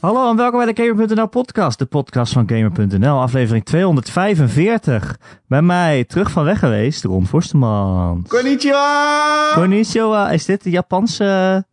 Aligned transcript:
Hallo 0.00 0.30
en 0.30 0.36
welkom 0.36 0.64
bij 0.64 0.72
de 0.72 0.82
Gamer.nl 0.82 1.26
podcast, 1.28 1.78
de 1.78 1.86
podcast 1.86 2.32
van 2.32 2.48
Gamer.nl, 2.48 3.20
aflevering 3.20 3.64
245. 3.64 5.18
Bij 5.46 5.62
mij 5.62 6.04
terug 6.04 6.30
van 6.30 6.44
weg 6.44 6.58
geweest, 6.58 7.04
Ron 7.04 7.26
Forsteman. 7.26 8.24
Konnichiwa! 8.28 9.52
Konnichiwa, 9.54 10.30
is 10.30 10.44
dit 10.44 10.62
de 10.62 10.70
Japanse 10.70 11.64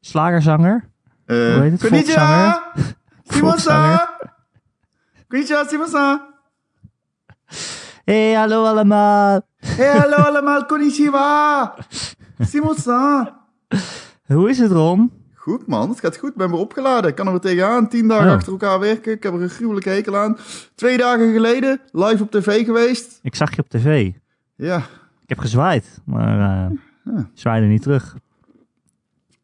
slagerzanger? 0.00 0.88
Eh, 1.26 1.36
Hoe 1.36 1.62
heet 1.62 1.72
het? 1.72 1.80
Konnichiwa! 1.88 2.62
Simon-san! 3.24 4.00
Konnichiwa, 5.28 5.64
Simon-san! 5.68 6.20
Hey, 8.04 8.32
hallo 8.32 8.64
allemaal. 8.64 9.40
Hey, 9.66 9.98
hallo 9.98 10.16
allemaal, 10.16 10.66
konnichiwa! 10.66 11.74
Simon-san! 12.38 13.30
Hoe 14.26 14.50
is 14.50 14.58
het, 14.58 14.70
Ron? 14.70 15.12
Goed 15.40 15.66
man, 15.66 15.88
het 15.88 16.00
gaat 16.00 16.16
goed. 16.16 16.30
Ik 16.30 16.36
ben 16.36 16.50
weer 16.50 16.58
opgeladen. 16.58 17.10
Ik 17.10 17.16
kan 17.16 17.26
er 17.26 17.32
weer 17.32 17.40
tegenaan. 17.40 17.88
Tien 17.88 18.08
dagen 18.08 18.26
Oh. 18.28 18.32
achter 18.34 18.52
elkaar 18.52 18.80
werken. 18.80 19.12
Ik 19.12 19.22
heb 19.22 19.32
er 19.34 19.42
een 19.42 19.48
gruwelijke 19.48 19.88
hekel 19.88 20.16
aan. 20.16 20.36
Twee 20.74 20.96
dagen 20.96 21.32
geleden 21.32 21.80
live 21.92 22.22
op 22.22 22.30
tv 22.30 22.64
geweest. 22.64 23.18
Ik 23.22 23.34
zag 23.34 23.54
je 23.56 23.62
op 23.62 23.68
tv. 23.68 24.12
Ja, 24.56 24.76
Ik 25.22 25.28
heb 25.28 25.38
gezwaaid, 25.38 26.00
maar 26.04 26.38
eh 26.70 26.76
Ja. 27.14 27.30
zwaaide 27.34 27.66
niet 27.66 27.82
terug. 27.82 28.16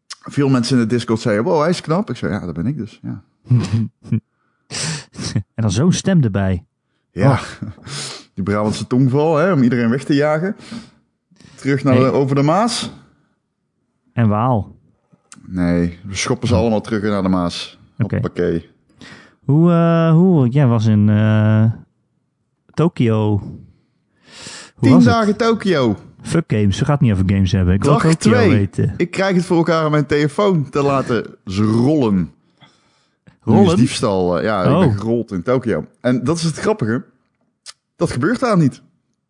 veel 0.08 0.48
mensen 0.48 0.76
in 0.76 0.82
de 0.82 0.88
Discord 0.88 1.20
zeiden, 1.20 1.44
wow, 1.44 1.60
hij 1.60 1.70
is 1.70 1.80
knap. 1.80 2.10
Ik 2.10 2.16
zei, 2.16 2.32
ja, 2.32 2.44
dat 2.44 2.54
ben 2.54 2.66
ik 2.66 2.76
dus. 2.76 3.00
Ja, 3.02 3.22
En 5.54 5.62
dan 5.62 5.70
zo'n 5.70 5.92
stem 5.92 6.22
erbij. 6.22 6.64
ja. 7.10 7.30
Oh. 7.30 7.42
die 8.34 8.44
Brabantse 8.44 8.86
tongval, 8.86 9.36
hè, 9.36 9.52
om 9.52 9.62
iedereen 9.62 9.90
weg 9.90 10.04
te 10.04 10.14
jagen. 10.14 10.56
Terug 11.54 11.84
naar 11.84 11.94
Hey. 11.94 12.02
de, 12.04 12.10
over 12.10 12.34
de 12.36 12.42
Maas. 12.42 12.90
En 14.12 14.28
Waal. 14.28 14.75
Nee, 15.48 15.98
we 16.04 16.14
schoppen 16.14 16.48
ze 16.48 16.54
allemaal 16.54 16.80
terug 16.80 17.02
naar 17.02 17.22
de 17.22 17.28
Maas. 17.28 17.78
Oké. 17.98 18.14
Hoppakee. 18.14 18.68
Hoe, 19.44 19.70
eh, 19.70 20.12
hoe, 20.12 20.48
jij 20.48 20.66
was 20.66 20.86
in 20.86 21.08
eh 21.08 21.64
Tokio. 22.74 23.38
Hoe 23.38 24.88
Tien 24.88 24.94
het? 24.94 25.04
dagen 25.04 25.36
Tokio. 25.36 25.96
Fuck 26.22 26.44
games, 26.46 26.78
we 26.78 26.84
gaan 26.84 26.94
het 26.94 27.02
niet 27.02 27.12
over 27.12 27.24
games 27.30 27.52
hebben. 27.52 27.74
Ik 27.74 27.82
wil 27.84 27.92
Dag 27.92 28.02
Tokio 28.02 28.32
twee. 28.32 28.48
weten. 28.50 28.94
Ik 28.96 29.10
krijg 29.10 29.34
het 29.36 29.44
voor 29.44 29.56
elkaar 29.56 29.84
om 29.84 29.90
mijn 29.90 30.06
telefoon 30.06 30.70
te 30.70 30.82
laten 30.82 31.36
rollen. 31.44 32.30
Rollen? 33.42 33.76
Diefstal, 33.76 34.38
eh, 34.38 34.44
ja, 34.44 34.62
ik 34.62 34.70
Oh. 34.70 34.78
ben 34.78 34.98
gerold 34.98 35.32
in 35.32 35.42
Tokio. 35.42 35.86
En 36.00 36.24
dat 36.24 36.36
is 36.36 36.42
het 36.42 36.56
grappige. 36.58 37.04
Dat 37.96 38.10
gebeurt 38.10 38.40
daar 38.40 38.56
niet. 38.58 38.82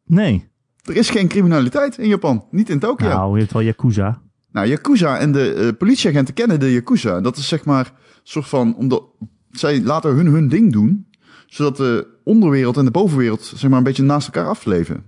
Nee. 0.07 0.49
Er 0.85 0.97
is 0.97 1.11
geen 1.11 1.29
criminaliteit 1.29 1.99
in 1.99 2.09
Japan. 2.09 2.45
Niet 2.51 2.71
in 2.71 2.79
Tokio. 2.79 3.09
Nou, 3.09 3.35
je 3.35 3.41
hebt 3.41 3.53
wel 3.53 3.63
Yakuza. 3.63 4.21
Yakuza 4.65 5.19
en 5.19 5.33
de 5.33 5.53
eh, 5.53 5.69
politieagenten 5.79 6.35
kennen 6.35 6.61
de 6.61 6.73
Yakuza. 6.73 7.21
Dat 7.21 7.37
is 7.37 7.49
zeg 7.49 7.65
maar 7.65 7.87
een 7.87 8.21
soort 8.23 8.49
van... 8.49 8.77
Omdat 8.77 9.03
zij 9.51 9.83
laten 9.83 10.15
hun 10.15 10.27
hun 10.27 10.49
ding 10.49 10.73
doen. 10.73 11.07
Zodat 11.47 11.77
de 11.77 12.07
onderwereld 12.25 12.77
en 12.77 12.85
de 12.85 12.91
bovenwereld 12.91 13.53
zeg 13.57 13.71
maar 13.71 13.79
een 13.79 13.85
beetje 13.85 14.03
naast 14.03 14.27
elkaar 14.27 14.49
afleven. 14.49 15.05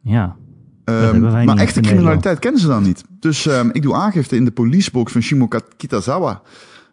Ja. 0.00 0.36
Ehm, 0.84 1.20
maar 1.20 1.56
echte 1.56 1.80
in 1.80 1.86
criminaliteit 1.86 2.38
kennen 2.38 2.60
ze 2.60 2.66
dan 2.66 2.82
niet. 2.82 3.04
Dus 3.20 3.46
ehm, 3.46 3.68
ik 3.72 3.82
doe 3.82 3.94
aangifte 3.94 4.36
in 4.36 4.44
de 4.44 4.50
politiebox 4.50 5.12
van 5.12 5.22
Shimo 5.22 5.48
Kitazawa. 5.76 6.42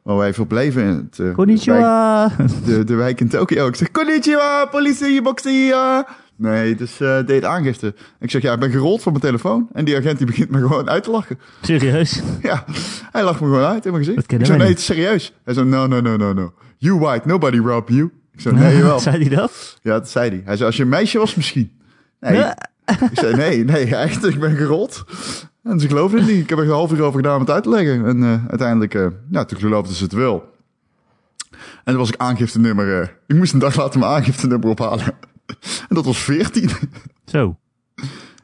Waar 0.03 0.17
wij 0.17 0.33
verbleven 0.33 0.83
in 0.83 0.89
het, 0.89 1.19
eh, 1.19 1.25
wijk, 1.25 1.35
Konnichiwa. 1.35 2.31
de, 2.65 2.83
de 2.83 2.95
wijk 2.95 3.19
in 3.19 3.27
Tokio. 3.27 3.67
Ik 3.67 3.75
zeg, 3.75 3.91
konnichiwa, 3.91 4.65
politiebox 4.65 5.43
hier. 5.43 6.05
Nee, 6.41 6.75
dus 6.75 6.99
eh, 6.99 7.17
deed 7.25 7.43
aangifte. 7.43 7.93
Ik 8.19 8.31
zeg, 8.31 8.41
ja, 8.41 8.53
ik 8.53 8.59
ben 8.59 8.71
gerold 8.71 9.01
van 9.01 9.11
mijn 9.11 9.23
telefoon. 9.23 9.67
En 9.73 9.85
die 9.85 9.97
agent 9.97 10.17
die 10.17 10.27
begint 10.27 10.49
me 10.49 10.57
gewoon 10.67 10.89
uit 10.89 11.03
te 11.03 11.11
lachen. 11.11 11.39
Serieus? 11.61 12.21
Ja, 12.41 12.65
hij 13.11 13.23
lacht 13.23 13.39
me 13.41 13.45
gewoon 13.47 13.63
uit 13.65 13.85
in 13.85 13.91
mijn 13.91 14.03
gezicht. 14.03 14.31
Ik 14.31 14.45
zei, 14.45 14.57
nee, 14.57 14.67
het 14.67 14.77
is 14.77 14.85
serieus. 14.85 15.33
Hij 15.43 15.53
zei, 15.53 15.65
no, 15.65 15.87
no, 15.87 15.99
no, 16.01 16.15
no, 16.17 16.33
no. 16.33 16.53
You 16.77 16.99
white, 16.99 17.27
nobody 17.27 17.57
rob 17.57 17.89
you. 17.89 18.11
Ik 18.33 18.41
zei, 18.41 18.55
nee, 18.59 18.83
wel. 18.83 18.99
Zei 18.99 19.17
hij 19.27 19.35
dat? 19.35 19.79
Ja, 19.81 19.91
dat 19.91 20.09
zei 20.09 20.29
hij. 20.29 20.41
Hij 20.45 20.55
zei, 20.55 20.67
als 20.67 20.77
je 20.77 20.83
een 20.83 20.89
meisje 20.89 21.17
was, 21.17 21.35
misschien. 21.35 21.71
Nee. 22.19 22.43
Ik 22.85 23.09
zei, 23.19 23.35
nee, 23.35 23.63
nee, 23.63 23.95
echt, 23.95 24.25
ik 24.25 24.39
ben 24.39 24.55
gerold. 24.55 25.03
En 25.63 25.79
ze 25.79 25.87
geloofden 25.87 26.19
het 26.19 26.29
niet. 26.29 26.41
Ik 26.43 26.49
heb 26.49 26.57
er 26.57 26.63
een 26.63 26.69
half 26.71 26.91
uur 26.91 27.01
over 27.01 27.19
gedaan 27.19 27.33
om 27.35 27.41
het 27.41 27.49
uit 27.49 27.63
te 27.63 27.69
leggen. 27.69 28.05
En 28.05 28.23
eh, 28.23 28.45
uiteindelijk, 28.49 28.93
eh 28.93 29.05
ja, 29.31 29.45
toen 29.45 29.59
geloofden 29.59 29.95
ze 29.95 30.03
het 30.03 30.13
wel. 30.13 30.57
En 31.83 31.95
toen 31.95 31.97
was 31.97 32.09
ik 32.09 32.17
aangifte 32.17 32.59
nummer... 32.59 33.01
eh, 33.01 33.07
ik 33.27 33.35
moest 33.35 33.53
een 33.53 33.59
dag 33.59 33.75
later 33.75 33.99
mijn 33.99 34.11
aangifte 34.11 34.47
nummer 34.47 34.69
ophalen. 34.69 35.05
en 35.89 35.95
dat 35.95 36.05
was 36.05 36.17
14. 36.17 36.69
Zo. 37.25 37.57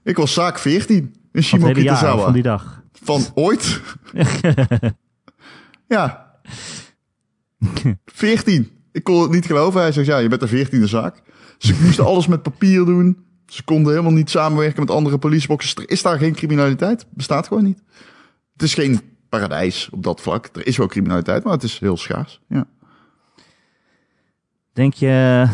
ik 0.03 0.17
was 0.17 0.33
zaak 0.33 0.59
14 0.59 0.95
in 0.97 1.03
Van 1.11 1.15
het 1.31 1.43
Shimo 1.43 1.65
hele 1.65 1.81
jaar 1.81 1.95
Kitazawa. 1.95 2.23
van 2.23 2.33
die 2.33 2.43
dag. 2.43 2.83
Van 2.91 3.25
ooit? 3.33 3.81
ja. 5.87 6.33
14. 8.05 8.71
Ik 8.91 9.03
kon 9.03 9.21
het 9.21 9.31
niet 9.31 9.45
geloven. 9.45 9.81
Hij 9.81 9.91
zegt, 9.91 10.07
ja, 10.07 10.17
je 10.17 10.27
bent 10.27 10.49
de 10.49 10.65
14e 10.67 10.83
zaak. 10.83 11.21
Dus 11.57 11.69
ik 11.73 11.79
moest 11.79 11.99
alles 11.99 12.27
met 12.27 12.41
papier 12.41 12.85
doen. 12.85 13.25
Ze 13.47 13.63
konden 13.63 13.91
helemaal 13.91 14.13
niet 14.13 14.29
samenwerken 14.29 14.79
met 14.79 14.91
andere 14.91 15.17
politieboxers. 15.17 15.75
Er 15.75 15.89
is 15.89 16.01
daar 16.01 16.17
geen 16.17 16.33
criminaliteit. 16.33 17.05
Bestaat 17.09 17.47
gewoon 17.47 17.63
niet. 17.63 17.81
Het 18.53 18.61
is 18.61 18.73
geen 18.73 19.01
paradijs 19.29 19.89
op 19.91 20.03
dat 20.03 20.21
vlak. 20.21 20.49
Er 20.53 20.67
is 20.67 20.77
wel 20.77 20.87
criminaliteit, 20.87 21.43
maar 21.43 21.53
het 21.53 21.63
is 21.63 21.79
heel 21.79 21.97
schaars. 21.97 22.41
Ja. 22.47 22.67
Denk 24.73 24.93
je 24.93 25.45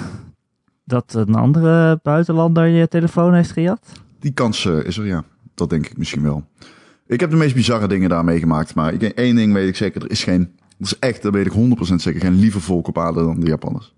dat 0.91 1.13
een 1.13 1.35
andere 1.35 1.99
buitenlander 2.03 2.67
je 2.67 2.87
telefoon 2.87 3.33
heeft 3.33 3.51
gejat? 3.51 3.91
Die 4.19 4.31
kans 4.31 4.65
eh, 4.65 4.83
is 4.83 4.97
er, 4.97 5.05
ja. 5.05 5.23
Dat 5.53 5.69
denk 5.69 5.85
ik 5.85 5.97
misschien 5.97 6.21
wel. 6.21 6.43
Ik 7.07 7.19
heb 7.19 7.29
de 7.29 7.35
meest 7.35 7.55
bizarre 7.55 7.87
dingen 7.87 8.09
daar 8.09 8.23
meegemaakt. 8.23 8.75
Maar 8.75 8.93
ik, 8.93 9.01
één 9.01 9.35
ding 9.35 9.53
weet 9.53 9.67
ik 9.67 9.75
zeker. 9.75 10.03
Er 10.03 10.11
is 10.11 10.23
geen... 10.23 10.51
Dat 10.77 10.91
is 10.91 10.99
echt, 10.99 11.21
dat 11.21 11.33
weet 11.33 11.45
ik 11.45 11.53
100% 11.91 11.95
zeker. 11.95 12.21
Geen 12.21 12.39
lieve 12.39 12.59
volk 12.59 12.87
op 12.87 12.97
aarde 12.97 13.23
dan 13.23 13.39
de 13.39 13.45
Japanners. 13.45 13.95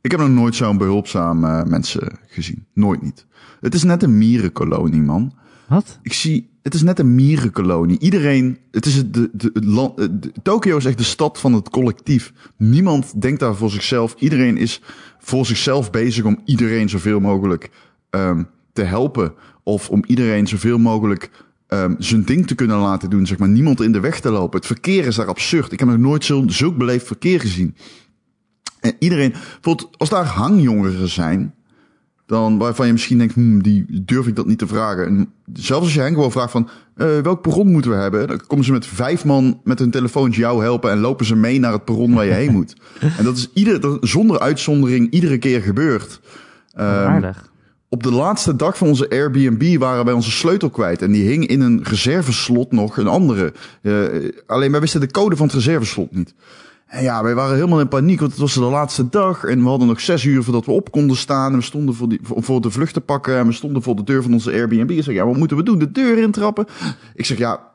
Ik 0.00 0.10
heb 0.10 0.20
nog 0.20 0.28
nooit 0.28 0.54
zo'n 0.54 0.78
behulpzaam 0.78 1.44
eh, 1.44 1.64
mensen 1.64 2.18
gezien. 2.26 2.66
Nooit 2.72 3.02
niet. 3.02 3.26
Het 3.60 3.74
is 3.74 3.82
net 3.82 4.02
een 4.02 4.18
mierenkolonie, 4.18 5.02
man. 5.02 5.32
Wat? 5.68 5.98
Ik 6.02 6.12
zie... 6.12 6.49
Het 6.62 6.74
is 6.74 6.82
net 6.82 6.98
een 6.98 7.14
mierenkolonie. 7.14 7.98
Iedereen... 7.98 8.58
Het 8.70 8.86
is 8.86 9.10
de, 9.10 9.30
de, 9.32 9.50
land... 9.54 9.98
eh, 9.98 10.06
de- 10.10 10.32
Tokio 10.42 10.76
is 10.76 10.84
echt 10.84 10.98
de 10.98 11.04
stad 11.04 11.40
van 11.40 11.52
het 11.52 11.68
collectief. 11.70 12.32
Niemand 12.56 13.20
denkt 13.20 13.40
daar 13.40 13.56
voor 13.56 13.70
zichzelf. 13.70 14.14
Iedereen 14.18 14.56
is 14.56 14.80
voor 15.18 15.46
zichzelf 15.46 15.90
bezig 15.90 16.24
om 16.24 16.40
iedereen 16.44 16.88
zoveel 16.88 17.20
mogelijk 17.20 17.70
ehm, 18.10 18.42
te 18.72 18.82
helpen. 18.82 19.32
Of 19.62 19.90
om 19.90 20.04
iedereen 20.06 20.46
zoveel 20.46 20.78
mogelijk 20.78 21.30
ehm, 21.66 21.94
zijn 21.98 22.24
ding 22.24 22.46
te 22.46 22.54
kunnen 22.54 22.78
laten 22.78 23.10
doen. 23.10 23.26
Zeg 23.26 23.38
maar, 23.38 23.48
niemand 23.48 23.80
in 23.80 23.92
de 23.92 24.00
weg 24.00 24.20
te 24.20 24.30
lopen. 24.30 24.58
Het 24.58 24.66
verkeer 24.66 25.06
is 25.06 25.16
daar 25.16 25.26
absurd. 25.26 25.72
Ik 25.72 25.78
heb 25.78 25.88
nog 25.88 25.98
nooit 25.98 26.24
zo, 26.24 26.42
zulk 26.46 26.76
beleefd 26.76 27.06
verkeer 27.06 27.40
gezien. 27.40 27.76
En 28.80 28.94
iedereen... 28.98 29.30
Bijvoorbeeld, 29.30 29.98
als 29.98 30.08
daar 30.08 30.24
hangjongeren 30.24 31.08
zijn... 31.08 31.54
Dan 32.30 32.58
waarvan 32.58 32.86
je 32.86 32.92
misschien 32.92 33.18
denkt, 33.18 33.34
hmm, 33.34 33.62
die 33.62 34.02
durf 34.04 34.26
ik 34.26 34.36
dat 34.36 34.46
niet 34.46 34.58
te 34.58 34.66
vragen. 34.66 35.06
En 35.06 35.32
zelfs 35.52 35.84
als 35.84 35.94
je 35.94 36.00
hen 36.00 36.14
gewoon 36.14 36.30
vraagt 36.30 36.50
van, 36.50 36.68
eh, 36.96 37.18
welk 37.18 37.42
perron 37.42 37.72
moeten 37.72 37.90
we 37.90 37.96
hebben? 37.96 38.28
Dan 38.28 38.46
komen 38.46 38.64
ze 38.64 38.72
met 38.72 38.86
vijf 38.86 39.24
man 39.24 39.60
met 39.64 39.78
hun 39.78 39.90
telefoontje 39.90 40.40
jou 40.40 40.62
helpen 40.62 40.90
en 40.90 40.98
lopen 40.98 41.26
ze 41.26 41.36
mee 41.36 41.58
naar 41.58 41.72
het 41.72 41.84
perron 41.84 42.14
waar 42.14 42.24
je 42.24 42.32
heen 42.32 42.52
moet. 42.52 42.76
En 43.18 43.24
dat 43.24 43.36
is 43.36 43.50
ieder, 43.54 43.80
dat, 43.80 43.98
zonder 44.00 44.38
uitzondering 44.38 45.10
iedere 45.10 45.38
keer 45.38 45.62
gebeurd. 45.62 46.20
Ehm, 46.72 46.88
Aardig. 46.88 47.50
op 47.88 48.02
de 48.02 48.12
laatste 48.12 48.56
dag 48.56 48.76
van 48.76 48.88
onze 48.88 49.10
Airbnb 49.10 49.78
waren 49.78 50.04
wij 50.04 50.14
onze 50.14 50.30
sleutel 50.30 50.70
kwijt. 50.70 51.02
En 51.02 51.12
die 51.12 51.28
hing 51.28 51.46
in 51.46 51.60
een 51.60 51.80
reserveslot 51.82 52.72
nog, 52.72 52.96
een 52.96 53.08
andere. 53.08 53.52
Eh, 53.82 53.92
alleen 54.46 54.70
wij 54.70 54.80
wisten 54.80 55.00
de 55.00 55.10
code 55.10 55.36
van 55.36 55.46
het 55.46 55.54
reserveslot 55.54 56.12
niet. 56.14 56.34
En 56.90 57.02
ja, 57.02 57.22
wij 57.22 57.34
waren 57.34 57.54
helemaal 57.54 57.80
in 57.80 57.88
paniek, 57.88 58.18
want 58.20 58.30
het 58.30 58.40
was 58.40 58.54
de 58.54 58.60
laatste 58.60 59.08
dag. 59.08 59.44
En 59.44 59.62
we 59.62 59.68
hadden 59.68 59.88
nog 59.88 60.00
zes 60.00 60.24
uur 60.24 60.42
voordat 60.42 60.66
we 60.66 60.72
op 60.72 60.90
konden 60.90 61.16
staan. 61.16 61.52
En 61.52 61.58
we 61.58 61.64
stonden 61.64 61.94
voor, 61.94 62.08
die, 62.08 62.20
voor, 62.22 62.60
de 62.60 62.70
vlucht 62.70 62.94
te 62.94 63.00
pakken. 63.00 63.36
En 63.36 63.46
we 63.46 63.52
stonden 63.52 63.82
voor 63.82 63.96
de 63.96 64.04
deur 64.04 64.22
van 64.22 64.32
onze 64.32 64.52
Airbnb. 64.52 64.90
Ik 64.90 65.02
zeg, 65.02 65.14
ja, 65.14 65.26
wat 65.26 65.36
moeten 65.36 65.56
we 65.56 65.62
doen? 65.62 65.78
De 65.78 65.90
deur 65.90 66.18
intrappen? 66.18 66.66
Ik 67.14 67.26
zeg, 67.26 67.38
ja, 67.38 67.70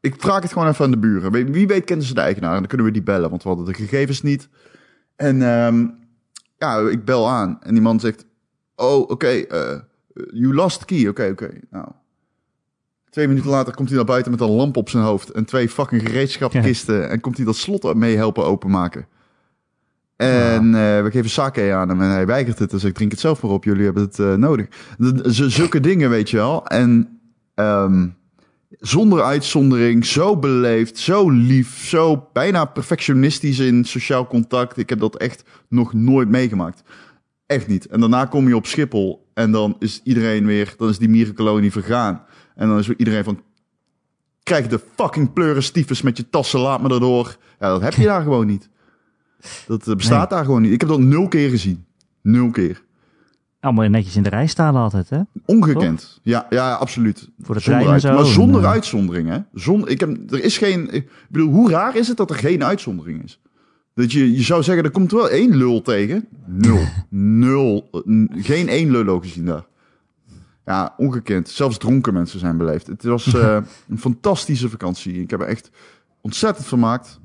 ik 0.00 0.14
vraag 0.18 0.42
het 0.42 0.52
gewoon 0.52 0.68
even 0.68 0.84
aan 0.84 0.90
de 0.90 0.98
buren. 0.98 1.52
Wie- 1.52 1.66
weet 1.66 1.84
kennen 1.84 2.06
ze 2.06 2.14
de 2.14 2.20
eigenaar. 2.20 2.52
En 2.52 2.58
dan 2.58 2.66
kunnen 2.66 2.86
we 2.86 2.92
die 2.92 3.02
bellen, 3.02 3.30
want 3.30 3.42
we 3.42 3.48
hadden 3.48 3.66
de 3.66 3.74
gegevens 3.74 4.22
niet. 4.22 4.48
En 5.16 5.42
ehm, 5.42 5.86
ja, 6.58 6.78
ik 6.78 7.04
bel 7.04 7.28
aan. 7.28 7.58
En 7.62 7.72
die 7.72 7.82
man 7.82 8.00
zegt, 8.00 8.24
oh, 8.76 9.10
oké, 9.10 9.28
eh, 9.28 9.78
you 10.32 10.54
lost 10.54 10.84
key. 10.84 11.08
Oké, 11.08 11.28
oké, 11.32 11.50
nou. 11.70 11.86
Twee 13.18 13.30
minuten 13.30 13.50
later 13.50 13.74
komt 13.74 13.88
hij 13.88 13.96
naar 13.96 14.06
buiten 14.06 14.30
met 14.30 14.40
een 14.40 14.50
lamp 14.50 14.76
op 14.76 14.88
zijn 14.88 15.04
hoofd 15.04 15.30
en 15.30 15.44
twee 15.44 15.68
fucking 15.68 16.02
gereedschapkisten. 16.02 17.10
En 17.10 17.20
komt 17.20 17.36
hij 17.36 17.46
dat 17.46 17.56
slot 17.56 17.94
mee 17.94 18.16
helpen 18.16 18.44
openmaken. 18.44 19.06
En 20.16 20.64
eh, 20.64 21.02
we 21.02 21.08
geven 21.10 21.30
sake 21.30 21.72
aan 21.72 21.88
hem 21.88 22.00
en 22.00 22.08
hij 22.08 22.26
weigert 22.26 22.58
het. 22.58 22.70
Dus 22.70 22.84
ik 22.84 22.94
drink 22.94 23.10
het 23.10 23.20
zelf 23.20 23.42
maar 23.42 23.52
op, 23.52 23.64
jullie 23.64 23.84
hebben 23.84 24.02
het 24.02 24.18
eh, 24.18 24.34
nodig. 24.34 24.66
Zulke 25.50 25.80
dingen, 25.80 26.10
weet 26.10 26.30
je 26.30 26.36
wel. 26.36 26.66
En 26.66 27.18
ehm, 27.54 28.06
zonder 28.70 29.22
uitzondering, 29.22 30.06
zo 30.06 30.36
beleefd, 30.36 30.98
zo 30.98 31.30
lief, 31.30 31.86
zo 31.86 32.28
bijna 32.32 32.64
perfectionistisch 32.64 33.58
in 33.58 33.84
sociaal 33.84 34.26
contact. 34.26 34.76
Ik 34.76 34.88
heb 34.88 34.98
dat 34.98 35.16
echt 35.16 35.44
nog 35.68 35.92
nooit 35.92 36.28
meegemaakt. 36.28 36.82
Echt 37.46 37.66
niet. 37.66 37.86
En 37.86 38.00
daarna 38.00 38.24
kom 38.24 38.48
je 38.48 38.56
op 38.56 38.66
Schiphol 38.66 39.26
en 39.34 39.50
dan 39.50 39.76
is 39.78 40.00
iedereen 40.04 40.46
weer, 40.46 40.74
dan 40.76 40.88
is 40.88 40.98
die 40.98 41.08
mierenkolonie 41.08 41.72
vergaan. 41.72 42.22
En 42.58 42.68
dan 42.68 42.78
is 42.78 42.88
iedereen 42.88 43.24
van, 43.24 43.40
krijg 44.42 44.66
de 44.66 44.80
fucking 44.94 45.32
pleurenstiefes 45.32 46.02
met 46.02 46.16
je 46.16 46.30
tassen, 46.30 46.60
laat 46.60 46.82
me 46.82 46.88
erdoor. 46.88 47.36
Ja, 47.60 47.68
dat 47.68 47.80
heb 47.82 47.92
je 47.94 48.04
daar 48.04 48.22
gewoon 48.22 48.46
niet. 48.46 48.68
Dat 49.66 49.88
eh, 49.88 49.94
bestaat 49.94 50.30
daar 50.30 50.44
gewoon 50.44 50.62
niet. 50.62 50.72
Ik 50.72 50.80
heb 50.80 50.88
dat 50.88 51.00
nul 51.00 51.28
keer 51.28 51.50
gezien. 51.50 51.84
Nul 52.22 52.50
keer. 52.50 52.82
Allemaal 53.60 53.88
netjes 53.88 54.16
in 54.16 54.22
de 54.22 54.28
rij 54.28 54.46
staan 54.46 54.76
altijd, 54.76 55.10
hè? 55.10 55.20
Ongekend. 55.44 56.20
Ja, 56.22 56.46
ja, 56.50 56.72
absoluut. 56.74 57.30
Voor 57.40 57.54
de 57.54 57.60
Zonder 57.60 57.88
uit- 57.88 58.00
zo. 58.00 58.14
Maar 58.14 58.24
zonder 58.24 58.60
En, 58.60 58.66
eh, 58.66 58.70
uitzondering, 58.70 59.28
hè? 59.28 59.38
Zonder, 59.54 59.88
ik 59.88 60.00
heb, 60.00 60.32
er 60.32 60.44
is 60.44 60.58
geen... 60.58 60.92
Ik 60.94 61.10
bedoel, 61.28 61.52
hoe 61.52 61.70
raar 61.70 61.96
is 61.96 62.08
het 62.08 62.16
dat 62.16 62.30
er 62.30 62.36
geen 62.36 62.64
uitzondering 62.64 63.24
is? 63.24 63.40
Dat 63.94 64.12
je, 64.12 64.32
je 64.32 64.42
zou 64.42 64.62
zeggen, 64.62 64.84
er 64.84 64.90
komt 64.90 65.10
wel 65.12 65.28
één 65.28 65.56
lul 65.56 65.82
tegen. 65.82 66.28
Nul. 66.46 66.84
Nul. 67.42 67.88
Geen 68.30 68.68
één 68.68 68.90
lullo 68.90 69.20
gezien 69.20 69.44
daar. 69.44 69.66
Ja, 70.68 70.94
ongekend. 70.96 71.48
Zelfs 71.48 71.78
dronken 71.78 72.12
mensen 72.14 72.38
zijn 72.38 72.56
beleefd. 72.56 72.86
Het 72.86 73.04
was 73.04 73.34
eh, 73.34 73.56
een 73.88 73.98
fantastische 73.98 74.68
vakantie. 74.68 75.20
Ik 75.20 75.30
heb 75.30 75.40
er 75.40 75.46
echt 75.46 75.70
ontzettend 76.20 76.66
vermaakt. 76.66 77.20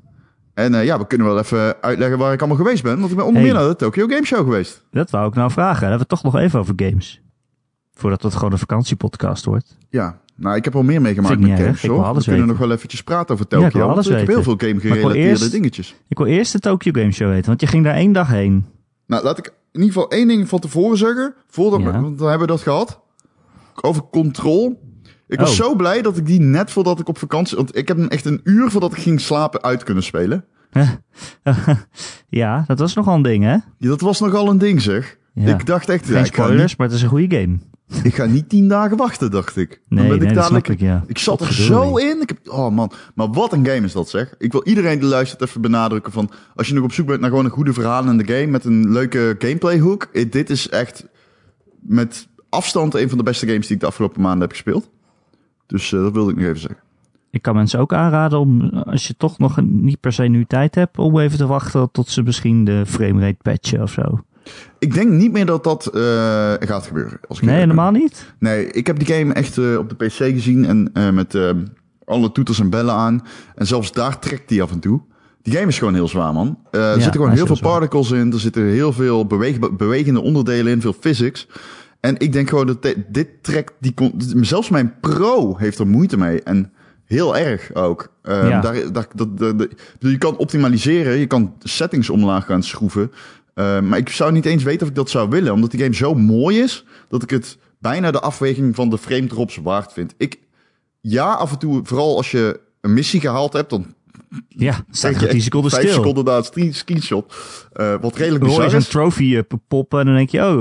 En 0.54 0.74
eh, 0.74 0.84
ja, 0.84 0.98
we 0.98 1.06
kunnen 1.06 1.26
wel 1.26 1.38
even 1.38 1.82
uitleggen 1.82 2.18
waar 2.18 2.32
ik 2.32 2.38
allemaal 2.40 2.56
geweest 2.58 2.82
ben. 2.82 2.98
Want 2.98 3.10
ik 3.10 3.16
ben 3.16 3.26
onder 3.26 3.42
Hey. 3.42 3.50
meer 3.50 3.60
naar 3.60 3.68
de 3.70 3.76
Tokyo 3.76 4.06
Game 4.06 4.24
Show 4.24 4.38
geweest. 4.44 4.84
Dat 4.90 5.10
wou 5.10 5.28
ik 5.28 5.34
nou 5.34 5.50
vragen. 5.50 5.80
Dan 5.80 5.88
hebben 5.90 6.06
we 6.08 6.14
het 6.14 6.22
toch 6.22 6.32
nog 6.32 6.42
even 6.42 6.58
over 6.58 6.72
games. 6.76 7.20
Voordat 7.94 8.22
het 8.22 8.34
gewoon 8.34 8.52
een 8.52 8.58
vakantiepodcast 8.58 9.44
wordt. 9.44 9.76
Ja, 9.88 10.18
nou, 10.36 10.56
ik 10.56 10.64
heb 10.64 10.74
al 10.76 10.82
meer 10.82 11.00
meegemaakt 11.00 11.38
met 11.40 11.58
games, 11.58 11.82
hoor. 11.86 11.96
We 11.96 12.10
kunnen 12.12 12.24
weten. 12.30 12.46
nog 12.46 12.58
wel 12.58 12.70
eventjes 12.72 13.02
praten 13.02 13.34
over 13.34 13.46
Ja, 13.48 13.56
ik 13.56 13.62
Tokyo. 13.62 13.78
wil 13.80 13.88
alles 13.90 14.06
ik 14.06 14.16
heb 14.18 14.26
heel 14.26 14.42
veel 14.42 14.56
game 14.56 14.72
Maar 14.74 14.82
ik 14.82 14.88
wil 14.88 14.92
gerelateerde 14.92 15.28
eerst- 15.28 15.52
dingetjes. 15.52 15.94
Ik 16.08 16.16
wil 16.18 16.26
eerst 16.26 16.52
de 16.52 16.58
Tokyo 16.58 16.92
Game 16.92 17.12
Show 17.12 17.28
weten, 17.28 17.46
want 17.46 17.60
je 17.60 17.66
ging 17.66 17.84
daar 17.84 17.94
één 17.94 18.12
dag 18.12 18.28
heen. 18.28 18.66
Nou, 19.06 19.24
laat 19.24 19.38
ik 19.38 19.46
in 19.46 19.80
ieder 19.80 19.92
geval 19.94 20.10
één 20.10 20.28
ding 20.28 20.48
van 20.48 20.58
tevoren 20.58 20.98
zeggen. 20.98 21.34
Voordat 21.48 21.80
we, 21.82 21.86
Ja. 21.92 22.00
want 22.00 22.18
dan 22.18 22.28
hebben 22.28 22.46
we 22.46 22.52
dat 22.52 22.62
gehad. 22.62 23.00
Over 23.80 24.02
Control. 24.10 24.82
Ik 25.26 25.38
was 25.40 25.50
Oh. 25.50 25.54
zo 25.66 25.74
blij 25.74 26.02
dat 26.02 26.16
ik 26.16 26.26
die 26.26 26.40
net 26.40 26.70
voordat 26.70 27.00
ik 27.00 27.08
op 27.08 27.18
vakantie... 27.18 27.56
Want 27.56 27.76
ik 27.76 27.88
heb 27.88 27.96
hem 27.96 28.08
echt 28.08 28.24
een 28.24 28.40
uur 28.44 28.70
voordat 28.70 28.92
ik 28.92 28.98
ging 28.98 29.20
slapen 29.20 29.62
uit 29.62 29.82
kunnen 29.82 30.02
spelen. 30.02 30.44
ja, 32.28 32.64
dat 32.66 32.78
was 32.78 32.94
nogal 32.94 33.14
een 33.14 33.22
ding, 33.22 33.44
hè? 33.44 33.52
Ja, 33.52 33.62
dat 33.78 34.00
was 34.00 34.20
nogal 34.20 34.48
een 34.50 34.58
ding, 34.58 34.82
zeg. 34.82 35.18
Ja. 35.34 35.58
Ik 35.58 35.66
dacht 35.66 35.88
echt... 35.88 36.06
ja, 36.06 36.14
Geen 36.14 36.24
ik, 36.24 36.34
ga 36.34 36.42
spoilers, 36.42 36.68
niet, 36.68 36.78
maar 36.78 36.86
het 36.86 36.96
is 36.96 37.02
een 37.02 37.08
goede 37.08 37.36
game. 37.36 37.58
ik 38.02 38.14
ga 38.14 38.24
niet 38.24 38.48
tien 38.48 38.68
dagen 38.68 38.96
wachten, 38.96 39.30
dacht 39.30 39.56
ik. 39.56 39.80
Nee, 39.88 40.04
nee, 40.08 40.14
ik 40.14 40.20
dat 40.20 40.28
snap 40.30 40.42
dadelijk... 40.42 40.68
ik, 40.68 40.80
ja. 40.80 41.04
Ik 41.06 41.18
zat 41.18 41.40
er 41.40 41.52
zo 41.52 41.96
in. 41.96 42.20
Ik 42.20 42.28
heb, 42.28 42.38
oh 42.52 42.70
man, 42.74 42.92
maar 43.14 43.30
wat 43.30 43.52
een 43.52 43.66
game 43.66 43.86
is 43.86 43.92
dat 43.92 44.08
zeg. 44.08 44.34
Ik 44.38 44.52
wil 44.52 44.64
iedereen 44.64 44.98
die 44.98 45.08
luistert 45.08 45.42
even 45.42 45.60
benadrukken 45.60 46.12
van... 46.12 46.30
Als 46.54 46.68
je 46.68 46.74
nog 46.74 46.84
op 46.84 46.92
zoek 46.92 47.06
bent 47.06 47.20
naar 47.20 47.30
gewoon 47.30 47.44
een 47.44 47.50
goede 47.50 47.72
verhalende 47.72 48.24
game... 48.26 48.46
met 48.46 48.64
een 48.64 48.92
leuke 48.92 49.34
gameplay 49.38 49.80
hook... 49.80 50.08
eh, 50.12 50.30
Dit 50.30 50.50
is 50.50 50.68
echt 50.68 51.06
met 51.80 52.28
afstand 52.54 52.94
een 52.94 53.08
van 53.08 53.18
de 53.18 53.24
beste 53.24 53.46
games 53.46 53.66
die 53.66 53.74
ik 53.74 53.80
de 53.80 53.86
afgelopen 53.88 54.20
maanden 54.22 54.40
heb 54.40 54.50
gespeeld. 54.50 54.90
Dus 55.66 55.92
eh, 55.92 56.00
dat 56.00 56.12
wilde 56.12 56.30
ik 56.30 56.36
nog 56.36 56.44
even 56.46 56.60
zeggen. 56.60 56.78
Ik 57.30 57.42
kan 57.42 57.54
mensen 57.54 57.80
ook 57.80 57.92
aanraden 57.92 58.38
om, 58.38 58.68
als 58.70 59.06
je 59.06 59.16
toch 59.16 59.38
nog 59.38 59.60
niet 59.62 60.00
per 60.00 60.12
se 60.12 60.22
nu 60.22 60.44
tijd 60.44 60.74
hebt, 60.74 60.98
om 60.98 61.18
even 61.18 61.38
te 61.38 61.46
wachten 61.46 61.90
tot 61.92 62.08
ze 62.08 62.22
misschien 62.22 62.64
de 62.64 62.82
framerate 62.86 63.36
patchen 63.42 63.82
of 63.82 63.90
zo. 63.90 64.20
Ik 64.78 64.94
denk 64.94 65.10
niet 65.10 65.32
meer 65.32 65.46
dat 65.46 65.64
dat 65.64 65.86
eh, 65.86 66.00
gaat 66.58 66.86
gebeuren. 66.86 67.18
Als 67.28 67.38
ik 67.38 67.44
Nee, 67.44 67.54
ben. 67.54 67.62
helemaal 67.62 67.90
niet? 67.90 68.34
Nee, 68.38 68.66
ik 68.70 68.86
heb 68.86 68.98
die 68.98 69.14
game 69.14 69.32
echt 69.34 69.58
eh, 69.58 69.78
op 69.78 69.88
de 69.88 69.94
PC 70.06 70.12
gezien 70.12 70.90
en 70.94 71.14
met 71.14 71.38
alle 72.04 72.32
toeters 72.32 72.60
en 72.60 72.70
bellen 72.70 72.94
aan. 72.94 73.22
En 73.54 73.66
zelfs 73.66 73.92
daar 73.92 74.18
trekt 74.18 74.48
die 74.48 74.62
af 74.62 74.70
en 74.72 74.80
toe. 74.80 75.00
Die 75.42 75.54
game 75.54 75.66
is 75.66 75.78
gewoon 75.78 75.94
heel 75.94 76.08
zwaar, 76.08 76.32
man. 76.32 76.58
Er 76.70 76.92
zitten 76.94 77.12
gewoon 77.12 77.30
heel 77.30 77.46
veel 77.46 77.56
zwaar. 77.56 77.70
particles 77.70 78.10
in. 78.10 78.32
Er 78.32 78.40
zitten 78.40 78.62
heel 78.64 78.92
veel 78.92 79.26
beweeg- 79.26 79.76
bewegende 79.76 80.20
onderdelen 80.20 80.72
in, 80.72 80.80
veel 80.80 80.92
physics. 81.00 81.46
En 82.04 82.18
ik 82.18 82.32
denk 82.32 82.48
gewoon 82.48 82.66
dat 82.66 82.82
de- 82.82 83.04
dit 83.08 83.28
trekt 83.42 83.72
die... 83.80 83.94
Zelfs 84.40 84.68
mijn 84.68 84.94
pro 85.00 85.56
heeft 85.56 85.78
er 85.78 85.86
moeite 85.86 86.16
mee. 86.16 86.42
En 86.42 86.72
heel 87.04 87.36
erg 87.36 87.74
ook. 87.74 88.12
Eh, 88.22 88.48
Ja. 88.48 88.60
daar, 88.60 88.92
daar, 88.92 89.06
dat, 89.14 89.38
dat- 89.38 89.58
dat- 89.58 89.68
je 89.98 90.18
kan 90.18 90.36
optimaliseren, 90.36 91.18
je 91.18 91.26
kan 91.26 91.54
settings 91.60 92.10
omlaag 92.10 92.46
gaan 92.46 92.62
schroeven. 92.62 93.12
Eh, 93.54 93.80
maar 93.80 93.98
ik 93.98 94.08
zou 94.08 94.32
niet 94.32 94.44
eens 94.46 94.62
weten 94.62 94.82
of 94.82 94.88
ik 94.88 94.94
dat 94.94 95.10
zou 95.10 95.28
willen. 95.28 95.52
Omdat 95.52 95.70
die 95.70 95.80
game 95.80 95.94
zo 95.94 96.14
mooi 96.14 96.58
is, 96.60 96.84
dat 97.08 97.22
ik 97.22 97.30
het 97.30 97.58
bijna 97.78 98.10
de 98.10 98.20
afweging 98.20 98.74
van 98.74 98.90
de 98.90 98.98
frame 98.98 99.26
drops 99.26 99.56
waard 99.56 99.92
vind. 99.92 100.14
Ik, 100.16 100.38
ja, 101.00 101.32
af 101.32 101.52
en 101.52 101.58
toe, 101.58 101.80
vooral 101.84 102.16
als 102.16 102.30
je 102.30 102.60
een 102.80 102.92
missie 102.94 103.20
gehaald 103.20 103.52
hebt, 103.52 103.70
dan 103.70 103.94
Ja, 104.48 104.84
staat 104.90 105.10
krijg 105.12 105.18
10 105.26 105.28
echt 105.34 105.42
seconden 105.44 105.70
stil. 105.70 105.92
seconden 105.92 106.24
na 106.24 106.36
een 106.36 106.44
screen- 106.44 106.74
screenshot. 106.74 107.34
Eh, 107.72 107.94
wat 108.00 108.16
redelijk 108.16 108.44
bizar 108.44 108.74
is. 108.74 108.88
trophy 108.88 109.36
eh, 109.36 109.42
poppen 109.68 110.00
en 110.00 110.06
dan 110.06 110.14
denk 110.14 110.28
je, 110.30 110.40
oh, 110.46 110.60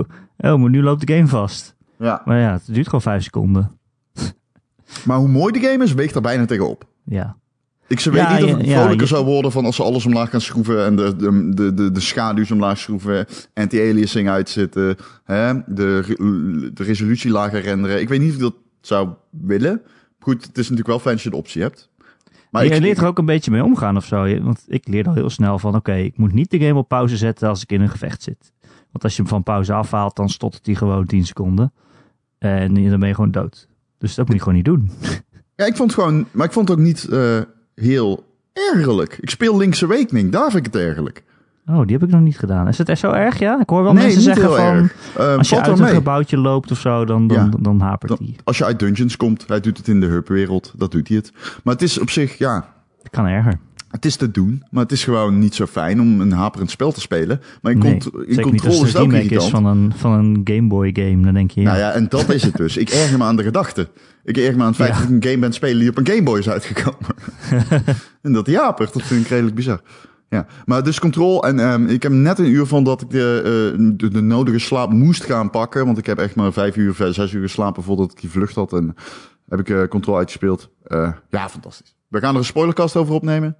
oh, 0.51 0.59
maar 0.59 0.69
nu 0.69 0.83
loopt 0.83 1.07
de 1.07 1.13
game 1.13 1.27
vast. 1.27 1.75
Ja. 1.99 2.21
Maar 2.25 2.39
ja, 2.39 2.51
het 2.51 2.63
duurt 2.65 2.85
gewoon 2.85 3.01
5 3.01 3.23
seconden. 3.23 3.71
Maar 5.05 5.17
hoe 5.17 5.27
mooi 5.27 5.53
de 5.53 5.67
game 5.67 5.83
is, 5.83 5.93
weegt 5.93 6.15
er 6.15 6.21
bijna 6.21 6.45
tegenop. 6.45 6.87
Ja. 7.05 7.37
Ik 7.87 7.99
ze 7.99 8.11
weet 8.11 8.21
Ja, 8.21 8.35
niet 8.35 8.43
of 8.43 8.57
het 8.57 8.65
ja, 8.65 8.79
vrolijker 8.79 9.07
zou 9.07 9.25
worden 9.25 9.51
van 9.51 9.65
als 9.65 9.75
ze 9.75 9.83
alles 9.83 10.05
omlaag 10.05 10.29
gaan 10.29 10.41
schroeven 10.41 10.85
en 10.85 10.95
de, 10.95 11.15
de, 11.15 11.49
de, 11.53 11.73
de, 11.73 11.91
de 11.91 11.99
schaduws 11.99 12.51
omlaag 12.51 12.77
schroeven, 12.77 13.25
anti-aliasing 13.53 14.29
uitzetten, 14.29 14.95
hè, 15.23 15.53
de, 15.65 16.15
de 16.73 16.83
resolutie 16.83 17.31
lager 17.31 17.61
renderen. 17.61 18.01
Ik 18.01 18.09
weet 18.09 18.19
niet 18.19 18.29
of 18.29 18.35
ik 18.35 18.41
dat 18.41 18.55
zou 18.81 19.09
willen. 19.29 19.81
Goed, 20.19 20.45
het 20.45 20.57
is 20.57 20.63
natuurlijk 20.63 20.87
wel 20.87 20.99
fijn 20.99 21.13
als 21.13 21.23
je 21.23 21.29
de 21.29 21.35
optie 21.35 21.61
hebt. 21.61 21.89
Maar 22.51 22.65
je 22.65 22.69
ik, 22.69 22.81
leert 22.81 22.97
er 22.97 23.05
ook 23.05 23.17
een 23.17 23.25
beetje 23.25 23.51
mee 23.51 23.63
omgaan 23.63 23.97
of 23.97 24.05
zo. 24.05 24.39
Want 24.41 24.63
ik 24.67 24.87
leer 24.87 25.07
al 25.07 25.13
heel 25.13 25.29
snel 25.29 25.59
van, 25.59 25.75
oké, 25.75 25.93
ik 25.93 26.17
moet 26.17 26.33
niet 26.33 26.51
de 26.51 26.59
game 26.59 26.79
op 26.79 26.87
pauze 26.87 27.17
zetten 27.17 27.47
als 27.49 27.61
ik 27.61 27.71
in 27.71 27.81
een 27.81 27.89
gevecht 27.89 28.23
zit. 28.23 28.52
Want 28.93 29.03
als 29.03 29.15
je 29.15 29.21
hem 29.21 29.31
van 29.31 29.43
pauze 29.43 29.73
afhaalt, 29.73 30.15
dan 30.15 30.29
stottert 30.29 30.65
hij 30.65 30.75
gewoon 30.75 31.05
10 31.05 31.25
seconden. 31.25 31.73
En 32.37 32.73
dan 32.89 32.99
ben 32.99 33.07
je 33.07 33.15
gewoon 33.15 33.31
dood. 33.31 33.67
Dus 33.97 34.15
dat 34.15 34.25
moet 34.25 34.35
je 34.35 34.41
gewoon 34.41 34.55
niet 34.57 34.65
doen. 34.65 34.91
ja, 35.55 35.65
ik 35.65 35.75
vond 35.75 35.91
het 35.91 35.99
gewoon, 36.03 36.25
maar 36.31 36.45
ik 36.45 36.51
vond 36.51 36.67
het 36.67 36.77
ook 36.77 36.83
niet 36.83 37.07
eh, 37.07 37.39
heel 37.75 38.23
ergerlijk. 38.73 39.17
Ik 39.21 39.29
speel 39.29 39.57
Link's 39.57 39.83
Awakening, 39.83 40.31
daar 40.31 40.51
vind 40.51 40.67
ik 40.67 40.73
het 40.73 40.81
ergerlijk. 40.81 41.23
Oh, 41.67 41.81
die 41.85 41.97
heb 41.97 42.03
ik 42.07 42.09
nog 42.13 42.21
niet 42.21 42.37
gedaan. 42.37 42.67
Is 42.67 42.77
het 42.77 42.89
echt 42.89 42.99
zo 42.99 43.11
erg, 43.11 43.39
ja? 43.39 43.59
Ik 43.61 43.69
hoor 43.69 43.83
wel 43.83 43.93
nee, 43.93 44.03
mensen 44.03 44.21
zeggen 44.21 44.55
van. 44.55 44.89
Eh, 45.17 45.37
als 45.37 45.49
je 45.49 45.61
uit 45.61 45.77
een 45.79 45.83
mee. 45.83 45.93
gebouwtje 45.93 46.37
loopt 46.37 46.71
of 46.71 46.79
zo, 46.79 47.05
dan, 47.05 47.27
dan, 47.27 47.37
Ja. 47.51 47.57
dan, 47.59 47.79
hapert 47.81 48.17
Dan- 48.17 48.27
die. 48.27 48.35
Als 48.43 48.57
je 48.57 48.65
uit 48.65 48.79
dungeons 48.79 49.17
komt, 49.17 49.47
hij 49.47 49.59
doet 49.59 49.77
het 49.77 49.87
in 49.87 49.99
de 49.99 50.05
hub-wereld, 50.05 50.73
dat 50.77 50.91
doet 50.91 51.07
hij 51.07 51.17
het. 51.17 51.31
Maar 51.63 51.73
het 51.73 51.83
is 51.83 51.99
op 51.99 52.09
zich, 52.09 52.37
ja, 52.37 52.73
Dat 53.01 53.11
kan 53.11 53.25
erger. 53.25 53.59
Het 53.93 54.05
is 54.05 54.15
te 54.15 54.31
doen, 54.31 54.63
maar 54.71 54.83
het 54.83 54.91
is 54.91 55.03
gewoon 55.03 55.39
niet 55.39 55.55
zo 55.55 55.65
fijn 55.65 56.01
om 56.01 56.21
een 56.21 56.31
haperend 56.31 56.71
spel 56.71 56.91
te 56.91 57.01
spelen. 57.01 57.41
Maar 57.61 57.71
in, 57.71 57.77
Nee, 57.77 57.91
cont- 57.91 58.13
in 58.15 58.23
niet 58.27 58.41
controle 58.41 58.73
is 58.73 58.93
het 58.93 58.95
ook 59.01 59.13
is 59.13 59.23
irritant. 59.23 59.49
van 59.49 59.65
een, 59.65 59.93
van 59.95 60.11
een 60.11 60.41
Game 60.43 60.67
Boy 60.67 60.89
game. 60.93 61.23
Dan 61.23 61.33
denk 61.33 61.51
je, 61.51 61.61
ja, 61.61 61.67
Nou 61.67 61.79
ja, 61.79 61.91
en 61.91 62.05
dat 62.09 62.29
is 62.29 62.43
het 62.43 62.55
dus. 62.55 62.77
Ik 62.77 62.89
erger 62.89 63.17
me 63.17 63.23
aan 63.23 63.35
de 63.35 63.43
gedachte. 63.43 63.87
Ik 64.23 64.37
erger 64.37 64.55
me 64.55 64.61
aan 64.61 64.67
het 64.67 64.75
feit 64.75 64.89
Ja. 64.89 64.95
dat 64.99 65.03
ik 65.03 65.09
een 65.15 65.23
game 65.23 65.37
ben 65.39 65.53
spelen 65.53 65.79
die 65.79 65.89
op 65.89 65.97
een 65.97 66.07
Game 66.07 66.23
Boy 66.23 66.39
is 66.39 66.49
uitgekomen. 66.49 66.99
en 68.21 68.33
dat 68.33 68.45
die 68.45 68.57
hapert, 68.57 68.93
dat 68.93 69.01
vind 69.03 69.21
ik 69.21 69.27
redelijk 69.27 69.55
bizar. 69.55 69.81
Ja, 70.29 70.45
maar 70.65 70.83
dus 70.83 70.99
control. 70.99 71.43
En 71.43 71.59
ehm, 71.59 71.85
ik 71.87 72.03
heb 72.03 72.11
net 72.11 72.39
een 72.39 72.49
uur 72.49 72.65
van 72.65 72.83
dat 72.83 73.01
ik 73.01 73.09
de, 73.09 73.41
eh, 73.75 73.85
de, 73.97 74.07
de 74.07 74.21
nodige 74.21 74.59
slaap 74.59 74.91
moest 74.91 75.23
gaan 75.23 75.49
pakken. 75.49 75.85
Want 75.85 75.97
ik 75.97 76.05
heb 76.05 76.17
echt 76.17 76.35
maar 76.35 76.53
vijf 76.53 76.75
uur, 76.75 76.95
zes 77.11 77.31
uur 77.33 77.41
geslapen 77.41 77.83
voordat 77.83 78.11
ik 78.11 78.21
die 78.21 78.29
vlucht 78.29 78.55
had. 78.55 78.73
En 78.73 78.95
heb 79.49 79.69
ik 79.69 79.89
control 79.89 80.17
uitgespeeld. 80.17 80.69
Eh, 80.83 81.11
ja, 81.29 81.49
fantastisch. 81.49 81.95
We 82.07 82.19
gaan 82.19 82.33
er 82.33 82.39
een 82.39 82.45
spoilercast 82.45 82.95
over 82.95 83.13
opnemen. 83.13 83.55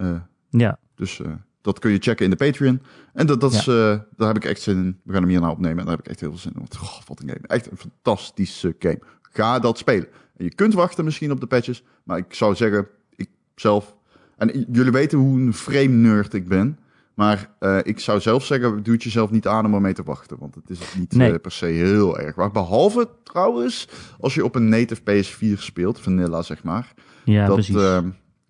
Eh, 0.00 0.20
ja. 0.48 0.78
dus 0.94 1.20
eh, 1.20 1.30
dat 1.60 1.78
kun 1.78 1.90
je 1.90 1.98
checken 1.98 2.24
in 2.24 2.30
de 2.30 2.36
Patreon. 2.36 2.82
En 3.12 3.26
dat, 3.26 3.40
dat 3.40 3.52
is, 3.52 3.66
eh, 3.66 3.98
daar 4.16 4.26
heb 4.28 4.36
ik 4.36 4.44
echt 4.44 4.60
zin 4.60 4.76
in. 4.76 5.00
We 5.04 5.12
gaan 5.12 5.20
hem 5.22 5.30
hier 5.30 5.40
nou 5.40 5.52
opnemen 5.52 5.78
en 5.78 5.84
daar 5.84 5.96
heb 5.96 6.04
ik 6.04 6.10
echt 6.10 6.20
heel 6.20 6.30
veel 6.30 6.38
zin 6.38 6.52
in. 6.52 6.58
Want, 6.58 6.78
oh, 6.82 6.98
wat 7.06 7.20
een 7.22 7.28
game. 7.28 7.46
Echt 7.46 7.70
een 7.70 7.76
fantastische 7.76 8.74
game. 8.78 8.98
Ga 9.22 9.58
dat 9.58 9.78
spelen. 9.78 10.06
En 10.36 10.44
je 10.44 10.54
kunt 10.54 10.74
wachten 10.74 11.04
misschien 11.04 11.30
op 11.30 11.40
de 11.40 11.46
patches. 11.46 11.84
Maar 12.04 12.18
ik 12.18 12.34
zou 12.34 12.54
zeggen, 12.54 12.86
ik 13.16 13.28
zelf... 13.54 13.96
En 14.36 14.66
jullie 14.72 14.92
weten 14.92 15.18
hoe 15.18 15.40
een 15.40 15.54
frame 15.54 15.86
nerd 15.88 16.34
ik 16.34 16.48
ben. 16.48 16.78
Maar 17.14 17.50
ik 17.82 18.00
zou 18.00 18.20
zelf 18.20 18.44
zeggen, 18.44 18.82
doe 18.82 18.94
het 18.94 19.02
jezelf 19.02 19.30
niet 19.30 19.46
aan 19.46 19.64
om 19.66 19.74
ermee 19.74 19.92
te 19.92 20.02
wachten. 20.02 20.38
Want 20.38 20.54
het 20.54 20.70
is 20.70 20.94
niet 20.98 21.14
Nee. 21.14 21.38
per 21.38 21.52
se 21.52 21.66
heel 21.66 22.18
erg 22.18 22.34
waar. 22.34 22.50
Behalve 22.50 23.08
trouwens, 23.22 23.88
als 24.20 24.34
je 24.34 24.44
op 24.44 24.54
een 24.54 24.68
native 24.68 25.00
PS4 25.00 25.58
speelt, 25.58 26.00
vanilla 26.00 26.42
zeg 26.42 26.62
maar. 26.62 26.92
Ja, 27.24 27.46
dat 27.46 27.54
precies. 27.54 27.74
eh, 27.76 27.98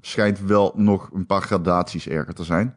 schijnt 0.00 0.40
wel 0.40 0.72
nog 0.76 1.10
een 1.14 1.26
paar 1.26 1.42
gradaties 1.42 2.08
erger 2.08 2.34
te 2.34 2.44
zijn. 2.44 2.74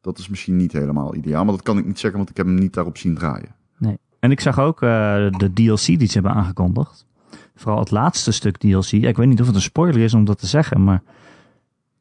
Dat 0.00 0.18
is 0.18 0.28
misschien 0.28 0.56
niet 0.56 0.72
helemaal 0.72 1.14
ideaal, 1.14 1.44
maar 1.44 1.54
dat 1.54 1.62
kan 1.62 1.78
ik 1.78 1.86
niet 1.86 1.98
zeggen, 1.98 2.18
want 2.18 2.30
ik 2.30 2.36
heb 2.36 2.46
hem 2.46 2.54
niet 2.54 2.74
daarop 2.74 2.96
zien 2.98 3.14
draaien. 3.14 3.54
Nee. 3.78 3.98
En 4.18 4.30
ik 4.30 4.40
zag 4.40 4.58
ook 4.60 4.82
eh, 4.82 4.88
de 5.30 5.50
DLC 5.54 5.84
die 5.86 6.06
ze 6.06 6.12
hebben 6.12 6.32
aangekondigd. 6.34 7.06
Vooral 7.54 7.78
het 7.80 7.90
laatste 7.90 8.32
stuk 8.32 8.56
DLC. 8.58 8.84
Ja, 8.84 9.08
ik 9.08 9.16
weet 9.16 9.28
niet 9.28 9.40
of 9.40 9.46
het 9.46 9.54
een 9.54 9.60
spoiler 9.62 10.00
is 10.02 10.14
om 10.14 10.24
dat 10.24 10.38
te 10.38 10.46
zeggen, 10.46 10.84
maar 10.84 11.02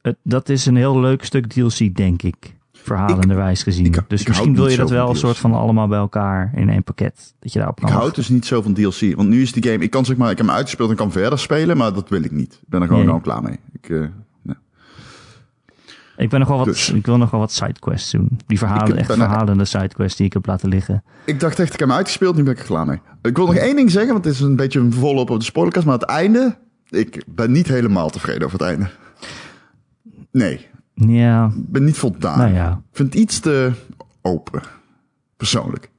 het, 0.01 0.17
dat 0.23 0.49
is 0.49 0.65
een 0.65 0.75
heel 0.75 0.99
leuk 0.99 1.23
stuk 1.23 1.47
DLC, 1.47 1.95
denk 1.95 2.21
ik. 2.21 2.55
Verhalenderwijs 2.71 3.63
gezien. 3.63 3.85
ik- 3.85 3.93
dus 4.07 4.21
ik 4.21 4.27
misschien 4.27 4.47
houd 4.47 4.57
wil 4.59 4.67
je 4.67 4.77
dat 4.77 4.89
wel 4.89 5.09
een 5.09 5.15
soort 5.15 5.37
van 5.37 5.53
allemaal 5.53 5.87
bij 5.87 5.97
elkaar 5.99 6.51
in 6.55 6.69
één 6.69 6.83
pakket. 6.83 7.33
Dat 7.39 7.51
je 7.53 7.57
daarop 7.59 7.77
Ik 7.77 7.83
kan 7.83 7.91
houd 7.91 8.03
wachten. 8.03 8.21
dus 8.21 8.31
niet 8.31 8.45
zo 8.45 8.61
van 8.61 8.73
DLC, 8.73 9.15
want 9.15 9.29
nu 9.29 9.41
is 9.41 9.51
die 9.51 9.63
game, 9.71 9.83
ik 9.83 9.89
kan 9.89 10.05
zeg 10.05 10.17
maar, 10.17 10.31
ik 10.31 10.37
heb 10.37 10.45
hem 10.45 10.55
uitgespeeld 10.55 10.89
en 10.89 10.95
kan 10.95 11.11
verder 11.11 11.39
spelen, 11.39 11.77
maar 11.77 11.93
dat 11.93 12.09
wil 12.09 12.23
ik 12.23 12.31
niet. 12.31 12.53
Ik 12.53 12.67
ben 12.67 12.81
er 12.81 12.87
gewoon 12.87 13.05
Nee. 13.05 13.13
al 13.13 13.19
klaar 13.19 13.43
mee. 13.43 13.59
Ik, 13.71 13.89
eh. 13.89 14.05
Ik, 16.21 16.29
ben 16.29 16.39
nog 16.39 16.47
wel 16.47 16.57
wat, 16.57 16.65
Dus. 16.65 16.89
ik 16.89 17.05
wil 17.05 17.17
nog 17.17 17.31
wel 17.31 17.39
wat 17.39 17.51
sidequests 17.51 18.11
doen. 18.11 18.39
Die 18.47 18.57
verhalen, 18.57 18.87
Ik 18.93 18.95
echt 18.99 19.13
verhalende 19.13 19.65
sidequests 19.65 20.17
die 20.17 20.25
ik 20.25 20.33
heb 20.33 20.45
laten 20.45 20.69
liggen. 20.69 21.03
ik 21.25 21.39
dacht 21.39 21.59
echt, 21.59 21.73
ik 21.73 21.79
heb 21.79 21.87
hem 21.87 21.97
uitgespeeld, 21.97 22.35
nu 22.35 22.43
ben 22.43 22.53
ik 22.53 22.59
er 22.59 22.65
klaar 22.65 22.85
mee. 22.85 22.99
Ik 23.21 23.35
wil 23.37 23.45
nog 23.45 23.55
één 23.55 23.75
ding 23.75 23.91
zeggen, 23.91 24.11
want 24.13 24.25
het 24.25 24.33
is 24.33 24.39
een 24.39 24.55
beetje 24.55 24.79
een 24.79 24.93
volop 24.93 25.29
op 25.29 25.39
de 25.39 25.45
spoilercast, 25.45 25.85
maar 25.85 25.95
het 25.99 26.03
einde, 26.09 26.57
ik 26.89 27.23
ben 27.27 27.51
niet 27.51 27.67
helemaal 27.67 28.09
tevreden 28.09 28.43
over 28.45 28.59
het 28.59 28.67
einde. 28.67 28.89
Nee. 30.31 30.67
Ja, 30.93 31.45
Ik 31.45 31.71
ben 31.71 31.83
niet 31.83 31.97
voldaan. 31.97 32.37
nou 32.37 32.53
ja. 32.53 32.71
Ik 32.71 32.97
vind 32.97 33.13
het 33.13 33.21
iets 33.21 33.39
te 33.39 33.71
open. 34.21 34.61
Persoonlijk. 35.37 35.90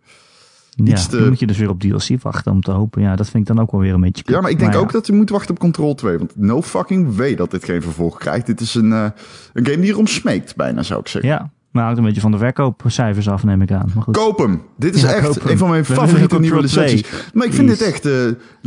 Ja. 0.75 0.95
Te- 0.95 1.17
Dan 1.19 1.29
moet 1.29 1.38
je 1.38 1.47
dus 1.47 1.59
weer 1.59 1.69
op 1.69 1.81
DLC 1.81 2.23
wachten 2.23 2.52
om 2.52 2.61
te 2.61 2.71
hopen. 2.71 3.02
Ja, 3.02 3.17
dat 3.17 3.29
vind 3.31 3.49
ik 3.49 3.55
dan 3.55 3.64
ook 3.64 3.71
wel 3.71 3.81
weer 3.81 3.95
een 3.95 4.00
beetje 4.00 4.23
kut. 4.25 4.35
Ja, 4.35 4.41
maar 4.41 4.50
ik 4.50 4.59
denk 4.59 4.73
ja. 4.73 4.79
ook 4.79 4.93
dat 4.93 5.07
je 5.07 5.12
moet 5.12 5.31
wachten 5.31 5.50
op 5.50 5.59
Control 5.61 5.95
2. 5.95 6.19
Want 6.19 6.37
no 6.37 6.62
fucking 6.62 7.17
way 7.17 7.35
dat 7.35 7.50
dit 7.50 7.64
geen 7.64 7.83
vervolg 7.83 8.19
krijgt. 8.19 8.47
Dit 8.47 8.61
is 8.61 8.75
een, 8.75 8.93
eh, 8.93 9.07
een 9.52 9.67
game 9.67 9.81
die 9.81 9.91
erom 9.91 10.07
smeekt, 10.07 10.57
bijna 10.57 10.83
zou 10.83 11.00
ik 11.00 11.09
zeggen. 11.09 11.31
Ja, 11.31 11.50
maar 11.71 11.83
hangt 11.85 11.99
een 11.99 12.05
beetje 12.05 12.21
van 12.21 12.31
de 12.31 12.38
verkoopcijfers 12.38 13.29
af, 13.29 13.45
neem 13.45 13.62
ik 13.62 13.71
aan. 13.73 13.91
Maar 13.95 14.02
goed. 14.02 14.17
Koop 14.17 14.38
hem. 14.38 14.62
Dit 14.76 14.95
is 14.95 15.02
Ja, 15.02 15.12
echt 15.12 15.45
een 15.50 15.59
van 15.59 15.71
mijn 15.71 15.85
We 15.85 15.95
favoriete 15.95 16.38
nieuwe 16.41 16.67
2. 16.67 16.85
licenties. 16.85 17.31
Maar 17.35 17.47
ik 17.47 17.52
vind 17.52 17.67
Please. 17.67 17.85
dit 17.85 17.93
echt... 17.93 18.07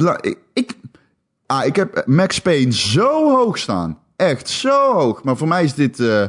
eh, 0.06 0.14
ik, 0.32 0.38
ik, 0.54 0.74
ah, 1.46 1.66
ik 1.66 1.76
heb 1.76 2.04
Max 2.06 2.40
Payne 2.42 2.74
zo 2.74 3.30
hoog 3.36 3.58
staan. 3.58 3.98
Echt 4.16 4.50
zo 4.50 4.94
hoog. 4.94 5.24
Maar 5.24 5.38
voor 5.38 5.48
mij 5.48 5.64
is 5.64 5.74
dit 5.74 6.00
eh, 6.00 6.24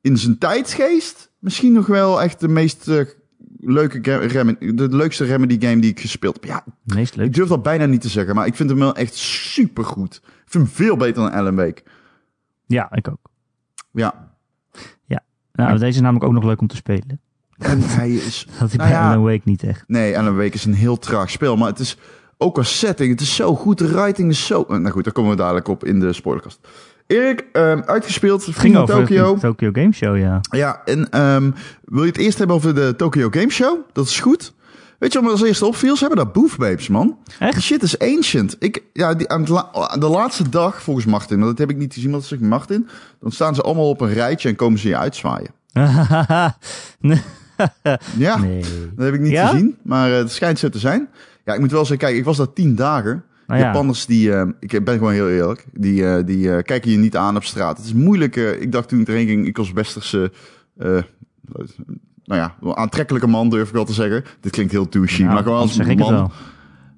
in 0.00 0.18
zijn 0.18 0.38
tijdsgeest 0.38 1.30
misschien 1.38 1.72
nog 1.72 1.86
wel 1.86 2.22
echt 2.22 2.40
de 2.40 2.48
meest 2.48 2.90
leuke 3.66 3.98
ga- 4.02 4.16
Rem- 4.26 4.56
de 4.76 4.88
leukste 4.96 5.24
Remedy 5.24 5.66
game 5.66 5.80
die 5.80 5.90
ik 5.90 6.00
gespeeld 6.00 6.34
heb. 6.34 6.44
Ja, 6.44 6.64
Meest 6.82 7.12
ik 7.12 7.18
leuk. 7.18 7.34
durf 7.34 7.48
dat 7.48 7.62
bijna 7.62 7.86
niet 7.86 8.00
te 8.00 8.08
zeggen, 8.08 8.34
maar 8.34 8.46
ik 8.46 8.54
vind 8.54 8.70
hem 8.70 8.78
wel 8.78 8.94
echt 8.96 9.14
super 9.14 9.84
goed. 9.84 10.14
Ik 10.24 10.50
vind 10.50 10.64
hem 10.66 10.72
veel 10.72 10.96
beter 10.96 11.22
dan 11.22 11.32
Alan 11.32 11.56
Wake. 11.56 11.82
Ja, 12.66 12.92
ik 12.92 13.08
ook. 13.08 13.30
Ja. 13.92 14.32
Nou, 15.56 15.72
deze 15.78 15.86
is 15.86 16.00
namelijk 16.00 16.24
ook 16.24 16.32
nog 16.32 16.44
leuk 16.44 16.60
om 16.60 16.66
te 16.66 16.76
spelen. 16.76 17.20
En 17.58 17.80
hij 17.98 18.10
is 18.10 18.46
Dat 18.58 18.68
hij 18.68 18.76
Nou 18.76 18.90
bij 18.90 18.98
ja. 18.98 19.08
Alan 19.10 19.22
Wake 19.22 19.40
niet 19.44 19.62
echt. 19.62 19.84
Nee, 19.86 20.18
Alan 20.18 20.36
Wake 20.36 20.54
is 20.54 20.64
een 20.64 20.74
heel 20.74 20.98
traag 20.98 21.30
spel. 21.30 21.56
Maar 21.56 21.68
het 21.68 21.78
is 21.78 21.96
ook 22.38 22.56
als 22.56 22.78
setting. 22.78 23.10
Het 23.10 23.20
is 23.20 23.34
zo 23.34 23.54
goed. 23.54 23.78
De 23.78 23.88
writing 23.92 24.30
is 24.30 24.46
zo... 24.46 24.64
Nou 24.68 24.90
goed, 24.90 25.04
daar 25.04 25.12
komen 25.12 25.30
we 25.30 25.36
dadelijk 25.36 25.68
op 25.68 25.84
in 25.84 26.00
de 26.00 26.12
spoilerkast. 26.12 26.68
Erik, 27.06 27.44
ehm, 27.52 27.80
uitgespeeld. 27.86 28.44
Ging 28.50 28.76
over 28.76 28.94
Tokyo. 28.94 29.36
Tokyo 29.36 29.70
Game 29.72 29.92
Show, 29.92 30.18
ja. 30.18 30.40
Ja, 30.50 30.82
en 30.84 31.10
ehm, 31.10 31.50
wil 31.84 32.02
je 32.02 32.08
het 32.08 32.18
eerst 32.18 32.38
hebben 32.38 32.56
over 32.56 32.74
de 32.74 32.94
Tokyo 32.96 33.28
Game 33.30 33.50
Show? 33.50 33.78
Dat 33.92 34.06
is 34.06 34.20
goed. 34.20 34.52
Weet 34.98 35.12
je 35.12 35.18
wat 35.18 35.26
me 35.28 35.32
als 35.34 35.42
eerste 35.48 35.66
opviel? 35.66 35.96
Ze 35.96 36.04
hebben 36.06 36.24
daar 36.24 36.32
Booth 36.34 36.56
Babes, 36.56 36.88
man. 36.88 37.18
Echt? 37.38 37.52
Die 37.52 37.62
shit 37.62 37.82
is 37.82 37.98
ancient. 37.98 38.56
Ik, 38.58 38.82
ja, 38.92 39.14
die, 39.14 39.28
aan 39.28 39.40
het 39.40 39.48
la- 39.48 39.68
aan 39.72 40.00
de 40.00 40.08
laatste 40.08 40.48
dag, 40.48 40.82
volgens 40.82 41.06
Martin, 41.06 41.38
maar 41.38 41.48
dat 41.48 41.58
heb 41.58 41.70
ik 41.70 41.76
niet 41.76 41.94
gezien, 41.94 42.10
maar 42.10 42.18
dat 42.18 42.28
zegt 42.28 42.42
Martin. 42.42 42.88
Dan 43.20 43.32
staan 43.32 43.54
ze 43.54 43.62
allemaal 43.62 43.88
op 43.88 44.00
een 44.00 44.12
rijtje 44.12 44.48
en 44.48 44.56
komen 44.56 44.78
ze 44.78 44.88
je 44.88 44.96
uitzwaaien. 44.96 45.50
nee. 47.00 47.20
Ja, 48.16 48.38
nee. 48.38 48.64
dat 48.96 49.04
heb 49.04 49.14
ik 49.14 49.20
niet 49.20 49.30
Ja? 49.32 49.46
gezien, 49.48 49.76
maar 49.82 50.10
eh, 50.10 50.16
het 50.16 50.32
schijnt 50.32 50.58
zo 50.58 50.68
te 50.68 50.78
zijn. 50.78 51.08
Ja, 51.44 51.54
ik 51.54 51.60
moet 51.60 51.70
wel 51.70 51.80
zeggen, 51.84 52.06
kijk, 52.06 52.16
ik 52.18 52.24
was 52.24 52.36
daar 52.36 52.52
tien 52.52 52.74
dagen. 52.74 53.24
Nou 53.46 53.60
ja. 53.60 53.66
Japanners, 53.66 54.06
die, 54.06 54.32
eh, 54.34 54.48
ik 54.60 54.84
ben 54.84 54.94
gewoon 54.98 55.12
heel 55.12 55.28
eerlijk, 55.30 55.66
die, 55.72 56.06
eh, 56.06 56.24
die 56.26 56.54
eh, 56.56 56.62
kijken 56.62 56.90
je 56.90 56.96
niet 56.98 57.16
aan 57.16 57.36
op 57.36 57.44
straat. 57.44 57.76
Het 57.76 57.86
is 57.86 57.92
moeilijk. 57.92 58.36
ik 58.36 58.72
dacht 58.72 58.88
toen 58.88 59.00
ik 59.00 59.08
erheen 59.08 59.26
ging, 59.26 59.46
ik 59.46 59.58
als 59.58 59.72
westerse, 59.72 60.32
nou 62.24 62.40
ja, 62.40 62.54
aantrekkelijke 62.74 63.26
man 63.28 63.50
durf 63.50 63.68
ik 63.68 63.74
wel 63.74 63.84
te 63.84 63.92
zeggen. 63.92 64.24
Dit 64.40 64.52
klinkt 64.52 64.72
heel 64.72 64.88
douchey, 64.90 65.22
Nou, 65.22 65.34
maar 65.34 65.42
gewoon 65.42 65.58
als 65.58 65.74
zeg 65.74 65.96
man. 65.96 66.12
wel. 66.12 66.30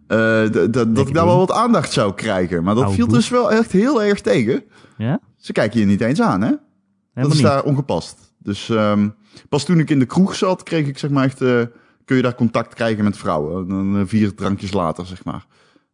eh, 0.07 0.45
d- 0.51 0.53
d- 0.53 0.73
dat 0.73 0.87
ik 0.99 1.09
ik 1.09 1.15
daar 1.15 1.25
wel 1.27 1.39
wat 1.39 1.53
aandacht 1.53 1.93
zou 1.93 2.15
krijgen. 2.15 2.63
Maar 2.65 2.75
dat 2.75 2.83
Oude 2.85 2.97
viel 2.99 3.07
dus 3.09 3.29
wel 3.29 3.53
echt 3.53 3.73
heel 3.73 4.03
erg 4.03 4.21
tegen. 4.21 4.65
Ja? 4.97 5.21
Ze 5.37 5.53
kijken 5.53 5.81
je 5.81 5.87
niet 5.87 6.01
eens 6.01 6.21
aan, 6.21 6.41
hè? 6.41 6.47
Helemaal 6.47 6.59
dat 7.15 7.27
is 7.27 7.35
niet. 7.37 7.43
daar 7.47 7.63
ongepast. 7.63 8.35
Dus 8.39 8.69
ehm, 8.69 9.09
pas 9.49 9.65
toen 9.65 9.79
ik 9.79 9.91
in 9.91 9.99
de 9.99 10.07
kroeg 10.07 10.35
zat, 10.35 10.63
kreeg 10.63 10.87
ik 10.87 10.99
zeg 10.99 11.11
maar 11.11 11.25
echt... 11.25 11.39
kun 12.05 12.17
je 12.17 12.23
daar 12.23 12.35
contact 12.35 12.75
krijgen 12.75 13.05
met 13.05 13.17
vrouwen. 13.17 13.69
Dan 13.69 14.09
vier 14.09 14.35
drankjes 14.35 14.73
later, 14.73 15.07
zeg 15.07 15.25
maar. 15.25 15.47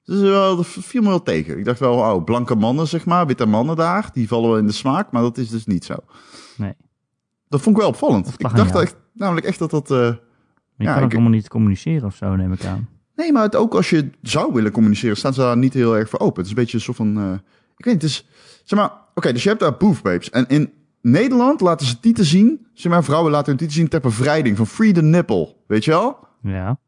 Dus 0.05 0.21
wel, 0.21 0.57
dat 0.57 0.67
viel 0.67 1.03
me 1.03 1.09
wel 1.09 1.23
tegen. 1.23 1.59
Ik 1.59 1.65
dacht 1.65 1.79
wel, 1.81 1.95
oh, 1.95 2.25
blanke 2.25 2.55
mannen, 2.55 2.87
zeg 2.89 3.05
maar, 3.05 3.27
witte 3.27 3.47
mannen 3.47 3.77
daar, 3.77 4.11
die 4.13 4.29
vallen 4.29 4.49
wel 4.51 4.59
in 4.59 4.67
de 4.67 4.73
smaak. 4.73 5.11
Maar 5.13 5.23
dat 5.23 5.39
is 5.39 5.49
dus 5.49 5.67
niet 5.67 5.85
zo. 5.85 5.95
Nee. 6.57 6.75
Dat 7.49 7.61
vond 7.61 7.75
ik 7.77 7.81
wel 7.83 7.91
opvallend. 7.91 8.35
Ik 8.39 8.55
dacht 8.57 8.75
echt, 8.77 8.97
namelijk 9.15 9.47
echt 9.47 9.59
dat 9.59 9.71
dat... 9.71 9.89
Maar 9.89 10.17
je 10.77 10.85
Ja, 10.85 10.93
kan 10.93 10.99
ook 10.99 11.05
ik- 11.09 11.11
helemaal 11.17 11.35
niet 11.39 11.49
communiceren 11.49 12.05
of 12.07 12.15
zo, 12.17 12.37
neem 12.37 12.53
ik 12.53 12.65
aan. 12.65 12.89
Nee, 13.17 13.33
maar 13.33 13.43
het 13.43 13.57
ook 13.57 13.75
als 13.75 13.91
je 13.91 14.11
zou 14.23 14.53
willen 14.53 14.73
communiceren, 14.73 15.17
staan 15.17 15.35
ze 15.35 15.41
daar 15.41 15.57
niet 15.57 15.75
heel 15.75 15.97
erg 15.97 16.09
voor 16.09 16.19
open. 16.19 16.37
Het 16.37 16.45
is 16.45 16.51
een 16.51 16.57
beetje 16.63 16.77
een 16.77 16.83
soort 16.83 16.97
van. 16.97 17.17
eh, 17.19 17.33
ik 17.77 17.85
weet 17.85 17.95
niet, 17.95 18.03
het 18.03 18.11
is. 18.11 18.29
Zeg 18.65 18.79
maar, 18.79 18.93
oké, 19.15 19.33
dus 19.33 19.43
je 19.43 19.49
hebt 19.49 19.61
daar 19.61 19.77
Booth 19.77 20.03
Babes. 20.03 20.31
En 20.31 20.47
in 20.49 20.73
Nederland 21.01 21.61
laten 21.61 21.87
ze 21.87 22.01
tieten 22.01 22.25
zien. 22.25 22.67
Zeg 22.75 22.93
maar, 22.93 23.05
vrouwen 23.05 23.31
laten 23.33 23.49
hun 23.49 23.57
tieten 23.57 23.77
zien 23.77 23.89
ter 23.89 24.01
bevrijding 24.01 24.57
van 24.57 24.67
Free 24.67 24.93
the 24.93 25.03
Nipple. 25.03 25.55
Weet 25.67 25.85
je 25.85 25.91
wel? 25.91 26.17
Ja, 26.43 26.79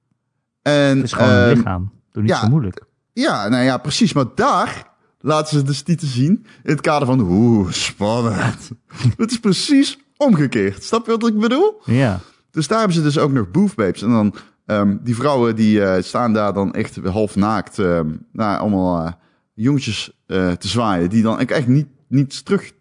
En. 0.62 0.96
het 0.96 1.04
is 1.04 1.12
gewoon 1.12 1.30
een 1.30 1.44
ehm, 1.48 1.56
lichaam. 1.56 1.92
Doe 2.12 2.22
niet 2.22 2.30
ja. 2.30 2.40
zo 2.40 2.48
moeilijk. 2.48 2.84
Ja, 3.14 3.48
nou 3.48 3.64
ja, 3.64 3.78
precies. 3.78 4.12
Maar 4.12 4.24
daar 4.34 4.92
laten 5.20 5.58
ze 5.58 5.64
dus 5.64 5.82
tieten 5.82 6.08
zien. 6.08 6.46
In 6.62 6.70
het 6.70 6.80
kader 6.80 7.06
van. 7.06 7.20
Oeh, 7.20 7.72
spannend. 7.72 8.70
het 9.16 9.30
is 9.30 9.40
precies 9.40 9.98
omgekeerd. 10.16 10.84
Snap 10.84 11.06
je 11.06 11.10
wat 11.10 11.28
ik 11.28 11.38
bedoel? 11.38 11.80
Ja. 11.84 12.20
Dus 12.50 12.68
daar 12.68 12.78
hebben 12.78 12.96
ze 12.96 13.02
dus 13.02 13.18
ook 13.18 13.32
nog 13.32 13.50
booth 13.50 13.74
babes. 13.74 14.02
En 14.02 14.10
dan 14.10 14.34
ehm, 14.66 14.96
die 15.02 15.14
vrouwen 15.14 15.56
die 15.56 15.84
eh, 15.84 16.02
staan 16.02 16.32
daar 16.32 16.52
dan 16.52 16.72
echt 16.72 16.96
half 16.96 17.36
naakt 17.36 17.78
ehm 17.78 18.10
naar 18.32 18.58
allemaal 18.58 19.06
eh, 19.06 19.12
jongetjes 19.54 20.10
eh, 20.26 20.52
te 20.52 20.68
zwaaien. 20.68 21.10
Die 21.10 21.22
dan 21.22 21.38
echt 21.38 21.66
niet, 21.66 21.86
niets 22.08 22.42
terug, 22.42 22.72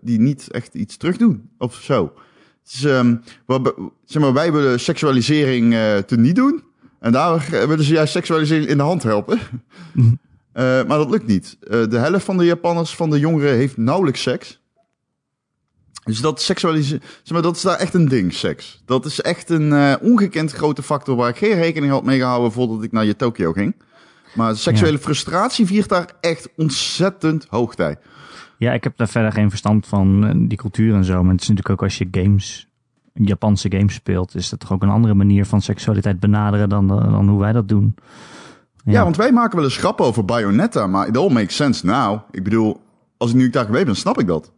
die 0.00 0.20
niet 0.20 0.50
echt 0.50 0.74
iets 0.74 0.96
terug 0.96 1.16
doen 1.16 1.50
of 1.58 1.74
zo. 1.74 2.12
Dus, 2.62 2.84
ehm, 2.84 3.16
wat 3.46 3.74
zeg 4.04 4.22
maar, 4.22 4.32
wij 4.32 4.52
willen 4.52 4.80
seksualisering 4.80 5.72
te 6.06 6.16
niet 6.16 6.36
doen. 6.36 6.62
En 7.04 7.12
daar 7.12 7.46
willen 7.50 7.84
ze 7.84 7.92
juist 7.92 8.12
seksualisering 8.12 8.66
in 8.66 8.76
de 8.76 8.82
hand 8.82 9.02
helpen. 9.02 9.38
Eh, 10.52 10.62
maar 10.62 10.98
dat 10.98 11.10
lukt 11.10 11.26
niet. 11.26 11.56
Eh, 11.60 11.70
de 11.88 11.98
helft 11.98 12.24
van 12.24 12.36
de 12.36 12.44
Japanners, 12.44 12.94
van 12.94 13.10
de 13.10 13.18
jongeren, 13.18 13.54
heeft 13.54 13.76
nauwelijks 13.76 14.22
seks. 14.22 14.60
Dus 16.04 16.20
dat 16.20 16.42
seksualiseren, 16.42 17.02
zeg 17.02 17.32
maar, 17.32 17.42
dat 17.42 17.56
is 17.56 17.62
daar 17.62 17.78
echt 17.78 17.94
een 17.94 18.08
ding, 18.08 18.32
seks. 18.32 18.82
Dat 18.84 19.04
is 19.04 19.20
echt 19.20 19.50
een 19.50 19.72
eh, 19.72 19.94
ongekend 20.00 20.52
grote 20.52 20.82
factor 20.82 21.16
waar 21.16 21.28
ik 21.28 21.36
geen 21.36 21.54
rekening 21.54 21.92
had 21.92 22.04
mee 22.04 22.18
gehouden 22.18 22.52
voordat 22.52 22.82
ik 22.82 22.92
naar 22.92 23.04
je 23.04 23.16
Tokio 23.16 23.52
ging. 23.52 23.74
Maar 24.34 24.56
seksuele 24.56 24.98
frustratie 24.98 25.66
viert 25.66 25.88
daar 25.88 26.12
echt 26.20 26.48
ontzettend 26.56 27.46
hoogtij. 27.48 27.96
Ja, 28.58 28.72
ik 28.72 28.84
heb 28.84 28.96
daar 28.96 29.08
verder 29.08 29.32
geen 29.32 29.50
verstand 29.50 29.86
van, 29.86 30.34
die 30.48 30.58
cultuur 30.58 30.94
en 30.94 31.04
zo. 31.04 31.22
Maar 31.22 31.32
het 31.32 31.42
is 31.42 31.48
natuurlijk 31.48 31.80
ook 31.80 31.82
als 31.82 31.98
je 31.98 32.08
games, 32.10 32.68
Japanse 33.22 33.72
games 33.72 33.94
speelt, 33.94 34.34
is 34.34 34.48
dat 34.48 34.60
toch 34.60 34.72
ook 34.72 34.82
een 34.82 34.88
andere 34.88 35.14
manier 35.14 35.46
van 35.46 35.62
seksualiteit 35.62 36.20
benaderen 36.20 36.68
dan, 36.68 36.90
eh, 36.90 37.10
dan 37.10 37.28
hoe 37.28 37.40
wij 37.40 37.52
dat 37.52 37.68
doen. 37.68 37.94
Ja. 38.84 39.02
want 39.02 39.16
wij 39.16 39.32
maken 39.32 39.56
wel 39.56 39.64
eens 39.64 39.76
grappen 39.76 40.04
over 40.04 40.24
Bayonetta, 40.24 40.86
maar 40.86 41.08
it 41.08 41.16
all 41.16 41.32
makes 41.32 41.56
sense 41.56 41.86
now. 41.86 42.20
Ik 42.30 42.44
bedoel, 42.44 42.80
als 43.16 43.30
ik 43.30 43.36
nu 43.36 43.50
daar 43.50 43.64
geweest 43.64 43.84
ben, 43.84 43.96
snap 43.96 44.20
ik 44.20 44.26
dat. 44.26 44.52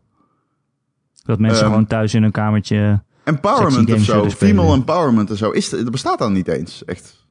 Dat 1.25 1.39
mensen 1.39 1.63
Ehm, 1.63 1.71
gewoon 1.71 1.87
thuis 1.87 2.15
in 2.15 2.23
hun 2.23 2.31
kamertje. 2.31 3.03
Empowerment 3.25 3.93
of 3.93 4.01
zo, 4.01 4.31
female 4.31 4.73
empowerment 4.73 5.31
en 5.31 5.37
zo, 5.37 5.51
is, 5.51 5.69
dat 5.69 5.91
bestaat 5.91 6.19
dan 6.19 6.33
niet 6.33 6.49
eens, 6.49 6.85
echt. 6.85 7.27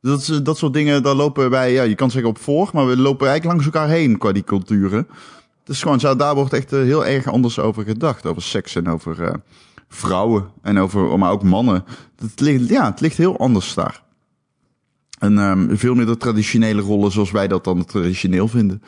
Dat, 0.00 0.40
dat 0.42 0.58
soort 0.58 0.72
dingen, 0.72 1.02
daar 1.02 1.14
lopen 1.14 1.50
wij, 1.50 1.72
ja, 1.72 1.82
je 1.82 1.94
kan 1.94 2.10
zeggen 2.10 2.30
op 2.30 2.38
voor, 2.38 2.70
maar 2.72 2.86
we 2.86 2.96
lopen 2.96 3.28
eigenlijk 3.28 3.44
langs 3.44 3.64
elkaar 3.64 3.96
heen 3.96 4.18
qua 4.18 4.32
die 4.32 4.44
culturen. 4.44 5.06
Het 5.60 5.76
is 5.76 5.82
gewoon 5.82 6.18
daar 6.18 6.34
wordt 6.34 6.52
echt 6.52 6.72
eh, 6.72 6.80
heel 6.80 7.06
erg 7.06 7.26
anders 7.26 7.58
over 7.58 7.84
gedacht, 7.84 8.26
over 8.26 8.42
seks 8.42 8.74
en 8.74 8.88
over 8.88 9.22
eh, 9.22 9.34
vrouwen 9.88 10.50
en 10.62 10.78
over, 10.78 11.18
maar 11.18 11.30
ook 11.30 11.42
mannen. 11.42 11.84
Het 12.16 12.40
ligt, 12.40 12.68
ja, 12.68 12.84
het 12.90 13.00
ligt 13.00 13.16
heel 13.16 13.38
anders 13.38 13.74
daar. 13.74 14.02
En 15.18 15.38
ehm, 15.38 15.76
veel 15.76 15.94
meer 15.94 16.06
de 16.06 16.16
traditionele 16.16 16.80
rollen 16.80 17.10
zoals 17.10 17.30
wij 17.30 17.48
dat 17.48 17.64
dan 17.64 17.84
traditioneel 17.84 18.48
vinden. 18.48 18.82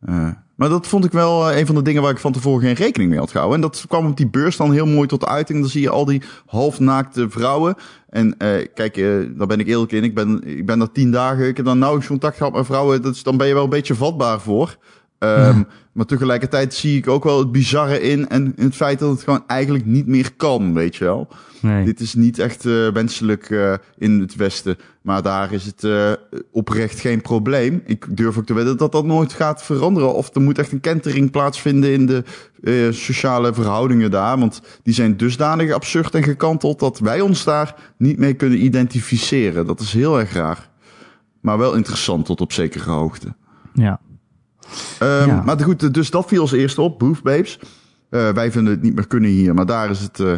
Eh, 0.00 0.28
maar 0.54 0.68
dat 0.68 0.86
vond 0.86 1.04
ik 1.04 1.12
wel 1.12 1.50
eh, 1.50 1.58
een 1.58 1.66
van 1.66 1.74
de 1.74 1.82
dingen 1.82 2.02
waar 2.02 2.10
ik 2.10 2.18
van 2.18 2.32
tevoren 2.32 2.62
geen 2.62 2.74
rekening 2.74 3.10
mee 3.10 3.18
had 3.18 3.30
gehouden. 3.30 3.56
En 3.56 3.68
dat 3.68 3.84
kwam 3.88 4.06
op 4.06 4.16
die 4.16 4.28
beurs 4.28 4.56
dan 4.56 4.72
heel 4.72 4.86
mooi 4.86 5.08
tot 5.08 5.26
uiting. 5.26 5.60
Dan 5.60 5.68
zie 5.68 5.80
je 5.80 5.90
al 5.90 6.04
die 6.04 6.22
halfnaakte 6.46 7.30
vrouwen. 7.30 7.74
En 8.08 8.38
eh, 8.38 8.66
kijk, 8.74 8.94
daar 9.36 9.46
ben 9.46 9.60
ik 9.60 9.66
eerlijk 9.66 9.92
in. 9.92 10.04
Ik 10.04 10.14
ben, 10.14 10.42
ik 10.44 10.66
ben 10.66 10.78
daar 10.78 10.92
tien 10.92 11.10
dagen. 11.10 11.48
Ik 11.48 11.56
heb 11.56 11.66
dan 11.66 11.78
nauwelijks 11.78 12.10
contact 12.10 12.36
gehad 12.36 12.52
met 12.52 12.66
vrouwen. 12.66 13.04
Is, 13.04 13.22
dan 13.22 13.36
ben 13.36 13.46
je 13.46 13.54
wel 13.54 13.64
een 13.64 13.70
beetje 13.70 13.94
vatbaar 13.94 14.40
voor. 14.40 14.76
Ehm, 15.18 15.62
Maar 15.98 16.06
tegelijkertijd 16.06 16.74
zie 16.74 16.96
ik 16.96 17.08
ook 17.08 17.24
wel 17.24 17.38
het 17.38 17.52
bizarre 17.52 18.00
in. 18.00 18.28
En 18.28 18.52
het 18.56 18.74
feit 18.74 18.98
dat 18.98 19.10
het 19.10 19.22
gewoon 19.22 19.44
eigenlijk 19.46 19.86
niet 19.86 20.06
meer 20.06 20.32
kan, 20.36 20.74
weet 20.74 20.96
je 20.96 21.04
wel. 21.04 21.28
Nee. 21.60 21.84
Dit 21.84 22.00
is 22.00 22.14
niet 22.14 22.38
echt 22.38 22.66
eh, 22.66 22.88
wenselijk 22.88 23.50
eh, 23.50 23.74
in 23.96 24.20
het 24.20 24.36
Westen. 24.36 24.76
Maar 25.02 25.22
daar 25.22 25.52
is 25.52 25.64
het 25.64 25.84
eh, 25.84 26.12
oprecht 26.52 27.00
geen 27.00 27.20
probleem. 27.20 27.82
Ik 27.86 28.06
durf 28.16 28.38
ook 28.38 28.46
te 28.46 28.54
wedden 28.54 28.76
dat 28.76 28.92
dat 28.92 29.04
nooit 29.04 29.32
gaat 29.32 29.62
veranderen. 29.62 30.14
Of 30.14 30.34
er 30.34 30.40
moet 30.40 30.58
echt 30.58 30.72
een 30.72 30.80
kentering 30.80 31.30
plaatsvinden 31.30 31.92
in 31.92 32.06
de 32.06 32.24
sociale 32.92 33.54
verhoudingen 33.54 34.10
daar. 34.10 34.38
Want 34.38 34.60
die 34.82 34.94
zijn 34.94 35.16
dusdanig 35.16 35.72
absurd 35.72 36.14
en 36.14 36.22
gekanteld 36.22 36.78
dat 36.78 36.98
wij 36.98 37.20
ons 37.20 37.44
daar 37.44 37.74
niet 37.96 38.18
mee 38.18 38.34
kunnen 38.34 38.64
identificeren. 38.64 39.66
Dat 39.66 39.80
is 39.80 39.92
heel 39.92 40.18
erg 40.20 40.32
raar. 40.32 40.68
Maar 41.40 41.58
wel 41.58 41.74
interessant 41.74 42.24
tot 42.26 42.40
op 42.40 42.52
zekere 42.52 42.90
hoogte. 42.90 43.34
Ja. 43.74 44.00
Ehm, 44.98 45.28
Ja. 45.28 45.42
Maar 45.44 45.60
goed, 45.60 45.94
dus 45.94 46.10
dat 46.10 46.26
viel 46.26 46.40
als 46.40 46.52
eerste 46.52 46.80
op, 46.82 46.98
Booth 46.98 47.22
Babes. 47.22 47.58
Eh, 48.10 48.28
wij 48.28 48.50
vinden 48.52 48.72
het 48.72 48.82
niet 48.82 48.94
meer 48.94 49.06
kunnen 49.06 49.30
hier, 49.30 49.54
maar 49.54 49.66
daar 49.66 49.90
is 49.90 50.00
het 50.00 50.20
eh 50.20 50.32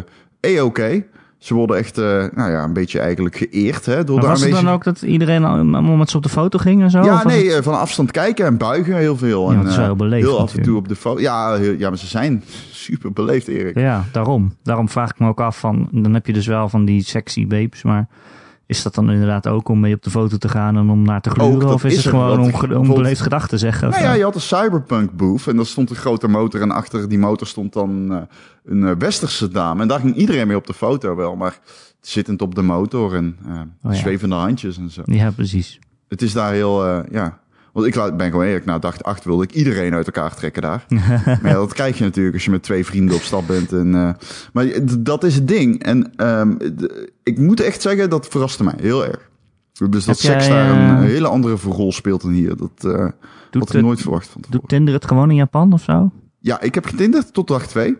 E-oké. 0.55 1.03
Ze 1.37 1.53
worden 1.53 1.77
echt, 1.77 1.97
eh, 1.97 2.03
nou 2.33 2.51
ja, 2.51 2.63
een 2.63 2.73
beetje 2.73 2.99
eigenlijk 2.99 3.35
geëerd 3.37 3.85
hè, 3.85 4.03
door 4.03 4.15
Maar 4.15 4.23
de 4.23 4.29
was 4.31 4.41
het 4.41 4.51
dan 4.51 4.69
ook 4.69 4.83
dat 4.83 5.01
iedereen 5.01 5.43
allemaal 5.43 5.95
met 5.95 6.09
ze 6.09 6.17
op 6.17 6.23
de 6.23 6.29
foto 6.29 6.57
ging 6.59 6.81
en 6.81 6.89
zo? 6.89 7.03
Ja, 7.03 7.23
nee, 7.25 7.45
het- 7.47 7.57
eh, 7.57 7.63
van 7.63 7.79
afstand 7.79 8.11
kijken 8.11 8.45
en 8.45 8.57
buigen 8.57 8.95
heel 8.97 9.17
veel. 9.17 9.45
Ja, 9.51 9.53
en, 9.57 9.59
het 9.59 9.69
is 9.69 9.77
eh, 9.77 9.83
heel 9.83 9.95
beleefd 9.95 10.25
heel 10.27 10.39
af 10.39 10.55
en 10.55 10.61
toe 10.61 10.77
op 10.77 10.87
de 10.87 10.95
foto. 10.95 11.19
Ja, 11.21 11.55
heel- 11.55 11.75
ja, 11.77 11.89
maar 11.89 11.97
ze 11.97 12.07
zijn 12.07 12.43
super 12.71 13.11
beleefd, 13.13 13.47
Erik. 13.47 13.79
Ja, 13.79 14.03
daarom. 14.11 14.55
Daarom 14.63 14.89
vraag 14.89 15.09
ik 15.09 15.19
me 15.19 15.27
ook 15.27 15.39
af 15.41 15.59
van, 15.59 15.87
dan 15.91 16.13
heb 16.13 16.25
je 16.27 16.33
dus 16.33 16.47
wel 16.47 16.69
van 16.69 16.85
die 16.85 17.03
sexy 17.03 17.47
babes, 17.47 17.83
maar 17.83 18.07
is 18.71 18.83
dat 18.83 18.95
dan 18.95 19.11
inderdaad 19.11 19.47
ook 19.47 19.69
om 19.69 19.79
mee 19.79 19.93
op 19.95 20.03
de 20.03 20.09
foto 20.09 20.37
te 20.37 20.49
gaan 20.49 20.77
en 20.77 20.89
om 20.89 21.01
naar 21.01 21.21
te 21.21 21.29
gluren? 21.29 21.67
Ook, 21.67 21.73
of 21.73 21.83
is, 21.83 21.91
is 21.91 21.97
het 21.97 22.05
er, 22.05 22.11
gewoon 22.11 22.39
om, 22.39 22.53
ge- 22.55 22.77
om 22.79 22.87
beleefd 22.87 23.21
gedachten 23.21 23.49
te 23.49 23.57
zeggen? 23.57 23.89
Nou 23.89 24.03
ja, 24.03 24.13
je 24.13 24.23
had 24.23 24.35
een 24.35 24.41
cyberpunk 24.41 25.11
booth 25.11 25.47
en 25.47 25.55
daar 25.55 25.65
stond 25.65 25.89
een 25.89 25.95
grote 25.95 26.27
motor 26.27 26.61
en 26.61 26.71
achter 26.71 27.09
die 27.09 27.17
motor 27.19 27.47
stond 27.47 27.73
dan 27.73 28.11
eh, 28.11 28.17
een 28.65 28.83
eh, 28.87 28.91
westerse 28.97 29.47
dame. 29.47 29.81
En 29.81 29.87
daar 29.87 29.99
ging 29.99 30.15
iedereen 30.15 30.47
mee 30.47 30.55
op 30.57 30.67
de 30.67 30.73
foto 30.73 31.15
wel, 31.15 31.35
maar 31.35 31.59
zittend 32.01 32.41
op 32.41 32.55
de 32.55 32.61
motor 32.61 33.15
en 33.15 33.37
eh, 33.45 33.51
Oh 33.83 33.93
ja. 33.93 33.99
zwevende 33.99 34.35
handjes 34.35 34.77
en 34.77 34.89
zo. 34.89 35.01
ja, 35.05 35.31
precies. 35.31 35.79
Het 36.07 36.21
is 36.21 36.33
daar 36.33 36.51
heel, 36.53 36.85
ja... 37.11 37.39
Want 37.73 37.85
ik 37.85 38.17
ben 38.17 38.29
gewoon 38.31 38.45
eerlijk, 38.45 38.65
na 38.65 38.79
dag 38.79 39.03
8 39.03 39.23
wilde 39.23 39.43
ik 39.43 39.51
iedereen 39.53 39.93
uit 39.93 40.05
elkaar 40.05 40.35
trekken 40.35 40.61
daar. 40.61 40.85
maar 41.41 41.47
ja, 41.47 41.53
dat 41.53 41.73
krijg 41.73 41.97
je 41.97 42.03
natuurlijk 42.03 42.35
als 42.35 42.45
je 42.45 42.51
met 42.51 42.63
twee 42.63 42.85
vrienden 42.85 43.15
op 43.15 43.21
stap 43.21 43.47
bent. 43.47 43.71
En, 43.71 43.95
eh, 43.95 44.13
maar 44.53 44.67
dat 44.99 45.23
is 45.23 45.35
het 45.35 45.47
ding. 45.47 45.83
En 45.83 46.15
ehm, 46.15 46.55
ik 47.23 47.37
moet 47.37 47.59
echt 47.59 47.81
zeggen, 47.81 48.09
dat 48.09 48.27
verraste 48.27 48.63
mij 48.63 48.73
heel 48.77 49.05
erg. 49.05 49.29
Dus 49.89 49.89
dat 49.89 50.03
Heb 50.05 50.15
seks 50.31 50.47
jij, 50.47 50.55
daar 50.55 50.69
een 50.89 50.95
eh, 50.97 51.01
hele 51.03 51.27
andere 51.27 51.55
rol 51.55 51.91
speelt 51.91 52.21
dan 52.21 52.31
hier. 52.31 52.55
Dat 52.55 52.71
Doet, 52.81 52.93
had 53.51 53.69
ik 53.69 53.75
het- 53.75 53.81
nooit 53.81 54.01
verwacht 54.01 54.27
van 54.27 54.41
tevoren. 54.41 54.59
doet 54.61 54.69
Tinder 54.69 54.93
het 54.93 55.05
gewoon 55.05 55.29
in 55.29 55.35
Japan 55.35 55.73
of 55.73 55.81
zo? 55.81 56.11
Ja, 56.39 56.61
ik 56.61 56.75
heb 56.75 56.85
getinderd 56.85 57.33
tot 57.33 57.47
dag 57.47 57.67
2. 57.67 57.97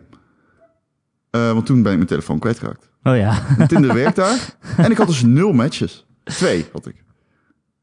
want 1.32 1.66
toen 1.66 1.82
ben 1.82 1.92
ik 1.92 1.98
mijn 1.98 2.10
telefoon 2.10 2.40
kwijtgeraakt. 2.40 2.90
Oh 3.04 3.16
ja. 3.16 3.42
En 3.58 3.68
Tinder 3.68 3.94
werkt 3.94 4.16
daar. 4.16 4.56
En 4.78 4.92
ik 4.92 4.98
had 4.98 5.08
dus 5.08 5.24
nul 5.24 5.54
matches. 5.54 6.06
Twee 6.24 6.66
had 6.74 6.86
ik. 6.88 7.04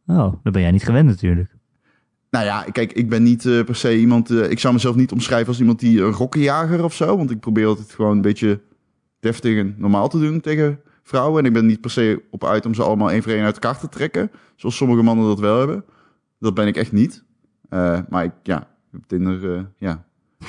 Oh, 0.06 0.32
dat 0.42 0.52
ben 0.52 0.62
jij 0.62 0.70
niet 0.70 0.84
gewend 0.84 1.08
natuurlijk. 1.08 1.56
Nou 2.30 2.44
ja, 2.44 2.62
kijk, 2.62 2.92
ik 2.92 3.08
ben 3.08 3.22
niet 3.22 3.46
eh, 3.46 3.64
per 3.64 3.76
se 3.76 3.98
iemand... 3.98 4.30
eh, 4.30 4.50
ik 4.50 4.58
zou 4.58 4.74
mezelf 4.74 4.96
niet 4.96 5.12
omschrijven 5.12 5.48
als 5.48 5.60
iemand 5.60 5.80
die 5.80 6.02
een 6.02 6.12
rokkenjager 6.12 6.84
of 6.84 6.94
zo. 6.94 7.16
Want 7.16 7.30
ik 7.30 7.40
probeer 7.40 7.66
altijd 7.66 7.92
gewoon 7.92 8.16
een 8.16 8.22
beetje 8.22 8.60
deftig 9.20 9.58
en 9.58 9.74
normaal 9.78 10.08
te 10.08 10.18
doen 10.18 10.40
tegen 10.40 10.80
vrouwen. 11.02 11.40
En 11.40 11.46
ik 11.46 11.52
ben 11.52 11.66
niet 11.66 11.80
per 11.80 11.90
se 11.90 12.22
op 12.30 12.44
uit 12.44 12.66
om 12.66 12.74
ze 12.74 12.82
allemaal 12.82 13.10
één 13.10 13.22
voor 13.22 13.32
één 13.32 13.44
uit 13.44 13.54
elkaar 13.54 13.78
te 13.78 13.88
trekken. 13.88 14.30
Zoals 14.56 14.76
sommige 14.76 15.02
mannen 15.02 15.26
dat 15.26 15.40
wel 15.40 15.58
hebben. 15.58 15.84
Dat 16.38 16.54
ben 16.54 16.66
ik 16.66 16.76
echt 16.76 16.92
niet. 16.92 17.24
Eh, 17.68 17.98
maar 18.08 18.24
ik, 18.24 18.32
ja, 18.42 18.66
op 18.94 19.06
Tinder, 19.06 19.54
eh, 19.54 19.62
ja. 19.78 20.04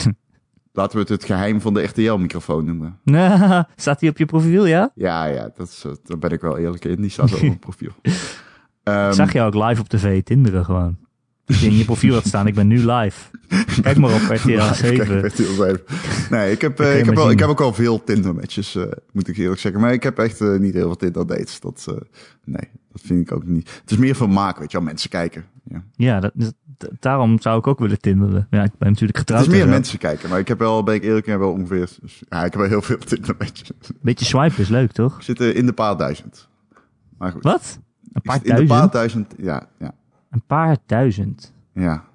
Laten 0.74 0.94
we 0.94 1.00
het 1.00 1.10
het 1.10 1.24
geheim 1.24 1.62
van 1.62 1.74
de 1.74 1.84
RTL-microfoon 1.84 2.66
noemen. 2.66 3.00
Staat 3.76 4.00
die 4.00 4.10
op 4.10 4.18
je 4.18 4.26
profiel, 4.26 4.66
ja? 4.66 4.92
Ja, 4.96 5.26
ja, 5.26 5.52
dat 5.56 5.68
is, 5.68 5.84
eh, 5.86 5.92
daar 6.04 6.18
ben 6.18 6.32
ik 6.32 6.42
wel 6.42 6.58
eerlijk 6.58 6.86
in. 6.86 7.02
Die 7.02 7.10
staat 7.10 7.34
op 7.34 7.42
mijn 7.42 7.60
profiel. 7.60 7.92
Ehm, 8.84 9.12
zag 9.12 9.34
je 9.34 9.42
ook 9.42 9.54
live 9.54 9.82
op 9.82 9.90
tv 9.90 10.24
tinderen 10.24 10.66
gewoon. 10.66 10.98
Dat 11.50 11.60
je 11.60 11.66
in 11.68 11.78
je 11.78 11.86
profiel 11.86 12.14
had 12.14 12.26
staan, 12.26 12.48
ik 12.48 12.54
ben 12.56 12.68
nu 12.68 12.92
live. 12.92 13.20
Kijk 13.82 13.98
maar 13.98 14.14
op 14.14 14.22
RTL 14.38 14.48
Kijk, 14.48 14.76
7. 14.76 15.26
RTL 15.28 15.42
7. 15.44 15.82
Nee, 16.30 16.52
ik 16.52 16.62
heb, 16.62 16.80
eh, 16.80 17.00
ik, 17.00 17.06
heb 17.06 17.16
wel, 17.16 17.30
ik 17.32 17.40
heb 17.40 17.50
ook 17.50 17.62
al 17.62 17.74
veel 17.74 18.04
Tinder-matches, 18.04 18.76
eh, 18.76 18.84
moet 19.12 19.28
ik 19.28 19.38
eerlijk 19.38 19.60
zeggen. 19.62 19.82
Maar 19.82 19.94
ik 19.94 20.04
heb 20.04 20.18
echt 20.20 20.42
eh, 20.42 20.58
niet 20.58 20.74
heel 20.74 20.86
veel 20.86 20.96
Tinder-dates. 20.96 21.60
Dat, 21.60 21.86
eh, 21.90 21.96
nee, 22.46 22.70
dat 22.92 23.02
vind 23.06 23.22
ik 23.22 23.32
ook 23.32 23.46
niet. 23.46 23.80
Het 23.82 23.92
is 23.92 23.98
meer 23.98 24.16
vermaak, 24.16 24.58
weet 24.60 24.72
je 24.72 24.78
wel, 24.78 24.86
mensen 24.88 25.10
kijken. 25.10 25.46
Ja. 25.70 25.84
Ja, 25.96 26.20
dat, 26.20 26.32
dat- 26.36 26.54
daarom 27.00 27.40
zou 27.42 27.60
ik 27.60 27.68
ook 27.68 27.80
willen 27.80 28.00
tinderen. 28.00 28.48
Ja, 28.50 28.64
ik 28.64 28.72
ben 28.78 28.90
natuurlijk 28.90 29.18
Het 29.18 29.28
getrouwd. 29.28 29.42
is 29.48 29.54
meer 29.54 29.68
mensen 29.68 29.98
kijken, 30.00 30.30
maar 30.30 30.40
ik 30.40 30.48
heb 30.48 30.60
wel, 30.60 30.84
ben 30.84 30.96
ik 30.96 31.04
eerlijk, 31.04 31.26
wel 31.26 31.52
ongeveer... 31.52 31.90
ja, 32.30 32.38
ik 32.46 32.52
heb 32.52 32.62
wel 32.62 32.70
heel 32.70 32.82
veel 32.82 32.98
Tinder-matches. 32.98 33.72
Beetje 34.02 34.26
swipen 34.26 34.60
is 34.62 34.70
leuk, 34.70 34.92
toch? 34.92 35.16
Ik 35.18 35.24
zit 35.24 35.40
in 35.40 35.66
de 35.66 35.74
paar 35.74 35.98
duizend. 35.98 36.48
Maar 37.18 37.32
goed. 37.32 37.44
Wat? 37.44 37.80
Een 38.14 38.22
paar 38.22 38.40
in 38.44 38.56
de 38.56 38.66
paar 38.66 38.90
duizend? 38.90 38.92
duizend, 38.92 39.34
ja, 39.38 39.68
ja, 39.80 39.94
Een 40.30 40.44
paar 40.48 40.78
duizend. 40.86 41.54
ja. 41.74 42.08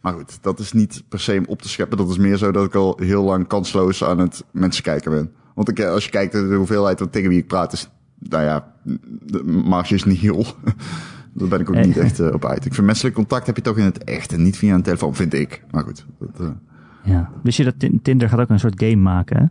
Maar 0.00 0.12
goed, 0.12 0.38
dat 0.42 0.58
is 0.58 0.72
niet 0.72 1.02
per 1.08 1.20
se 1.20 1.36
om 1.38 1.44
op 1.46 1.62
te 1.62 1.68
scheppen. 1.68 1.98
Dat 1.98 2.08
is 2.08 2.18
meer 2.18 2.36
zo 2.36 2.50
dat 2.52 2.64
ik 2.64 2.74
al 2.74 2.98
heel 3.02 3.22
lang 3.24 3.46
kansloos 3.46 4.04
aan 4.04 4.18
het 4.18 4.44
mensen 4.50 4.82
kijken 4.82 5.10
ben. 5.10 5.32
Want 5.54 5.68
ik, 5.68 5.78
eh, 5.78 5.90
als 5.90 6.04
je 6.04 6.10
kijkt 6.10 6.32
naar 6.32 6.48
de 6.48 6.54
hoeveelheid 6.54 6.98
van 6.98 7.10
tegen 7.10 7.28
wie 7.28 7.38
ik 7.38 7.46
praat, 7.46 7.72
is, 7.72 7.88
nou 8.18 8.44
ja, 8.44 8.72
de 9.26 9.42
marge 9.44 9.94
is 9.94 10.04
niet 10.04 10.18
heel. 10.18 10.44
Daar 11.34 11.48
ben 11.48 11.60
ik 11.60 11.68
ook 11.68 11.74
Eh. 11.74 11.84
niet 11.84 11.96
echt 11.96 12.20
eh, 12.20 12.32
op 12.32 12.44
uit. 12.44 12.64
Ik 12.64 12.74
vind 12.74 12.86
menselijk 12.86 13.14
contact 13.14 13.46
heb 13.46 13.56
je 13.56 13.62
toch 13.62 13.78
in 13.78 13.84
het 13.84 14.04
echt 14.04 14.32
en 14.32 14.42
niet 14.42 14.56
via 14.56 14.74
een 14.74 14.82
telefoon, 14.82 15.14
vind 15.14 15.34
ik. 15.34 15.62
Maar 15.70 15.82
goed, 15.84 16.06
dat, 16.18 16.52
Ja. 17.04 17.30
Wist 17.42 17.56
je 17.56 17.64
dat 17.64 17.78
Tin- 17.78 18.02
Tinder 18.02 18.28
gaat 18.28 18.40
ook 18.40 18.48
een 18.48 18.58
soort 18.60 18.82
game 18.82 18.96
maken, 18.96 19.36
hè? 19.38 19.46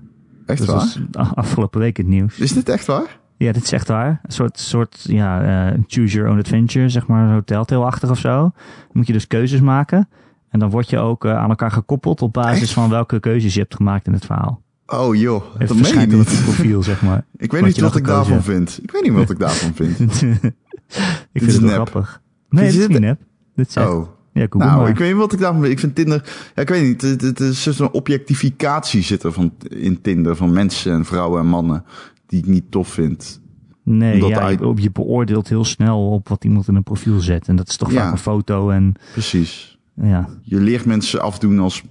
echt 0.53 0.65
waar? 0.65 0.95
afgelopen 1.11 1.79
week 1.79 1.97
het 1.97 2.07
nieuws. 2.07 2.39
Is 2.39 2.53
dit 2.53 2.69
echt 2.69 2.85
waar? 2.85 3.19
Ja, 3.37 3.51
dit 3.51 3.63
is 3.63 3.71
echt 3.71 3.87
waar. 3.87 4.19
Een 4.23 4.31
soort, 4.33 4.59
soort 4.59 4.99
ja, 5.07 5.41
eh, 5.71 5.79
choose 5.87 6.15
your 6.15 6.29
own 6.31 6.39
adventure, 6.39 6.89
zeg 6.89 7.07
maar, 7.07 7.29
zo 7.33 7.41
telltale-achtig 7.43 8.09
of 8.09 8.19
zo. 8.19 8.31
Dan 8.37 8.51
moet 8.91 9.07
je 9.07 9.13
dus 9.13 9.27
keuzes 9.27 9.61
maken. 9.61 10.09
En 10.49 10.59
dan 10.59 10.69
word 10.69 10.89
je 10.89 10.97
ook 10.99 11.25
eh, 11.25 11.37
aan 11.37 11.49
elkaar 11.49 11.71
gekoppeld 11.71 12.21
op 12.21 12.33
basis 12.33 12.61
Echt? 12.61 12.71
van 12.71 12.89
welke 12.89 13.19
keuzes 13.19 13.53
je 13.53 13.59
hebt 13.59 13.75
gemaakt 13.75 14.07
in 14.07 14.13
het 14.13 14.25
verhaal. 14.25 14.61
Oh 14.87 15.15
joh, 15.15 15.43
Het 15.57 15.67
dat 15.67 15.69
meen 15.69 15.77
je 15.77 15.83
verschijnt 15.83 16.11
je 16.11 16.17
niet. 16.17 16.41
profiel, 16.43 16.83
zeg 16.83 17.01
maar. 17.01 17.25
Ik 17.37 17.51
weet 17.51 17.63
niet 17.65 17.79
wat 17.79 17.95
ik 17.95 18.05
daarvan 18.05 18.43
vind. 18.43 18.79
Ik 18.83 18.91
weet 18.91 19.03
niet 19.03 19.13
wat 19.13 19.29
ik 19.29 19.39
daarvan 19.39 19.73
vind. 19.73 19.99
ik 20.21 21.41
is 21.41 21.41
vind 21.41 21.51
het 21.51 21.61
wel 21.61 21.69
grappig. 21.71 22.21
Nee, 22.49 22.63
dit 22.63 22.73
is 22.73 22.79
niet 22.79 22.89
dit- 22.89 22.99
nep. 22.99 23.19
Dit 23.55 23.67
is. 23.67 23.77
Oh. 23.77 24.07
Ja, 24.33 24.45
Nou, 24.49 24.81
maar. 24.81 24.89
ik 24.89 24.97
weet 24.97 25.09
niet 25.09 25.17
wat 25.19 25.33
ik 25.33 25.39
daarvan 25.39 25.61
vind. 25.61 25.73
Ik 25.73 25.79
vind 25.79 25.95
Tinder... 25.95 26.23
Ja, 26.55 26.61
ik 26.61 26.69
weet 26.69 26.83
niet. 26.83 27.01
Het, 27.01 27.21
het 27.21 27.39
is 27.39 27.63
zo'n 27.63 27.91
objectificatie 27.91 29.01
zit 29.01 29.23
er 29.23 29.31
van, 29.31 29.53
in 29.69 30.01
Tinder 30.01 30.35
van 30.35 30.53
mensen 30.53 30.93
en 30.93 31.05
vrouwen 31.05 31.41
en 31.41 31.47
mannen 31.47 31.83
die 32.27 32.39
ik 32.39 32.45
niet 32.45 32.71
tof 32.71 32.87
vind. 32.87 33.41
Nee, 33.83 34.25
ja, 34.25 34.47
je, 34.49 34.73
je 34.75 34.91
beoordeelt 34.91 35.47
heel 35.49 35.65
snel 35.65 36.09
op 36.11 36.27
wat 36.29 36.43
iemand 36.43 36.67
in 36.67 36.75
een 36.75 36.83
profiel 36.83 37.19
zet. 37.19 37.47
En 37.47 37.55
dat 37.55 37.67
is 37.69 37.77
toch 37.77 37.91
Ja. 37.91 38.01
vaak 38.03 38.11
een 38.11 38.17
foto 38.17 38.69
en 38.69 38.93
Precies. 39.11 39.77
ja. 39.93 40.29
Je 40.41 40.59
leert 40.59 40.85
mensen 40.85 41.21
afdoen 41.21 41.59
als 41.59 41.83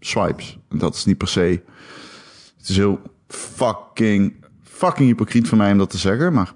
swipes. 0.00 0.58
En 0.68 0.78
dat 0.78 0.94
is 0.94 1.04
niet 1.04 1.18
per 1.18 1.28
se... 1.28 1.62
Het 2.58 2.68
is 2.68 2.76
heel 2.76 3.00
fucking, 3.28 4.32
fucking 4.62 5.08
hypocriet 5.08 5.48
van 5.48 5.58
mij 5.58 5.72
om 5.72 5.78
dat 5.78 5.90
te 5.90 5.98
zeggen, 5.98 6.32
maar... 6.32 6.52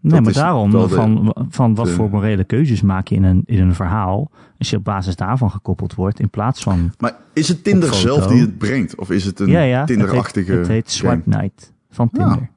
Nee, 0.00 0.20
maar 0.20 0.32
daarom, 0.32 0.70
de- 0.70 0.88
van, 0.88 1.34
van 1.48 1.74
wat 1.74 1.86
de- 1.86 1.92
voor 1.92 2.10
morele 2.10 2.44
keuzes 2.44 2.82
maak 2.82 3.08
je 3.08 3.14
in 3.14 3.24
een, 3.24 3.42
in 3.46 3.60
een 3.60 3.74
verhaal, 3.74 4.30
als 4.58 4.70
je 4.70 4.76
op 4.76 4.84
basis 4.84 5.16
daarvan 5.16 5.50
gekoppeld 5.50 5.94
wordt, 5.94 6.20
in 6.20 6.30
plaats 6.30 6.62
van... 6.62 6.92
Maar 6.98 7.16
is 7.32 7.48
het 7.48 7.64
Tinder 7.64 7.94
zelf 7.94 8.26
die 8.26 8.40
het 8.40 8.58
brengt? 8.58 8.94
Of 8.96 9.10
is 9.10 9.24
het 9.24 9.40
een 9.40 9.48
ja, 9.48 9.60
ja, 9.62 9.84
Tinderachtige 9.84 10.50
het 10.52 10.58
heet, 10.58 10.58
het 10.58 10.68
heet 10.68 10.90
Swipe? 10.90 11.22
Night 11.24 11.72
van 11.90 12.08
Ja, 12.12 12.18
Tinder. 12.28 12.48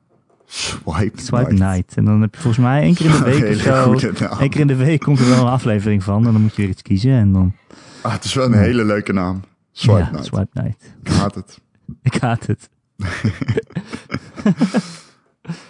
Swipe, 0.51 1.21
Swipe 1.21 1.51
night. 1.53 1.59
Night. 1.59 1.93
En 1.97 2.05
dan 2.05 2.21
heb 2.21 2.35
je 2.35 2.41
volgens 2.41 2.63
mij 2.65 2.81
één 2.81 2.93
keer 2.93 3.05
in 3.05 3.11
de 3.11 3.23
week 3.39 3.55
of 3.55 3.61
zo, 3.61 3.93
één 4.39 4.49
keer 4.49 4.59
in 4.61 4.67
de 4.67 4.75
week 4.75 4.99
komt 5.01 5.19
er 5.19 5.29
wel 5.29 5.39
een 5.39 5.47
aflevering 5.51 6.03
van 6.03 6.25
en 6.25 6.31
dan 6.31 6.41
moet 6.41 6.55
je 6.55 6.61
weer 6.61 6.71
iets 6.71 6.81
kiezen 6.81 7.11
en 7.11 7.31
dan... 7.31 7.53
Ah, 8.01 8.11
het 8.13 8.23
is 8.23 8.33
wel 8.33 8.45
een 8.45 8.53
hele 8.53 8.85
leuke 8.85 9.13
naam. 9.13 9.41
Swipe 9.71 9.97
ja, 9.99 10.09
Night. 10.11 10.25
Swipe 10.25 10.49
Night. 10.61 10.93
Ik 11.03 11.11
haat 11.11 11.35
het. 11.35 11.59
Ik 12.01 12.15
haat 12.21 12.45
het. 12.47 12.69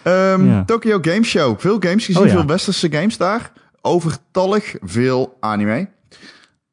Ehm, 0.03 0.45
Ja. 0.45 0.63
Tokyo 0.65 0.97
Game 1.01 1.23
Show. 1.23 1.59
Veel 1.59 1.77
games 1.79 2.05
gezien, 2.05 2.23
Oh 2.23 2.29
veel 2.29 2.45
westerse 2.45 2.91
games 2.91 3.17
daar. 3.17 3.51
Overtallig 3.81 4.75
veel 4.81 5.37
anime. 5.39 5.89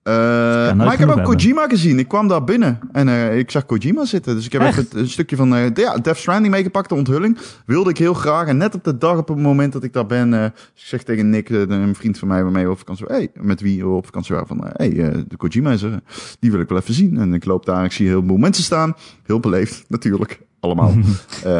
Eh, 0.07 0.13
maar 0.13 0.93
ik 0.93 0.99
heb 0.99 1.09
ook 1.09 1.17
hebben. 1.17 1.37
Kojima 1.37 1.69
gezien. 1.69 1.99
Ik 1.99 2.09
kwam 2.09 2.29
daar 2.29 2.45
binnen 2.45 2.79
en 2.93 3.09
eh, 3.09 3.39
ik 3.39 3.51
zag 3.51 3.67
Kojima 3.67 4.05
zitten. 4.05 4.35
Dus 4.35 4.47
ik 4.47 4.53
heb 4.53 4.63
Echt? 4.63 4.79
even 4.79 4.99
een 4.99 5.09
stukje 5.09 5.37
van 5.37 5.55
uh, 5.55 5.75
ja, 5.75 5.97
Death 5.97 6.17
Stranding 6.17 6.55
meegepakt, 6.55 6.89
de 6.89 6.95
onthulling. 6.95 7.39
Wilde 7.65 7.91
ik 7.91 7.99
heel 7.99 8.15
graag. 8.15 8.47
En 8.47 8.57
net 8.57 8.75
op 8.75 8.85
de 8.85 8.99
dag, 8.99 9.19
op 9.19 9.29
het 9.29 9.39
moment 9.39 9.73
dat 9.73 9.85
ik 9.85 9.93
daar 9.93 10.07
ben, 10.07 10.33
ik 10.35 10.53
zeg 10.75 11.03
tegen 11.03 11.31
Nick, 11.31 11.49
een 11.49 11.95
vriend 11.95 12.19
van 12.19 12.29
mij 12.29 12.43
waarmee 12.43 12.65
we 12.65 12.71
op 12.71 12.79
vakantie 12.79 13.07
waren. 13.07 13.29
Hey, 13.35 13.43
met 13.45 13.61
wie 13.61 13.85
we 13.85 13.89
op 13.89 14.05
vakantie 14.05 14.35
waren. 14.35 14.49
Van, 14.49 14.65
hey, 14.73 14.91
de 15.29 15.37
Kojima 15.37 15.71
is 15.71 15.83
er. 15.83 16.01
Die 16.41 16.51
wil 16.51 16.61
ik 16.61 16.69
wel 16.69 16.79
even 16.79 16.95
zien. 16.95 17.19
En 17.19 17.35
ik 17.35 17.45
loop 17.45 17.67
daar 17.67 17.79
en 17.79 17.85
ik 17.85 17.93
zie 17.93 18.07
heel 18.07 18.23
veel 18.27 18.37
mensen 18.37 18.65
staan. 18.65 18.95
Heel 19.23 19.41
beleefd, 19.41 19.85
natuurlijk. 19.89 20.41
Allemaal. 20.61 20.95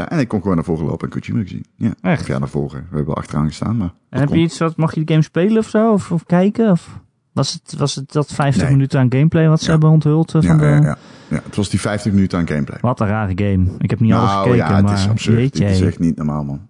En 0.09 0.19
ik 0.19 0.29
kon 0.29 0.41
gewoon 0.41 0.57
naar 0.57 0.65
voren 0.65 0.87
lopen 0.87 1.11
en 1.11 1.21
Kojima 1.21 1.43
gezien. 1.43 1.65
Ja. 1.77 1.95
Echt? 2.01 2.27
Ja, 2.27 2.39
naar 2.39 2.49
voren. 2.49 2.79
We 2.79 2.87
hebben 2.87 3.07
wel 3.07 3.17
achteraan 3.17 3.47
gestaan, 3.47 3.77
maar... 3.77 3.93
En 4.09 4.21
heb 4.21 4.29
je 4.29 4.39
iets 4.39 4.59
wat, 4.59 4.77
mag 4.77 4.95
je 4.95 5.05
de 5.05 5.13
game 5.13 5.25
spelen 5.25 5.59
of 5.59 5.69
zo? 5.69 5.93
Of, 5.93 6.13
of 6.13 6.25
kijken? 6.25 6.71
Of 6.71 7.01
was 7.37 7.53
het, 7.53 7.75
was 7.79 7.95
het 7.95 8.13
dat 8.13 8.33
50 8.33 8.63
Nee. 8.63 8.73
minuten 8.73 9.01
aan 9.01 9.13
gameplay 9.13 9.49
wat 9.49 9.59
ze 9.61 9.65
Ja. 9.67 9.71
hebben 9.73 9.91
onthuld? 9.91 10.35
eh, 10.35 10.41
Ja, 10.41 10.49
Van 10.49 10.59
de... 10.59 10.65
ja, 10.65 10.77
ja, 10.81 10.97
ja, 11.29 11.41
het 11.45 11.57
was 11.57 11.69
die 11.69 11.81
50 11.81 12.13
minuten 12.13 12.39
aan 12.39 12.47
gameplay. 12.49 12.79
Wat 12.81 13.01
een 13.01 13.07
rare 13.07 13.33
game. 13.35 13.67
Ik 13.79 13.91
heb 13.91 14.01
niet 14.01 14.13
alles 14.13 14.31
nou 14.31 14.43
gekeken, 14.43 14.67
ja, 14.69 14.75
het 14.77 14.85
maar 14.85 14.95
is 14.95 15.09
absurd. 15.09 15.39
jeetje. 15.39 15.65
Het 15.65 15.75
is 15.75 15.81
echt 15.81 15.99
niet 15.99 16.17
normaal, 16.17 16.45
man. 16.45 16.69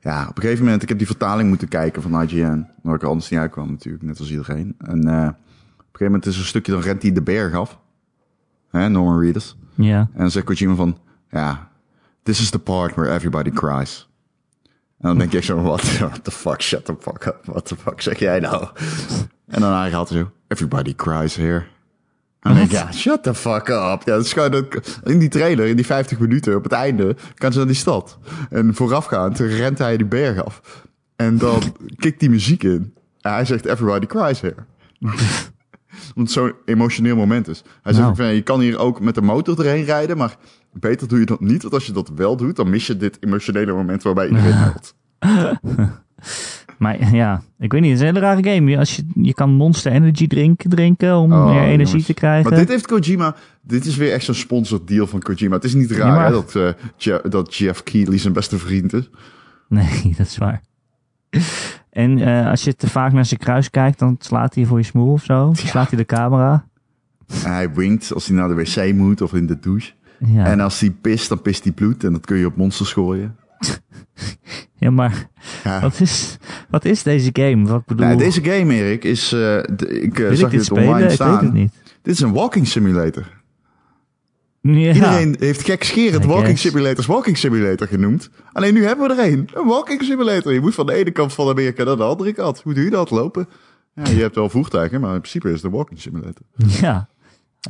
Ja, 0.00 0.26
op 0.28 0.36
een 0.36 0.42
gegeven 0.42 0.64
moment, 0.64 0.82
ik 0.82 0.88
heb 0.88 0.98
die 0.98 1.06
vertaling 1.06 1.48
moeten 1.48 1.68
kijken 1.68 2.02
van 2.02 2.22
IGN. 2.22 2.66
Waar 2.82 2.94
ik 2.94 3.02
er 3.02 3.08
anders 3.08 3.30
niet 3.30 3.40
uitkwam 3.40 3.70
natuurlijk, 3.70 4.02
net 4.04 4.18
als 4.18 4.30
iedereen. 4.30 4.74
En 4.78 5.08
eh, 5.08 5.14
op 5.14 5.26
een 5.28 5.98
gegeven 5.98 6.04
moment 6.04 6.26
is 6.26 6.34
er 6.34 6.40
een 6.40 6.46
stukje, 6.46 6.72
dan 6.72 6.80
rent 6.80 7.02
hij 7.02 7.12
de 7.12 7.22
berg 7.22 7.54
af. 7.54 7.78
Hè, 8.70 8.88
Norman 8.88 9.20
Reedus. 9.20 9.56
Ja. 9.74 9.98
En 9.98 10.18
dan 10.20 10.30
zegt 10.30 10.46
Kojima 10.46 10.74
van, 10.74 10.98
ja, 11.30 11.68
this 12.22 12.40
is 12.40 12.50
the 12.50 12.58
part 12.58 12.94
where 12.94 13.14
everybody 13.14 13.50
cries. 13.50 14.08
En 14.98 15.08
dan 15.08 15.18
denk 15.18 15.32
echt 15.34 15.44
zo, 15.44 15.62
what, 15.62 15.98
what 15.98 16.24
the 16.24 16.30
fuck, 16.30 16.62
shut 16.62 16.84
the 16.84 16.94
fuck 17.00 17.24
up. 17.26 17.38
What 17.44 17.64
the 17.66 17.76
fuck 17.76 18.00
zeg 18.00 18.18
jij 18.18 18.40
nou? 18.40 18.66
En 19.46 19.62
gaat 19.62 20.08
hij 20.08 20.18
zo, 20.18 20.30
everybody 20.48 20.94
cries 20.94 21.36
here. 21.36 21.58
En 22.40 22.50
dan 22.50 22.54
denk 22.54 22.66
ik, 22.66 22.72
ja, 22.72 22.92
shut 22.92 23.22
the 23.22 23.34
fuck 23.34 23.68
up. 23.68 24.02
Ja, 24.04 24.14
dat 24.14 24.24
is 24.24 24.32
gewoon 24.32 24.50
dat, 24.50 25.00
in 25.04 25.18
die 25.18 25.28
trailer, 25.28 25.66
in 25.66 25.76
die 25.76 25.86
50 25.86 26.18
minuten, 26.18 26.56
op 26.56 26.62
het 26.62 26.72
einde, 26.72 27.16
kan 27.34 27.52
ze 27.52 27.58
naar 27.58 27.66
die 27.66 27.76
stad. 27.76 28.18
En 28.50 28.74
voorafgaand 28.74 29.38
rent 29.38 29.78
hij 29.78 29.96
die 29.96 30.06
berg 30.06 30.44
af. 30.44 30.86
En 31.16 31.38
dan 31.38 31.62
kikt 32.02 32.20
die 32.20 32.30
muziek 32.30 32.62
in. 32.62 32.94
En 33.20 33.32
hij 33.32 33.44
zegt, 33.44 33.64
everybody 33.64 34.06
cries 34.06 34.40
here. 34.40 34.54
Omdat 36.14 36.14
het 36.14 36.30
zo'n 36.30 36.52
emotioneel 36.64 37.16
moment 37.16 37.48
is. 37.48 37.62
Hij 37.82 37.92
zegt, 37.92 38.04
Nou. 38.04 38.16
van, 38.16 38.34
je 38.34 38.42
kan 38.42 38.60
hier 38.60 38.78
ook 38.78 39.00
met 39.00 39.14
de 39.14 39.22
motor 39.22 39.58
erheen 39.58 39.84
rijden, 39.84 40.16
maar 40.16 40.36
beter 40.72 41.08
doe 41.08 41.18
je 41.18 41.26
dat 41.26 41.40
niet. 41.40 41.62
Want 41.62 41.74
als 41.74 41.86
je 41.86 41.92
dat 41.92 42.10
wel 42.14 42.36
doet, 42.36 42.56
dan 42.56 42.70
mis 42.70 42.86
je 42.86 42.96
dit 42.96 43.16
emotionele 43.20 43.72
moment 43.72 44.02
waarbij 44.02 44.28
iedereen 44.28 44.52
huilt. 44.66 44.94
Maar 46.82 47.14
ja, 47.22 47.42
ik 47.58 47.72
weet 47.72 47.80
niet, 47.80 47.90
het 47.90 48.00
is 48.00 48.08
een 48.08 48.14
hele 48.14 48.26
rare 48.26 48.54
game. 48.54 48.78
Als 48.78 48.96
je, 48.96 49.02
je 49.14 49.34
kan 49.34 49.50
Monster 49.50 49.92
Energy 49.92 50.26
drinken, 50.26 50.70
drinken 50.70 51.16
om 51.16 51.32
Oh, 51.32 51.44
meer 51.44 51.62
energie 51.62 51.86
jongens. 51.86 52.04
te 52.06 52.14
krijgen. 52.14 52.50
Maar 52.50 52.58
dit 52.58 52.68
heeft 52.68 52.86
Kojima. 52.86 53.34
Dit 53.62 53.84
is 53.86 53.96
weer 53.96 54.12
echt 54.12 54.24
zo'n 54.24 54.34
sponsored 54.34 54.86
deal 54.88 55.06
van 55.06 55.20
Kojima. 55.20 55.54
Het 55.54 55.64
is 55.64 55.74
niet 55.74 55.90
raar 55.90 56.14
Ja, 56.14 56.24
hè, 56.24 56.30
dat, 56.30 56.54
eh, 56.56 56.68
Je- 56.96 57.24
dat 57.28 57.54
Jeff 57.54 57.82
Keighley 57.82 58.18
zijn 58.18 58.32
beste 58.32 58.58
vriend 58.58 58.92
is. 58.92 59.10
Nee, 59.68 60.14
dat 60.18 60.26
is 60.26 60.38
waar. 60.38 60.60
En 61.90 62.18
eh, 62.18 62.50
als 62.50 62.64
je 62.64 62.76
te 62.76 62.88
vaak 62.88 63.12
naar 63.12 63.24
zijn 63.24 63.40
kruis 63.40 63.70
kijkt, 63.70 63.98
dan 63.98 64.16
slaat 64.18 64.54
hij 64.54 64.64
voor 64.64 64.78
je 64.78 64.84
smoel 64.84 65.12
of 65.12 65.24
zo. 65.24 65.50
Slaat 65.54 65.88
hij 65.88 65.98
de 65.98 66.04
camera. 66.04 66.64
En 67.44 67.52
hij 67.52 67.72
winkt 67.72 68.14
als 68.14 68.26
hij 68.26 68.36
naar 68.36 68.48
de 68.48 68.54
wc 68.54 68.92
moet 68.94 69.20
of 69.20 69.34
in 69.34 69.46
de 69.46 69.58
douche. 69.58 69.92
Ja, 70.26 70.44
En 70.46 70.60
als 70.60 70.80
hij 70.80 70.90
pist, 70.90 71.28
dan 71.28 71.42
pist 71.42 71.64
hij 71.64 71.72
bloed. 71.72 72.04
En 72.04 72.12
dat 72.12 72.26
kun 72.26 72.36
je 72.36 72.46
op 72.46 72.56
monsters 72.56 72.92
gooien. 72.92 73.36
ja 74.82 74.90
maar 74.90 75.28
Ja. 75.64 75.80
wat 75.80 76.00
is, 76.00 76.36
wat 76.70 76.84
is 76.84 77.02
deze 77.02 77.30
game? 77.32 77.66
Wat 77.68 77.86
bedoel, 77.86 78.06
Nou, 78.06 78.18
deze 78.18 78.44
game, 78.44 78.74
Erik, 78.74 79.04
is... 79.04 79.28
de- 79.28 80.00
ik 80.02 80.16
zag 80.18 80.30
ik 80.30 80.38
dit 80.40 80.50
dit 80.50 80.64
spelen? 80.64 80.84
online 80.88 81.06
Ik 81.06 81.10
staan. 81.14 81.30
weet 81.32 81.40
het 81.40 81.52
niet. 81.52 81.72
Dit 82.02 82.14
is 82.14 82.20
een 82.20 82.32
walking 82.32 82.66
simulator. 82.66 83.40
Ja, 84.60 84.92
Iedereen 84.92 85.36
heeft 85.38 85.62
gekscherend 85.64 86.24
walking 86.24 86.58
simulators 86.58 87.06
walking 87.06 87.38
simulator 87.38 87.86
genoemd. 87.86 88.30
Alleen 88.52 88.74
nu 88.74 88.84
hebben 88.84 89.08
we 89.08 89.14
er 89.22 89.32
een. 89.32 89.48
Een 89.54 89.66
walking 89.66 90.02
simulator. 90.02 90.52
Je 90.52 90.60
moet 90.60 90.74
van 90.74 90.86
de 90.86 90.92
ene 90.94 91.10
kant 91.10 91.32
van 91.32 91.48
Amerika 91.48 91.84
naar 91.84 91.96
de 91.96 92.02
andere 92.02 92.32
kant. 92.32 92.60
Hoe 92.60 92.74
doe 92.74 92.84
je 92.84 92.90
dat? 92.90 93.10
Lopen? 93.10 93.48
Ja, 93.94 94.08
je 94.08 94.20
hebt 94.20 94.34
wel 94.34 94.48
voertuigen, 94.48 95.00
maar 95.00 95.14
in 95.14 95.20
principe 95.20 95.48
is 95.48 95.54
het 95.54 95.64
een 95.64 95.70
walking 95.70 96.00
simulator. 96.00 96.42
ja. 96.80 97.08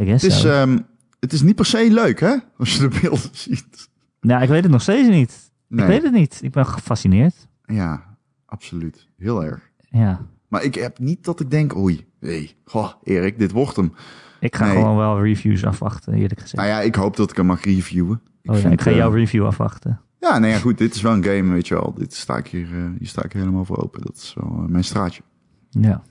I 0.00 0.04
guess 0.04 0.22
Het 0.22 0.32
is, 0.32 0.40
so. 0.40 0.48
ehm, 0.48 0.78
het 1.20 1.32
is 1.32 1.42
niet 1.42 1.54
per 1.56 1.66
se 1.66 1.88
leuk, 1.90 2.20
hè? 2.20 2.34
Als 2.58 2.74
je 2.76 2.88
de 2.88 2.98
beelden 3.00 3.30
ziet. 3.48 3.88
ja, 4.20 4.40
ik 4.40 4.48
weet 4.48 4.62
het 4.62 4.72
nog 4.72 4.82
steeds 4.82 5.08
niet. 5.08 5.50
Nee. 5.72 5.84
Ik 5.84 5.90
weet 5.92 6.02
het 6.02 6.12
niet. 6.12 6.38
Ik 6.42 6.50
ben 6.50 6.66
gefascineerd. 6.66 7.48
Ja, 7.64 8.16
absoluut. 8.46 9.08
Heel 9.16 9.44
erg. 9.44 9.70
Ja. 9.90 10.26
Maar 10.48 10.62
ik 10.62 10.74
heb 10.74 10.98
niet 10.98 11.24
dat 11.24 11.40
ik 11.40 11.50
denk, 11.50 11.76
oei, 11.76 12.06
nee, 12.20 12.56
goh, 12.64 12.92
Erik, 13.02 13.38
dit 13.38 13.50
wordt 13.52 13.76
hem. 13.76 13.92
Ik 14.40 14.56
ga 14.56 14.66
Nee. 14.66 14.74
gewoon 14.76 14.96
wel 14.96 15.22
reviews 15.22 15.64
afwachten, 15.64 16.12
eerlijk 16.14 16.40
gezegd. 16.40 16.56
Nou 16.56 16.68
ja, 16.68 16.80
ik 16.80 16.94
hoop 16.94 17.16
dat 17.16 17.30
ik 17.30 17.36
hem 17.36 17.46
mag 17.46 17.64
reviewen. 17.64 18.20
oh, 18.44 18.54
ja, 18.54 18.60
vind, 18.60 18.72
ik 18.72 18.80
ga 18.80 18.90
eh, 18.90 18.96
jouw 18.96 19.10
review 19.10 19.46
afwachten. 19.46 20.00
Ja, 20.20 20.38
nee, 20.38 20.50
ja, 20.50 20.58
goed, 20.58 20.78
dit 20.78 20.94
is 20.94 21.00
wel 21.00 21.12
een 21.12 21.24
game, 21.24 21.52
weet 21.52 21.68
je 21.68 21.74
wel. 21.74 21.94
Dit 21.96 22.14
sta 22.14 22.36
ik 22.36 22.46
hier, 22.46 22.68
eh, 22.76 22.84
hier 22.98 23.08
sta 23.08 23.24
ik 23.24 23.32
helemaal 23.32 23.64
voor 23.64 23.82
open. 23.82 24.00
Dat 24.02 24.16
is 24.16 24.34
wel 24.40 24.50
eh, 24.62 24.64
mijn 24.68 24.84
straatje. 24.84 25.22
Ja. 25.70 26.02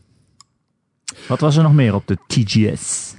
Wat 1.27 1.39
was 1.39 1.57
er 1.57 1.63
nog 1.63 1.73
meer 1.73 1.93
op 1.95 2.07
de 2.07 2.17
TGS? 2.27 3.15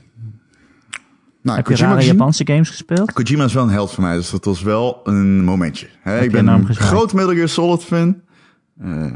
Nou, 1.42 1.57
Heb 1.57 1.66
je 1.66 1.72
Kojima, 1.72 1.88
rare 1.88 2.00
gezien? 2.00 2.16
Japanse 2.16 2.46
games 2.46 2.68
gespeeld? 2.70 3.12
Kojima 3.12 3.44
is 3.44 3.52
wel 3.55 3.62
een 3.62 3.68
held 3.70 3.90
voor 3.92 4.02
mij, 4.02 4.16
dus 4.16 4.31
dat 4.31 4.44
was 4.44 4.62
wel 4.62 5.00
een 5.05 5.44
momentje. 5.44 5.88
Hè, 6.00 6.18
je 6.18 6.24
ik 6.24 6.33
ben 6.33 6.46
een 6.46 6.74
groot 6.74 7.12
Metal 7.12 7.35
Gear 7.35 7.48
Solid 7.48 7.85
fan. 7.85 8.20
Eh, 8.81 9.12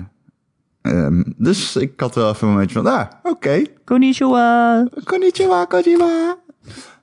ehm, 0.83 1.23
dus 1.37 1.77
ik 1.77 2.01
had 2.01 2.15
wel 2.15 2.31
even 2.31 2.47
een 2.47 2.53
momentje 2.53 2.83
van, 2.83 2.87
ah, 2.93 3.07
oké, 3.23 3.63
Konnichiwa! 3.85 4.89
Konnichiwa, 5.05 5.65
Kojima. 5.65 6.37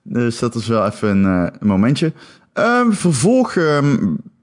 Dus 0.02 0.40
dat 0.40 0.56
is 0.56 0.68
wel 0.68 0.86
even 0.86 1.10
een, 1.10 1.46
eh, 1.46 1.54
een 1.60 1.68
momentje. 1.68 2.14
Ehm, 2.54 2.92
vervolg, 2.92 3.56
ehm, 3.56 3.98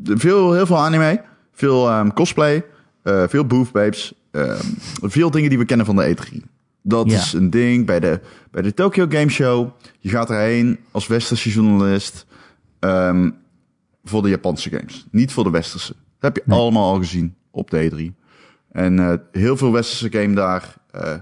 veel, 0.04 0.52
heel 0.52 0.66
veel 0.66 0.78
anime, 0.78 1.22
veel 1.52 2.10
cosplay, 2.14 2.64
eh, 3.02 3.24
veel 3.28 3.44
booth 3.44 3.72
babes, 3.72 4.14
ehm, 4.30 4.64
veel 5.02 5.30
dingen 5.30 5.48
die 5.48 5.58
we 5.58 5.64
kennen 5.64 5.86
van 5.86 5.96
de 5.96 6.08
E3. 6.08 6.42
Dat 6.82 7.10
Ja. 7.10 7.16
is 7.16 7.32
een 7.32 7.50
ding 7.50 7.86
bij 7.86 8.00
de, 8.00 8.20
bij 8.50 8.62
de 8.62 8.74
Tokyo 8.74 9.06
Game 9.08 9.28
Show. 9.28 9.68
Je 9.98 10.08
gaat 10.08 10.30
erheen 10.30 10.78
als 10.90 11.06
westerse 11.06 11.50
journalist 11.50 12.26
ehm, 12.78 13.30
voor 14.04 14.22
de 14.22 14.28
Japanse 14.28 14.70
games. 14.70 15.06
Niet 15.10 15.32
voor 15.32 15.44
de 15.44 15.50
westerse. 15.50 15.92
Dat 15.92 16.34
heb 16.34 16.36
je 16.36 16.42
Nee. 16.50 16.58
allemaal 16.58 16.92
al 16.92 16.98
gezien 16.98 17.34
op 17.50 17.70
de 17.70 17.90
E3. 17.90 18.18
En 18.72 18.98
eh, 18.98 19.14
heel 19.32 19.56
veel 19.56 19.72
westerse 19.72 20.18
game 20.20 20.34
daar. 20.34 20.74
eh, 20.90 21.14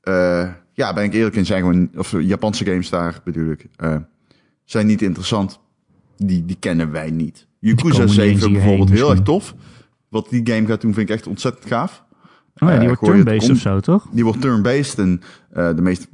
eh, 0.00 0.48
ja, 0.72 0.92
ben 0.92 1.04
ik 1.04 1.12
eerlijk 1.14 1.36
in, 1.36 1.46
zijn 1.46 1.60
gewoon, 1.60 1.90
of 1.96 2.14
Japanse 2.20 2.64
games 2.64 2.90
daar 2.90 3.20
bedoel 3.24 3.50
ik, 3.50 3.66
zijn 4.64 4.86
niet 4.86 5.02
interessant. 5.02 5.60
Die, 6.16 6.44
die 6.44 6.56
kennen 6.60 6.90
wij 6.90 7.10
niet. 7.10 7.46
Yakuza 7.58 7.90
komen 7.90 8.06
niet 8.06 8.18
eens 8.18 8.30
7 8.32 8.38
hierheen 8.38 8.52
bijvoorbeeld, 8.52 8.90
heel 8.98 9.10
erg 9.10 9.20
tof. 9.22 9.54
Wat 10.08 10.28
die 10.30 10.46
game 10.52 10.66
gaat 10.66 10.80
doen, 10.80 10.94
vind 10.94 11.08
ik 11.08 11.14
echt 11.16 11.26
ontzettend 11.26 11.66
gaaf. 11.66 12.04
Oh 12.58 12.68
ja, 12.68 12.74
Eh, 12.74 12.78
die 12.78 12.88
wordt 12.88 13.02
turn-based 13.04 13.50
of 13.50 13.58
zo, 13.58 13.80
toch? 13.80 14.06
Die 14.10 14.24
wordt 14.24 14.40
turn-based 14.40 14.98
en 14.98 15.20
eh, 15.50 15.74
de 15.76 15.82
meest 15.82 16.08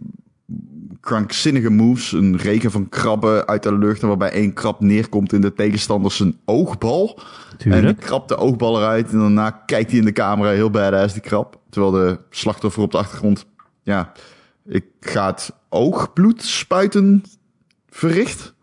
krankzinnige 1.01 1.71
moves. 1.71 2.13
Een 2.13 2.37
regen 2.37 2.71
van 2.71 2.89
krabben 2.89 3.47
uit 3.47 3.63
de 3.63 3.79
lucht. 3.79 4.03
En 4.03 4.09
waarbij 4.09 4.31
één 4.31 4.53
krab 4.53 4.81
neerkomt 4.81 5.33
in 5.33 5.41
de 5.41 5.53
tegenstander 5.53 6.13
zijn 6.13 6.37
oogbal. 6.45 7.19
En 7.19 7.57
die 7.59 7.71
Tuurlijk. 7.73 8.01
krabt 8.01 8.29
de 8.29 8.37
oogbal 8.37 8.77
eruit. 8.79 9.13
En 9.13 9.19
daarna 9.19 9.51
kijkt 9.51 9.91
hij 9.91 9.99
in 9.99 10.05
de 10.05 10.13
camera 10.13 10.51
heel 10.51 10.71
badass, 10.71 11.13
die 11.13 11.23
krab. 11.23 11.61
Terwijl 11.71 11.93
de 11.93 12.19
slachtoffer 12.31 12.83
op 12.83 12.91
de 12.91 12.99
achtergrond, 12.99 13.47
ja, 13.83 14.13
ik 14.67 14.85
ga 15.01 15.27
het 15.27 15.53
oogbloed 15.69 16.43
spuiten 16.43 17.23
verricht. 17.89 18.55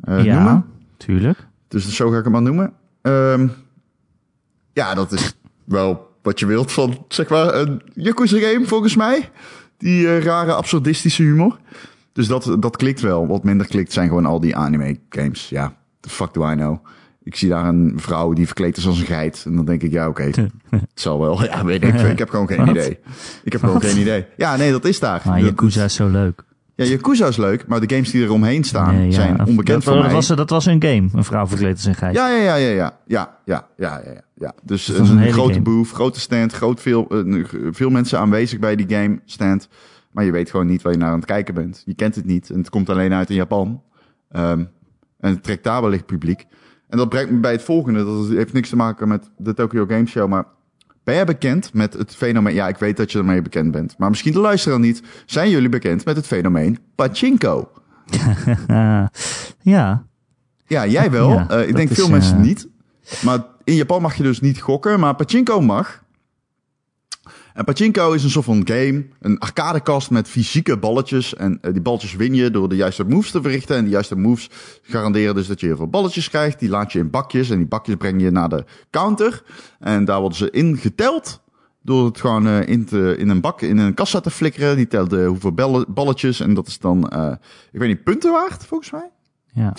eh, 0.00 0.24
ja, 0.24 0.34
noemen. 0.42 0.64
tuurlijk. 0.96 1.46
Dus 1.68 1.94
zo 1.94 2.10
ga 2.10 2.16
ik 2.18 2.22
hem 2.24 2.32
maar 2.32 2.42
noemen. 2.42 2.72
Ehm, 3.02 3.48
ja, 4.72 4.94
dat 4.94 5.12
is 5.12 5.34
wel 5.64 6.07
wat 6.22 6.38
je 6.38 6.46
wilt 6.46 6.72
van, 6.72 7.04
zeg 7.08 7.28
maar, 7.28 7.54
een 7.54 7.82
Yakuza 7.94 8.38
game 8.38 8.66
volgens 8.66 8.96
mij. 8.96 9.30
Die 9.78 10.08
eh, 10.08 10.22
rare 10.22 10.52
absurdistische 10.52 11.22
humor. 11.22 11.58
Dus 12.12 12.26
dat, 12.26 12.56
dat 12.60 12.76
klikt 12.76 13.00
wel. 13.00 13.26
Wat 13.26 13.44
minder 13.44 13.66
klikt 13.66 13.92
zijn 13.92 14.08
gewoon 14.08 14.26
al 14.26 14.40
die 14.40 14.56
anime 14.56 14.98
games. 15.08 15.48
Ja, 15.48 15.76
the 16.00 16.08
fuck 16.08 16.34
do 16.34 16.50
I 16.50 16.54
know. 16.54 16.78
Ik 17.22 17.36
zie 17.36 17.48
daar 17.48 17.64
een 17.64 17.92
vrouw 17.96 18.32
die 18.32 18.46
verkleed 18.46 18.76
is 18.76 18.86
als 18.86 18.98
een 18.98 19.06
geit. 19.06 19.42
En 19.46 19.56
dan 19.56 19.64
denk 19.64 19.82
ik, 19.82 19.92
ja, 19.92 20.08
oké, 20.08 20.22
het 20.70 20.88
zal 20.94 21.20
wel. 21.20 21.44
Ja, 21.44 21.64
weet 21.64 21.84
ik. 21.84 21.94
Ik 21.94 22.18
heb 22.18 22.30
gewoon 22.30 22.46
geen 22.46 22.68
idee. 22.68 22.98
Ik 23.44 23.52
heb 23.52 23.60
gewoon 23.60 23.80
geen 23.80 23.98
idee. 23.98 24.26
Ja, 24.36 24.56
nee, 24.56 24.70
dat 24.70 24.84
is 24.84 24.98
daar. 25.00 25.22
Maar 25.24 25.40
Yakuza 25.40 25.84
is 25.84 25.94
zo 25.94 26.08
leuk. 26.08 26.44
Ja, 26.74 26.84
Yakuza 26.84 27.26
is 27.26 27.36
leuk, 27.36 27.66
maar 27.66 27.80
de 27.80 27.94
games 27.94 28.10
die 28.10 28.24
er 28.24 28.32
omheen 28.32 28.64
staan 28.64 29.12
zijn 29.12 29.46
onbekend 29.46 29.84
voor 29.84 29.92
dat 29.92 30.02
mij. 30.02 30.12
Was, 30.12 30.26
dat 30.26 30.50
was 30.50 30.66
een 30.66 30.82
game, 30.82 31.08
een 31.12 31.24
vrouw 31.24 31.46
verkleed 31.46 31.72
als 31.72 31.84
een 31.84 31.94
geit. 31.94 32.14
Ja, 32.14 32.28
ja, 32.28 32.42
ja, 32.42 32.54
ja, 32.54 32.70
ja, 32.70 32.98
ja, 33.06 33.38
ja, 33.44 33.68
ja. 33.76 34.00
ja 34.04 34.20
ja. 34.38 34.54
Dus 34.62 34.88
een, 34.88 34.98
was 34.98 35.08
een 35.08 35.32
grote 35.32 35.60
booth, 35.60 35.88
grote 35.90 36.20
stand, 36.20 36.52
groot 36.52 36.80
veel, 36.80 37.08
eh, 37.08 37.44
veel 37.70 37.90
mensen 37.90 38.18
aanwezig 38.18 38.58
bij 38.58 38.76
die 38.76 38.88
game 38.88 39.20
stand. 39.24 39.68
Maar 40.10 40.24
je 40.24 40.30
weet 40.32 40.50
gewoon 40.50 40.66
niet 40.66 40.82
waar 40.82 40.92
je 40.92 40.98
naar 40.98 41.10
aan 41.10 41.16
het 41.16 41.24
kijken 41.24 41.54
bent. 41.54 41.82
Je 41.84 41.94
kent 41.94 42.14
het 42.14 42.24
niet 42.24 42.50
en 42.50 42.58
het 42.58 42.70
komt 42.70 42.88
alleen 42.88 43.12
uit 43.12 43.30
in 43.30 43.36
Japan. 43.36 43.82
Ehm, 44.30 44.64
en 45.20 45.30
het 45.30 45.42
trekt 45.42 45.64
daar 45.64 45.82
wellicht 45.82 46.06
publiek. 46.06 46.46
En 46.88 46.98
dat 46.98 47.08
brengt 47.08 47.30
me 47.30 47.38
bij 47.38 47.52
het 47.52 47.62
volgende. 47.62 48.04
Dat 48.04 48.28
heeft 48.28 48.52
niks 48.52 48.68
te 48.68 48.76
maken 48.76 49.08
met 49.08 49.30
de 49.36 49.54
Tokyo 49.54 49.86
Game 49.86 50.06
Show, 50.06 50.28
maar 50.28 50.44
ben 51.04 51.14
jij 51.14 51.24
bekend 51.24 51.72
met 51.74 51.92
het 51.92 52.14
fenomeen... 52.14 52.54
Ja, 52.54 52.68
ik 52.68 52.76
weet 52.76 52.96
dat 52.96 53.12
je 53.12 53.18
ermee 53.18 53.42
bekend 53.42 53.70
bent. 53.70 53.94
Maar 53.98 54.08
misschien 54.08 54.32
de 54.32 54.38
luisteraar 54.38 54.78
niet. 54.78 55.02
Zijn 55.26 55.50
jullie 55.50 55.68
bekend 55.68 56.04
met 56.04 56.16
het 56.16 56.26
fenomeen 56.26 56.78
pachinko? 56.94 57.70
Ja. 59.60 60.06
Ja, 60.66 60.86
jij 60.86 61.10
wel. 61.10 61.30
Ja, 61.30 61.48
Eh, 61.48 61.68
ik 61.68 61.76
denk 61.76 61.90
is, 61.90 61.96
veel 61.96 62.10
mensen 62.10 62.36
eh, 62.36 62.42
niet. 62.42 62.68
Maar 63.24 63.44
in 63.68 63.74
Japan 63.74 64.02
mag 64.02 64.16
je 64.16 64.22
dus 64.22 64.40
niet 64.40 64.60
gokken, 64.60 65.00
maar 65.00 65.14
pachinko 65.14 65.60
mag. 65.60 66.02
En 67.54 67.64
pachinko 67.64 68.12
is 68.12 68.24
een 68.24 68.30
soort 68.30 68.44
van 68.44 68.62
game, 68.64 69.06
een 69.20 69.38
arcadekast 69.38 70.10
met 70.10 70.28
fysieke 70.28 70.78
balletjes. 70.78 71.34
En 71.34 71.58
eh, 71.60 71.72
die 71.72 71.82
balletjes 71.82 72.16
win 72.16 72.34
je 72.34 72.50
door 72.50 72.68
de 72.68 72.76
juiste 72.76 73.04
moves 73.04 73.30
te 73.30 73.42
verrichten. 73.42 73.76
En 73.76 73.82
die 73.82 73.92
juiste 73.92 74.16
moves 74.16 74.50
garanderen 74.82 75.34
dus 75.34 75.46
dat 75.46 75.60
je 75.60 75.66
heel 75.66 75.76
veel 75.76 75.88
balletjes 75.88 76.28
krijgt. 76.28 76.58
Die 76.58 76.68
laat 76.68 76.92
je 76.92 76.98
in 76.98 77.10
bakjes 77.10 77.50
en 77.50 77.56
die 77.56 77.66
bakjes 77.66 77.96
breng 77.96 78.22
je 78.22 78.30
naar 78.30 78.48
de 78.48 78.64
counter. 78.90 79.42
En 79.78 80.04
daar 80.04 80.20
worden 80.20 80.38
ze 80.38 80.50
in 80.50 80.76
geteld. 80.76 81.40
Door 81.82 82.06
het 82.06 82.20
gewoon 82.20 82.46
eh, 82.46 82.68
in, 82.68 82.84
te, 82.84 83.16
in 83.18 83.28
een 83.28 83.40
bak, 83.40 83.62
in 83.62 83.78
een 83.78 83.94
kassa 83.94 84.20
te 84.20 84.30
flikkeren. 84.30 84.76
Die 84.76 84.86
telt 84.86 85.12
eh, 85.12 85.26
hoeveel 85.26 85.54
balletjes. 85.88 86.40
En 86.40 86.54
dat 86.54 86.66
is 86.66 86.78
dan, 86.78 87.04
ik 87.72 87.78
weet 87.78 87.88
niet, 87.88 88.04
punten 88.04 88.32
waard 88.32 88.64
volgens 88.64 88.90
mij? 88.90 89.10
ja. 89.52 89.74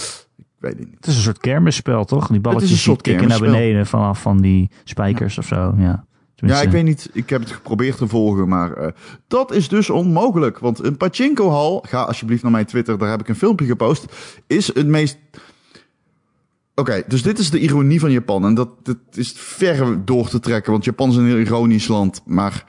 Weet 0.60 0.72
het 0.72 0.80
niet. 0.80 0.96
Het 0.96 1.08
is 1.08 1.16
een 1.16 1.22
soort 1.22 1.38
kermisspel, 1.38 2.06
toch? 2.06 2.28
Die 2.28 2.40
balletjes 2.40 2.84
die 3.02 3.16
naar 3.16 3.40
beneden 3.40 3.86
vanaf 3.86 4.22
van 4.22 4.42
die 4.42 4.70
spijkers 4.84 5.38
of 5.38 5.46
zo. 5.46 5.74
Ja, 5.78 6.06
Ja, 6.36 6.62
ik 6.62 6.70
weet 6.70 6.84
niet. 6.84 7.10
Ik 7.14 7.30
heb 7.30 7.42
het 7.42 7.52
geprobeerd 7.52 7.98
te 7.98 8.08
volgen, 8.08 8.48
maar 8.48 8.74
eh, 8.74 8.92
dat 9.28 9.52
is 9.54 9.68
dus 9.68 9.90
onmogelijk. 9.90 10.60
Want 10.60 10.84
een 10.84 10.98
pachinko-hal, 10.98 11.86
ga 11.88 12.02
alsjeblieft 12.02 12.44
naar 12.44 12.52
mijn 12.52 12.66
Twitter, 12.66 12.98
daar 12.98 13.10
heb 13.10 13.20
ik 13.20 13.28
een 13.28 13.36
filmpje 13.36 13.66
gepost, 13.66 14.06
is 14.48 14.74
het 14.74 14.88
meest... 14.88 15.18
Oké, 16.76 17.04
dus 17.08 17.22
dit 17.22 17.40
is 17.40 17.50
de 17.50 17.60
ironie 17.60 18.00
van 18.00 18.12
Japan. 18.12 18.46
En 18.46 18.54
dat, 18.54 18.70
dat 18.84 18.98
is 19.12 19.34
ver 19.36 20.06
door 20.06 20.30
te 20.30 20.40
trekken, 20.40 20.72
want 20.72 20.86
Japan 20.86 21.10
is 21.10 21.16
een 21.16 21.26
heel 21.26 21.38
ironisch 21.38 21.88
land. 21.88 22.22
Maar 22.26 22.66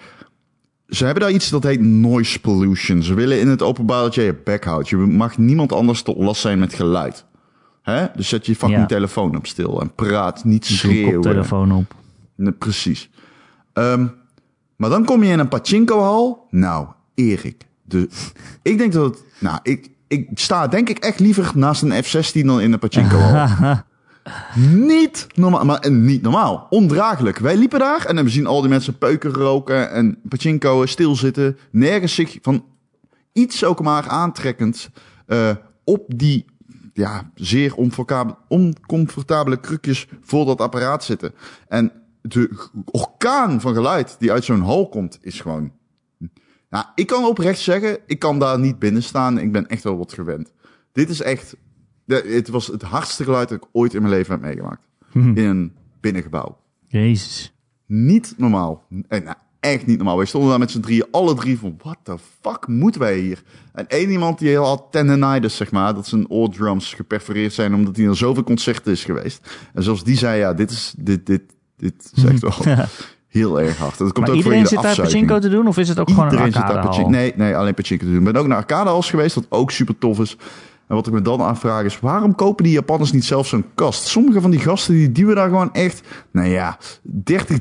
ze 0.88 1.05
hebben 1.05 1.22
daar 1.22 1.33
iets 1.33 1.50
dat 1.50 1.62
heet 1.62 1.81
noise 1.81 2.40
pollution. 2.40 3.03
Ze 3.03 3.14
willen 3.14 3.40
in 3.40 3.48
het 3.48 3.62
openbaar 3.62 4.03
dat 4.03 4.14
je 4.14 4.22
je 4.22 4.40
bek 4.44 4.64
houdt. 4.64 4.88
Je 4.88 4.96
mag 4.96 5.38
niemand 5.38 5.72
anders 5.72 6.03
tot 6.03 6.18
last 6.18 6.40
zijn 6.40 6.59
met 6.59 6.74
geluid. 6.74 7.24
Hè? 7.90 8.07
Dus 8.14 8.29
zet 8.29 8.46
je 8.46 8.57
fucking 8.57 8.81
Ja. 8.81 8.87
telefoon 8.87 9.37
op 9.37 9.46
stil 9.46 9.81
en 9.81 9.94
praat, 9.94 10.44
niet 10.44 10.62
Doe 10.62 10.70
een 10.70 10.76
schreeuwen. 10.76 11.14
koptelefoon 11.14 11.72
op. 11.72 11.94
Nee, 12.37 12.53
precies. 12.53 13.11
Ehm, 13.72 14.07
maar 14.76 14.90
dan 14.90 15.05
kom 15.05 15.22
je 15.22 15.33
in 15.33 15.38
een 15.38 15.48
pachinko-hal. 15.48 16.46
Nou, 16.50 16.87
Erik. 17.14 17.66
De, 17.83 18.09
ik 18.62 18.79
denk 18.79 18.92
dat 18.92 19.05
het... 19.05 19.24
Nou, 19.38 19.59
ik, 19.62 19.88
ik 20.09 20.29
sta 20.35 20.66
denk 20.68 20.88
ik 20.88 20.98
echt 20.98 21.20
liever 21.20 21.50
naast 21.55 21.83
een 21.83 22.03
F-16 22.05 22.40
dan 22.44 22.61
in 22.61 22.72
een 22.72 22.79
pachinko-hal. 22.79 23.76
niet 24.90 25.26
normaal. 25.35 25.64
Maar 25.64 25.90
niet 25.90 26.22
normaal. 26.22 26.66
Ondraaglijk. 26.70 27.38
Wij 27.38 27.57
liepen 27.57 27.79
daar 27.79 28.05
en 28.05 28.24
we 28.24 28.31
zien 28.31 28.46
al 28.46 28.61
die 28.61 28.70
mensen 28.70 28.98
peuken 28.98 29.33
roken 29.33 29.90
en 29.92 30.18
pachinkoen, 30.29 30.88
stilzitten. 30.88 31.59
Nergens 31.70 32.14
zich 32.14 32.38
van 32.42 32.64
iets 33.33 33.64
ook 33.64 33.83
maar 33.83 34.09
aantrekkend 34.09 34.90
eh, 35.26 35.50
op 35.85 36.05
die 36.16 36.44
ja, 36.92 37.31
zeer 37.35 37.74
oncomfortabele, 37.74 38.37
oncomfortabele 38.48 39.61
krukjes 39.61 40.09
voor 40.20 40.44
dat 40.44 40.61
apparaat 40.61 41.05
zitten. 41.05 41.35
En 41.68 41.92
de 42.22 42.68
orkaan 42.85 43.61
van 43.61 43.74
geluid 43.74 44.16
die 44.18 44.33
uit 44.33 44.44
zo'n 44.44 44.61
hal 44.61 44.88
komt, 44.88 45.18
is 45.20 45.40
gewoon... 45.40 45.72
Nou, 46.70 46.85
ik 46.94 47.07
kan 47.07 47.24
oprecht 47.24 47.59
zeggen, 47.59 47.98
ik 48.07 48.18
kan 48.18 48.38
daar 48.38 48.59
niet 48.59 48.79
binnen 48.79 49.03
staan. 49.03 49.38
Ik 49.38 49.53
ben 49.53 49.66
echt 49.66 49.83
wel 49.83 49.96
wat 49.96 50.12
gewend. 50.12 50.53
Dit 50.92 51.09
is 51.09 51.20
echt... 51.20 51.57
Het 52.07 52.48
was 52.48 52.66
het 52.66 52.83
hardste 52.83 53.24
geluid 53.24 53.48
dat 53.48 53.62
ik 53.62 53.68
ooit 53.72 53.94
in 53.94 54.03
mijn 54.03 54.14
leven 54.14 54.33
heb 54.33 54.42
meegemaakt. 54.42 54.87
In 55.12 55.37
een 55.37 55.76
binnengebouw. 56.00 56.59
Jezus. 56.87 57.55
Niet 57.87 58.35
normaal. 58.37 58.87
Eh, 59.09 59.24
nou, 59.24 59.37
echt 59.61 59.87
niet 59.87 59.96
normaal. 59.96 60.16
Wij 60.16 60.27
stonden 60.27 60.51
daar 60.51 60.59
met 60.59 60.70
z'n 60.70 60.81
drieën, 60.81 61.07
alle 61.11 61.35
drie 61.35 61.59
van, 61.59 61.79
what 61.83 61.96
the 62.03 62.16
fuck 62.40 62.66
moeten 62.66 63.01
wij 63.01 63.18
hier? 63.18 63.42
En 63.73 63.88
één 63.88 64.11
iemand 64.11 64.38
die 64.38 64.57
had 64.57 64.87
tendinitis, 64.90 65.57
zeg 65.57 65.70
maar, 65.70 65.94
dat 65.94 66.07
zijn 66.07 66.29
oordrums 66.29 66.94
geperforeerd 66.94 67.53
zijn 67.53 67.75
omdat 67.75 67.96
hij 67.96 68.05
naar 68.05 68.16
zoveel 68.16 68.42
concerten 68.42 68.92
is 68.92 69.05
geweest. 69.05 69.49
En 69.75 69.83
zelfs 69.83 70.05
die 70.05 70.16
zei, 70.16 70.38
ja, 70.38 70.55
dit 70.55 70.70
is, 70.70 70.94
dit, 70.99 71.27
dit, 71.27 71.42
dit 71.77 72.12
is 72.14 72.25
echt 72.25 72.40
wel 72.64 72.77
heel 73.29 73.61
erg 73.61 73.79
hard. 73.79 73.99
Dat 73.99 74.12
komt 74.12 74.27
Maar 74.27 74.37
ook 74.37 74.42
voor 74.42 74.53
iedereen 74.53 74.59
in 74.59 74.62
de 74.62 74.68
zit 74.68 74.83
daar 74.83 74.96
pachinko 74.96 75.38
te 75.38 75.49
doen? 75.49 75.66
Of 75.66 75.79
is 75.79 75.88
het 75.88 75.99
ook 75.99 76.09
gewoon 76.09 76.25
een 76.25 76.31
Iedereen 76.31 76.53
zit 76.53 76.66
daar 76.66 76.85
pachinko. 76.85 77.11
Nee, 77.11 77.33
nee, 77.37 77.57
alleen 77.57 77.75
pachinko 77.75 78.05
te 78.05 78.11
doen. 78.11 78.27
Ik 78.27 78.33
ben 78.33 78.42
ook 78.42 78.46
naar 78.46 78.57
arcadehals 78.57 79.11
geweest, 79.11 79.35
wat 79.35 79.46
ook 79.49 79.70
super 79.70 79.99
tof 79.99 80.20
is. 80.20 80.37
En 80.87 80.96
wat 80.96 81.07
ik 81.07 81.12
me 81.12 81.23
dan 81.23 81.40
afvraag 81.40 81.85
is, 81.85 82.01
waarom 82.01 82.35
kopen 82.35 82.64
die 82.64 82.73
Japanners 82.73 83.12
niet 83.12 83.25
zelf 83.25 83.46
zo'n 83.46 83.64
kast? 83.75 84.07
Sommige 84.07 84.40
van 84.40 84.51
die 84.51 84.61
gasten, 84.61 84.94
die 84.94 85.12
duwen 85.12 85.35
daar 85.35 85.49
gewoon 85.49 85.73
echt, 85.73 86.03
nou 86.31 86.49
ja, 86.49 86.79
30... 87.03 87.59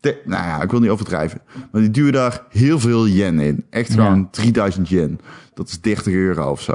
de- 0.00 0.22
nou 0.24 0.44
ja, 0.44 0.62
ik 0.62 0.70
wil 0.70 0.80
niet 0.80 0.90
overdrijven. 0.90 1.40
Maar 1.72 1.80
die 1.80 1.90
duwen 1.90 2.12
daar 2.12 2.42
heel 2.50 2.78
veel 2.80 3.06
yen 3.08 3.38
in. 3.38 3.64
Echt 3.70 3.88
Ja. 3.88 3.94
gewoon 3.94 4.30
3000 4.30 4.88
yen. 4.88 5.20
Dat 5.54 5.68
is 5.68 5.80
30 5.80 6.12
euro 6.12 6.50
of 6.50 6.60
zo. 6.60 6.72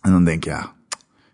En 0.00 0.10
dan 0.12 0.24
denk 0.24 0.44
je, 0.44 0.50
ja, 0.50 0.72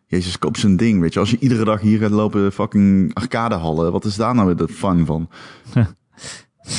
Jezus, 0.06 0.38
koop 0.38 0.56
zo'n 0.56 0.76
ding, 0.76 1.00
weet 1.00 1.12
je. 1.12 1.18
Als 1.20 1.30
je 1.30 1.38
iedere 1.38 1.64
dag 1.64 1.80
hier 1.80 1.98
gaat 1.98 2.10
lopen 2.10 2.52
fucking 2.52 3.14
arcadehallen, 3.14 3.92
wat 3.92 4.04
is 4.04 4.16
daar 4.16 4.34
nou 4.34 4.46
weer 4.46 4.56
de 4.56 4.68
fun 4.68 5.06
van? 5.06 5.28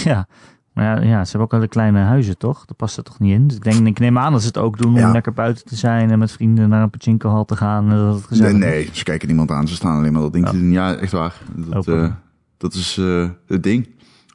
Ja. 0.04 0.28
Maar 0.74 1.06
ja, 1.06 1.24
ze 1.26 1.30
hebben 1.30 1.42
ook 1.42 1.54
al 1.54 1.60
de 1.60 1.68
kleine 1.68 2.00
huizen, 2.00 2.38
toch? 2.38 2.66
Dat 2.66 2.78
past 2.78 2.98
er 2.98 3.04
toch 3.04 3.20
niet 3.20 3.34
in? 3.34 3.48
Dus 3.48 3.58
ik, 3.58 3.64
denk, 3.64 3.88
ik 3.88 4.00
neem 4.00 4.18
aan 4.18 4.32
dat 4.32 4.42
ze 4.42 4.48
het 4.48 4.58
ook 4.58 4.78
doen 4.78 4.94
om 4.94 5.00
Ja. 5.00 5.12
lekker 5.12 5.34
buiten 5.34 5.66
te 5.66 5.76
zijn 5.76 6.12
en 6.12 6.20
met 6.20 6.32
vrienden 6.32 6.70
naar 6.70 6.82
een 6.84 6.90
pachinko-hal 6.90 7.46
te 7.46 7.56
gaan. 7.56 7.90
En 7.92 7.98
dat 7.98 8.26
het 8.30 8.40
Nee, 8.40 8.54
nee, 8.54 8.90
ze 8.92 9.04
kijken 9.04 9.28
niemand 9.28 9.52
aan. 9.52 9.68
Ze 9.68 9.76
staan 9.76 9.98
alleen 9.98 10.14
maar 10.14 10.22
dat 10.22 10.34
ding 10.34 10.46
Ja. 10.46 10.52
doen. 10.52 10.72
Ja, 10.72 10.96
echt 10.96 11.12
waar. 11.12 11.42
Dat, 11.56 11.76
Open. 11.76 12.20
Dat 12.64 12.74
is 12.74 12.98
eh, 12.98 13.30
het 13.48 13.64
ding. 13.64 13.90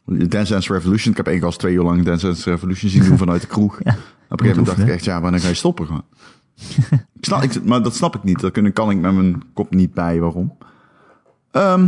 Dance 0.04 0.52
Dance 0.52 0.72
Revolution. 0.72 1.10
Ik 1.10 1.16
heb 1.16 1.26
één 1.26 1.40
gast 1.40 1.58
twee 1.58 1.74
uur 1.74 1.82
lang 1.82 2.04
Dance 2.04 2.26
Dance 2.26 2.50
Revolution 2.50 2.90
zien 2.90 3.04
doen 3.04 3.18
vanuit 3.24 3.40
de 3.40 3.46
kroeg. 3.46 3.78
Ja. 3.84 3.90
Op 3.90 3.96
een 3.96 3.98
gegeven 4.38 4.46
moment 4.48 4.66
dacht 4.66 4.78
ik 4.88 4.94
echt, 4.94 5.04
ja, 5.04 5.20
wanneer 5.20 5.40
ga 5.40 5.48
je 5.48 5.54
stoppen 5.54 5.86
gewoon? 5.86 6.04
ik 7.18 7.24
snap, 7.24 7.42
ik, 7.42 7.64
maar 7.64 7.82
dat 7.82 7.94
snap 7.94 8.14
ik 8.14 8.22
niet. 8.24 8.40
Dat 8.40 8.52
kan, 8.52 8.72
kan 8.72 8.90
ik 8.90 8.98
met 8.98 9.14
mijn 9.14 9.42
kop 9.52 9.74
niet 9.74 9.94
bij 9.94 10.20
waarom. 10.20 10.56
Ehm, 11.50 11.86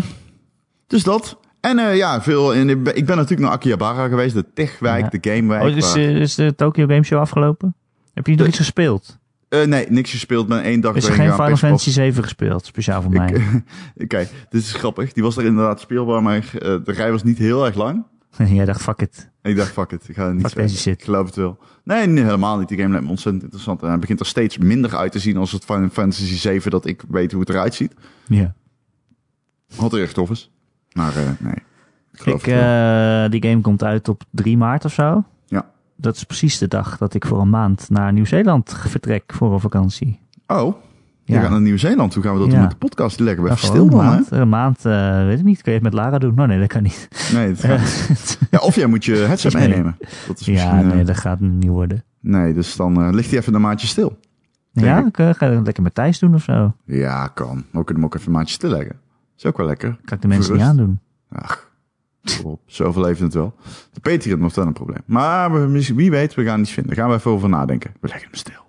dus 0.87 1.03
dat. 1.03 1.39
En 1.61 1.79
eh, 1.79 1.97
ja, 1.97 2.23
veel. 2.23 2.53
In, 2.53 2.69
ik 2.69 3.07
ben 3.07 3.17
natuurlijk 3.17 3.41
naar 3.41 3.51
Akihabara 3.51 4.09
geweest. 4.09 4.35
De 4.35 4.45
techwijk, 4.55 5.13
Ja. 5.13 5.19
de 5.19 5.31
gamewijk. 5.31 5.63
Oh, 5.63 5.77
is, 5.77 5.93
waar- 5.93 5.97
eh, 6.03 6.21
is 6.21 6.35
de 6.35 6.55
Tokyo 6.55 6.87
Game 6.87 7.03
Show 7.03 7.21
afgelopen? 7.21 7.75
Heb 8.15 8.27
je 8.27 8.33
nog 8.33 8.41
De- 8.43 8.49
iets 8.49 8.57
gespeeld? 8.59 9.19
Eh, 9.51 9.65
nee, 9.67 9.87
niks 9.89 10.11
gespeeld. 10.11 10.49
Ben 10.49 10.63
één 10.63 10.81
dag 10.81 10.95
Is 10.95 11.05
er 11.05 11.13
geen 11.13 11.33
Final 11.33 11.57
Fantasy 11.57 11.91
7 11.91 12.23
gespeeld? 12.23 12.67
Speciaal 12.67 13.03
voor 13.03 13.11
mij. 13.11 13.43
Kijk, 14.07 14.31
dit 14.49 14.63
is 14.63 14.73
grappig. 14.73 15.13
Die 15.13 15.23
was 15.23 15.37
er 15.37 15.45
inderdaad 15.45 15.81
speelbaar, 15.81 16.23
maar 16.23 16.37
eh, 16.37 16.77
de 16.85 16.93
rij 16.93 17.11
was 17.11 17.23
niet 17.23 17.39
heel 17.39 17.67
erg 17.67 17.75
lang. 17.75 18.05
Jij 18.47 18.65
dacht, 18.65 18.83
fuck 18.83 19.01
it. 19.01 19.31
Ik 19.43 19.57
dacht, 19.57 19.73
fuck 19.73 19.93
it, 19.93 20.09
ik 20.09 20.15
ga 20.15 20.27
er 20.27 20.35
niet 20.35 20.47
Fuck 20.47 20.69
shit. 20.69 20.99
Ik 20.99 21.05
geloof 21.05 21.27
het 21.27 21.35
wel. 21.35 21.59
Nee, 21.85 22.07
nee, 22.07 22.25
helemaal 22.25 22.59
niet. 22.59 22.69
Die 22.69 22.77
game 22.77 22.91
lijkt 22.91 23.05
me 23.05 23.11
ontzettend 23.11 23.43
interessant. 23.43 23.83
En 23.83 23.89
hij 23.89 23.99
begint 23.99 24.21
er 24.21 24.27
steeds 24.27 24.59
minder 24.59 24.97
uit 24.97 25.13
te 25.13 25.19
zien 25.19 25.37
als 25.37 25.53
het 25.53 25.65
Final 25.65 25.89
Fantasy 25.89 26.37
7 26.37 26.71
dat 26.71 26.87
ik 26.87 27.03
weet 27.09 27.33
hoe 27.33 27.41
het 27.41 27.51
eruit 27.51 27.75
ziet. 27.75 27.95
Ja. 28.27 28.55
Wat 29.77 29.93
er 29.93 30.03
echt 30.03 30.15
tof 30.15 30.31
is. 30.31 30.51
Maar 30.93 31.17
eh, 31.17 31.23
nee, 31.39 31.55
ik 32.13 32.25
Ik, 32.27 32.45
die 33.31 33.51
game 33.51 33.61
komt 33.61 33.85
uit 33.85 34.09
op 34.09 34.23
3 34.31 34.57
maart 34.57 34.85
of 34.85 34.93
zo. 34.93 35.25
Dat 36.01 36.17
is 36.17 36.25
precies 36.25 36.59
de 36.59 36.69
dag 36.69 36.97
dat 36.99 37.15
ik 37.15 37.27
voor 37.27 37.41
een 37.41 37.51
maand 37.51 37.87
naar 37.91 38.13
Nieuw-Zeeland 38.13 38.75
vertrek 38.87 39.33
voor 39.35 39.53
een 39.53 39.61
vakantie. 39.61 40.21
Oh, 40.47 40.75
je 41.25 41.33
Ja. 41.33 41.41
gaat 41.41 41.51
naar 41.51 41.61
Nieuw-Zeeland. 41.61 42.15
Hoe 42.15 42.23
gaan 42.23 42.33
we 42.33 42.39
dat 42.39 42.47
Ja. 42.49 42.53
doen 42.55 42.63
met 42.63 42.71
de 42.71 42.77
podcast? 42.77 43.17
Die 43.19 43.27
Ja, 43.27 43.33
even 43.33 43.45
gewoon 43.45 43.57
stil 43.59 43.89
dan, 43.91 43.99
een 44.01 44.05
hè? 44.07 44.11
maand, 44.13 44.31
Een 44.31 44.49
maand, 44.49 44.85
eh, 44.85 45.25
weet 45.27 45.39
ik 45.39 45.45
niet. 45.45 45.63
Kun 45.63 45.73
je 45.73 45.79
het 45.79 45.87
met 45.93 45.93
Lara 45.97 46.19
doen? 46.19 46.41
Oh 46.41 46.47
nee, 46.47 46.59
dat 46.59 46.69
kan 46.69 46.83
niet. 46.83 47.09
Nee, 47.33 47.49
het 47.49 47.61
gaat- 47.65 48.39
ja, 48.51 48.59
of 48.59 48.75
jij 48.75 48.87
moet 48.87 49.05
je 49.05 49.15
headset 49.17 49.53
meenemen. 49.55 49.97
Dat 50.27 50.41
is 50.41 50.47
ja, 50.47 50.53
misschien, 50.53 50.91
eh, 50.91 50.95
nee, 50.97 51.05
dat 51.05 51.17
gaat 51.17 51.41
niet 51.41 51.71
worden. 51.71 52.05
nee, 52.21 52.55
dus 52.55 52.77
dan 52.77 53.03
eh, 53.03 53.13
ligt 53.13 53.31
hij 53.31 53.39
even 53.39 53.55
een 53.55 53.61
maandje 53.61 53.87
stil. 53.87 54.19
Ja, 54.73 54.99
ik 55.07 55.17
ga 55.17 55.47
het 55.49 55.65
lekker 55.65 55.83
met 55.83 55.95
Thijs 55.95 56.19
doen 56.19 56.35
of 56.35 56.43
zo. 56.43 56.73
Ja, 56.85 57.27
kan. 57.27 57.55
Maar 57.55 57.65
we 57.81 57.85
kunnen 57.85 57.95
hem 57.95 58.05
ook 58.05 58.15
even 58.15 58.27
een 58.27 58.33
maandje 58.33 58.55
stil 58.55 58.71
leggen. 58.71 58.97
Is 59.37 59.47
ook 59.47 59.57
wel 59.57 59.67
lekker. 59.67 59.99
Kan 60.05 60.17
ik 60.17 60.23
de 60.23 60.29
mensen 60.29 60.53
niet 60.55 60.63
aandoen. 60.63 61.01
Ach, 61.33 61.70
kom 62.23 62.51
op. 62.51 62.61
Zo 62.67 62.85
overleeft 62.85 63.21
het 63.21 63.35
wel. 63.35 63.55
De 63.93 64.01
Patreon 64.01 64.41
wordt 64.41 64.57
wel 64.57 64.67
een 64.67 64.73
probleem. 64.73 65.03
Maar 65.05 65.53
we, 65.53 65.95
wie 65.95 66.11
weet, 66.11 66.35
we 66.35 66.45
gaan 66.45 66.61
iets 66.61 66.73
vinden. 66.73 66.95
Daar 66.95 67.05
gaan 67.05 67.13
we 67.15 67.19
even 67.19 67.31
over 67.31 67.49
nadenken. 67.49 67.93
We 68.01 68.09
leggen 68.09 68.29
hem 68.31 68.39
stil. 68.39 68.69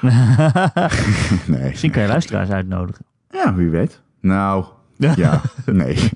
nee. 1.56 1.68
Misschien 1.68 1.90
kan 1.90 2.02
je 2.02 2.08
luisteraars 2.08 2.50
uitnodigen. 2.50 3.04
Ja, 3.30 3.54
wie 3.54 3.68
weet. 3.68 4.00
Nou, 4.20 4.64
ja, 4.96 5.40
nee. 5.66 6.10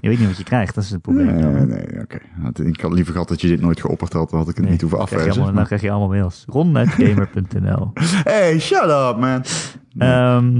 Je 0.00 0.08
weet 0.08 0.18
niet 0.18 0.28
wat 0.28 0.36
je 0.36 0.44
krijgt, 0.44 0.74
dat 0.74 0.84
is 0.84 0.90
het 0.90 1.02
probleem. 1.02 1.26
Nee, 1.26 1.66
nee, 1.66 2.02
oké. 2.02 2.18
Ik 2.62 2.80
had 2.80 2.92
liever 2.92 3.12
gehad 3.12 3.28
dat 3.28 3.40
je 3.40 3.48
dit 3.48 3.60
nooit 3.60 3.80
geopperd 3.80 4.12
had. 4.12 4.30
Dan 4.30 4.38
had 4.38 4.48
ik 4.48 4.54
het 4.54 4.62
Nee, 4.62 4.72
niet 4.72 4.80
hoeven 4.80 4.98
afwijzen. 4.98 5.54
Dan 5.54 5.64
krijg 5.64 5.80
je 5.80 5.90
allemaal 5.90 6.08
mails. 6.08 6.44
Ron.gamer.nl 6.48 7.92
Hey, 8.32 8.60
shut 8.60 8.82
up, 8.82 9.16
man. 9.18 9.44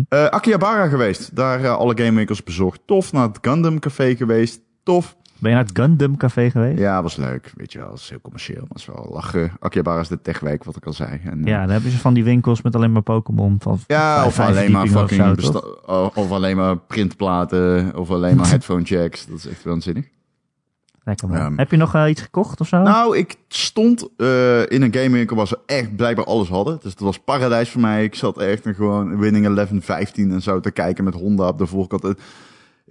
Eh 0.09 0.27
Akihabara 0.27 0.89
geweest. 0.89 1.37
Daar 1.37 1.65
eh, 1.65 1.77
alle 1.77 1.97
gamewinkels 1.97 2.43
bezocht. 2.43 2.81
Tof. 2.87 3.13
Naar 3.13 3.29
het 3.29 3.39
Gundam 3.41 3.79
Café 3.79 4.17
geweest. 4.17 4.61
Tof. 4.83 5.17
Ben 5.39 5.51
je 5.51 5.57
naar 5.57 5.67
het 5.67 5.79
Gundam 5.79 6.17
Café 6.17 6.51
geweest? 6.51 6.79
Ja, 6.79 7.03
was 7.03 7.17
leuk. 7.17 7.53
Weet 7.57 7.73
je 7.73 7.79
wel, 7.79 7.91
het 7.91 7.99
is 7.99 8.09
heel 8.09 8.21
commercieel. 8.21 8.61
Maar 8.61 8.69
het 8.69 8.79
is 8.79 8.87
wel 8.87 9.09
lachen. 9.13 9.53
Akihabara 9.61 10.01
is 10.01 10.09
de 10.09 10.23
techwijk, 10.23 10.65
wat 10.65 10.77
ik 10.77 10.87
al 10.87 10.93
zei. 10.93 11.21
En, 11.25 11.45
eh, 11.45 11.51
Ja, 11.51 11.61
dan 11.61 11.71
hebben 11.71 11.91
ze 11.91 11.99
van 11.99 12.15
die 12.15 12.25
winkels 12.25 12.63
met 12.63 12.75
alleen 12.75 12.93
maar 12.93 13.03
Pokémon. 13.03 13.57
Van 13.61 13.79
Ja, 13.87 14.27
of 14.27 14.41
alleen 14.41 14.73
maar 14.73 14.87
fucking 14.87 15.31
of 15.31 15.45
zo, 15.45 15.51
toch? 15.53 16.17
of 16.17 16.31
alleen 16.31 16.57
maar 16.57 16.77
printplaten 16.79 17.97
of 17.97 18.11
alleen 18.11 18.37
maar 18.37 18.49
headphone 18.55 18.83
jacks. 18.83 19.27
Dat 19.27 19.37
is 19.39 19.47
echt 19.47 19.65
waanzinnig. 19.65 20.09
Ehm, 21.05 21.57
Heb 21.57 21.71
je 21.71 21.77
nog 21.77 21.95
eh, 21.95 22.09
iets 22.09 22.23
gekocht 22.23 22.61
of 22.61 22.69
zo? 22.69 22.83
Nou, 22.83 23.17
ik 23.19 23.35
stond 23.49 24.09
eh, 24.17 24.71
in 24.71 24.83
een 24.83 24.95
gamewinkel 24.95 25.37
waar 25.37 25.47
ze 25.47 25.59
echt 25.67 25.97
blijkbaar 25.97 26.25
alles 26.25 26.49
hadden. 26.49 26.75
Dus 26.83 26.95
dat 26.95 27.05
was 27.05 27.19
paradijs 27.19 27.71
voor 27.71 27.81
mij. 27.81 28.05
Ik 28.05 28.15
zat 28.15 28.39
echt 28.39 28.67
een 28.67 28.75
gewoon 28.75 29.19
Winning 29.19 29.47
Eleven 29.47 29.83
15 29.83 30.31
en 30.33 30.43
zo 30.43 30.61
te 30.61 30.71
kijken 30.71 31.05
met 31.05 31.15
Honda 31.15 31.49
op 31.49 31.59
de 31.59 31.67
voorkant. 31.67 32.15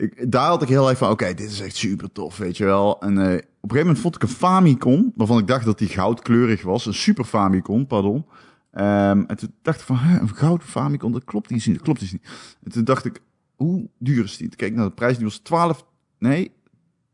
Ik, 0.02 0.32
daar 0.32 0.48
had 0.48 0.62
ik 0.62 0.68
heel 0.68 0.86
even 0.86 0.98
van, 0.98 1.10
oké, 1.10 1.34
dit 1.34 1.52
is 1.52 1.60
echt 1.60 1.76
super 1.76 2.12
tof, 2.12 2.38
weet 2.38 2.58
je 2.58 2.66
wel. 2.66 3.02
En 3.02 3.18
eh, 3.18 3.24
op 3.24 3.32
een 3.32 3.42
gegeven 3.62 3.80
moment 3.80 4.00
vond 4.00 4.16
ik 4.16 4.22
een 4.22 4.28
Famicom, 4.28 5.12
waarvan 5.16 5.38
ik 5.38 5.48
dacht 5.48 5.66
dat 5.66 5.78
die 5.78 5.88
goudkleurig 5.88 6.62
was. 6.62 6.86
Een 6.86 6.94
Super 6.94 7.26
Famicom, 7.26 7.88
pardon. 7.88 8.26
Ehm, 8.72 9.24
en 9.28 9.38
toen 9.38 9.54
dacht 9.62 9.80
ik 9.80 9.86
van, 9.86 10.00
een 10.22 10.36
gouden 10.36 10.68
Famicom, 10.68 11.12
dat 11.12 11.24
klopt 11.24 11.50
niet, 11.50 11.66
dat 11.66 11.82
klopt 11.82 12.02
iets 12.02 12.12
niet. 12.12 12.28
En 12.64 12.72
toen 12.72 12.84
dacht 12.84 13.06
ik, 13.06 13.22
hoe 13.56 13.90
duur 13.98 14.24
is 14.24 14.38
die? 14.38 14.48
Toen 14.48 14.58
keek 14.58 14.70
ik 14.70 14.76
naar 14.76 14.86
de 14.86 14.92
prijs, 14.92 15.16
die 15.16 15.26
was 15.26 15.38
12, 15.38 15.86
nee, 16.20 16.52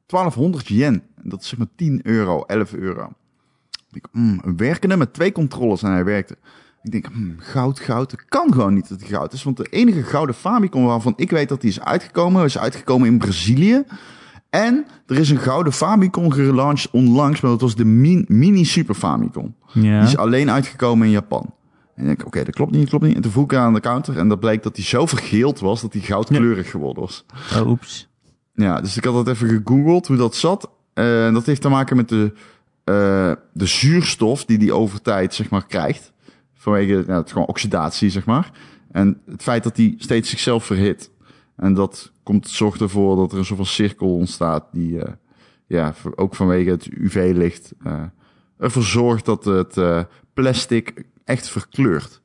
1200 0.06 0.68
yen. 0.68 1.04
En 1.16 1.30
dat 1.30 1.42
is 1.42 1.48
zeg 1.48 1.58
maar 1.58 1.68
10 1.76 2.00
euro, 2.04 2.42
11 2.42 2.74
euro. 2.74 3.12
Ik, 3.92 4.08
een 4.12 4.58
werkende 4.58 4.98
met 4.98 5.14
twee 5.14 5.32
controllers 5.32 5.84
en 5.84 5.92
hij 5.92 6.06
werkte. 6.06 6.38
Ik 6.88 6.94
denk, 6.94 7.14
hmm, 7.14 7.36
goud, 7.38 7.80
goud. 7.80 8.12
Het 8.12 8.26
kan 8.26 8.54
gewoon 8.54 8.74
niet 8.74 8.90
dat 8.90 9.00
het 9.00 9.10
goud 9.10 9.34
is. 9.34 9.44
Want 9.44 9.58
de 9.58 9.68
enige 9.70 10.04
gouden 10.04 10.36
Famicom 10.36 10.86
waarvan 10.86 11.14
ik 11.16 11.30
weet 11.30 11.50
dat 11.50 11.62
die 11.62 11.70
is 11.70 11.82
uitgekomen, 11.82 12.44
is 12.44 12.58
uitgekomen 12.58 13.08
in 13.08 13.18
Brazilië. 13.18 13.84
En 14.50 14.86
er 15.08 15.18
is 15.20 15.30
een 15.30 15.38
gouden 15.38 15.74
Famicom 15.74 16.32
gelaunched 16.32 16.92
onlangs, 16.92 17.42
maar 17.42 17.52
dat 17.52 17.62
was 17.62 17.76
de 17.76 17.86
min- 17.86 18.26
mini 18.28 18.64
Super 18.66 18.96
Famicom. 18.96 19.56
ja. 19.74 20.00
Die 20.00 20.08
is 20.08 20.18
alleen 20.18 20.52
uitgekomen 20.52 21.06
in 21.06 21.12
Japan. 21.14 21.54
En 21.96 22.02
ik 22.02 22.06
denk, 22.08 22.26
oké, 22.26 22.44
dat 22.44 22.56
klopt 22.56 22.72
niet, 22.72 22.80
dat 22.82 22.90
klopt 22.90 23.06
niet. 23.06 23.16
En 23.16 23.22
toen 23.22 23.32
vroeg 23.32 23.44
ik 23.52 23.54
aan 23.58 23.74
de 23.74 23.80
counter 23.80 24.18
en 24.18 24.28
dat 24.28 24.40
bleek 24.40 24.64
dat 24.64 24.76
die 24.76 24.86
zo 24.86 25.06
vergeeld 25.06 25.60
was, 25.60 25.82
dat 25.82 25.92
die 25.92 26.02
goudkleurig 26.02 26.70
geworden 26.72 27.04
was. 27.04 27.26
Oh, 27.56 27.68
oeps. 27.70 28.10
Ja, 28.54 28.82
dus 28.82 28.98
ik 28.98 29.04
had 29.04 29.14
dat 29.14 29.28
even 29.28 29.48
gegoogeld 29.50 30.08
hoe 30.08 30.18
dat 30.18 30.36
zat. 30.36 30.70
Eh, 30.94 31.34
dat 31.34 31.46
heeft 31.46 31.62
te 31.62 31.70
maken 31.70 31.96
met 31.96 32.10
de, 32.10 32.34
eh, 32.84 33.32
de 33.54 33.66
zuurstof 33.66 34.46
die 34.46 34.58
die 34.58 34.74
over 34.74 35.02
tijd 35.02 35.34
zeg 35.34 35.50
maar, 35.50 35.66
krijgt. 35.66 36.12
Vanwege 36.68 37.04
ja, 37.08 37.16
het 37.16 37.32
gewoon 37.32 37.48
oxidatie, 37.48 38.10
zeg 38.10 38.26
maar. 38.26 38.52
En 38.92 39.22
het 39.26 39.44
feit 39.44 39.64
dat 39.64 39.76
die 39.76 39.96
steeds 39.98 40.30
zichzelf 40.30 40.66
verhit. 40.66 41.12
En 41.56 41.74
dat 41.74 42.12
komt, 42.24 42.48
zorgt 42.48 42.82
ervoor 42.82 43.16
dat 43.16 43.32
er 43.32 43.38
een 43.38 43.46
soort 43.46 43.58
van 43.58 43.66
cirkel 43.68 44.16
ontstaat 44.16 44.66
die 44.72 45.02
eh, 45.04 45.14
ja, 45.68 45.94
ook 46.16 46.36
vanwege 46.36 46.70
het 46.70 46.86
UV-licht 46.86 47.74
eh, 47.84 48.04
ervoor 48.58 48.84
zorgt 48.84 49.26
dat 49.26 49.46
het 49.46 49.78
eh, 49.78 50.04
plastic 50.34 51.04
echt 51.24 51.50
verkleurt. 51.50 52.22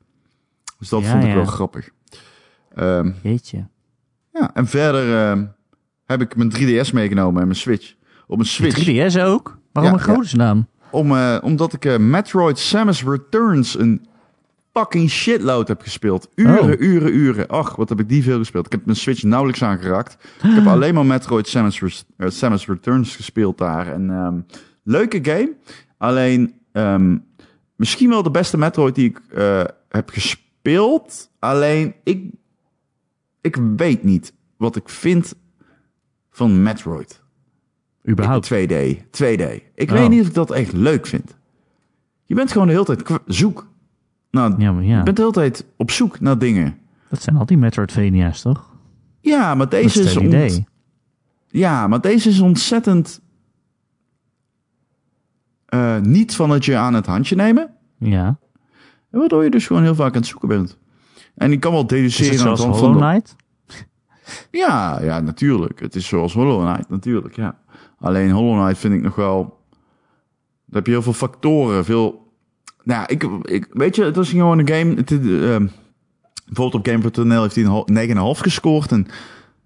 Dus 0.79 0.89
dat 0.89 1.01
Ja, 1.01 1.09
vond 1.11 1.23
ik 1.23 1.29
ja. 1.29 1.35
wel 1.35 1.45
grappig. 1.45 1.89
Ehm, 2.75 3.11
Jeetje. 3.21 3.67
ja, 4.33 4.53
en 4.53 4.67
verder 4.67 5.17
ehm, 5.17 5.45
heb 6.05 6.21
ik 6.21 6.35
mijn 6.35 6.51
3DS 6.51 6.93
meegenomen 6.93 7.41
en 7.41 7.47
mijn 7.47 7.59
Switch. 7.59 7.93
Op 8.27 8.39
een 8.39 8.45
Switch. 8.45 8.85
3DS 9.13 9.21
ook? 9.21 9.57
Waarom 9.71 9.93
Ja, 9.93 9.99
een 9.99 10.13
godesnaam? 10.13 10.67
Om, 10.91 11.11
eh, 11.15 11.37
omdat 11.41 11.73
ik 11.73 11.99
Metroid 11.99 12.59
Samus 12.59 13.03
Returns 13.03 13.79
een 13.79 14.11
fucking 14.73 15.09
shitload 15.09 15.67
heb 15.67 15.81
gespeeld. 15.81 16.29
Uren, 16.35 16.59
Oh. 16.73 16.79
uren, 16.81 17.13
uren. 17.15 17.47
Ach, 17.47 17.75
wat 17.75 17.89
heb 17.89 17.99
ik 17.99 18.09
die 18.09 18.23
veel 18.23 18.37
gespeeld. 18.37 18.65
Ik 18.65 18.71
heb 18.71 18.85
mijn 18.85 18.97
Switch 18.97 19.23
nauwelijks 19.23 19.63
aangeraakt. 19.63 20.13
Ik 20.43 20.53
heb 20.55 20.67
alleen 20.67 20.93
maar 20.93 21.05
Metroid 21.05 21.47
Samus, 21.47 22.05
eh, 22.17 22.29
Samus 22.29 22.67
Returns 22.67 23.15
gespeeld 23.15 23.57
daar. 23.57 23.87
En 23.93 24.09
ehm, 24.09 24.39
leuke 24.83 25.19
game. 25.23 25.53
Alleen 25.97 26.53
ehm, 26.71 27.17
misschien 27.75 28.09
wel 28.09 28.23
de 28.23 28.31
beste 28.31 28.57
Metroid 28.57 28.95
die 28.95 29.09
ik 29.09 29.21
eh, 29.33 29.63
heb 29.89 30.09
gespeeld. 30.09 31.29
Alleen 31.39 31.93
ik, 32.03 32.31
ik 33.41 33.55
weet 33.75 34.03
niet 34.03 34.33
wat 34.57 34.75
ik 34.75 34.89
vind 34.89 35.33
van 36.31 36.63
Metroid. 36.63 37.21
Überhaupt. 38.09 38.45
2D. 38.53 38.73
2D. 39.11 39.61
Ik 39.75 39.91
Oh. 39.91 39.97
weet 39.97 40.09
niet 40.09 40.21
of 40.21 40.27
ik 40.27 40.33
dat 40.33 40.51
echt 40.51 40.73
leuk 40.73 41.07
vind. 41.07 41.37
Je 42.25 42.35
bent 42.35 42.51
gewoon 42.51 42.67
de 42.67 42.73
hele 42.73 42.85
tijd 42.85 43.19
zoek. 43.25 43.71
Nou, 44.33 44.53
Ja, 44.57 44.71
maar 44.71 44.83
ja. 44.83 44.97
Je 44.97 45.03
bent 45.03 45.15
de 45.15 45.21
hele 45.21 45.33
tijd 45.33 45.65
op 45.77 45.91
zoek 45.91 46.19
naar 46.19 46.37
dingen. 46.37 46.77
Dat 47.09 47.21
zijn 47.21 47.35
al 47.37 47.45
die 47.45 47.57
Metroidvania's, 47.57 48.41
toch? 48.41 48.71
Ja, 49.19 49.55
maar 49.55 49.69
deze 49.69 49.85
is 49.85 50.05
is, 50.05 50.13
het 50.13 50.17
ont- 50.23 50.33
idee. 50.33 50.65
ja, 51.47 51.87
maar 51.87 52.01
deze 52.01 52.29
is 52.29 52.39
ontzettend 52.39 53.21
eh, 55.65 55.99
niet 55.99 56.35
van 56.35 56.49
het 56.49 56.65
je 56.65 56.75
aan 56.77 56.93
het 56.93 57.05
handje 57.05 57.35
nemen. 57.35 57.69
Ja. 57.97 58.37
Waardoor 59.09 59.43
je 59.43 59.49
dus 59.49 59.67
gewoon 59.67 59.83
heel 59.83 59.95
vaak 59.95 60.13
aan 60.13 60.19
het 60.21 60.27
zoeken 60.29 60.47
bent. 60.47 60.77
En 61.35 61.51
ik 61.51 61.59
kan 61.59 61.71
wel 61.71 61.81
Is 61.81 61.87
deduceren 61.87 62.31
het 62.39 62.47
aan 62.47 62.57
zoals 62.57 62.79
Hollow 62.79 62.97
Knight? 63.01 63.35
Ja, 64.51 65.01
ja, 65.01 65.19
natuurlijk. 65.19 65.79
Het 65.79 65.95
is 65.95 66.07
zoals 66.07 66.33
Hollow 66.33 66.65
Knight, 66.65 66.89
natuurlijk, 66.89 67.35
ja. 67.35 67.57
Alleen 67.99 68.31
Hollow 68.31 68.61
Knight 68.63 68.77
vind 68.79 68.93
ik 68.93 69.01
nog 69.01 69.15
wel... 69.15 69.61
Daar 70.65 70.81
heb 70.81 70.85
je 70.85 70.91
heel 70.91 71.01
veel 71.01 71.13
factoren, 71.13 71.85
veel... 71.85 72.22
Nou, 72.83 73.05
ik, 73.07 73.23
ik, 73.41 73.67
weet 73.71 73.95
je, 73.95 74.03
het 74.03 74.15
was 74.15 74.29
gewoon 74.29 74.59
een 74.59 74.67
game... 74.67 74.95
Het, 74.95 75.11
ehm, 75.11 75.67
bijvoorbeeld 76.45 76.73
op 76.73 76.87
Game.nl 76.87 77.41
heeft 77.41 77.55
hij 77.55 77.63
een 77.63 77.69
hal- 77.69 78.35
9,5 78.35 78.41
gescoord. 78.41 78.91
En 78.91 79.07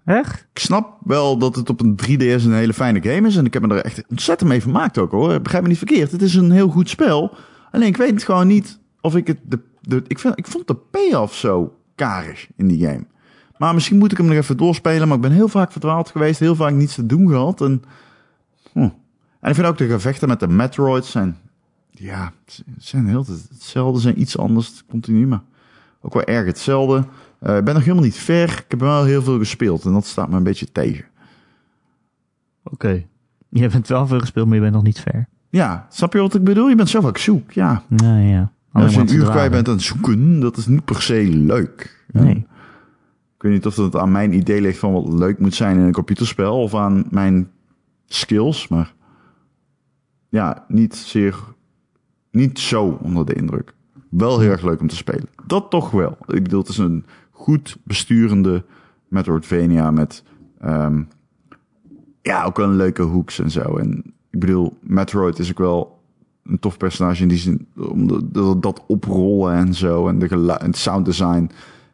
Echt? 0.04 0.46
ik 0.52 0.58
snap 0.58 0.96
wel 1.04 1.38
dat 1.38 1.56
het 1.56 1.70
op 1.70 1.80
een 1.80 1.98
3DS 2.06 2.44
een 2.44 2.52
hele 2.52 2.74
fijne 2.74 3.02
game 3.02 3.26
is. 3.26 3.36
En 3.36 3.44
ik 3.44 3.52
heb 3.52 3.66
me 3.66 3.74
er 3.74 3.84
echt 3.84 4.02
ontzettend 4.08 4.50
mee 4.50 4.60
vermaakt 4.60 4.98
ook, 4.98 5.10
hoor. 5.10 5.40
Begrijp 5.40 5.62
me 5.62 5.68
niet 5.68 5.78
verkeerd. 5.78 6.12
Het 6.12 6.22
is 6.22 6.34
een 6.34 6.50
heel 6.50 6.68
goed 6.68 6.88
spel. 6.88 7.36
Alleen 7.70 7.88
ik 7.88 7.96
weet 7.96 8.10
het 8.10 8.22
gewoon 8.22 8.46
niet 8.46 8.78
of 9.00 9.16
ik 9.16 9.26
het... 9.26 9.38
De, 9.42 9.60
de, 9.80 10.02
ik, 10.06 10.18
vind, 10.18 10.38
ik 10.38 10.46
vond 10.46 10.66
de 10.66 10.74
payoff 10.74 11.34
zo 11.34 11.76
karig 11.94 12.46
in 12.56 12.66
die 12.66 12.86
game. 12.86 13.04
Maar 13.56 13.74
misschien 13.74 13.98
moet 13.98 14.12
ik 14.12 14.16
hem 14.16 14.26
nog 14.26 14.36
even 14.36 14.56
doorspelen. 14.56 15.08
Maar 15.08 15.16
ik 15.16 15.22
ben 15.22 15.32
heel 15.32 15.48
vaak 15.48 15.72
verdwaald 15.72 16.10
geweest. 16.10 16.40
Heel 16.40 16.54
vaak 16.54 16.72
niets 16.72 16.94
te 16.94 17.06
doen 17.06 17.28
gehad. 17.28 17.60
En, 17.60 17.82
hm. 18.72 18.80
en 19.40 19.48
ik 19.48 19.54
vind 19.54 19.66
ook 19.66 19.78
de 19.78 19.88
gevechten 19.88 20.28
met 20.28 20.40
de 20.40 20.48
Metroids 20.48 21.10
zijn... 21.10 21.36
Ja, 21.98 22.32
het 22.44 22.62
zijn 22.78 23.06
heel 23.06 23.24
hetzelfde. 23.48 24.00
zijn 24.00 24.20
iets 24.20 24.38
anders. 24.38 24.84
Continu, 24.88 25.26
maar 25.26 25.42
ook 26.00 26.14
wel 26.14 26.24
erg 26.24 26.46
hetzelfde. 26.46 27.04
Eh, 27.38 27.56
ik 27.56 27.64
ben 27.64 27.74
nog 27.74 27.82
helemaal 27.82 28.04
niet 28.04 28.16
ver. 28.18 28.50
Ik 28.50 28.64
heb 28.68 28.80
wel 28.80 29.04
heel 29.04 29.22
veel 29.22 29.38
gespeeld. 29.38 29.84
En 29.84 29.92
dat 29.92 30.06
staat 30.06 30.28
me 30.28 30.36
een 30.36 30.42
beetje 30.42 30.72
tegen. 30.72 31.04
Oké. 32.62 33.04
Je 33.48 33.68
bent 33.68 33.88
wel 33.88 34.06
veel 34.06 34.20
gespeeld, 34.20 34.46
maar 34.46 34.56
je 34.56 34.62
bent 34.62 34.74
nog 34.74 34.82
niet 34.82 35.00
ver. 35.00 35.28
Ja, 35.50 35.86
snap 35.90 36.12
je 36.12 36.18
wat 36.18 36.34
ik 36.34 36.44
bedoel? 36.44 36.68
Je 36.68 36.74
bent 36.74 36.88
zelf 36.88 37.04
ook 37.04 37.18
zoek. 37.18 37.52
Ja. 37.52 37.82
Nou 37.88 38.20
ja. 38.20 38.52
En 38.72 38.82
als 38.82 38.94
je 38.94 39.00
een 39.00 39.14
uur 39.14 39.30
kwijt 39.30 39.50
bent 39.50 39.68
aan 39.68 39.74
het 39.74 39.82
zoeken, 39.82 40.40
dat 40.40 40.56
is 40.56 40.66
niet 40.66 40.84
per 40.84 41.02
se 41.02 41.28
leuk. 41.28 42.04
Nee. 42.12 42.46
Ik 43.36 43.44
weet 43.44 43.52
niet 43.52 43.66
of 43.66 43.76
het 43.76 43.96
aan 43.96 44.12
mijn 44.12 44.32
idee 44.32 44.60
ligt 44.60 44.78
van 44.78 44.92
wat 44.92 45.08
leuk 45.08 45.38
moet 45.38 45.54
zijn 45.54 45.78
in 45.78 45.82
een 45.82 45.92
computerspel 45.92 46.62
of 46.62 46.74
aan 46.74 47.04
mijn 47.10 47.50
skills, 48.06 48.68
maar 48.68 48.94
ja, 50.28 50.64
niet 50.68 50.96
zeer, 50.96 51.36
niet 52.38 52.58
zo 52.58 52.98
onder 53.02 53.26
de 53.26 53.34
indruk. 53.34 53.74
Wel 54.10 54.38
heel 54.40 54.50
erg 54.50 54.62
leuk 54.62 54.80
om 54.80 54.86
te 54.88 54.96
spelen. 54.96 55.28
Dat 55.46 55.70
toch 55.70 55.90
wel. 55.90 56.16
Ik 56.26 56.42
bedoel, 56.42 56.60
het 56.60 56.68
is 56.68 56.78
een 56.78 57.04
goed 57.30 57.76
besturende 57.84 58.64
Metroidvania 59.08 59.90
met, 59.90 60.22
ehm, 60.60 61.02
ja, 62.22 62.44
ook 62.44 62.56
wel 62.56 62.68
een 62.68 62.76
leuke 62.76 63.02
hoeks 63.02 63.38
en 63.38 63.50
zo. 63.50 63.76
En 63.76 64.02
ik 64.30 64.40
bedoel, 64.40 64.76
Metroid 64.80 65.38
is 65.38 65.50
ook 65.50 65.58
wel 65.58 66.00
een 66.44 66.58
tof 66.58 66.76
personage 66.76 67.22
in 67.22 67.28
die 67.28 67.38
zin, 67.38 67.66
om 67.76 68.06
de, 68.32 68.56
dat 68.60 68.84
oprollen 68.86 69.54
en 69.54 69.74
zo 69.74 70.08
en 70.08 70.18
de 70.18 70.28
gelu- 70.28 70.52
en 70.52 70.66
het 70.66 70.76
sound 70.76 71.04
design. 71.04 71.42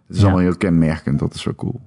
Het 0.06 0.16
is 0.16 0.16
Ja. 0.18 0.22
allemaal 0.22 0.42
heel 0.42 0.56
kenmerkend, 0.56 1.18
dat 1.18 1.34
is 1.34 1.44
wel 1.44 1.54
cool. 1.54 1.80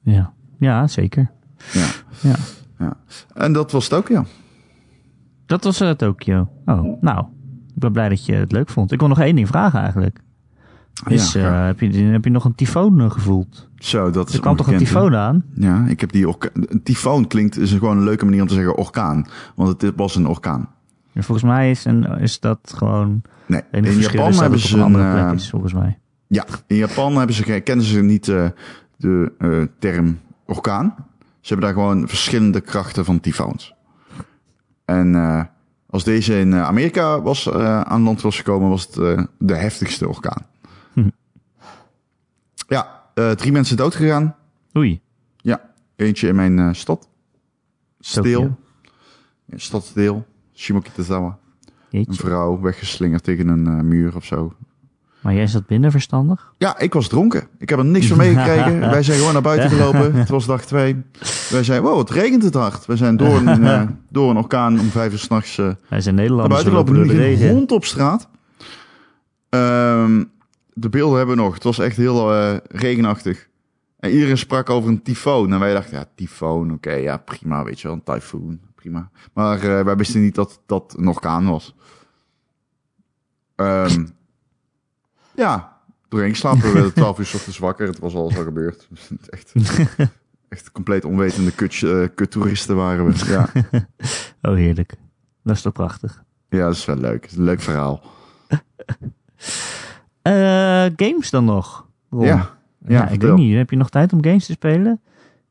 Ja. 0.00 0.32
Ja, 0.58 0.86
zeker. 0.86 1.30
Ja. 1.72 1.86
Ja. 2.20 2.36
ja. 2.78 2.96
En 3.34 3.52
dat 3.52 3.72
was 3.72 3.84
het 3.84 3.94
ook, 3.94 4.08
ja. 4.08 4.24
Dat 5.48 5.64
was 5.64 5.82
uh, 5.82 5.90
Tokio. 5.90 6.48
Oh, 6.64 7.00
nou. 7.00 7.18
Ik 7.74 7.84
ben 7.84 7.92
blij 7.92 8.08
dat 8.08 8.26
je 8.26 8.34
het 8.34 8.52
leuk 8.52 8.68
vond. 8.68 8.92
Ik 8.92 8.98
wil 9.00 9.08
nog 9.08 9.20
één 9.20 9.34
ding 9.34 9.48
vragen 9.48 9.80
eigenlijk. 9.80 10.20
Is, 11.06 11.32
ja, 11.32 11.60
eh, 11.60 11.66
heb, 11.66 11.80
je, 11.80 12.02
heb 12.02 12.24
je 12.24 12.30
nog 12.30 12.44
een 12.44 12.54
tyfoon 12.54 13.00
eh, 13.00 13.10
gevoeld? 13.10 13.68
Zo, 13.76 14.10
dat 14.10 14.28
is 14.28 14.34
Er 14.34 14.40
kwam 14.40 14.56
toch 14.56 14.66
een 14.72 14.78
tyfoon 14.78 15.14
aan? 15.16 15.44
Ja, 15.54 15.84
ik 15.86 16.00
heb 16.00 16.12
die 16.12 16.28
orka- 16.28 16.50
Een 16.54 16.82
tyfoon 16.82 17.26
klinkt, 17.26 17.58
is 17.58 17.72
gewoon 17.72 17.96
een 17.96 18.04
leuke 18.04 18.24
manier 18.24 18.40
om 18.40 18.46
te 18.48 18.54
zeggen 18.54 18.76
orkaan. 18.76 19.26
Want 19.54 19.82
het 19.82 19.92
was 19.96 20.16
een 20.16 20.26
orkaan. 20.26 20.68
Ja, 21.12 21.22
volgens 21.22 21.46
mij 21.46 21.70
is, 21.70 21.84
een, 21.84 22.04
is 22.04 22.40
dat 22.40 22.74
gewoon... 22.76 23.22
Nee, 23.46 23.60
Het 23.70 23.86
in 23.86 23.98
Japan 23.98 24.32
hebben 24.32 24.50
het 24.50 24.60
ze 24.60 24.76
een 24.76 24.82
andere 24.82 25.04
een, 25.04 25.12
plek 25.12 25.24
eh, 25.26 25.32
is, 25.32 25.50
volgens 25.50 25.72
mij. 25.72 25.98
Ja, 26.26 26.44
in 26.66 26.76
Japan 26.76 27.16
hebben 27.16 27.34
ze, 27.34 27.60
kennen 27.60 27.84
ze 27.86 28.00
niet 28.02 28.28
eh, 28.28 28.46
de 28.96 29.32
eh, 29.38 29.62
term 29.78 30.18
orkaan. 30.46 30.94
Ze 31.40 31.54
hebben 31.54 31.66
daar 31.74 31.84
gewoon 31.84 32.08
verschillende 32.08 32.60
krachten 32.60 33.04
van 33.04 33.20
tyfoons. 33.20 33.74
En 34.88 35.14
eh, 35.14 35.44
als 35.90 36.04
deze 36.04 36.38
in 36.38 36.52
eh, 36.52 36.62
Amerika 36.62 37.22
was, 37.22 37.46
eh, 37.46 37.80
aan 37.80 38.02
land 38.02 38.20
was 38.20 38.36
gekomen, 38.36 38.68
was 38.68 38.86
het 38.86 38.96
eh, 38.96 39.24
de 39.38 39.54
heftigste 39.54 40.08
orkaan. 40.08 40.46
Hm. 40.92 41.08
Ja, 42.68 43.02
drie 43.34 43.52
mensen 43.52 43.76
dood 43.76 43.94
gegaan. 43.94 44.36
Oei. 44.76 45.00
Ja, 45.36 45.70
eentje 45.96 46.28
in 46.28 46.34
mijn 46.34 46.74
stad. 46.74 47.08
Ja, 49.44 49.58
stadsdeel. 49.58 50.26
Shimokitazawa. 50.54 51.38
Een 51.90 52.06
vrouw 52.08 52.60
weggeslingerd 52.60 53.24
tegen 53.24 53.48
een 53.48 53.88
muur 53.88 54.16
of 54.16 54.24
zo. 54.24 54.52
Maar 55.20 55.34
jij 55.34 55.46
zat 55.46 55.66
binnen 55.66 55.90
verstandig? 55.90 56.52
Ja, 56.58 56.78
ik 56.78 56.92
was 56.92 57.08
dronken. 57.08 57.48
Ik 57.58 57.68
heb 57.68 57.78
er 57.78 57.84
niks 57.84 58.06
van 58.06 58.16
meegekregen. 58.16 58.80
Wij 58.90 59.02
zijn 59.02 59.18
gewoon 59.18 59.32
naar 59.32 59.42
buiten 59.42 59.70
gelopen. 59.70 60.14
Het 60.14 60.28
was 60.28 60.46
dag 60.46 60.64
twee. 60.64 61.02
Wij 61.50 61.64
zeiden, 61.64 61.90
wow, 61.90 61.98
het 61.98 62.10
regent 62.10 62.42
het 62.42 62.54
hard. 62.54 62.86
We 62.86 62.96
zijn 62.96 63.16
door 63.16 63.36
een, 63.36 63.64
eh, 63.66 63.82
door 64.08 64.30
een 64.30 64.36
orkaan 64.36 64.80
om 64.80 64.86
vijf 64.86 65.12
uur 65.12 65.18
s'nachts 65.18 65.58
uh, 65.58 65.70
Wij 65.88 66.00
zijn 66.00 66.14
naar 66.14 66.24
Nederlanders, 66.24 66.62
buiten 66.62 66.72
we 66.72 66.78
lopen 66.78 66.94
gelopen. 66.94 67.16
door 67.16 67.24
de 67.24 67.28
regen. 67.28 67.50
hond 67.50 67.72
op 67.72 67.84
straat. 67.84 68.28
Ehm, 69.48 70.24
de 70.72 70.88
beelden 70.88 71.16
hebben 71.18 71.36
we 71.36 71.42
nog. 71.42 71.54
Het 71.54 71.64
was 71.64 71.78
echt 71.78 71.96
heel 71.96 72.34
eh, 72.34 72.56
regenachtig. 72.68 73.48
En 74.00 74.10
iedereen 74.10 74.38
sprak 74.38 74.70
over 74.70 74.90
een 74.90 75.02
tyfoon. 75.02 75.52
En 75.52 75.58
wij 75.58 75.72
dachten, 75.72 75.98
ja, 75.98 76.04
tyfoon, 76.14 76.72
oké, 76.72 76.92
ja, 76.92 77.16
prima, 77.16 77.64
weet 77.64 77.80
je 77.80 77.88
wel, 77.88 77.96
een 77.96 78.14
tyfoon, 78.14 78.60
prima. 78.74 79.10
Maar 79.32 79.62
eh, 79.62 79.84
wij 79.84 79.96
wisten 79.96 80.20
niet 80.20 80.34
dat 80.34 80.60
dat 80.66 80.94
een 80.98 81.08
orkaan 81.08 81.46
was. 81.46 81.74
Ehm, 83.56 84.04
ja, 85.38 85.76
doorheen 86.08 86.30
geslapen. 86.30 86.60
We 86.62 86.72
werden 86.72 86.92
twaalf 86.92 87.18
uur 87.18 87.26
's 87.26 87.34
ochtends 87.34 87.58
wakker. 87.58 87.86
Het 87.86 87.98
was 87.98 88.14
alles 88.14 88.36
al 88.36 88.42
gebeurd. 88.42 88.88
echt, 89.30 89.52
echt 90.48 90.72
compleet 90.72 91.04
onwetende 91.04 91.50
kut, 91.50 91.82
eh, 91.82 92.04
kuttoeristen 92.14 92.76
waren 92.76 93.06
we. 93.06 93.24
Ja. 93.26 93.48
Oh, 94.42 94.54
heerlijk. 94.54 94.94
Dat 95.42 95.56
is 95.56 95.62
toch 95.62 95.72
prachtig. 95.72 96.22
ja, 96.48 96.64
dat 96.64 96.74
is 96.74 96.84
wel 96.84 96.96
leuk. 96.96 97.22
Het 97.22 97.30
is 97.30 97.36
een 97.36 97.44
leuk 97.44 97.60
verhaal. 97.60 98.02
Eh, 100.22 100.86
games 100.96 101.30
dan 101.30 101.44
nog? 101.44 101.86
Ron? 102.10 102.24
Ja, 102.26 102.34
Ja, 102.34 102.56
ja, 102.88 103.08
ik 103.08 103.20
weet 103.20 103.34
niet. 103.34 103.56
Heb 103.56 103.70
je 103.70 103.76
nog 103.76 103.90
tijd 103.90 104.12
om 104.12 104.24
games 104.24 104.46
te 104.46 104.52
spelen? 104.52 105.00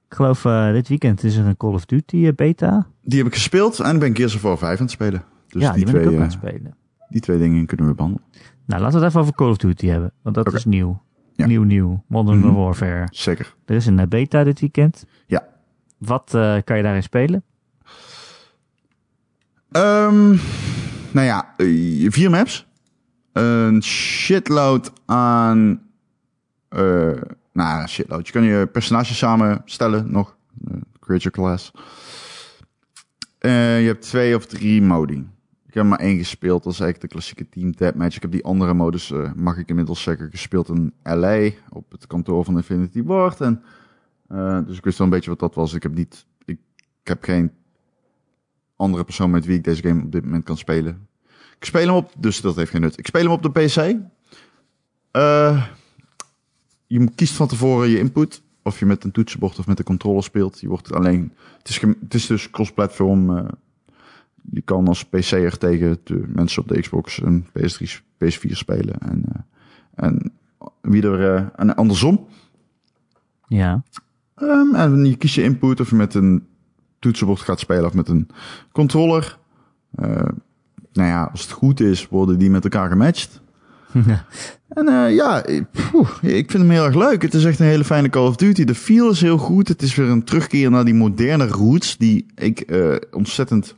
Ik 0.09 0.15
geloof 0.15 0.45
eh, 0.45 0.71
dit 0.71 0.87
weekend 0.87 1.23
is 1.23 1.35
er 1.35 1.45
een 1.45 1.57
Call 1.57 1.73
of 1.73 1.85
Duty 1.85 2.33
beta. 2.35 2.87
Die 3.01 3.17
heb 3.17 3.27
ik 3.27 3.33
gespeeld 3.33 3.79
en 3.79 3.93
ik 3.93 3.99
ben 3.99 4.15
Gears 4.15 4.35
of 4.35 4.41
War 4.41 4.57
5 4.57 4.77
aan 4.77 4.83
het 4.85 4.91
spelen. 4.91 5.23
Dus 5.47 5.61
ja, 5.61 5.71
die, 5.71 5.85
die 5.85 5.93
ben 5.93 6.01
twee, 6.01 6.03
ik 6.03 6.09
ook 6.09 6.23
aan 6.23 6.29
het 6.29 6.31
spelen. 6.31 6.75
die 7.09 7.21
twee 7.21 7.37
dingen 7.37 7.65
kunnen 7.65 7.87
we 7.87 7.93
behandelen. 7.93 8.25
Nou, 8.67 8.81
laten 8.81 8.97
we 8.99 9.05
het 9.05 9.07
even 9.09 9.19
over 9.21 9.33
Call 9.33 9.49
of 9.49 9.57
Duty 9.57 9.87
hebben. 9.87 10.11
Want 10.21 10.35
dat 10.35 10.53
is 10.53 10.65
nieuw. 10.65 11.01
Ja. 11.35 11.45
Nieuw, 11.45 11.63
nieuw. 11.63 12.03
Modern 12.07 12.39
Mhm. 12.39 12.53
Warfare. 12.53 13.07
Zeker. 13.11 13.55
Er 13.65 13.75
is 13.75 13.85
een 13.85 13.99
eh, 13.99 14.07
beta 14.07 14.43
dit 14.43 14.59
weekend. 14.59 15.05
Ja. 15.27 15.47
Wat 15.97 16.33
eh, 16.33 16.55
kan 16.63 16.77
je 16.77 16.83
daarin 16.83 17.03
spelen? 17.03 17.43
Ehm, 19.71 20.27
nou 21.11 21.25
ja, 21.25 21.53
eh, 21.57 22.11
vier 22.11 22.29
maps. 22.29 22.65
Een 23.33 23.83
shitload 23.83 24.91
aan... 25.05 25.81
nou, 27.53 27.87
shitload. 27.87 28.27
Je 28.27 28.33
kan 28.33 28.43
je 28.43 28.67
personage 28.67 29.13
samenstellen 29.13 30.11
nog. 30.11 30.35
Create 30.99 31.29
your 31.29 31.37
class. 31.37 31.71
Je 33.39 33.83
hebt 33.85 34.01
twee 34.01 34.35
of 34.35 34.45
drie 34.45 34.81
modi. 34.81 35.27
Heb 35.77 35.85
maar 35.85 35.99
één 35.99 36.17
gespeeld. 36.17 36.63
Dat 36.63 36.73
is 36.73 36.79
eigenlijk 36.79 37.11
de 37.11 37.17
klassieke 37.17 37.49
team 37.49 37.71
deathmatch. 37.71 38.15
Ik 38.15 38.21
heb 38.21 38.31
die 38.31 38.43
andere 38.43 38.73
modus, 38.73 39.11
eh, 39.11 39.33
mag 39.35 39.57
ik 39.57 39.69
inmiddels 39.69 40.01
zeggen, 40.01 40.29
gespeeld 40.31 40.69
in 40.69 40.93
LA. 41.03 41.49
Op 41.69 41.91
het 41.91 42.07
kantoor 42.07 42.45
van 42.45 42.55
Infinity 42.55 43.03
Ward. 43.03 43.41
En, 43.41 43.63
eh, 44.27 44.59
dus 44.65 44.77
ik 44.77 44.83
wist 44.83 44.97
wel 44.97 45.07
een 45.07 45.13
beetje 45.13 45.29
wat 45.29 45.39
dat 45.39 45.55
was. 45.55 45.73
Ik 45.73 45.83
heb 45.83 45.95
niet... 45.95 46.25
Ik, 46.45 46.59
heb 47.03 47.23
geen 47.23 47.51
andere 48.75 49.03
persoon 49.03 49.29
met 49.29 49.45
wie 49.45 49.57
ik 49.57 49.63
deze 49.63 49.81
game 49.81 50.03
op 50.03 50.11
dit 50.11 50.23
moment 50.23 50.43
kan 50.43 50.57
spelen. 50.57 51.07
Ik 51.59 51.65
speel 51.65 51.87
hem 51.87 51.95
op, 51.95 52.13
dus 52.17 52.41
dat 52.41 52.55
heeft 52.55 52.71
geen 52.71 52.81
nut. 52.81 52.97
Ik 52.97 53.07
speel 53.07 53.21
hem 53.21 53.31
op 53.31 53.41
de 53.41 53.51
PC. 53.51 53.95
Eh, 55.11 55.65
je 56.87 57.09
kiest 57.15 57.33
van 57.33 57.47
tevoren 57.47 57.89
je 57.89 57.99
input. 57.99 58.41
Of 58.63 58.79
je 58.79 58.85
met 58.85 59.03
een 59.03 59.11
toetsenbord 59.11 59.59
of 59.59 59.67
met 59.67 59.79
een 59.79 59.85
controller 59.85 60.23
speelt. 60.23 60.59
Je 60.59 60.67
wordt 60.67 60.93
alleen. 60.93 61.33
Het 61.57 61.69
is, 61.69 61.81
het 61.81 62.13
is 62.13 62.25
dus 62.25 62.49
cross-platform. 62.49 63.47
Je 64.51 64.61
kan 64.61 64.87
als 64.87 65.03
PC'er 65.05 65.57
tegen 65.57 65.97
de 66.03 66.23
mensen 66.27 66.61
op 66.61 66.67
de 66.67 66.79
Xbox 66.81 67.21
en 67.21 67.45
PS3, 67.59 68.01
PS4 68.23 68.51
spelen. 68.51 68.95
En, 68.99 69.23
eh, 69.33 70.05
en 70.05 70.31
wie 70.81 71.03
er. 71.03 71.35
eh, 71.35 71.43
en 71.55 71.75
andersom. 71.75 72.27
Ja. 73.47 73.83
Ehm, 74.35 74.75
en 74.75 75.05
je 75.05 75.15
kiest 75.15 75.35
je 75.35 75.43
input 75.43 75.79
of 75.79 75.89
je 75.89 75.95
met 75.95 76.13
een 76.13 76.45
toetsenbord 76.99 77.39
gaat 77.39 77.59
spelen 77.59 77.85
of 77.85 77.93
met 77.93 78.07
een 78.09 78.27
controller. 78.71 79.37
Eh, 79.95 80.09
nou 80.93 81.07
ja, 81.09 81.23
als 81.31 81.41
het 81.41 81.51
goed 81.51 81.79
is, 81.79 82.07
worden 82.07 82.37
die 82.39 82.49
met 82.49 82.63
elkaar 82.63 82.89
gematcht. 82.89 83.41
En 84.67 84.87
eh, 84.87 85.15
ja, 85.15 85.45
ik- 85.45 85.65
poeh, 85.91 86.09
ik 86.21 86.51
vind 86.51 86.63
hem 86.63 86.69
heel 86.69 86.85
erg 86.85 86.95
leuk. 86.95 87.21
Het 87.21 87.33
is 87.33 87.45
echt 87.45 87.59
een 87.59 87.65
hele 87.65 87.83
fijne 87.83 88.09
Call 88.09 88.27
of 88.27 88.35
Duty. 88.35 88.63
De 88.63 88.75
feel 88.75 89.09
is 89.09 89.21
heel 89.21 89.37
goed. 89.37 89.67
Het 89.67 89.81
is 89.81 89.95
weer 89.95 90.09
een 90.09 90.23
terugkeer 90.23 90.69
naar 90.71 90.85
die 90.85 90.93
moderne 90.93 91.47
roots 91.47 91.97
die 91.97 92.25
ik 92.35 92.65
ontzettend 93.11 93.75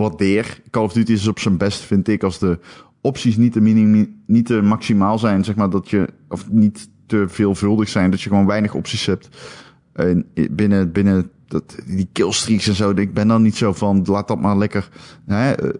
waardeer. 0.00 0.60
Call 0.70 0.84
of 0.84 0.92
Duty 0.92 1.12
is 1.12 1.28
op 1.28 1.38
zijn 1.38 1.56
best, 1.56 1.80
vind 1.80 2.08
ik, 2.08 2.22
als 2.22 2.38
de 2.38 2.58
opties 3.00 3.36
niet 3.36 3.52
te, 3.52 3.60
minimi- 3.60 4.16
niet 4.26 4.46
te 4.46 4.62
maximaal 4.62 5.18
zijn. 5.18 5.44
Zeg 5.44 5.54
maar 5.54 5.70
dat 5.70 5.90
je, 5.90 6.08
of 6.28 6.50
niet 6.50 6.88
te 7.06 7.24
veelvuldig 7.28 7.88
zijn. 7.88 8.10
Dat 8.10 8.20
je 8.20 8.28
gewoon 8.28 8.46
weinig 8.46 8.74
opties 8.74 9.06
hebt. 9.06 9.28
En 9.92 10.26
binnen, 10.50 10.92
binnen 10.92 11.30
dat, 11.46 11.76
die 11.86 12.08
killstreaks 12.12 12.68
en 12.68 12.74
zo. 12.74 12.90
Ik 12.90 13.14
ben 13.14 13.28
dan 13.28 13.42
niet 13.42 13.56
zo 13.56 13.72
van, 13.72 14.02
laat 14.04 14.28
dat 14.28 14.40
maar 14.40 14.56
lekker. 14.56 14.88
Hè, 15.26 15.52
eh, 15.52 15.70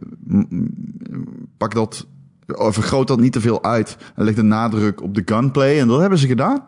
pak 1.57 1.75
dat, 1.75 2.07
vergroot 2.47 3.09
dat 3.09 3.21
niet 3.21 3.33
te 3.33 3.41
veel 3.41 3.65
uit. 3.65 3.97
En 4.15 4.25
leg 4.25 4.35
de 4.35 4.43
nadruk 4.43 5.03
op 5.03 5.15
de 5.15 5.23
gunplay. 5.25 5.81
En 5.81 5.89
dat 5.89 6.01
hebben 6.01 6.19
ze 6.19 6.27
gedaan. 6.27 6.65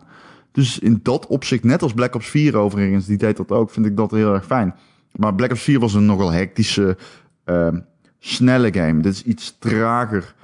Dus 0.51 0.79
in 0.79 0.99
dat 1.03 1.27
opzicht, 1.27 1.63
net 1.63 1.81
als 1.81 1.93
Black 1.93 2.15
Ops 2.15 2.27
4 2.27 2.55
overigens, 2.55 3.05
die 3.05 3.17
deed 3.17 3.37
dat 3.37 3.51
ook, 3.51 3.69
vind 3.69 3.85
ik 3.85 3.97
dat 3.97 4.11
heel 4.11 4.33
erg 4.33 4.45
fijn. 4.45 4.75
Maar 5.15 5.35
Black 5.35 5.51
Ops 5.51 5.61
4 5.61 5.79
was 5.79 5.93
een 5.93 6.05
nogal 6.05 6.31
hectische, 6.31 6.97
ehm, 7.43 7.79
snelle 8.19 8.73
game. 8.73 9.01
Dit 9.01 9.13
is 9.13 9.23
iets 9.23 9.55
trager. 9.59 10.35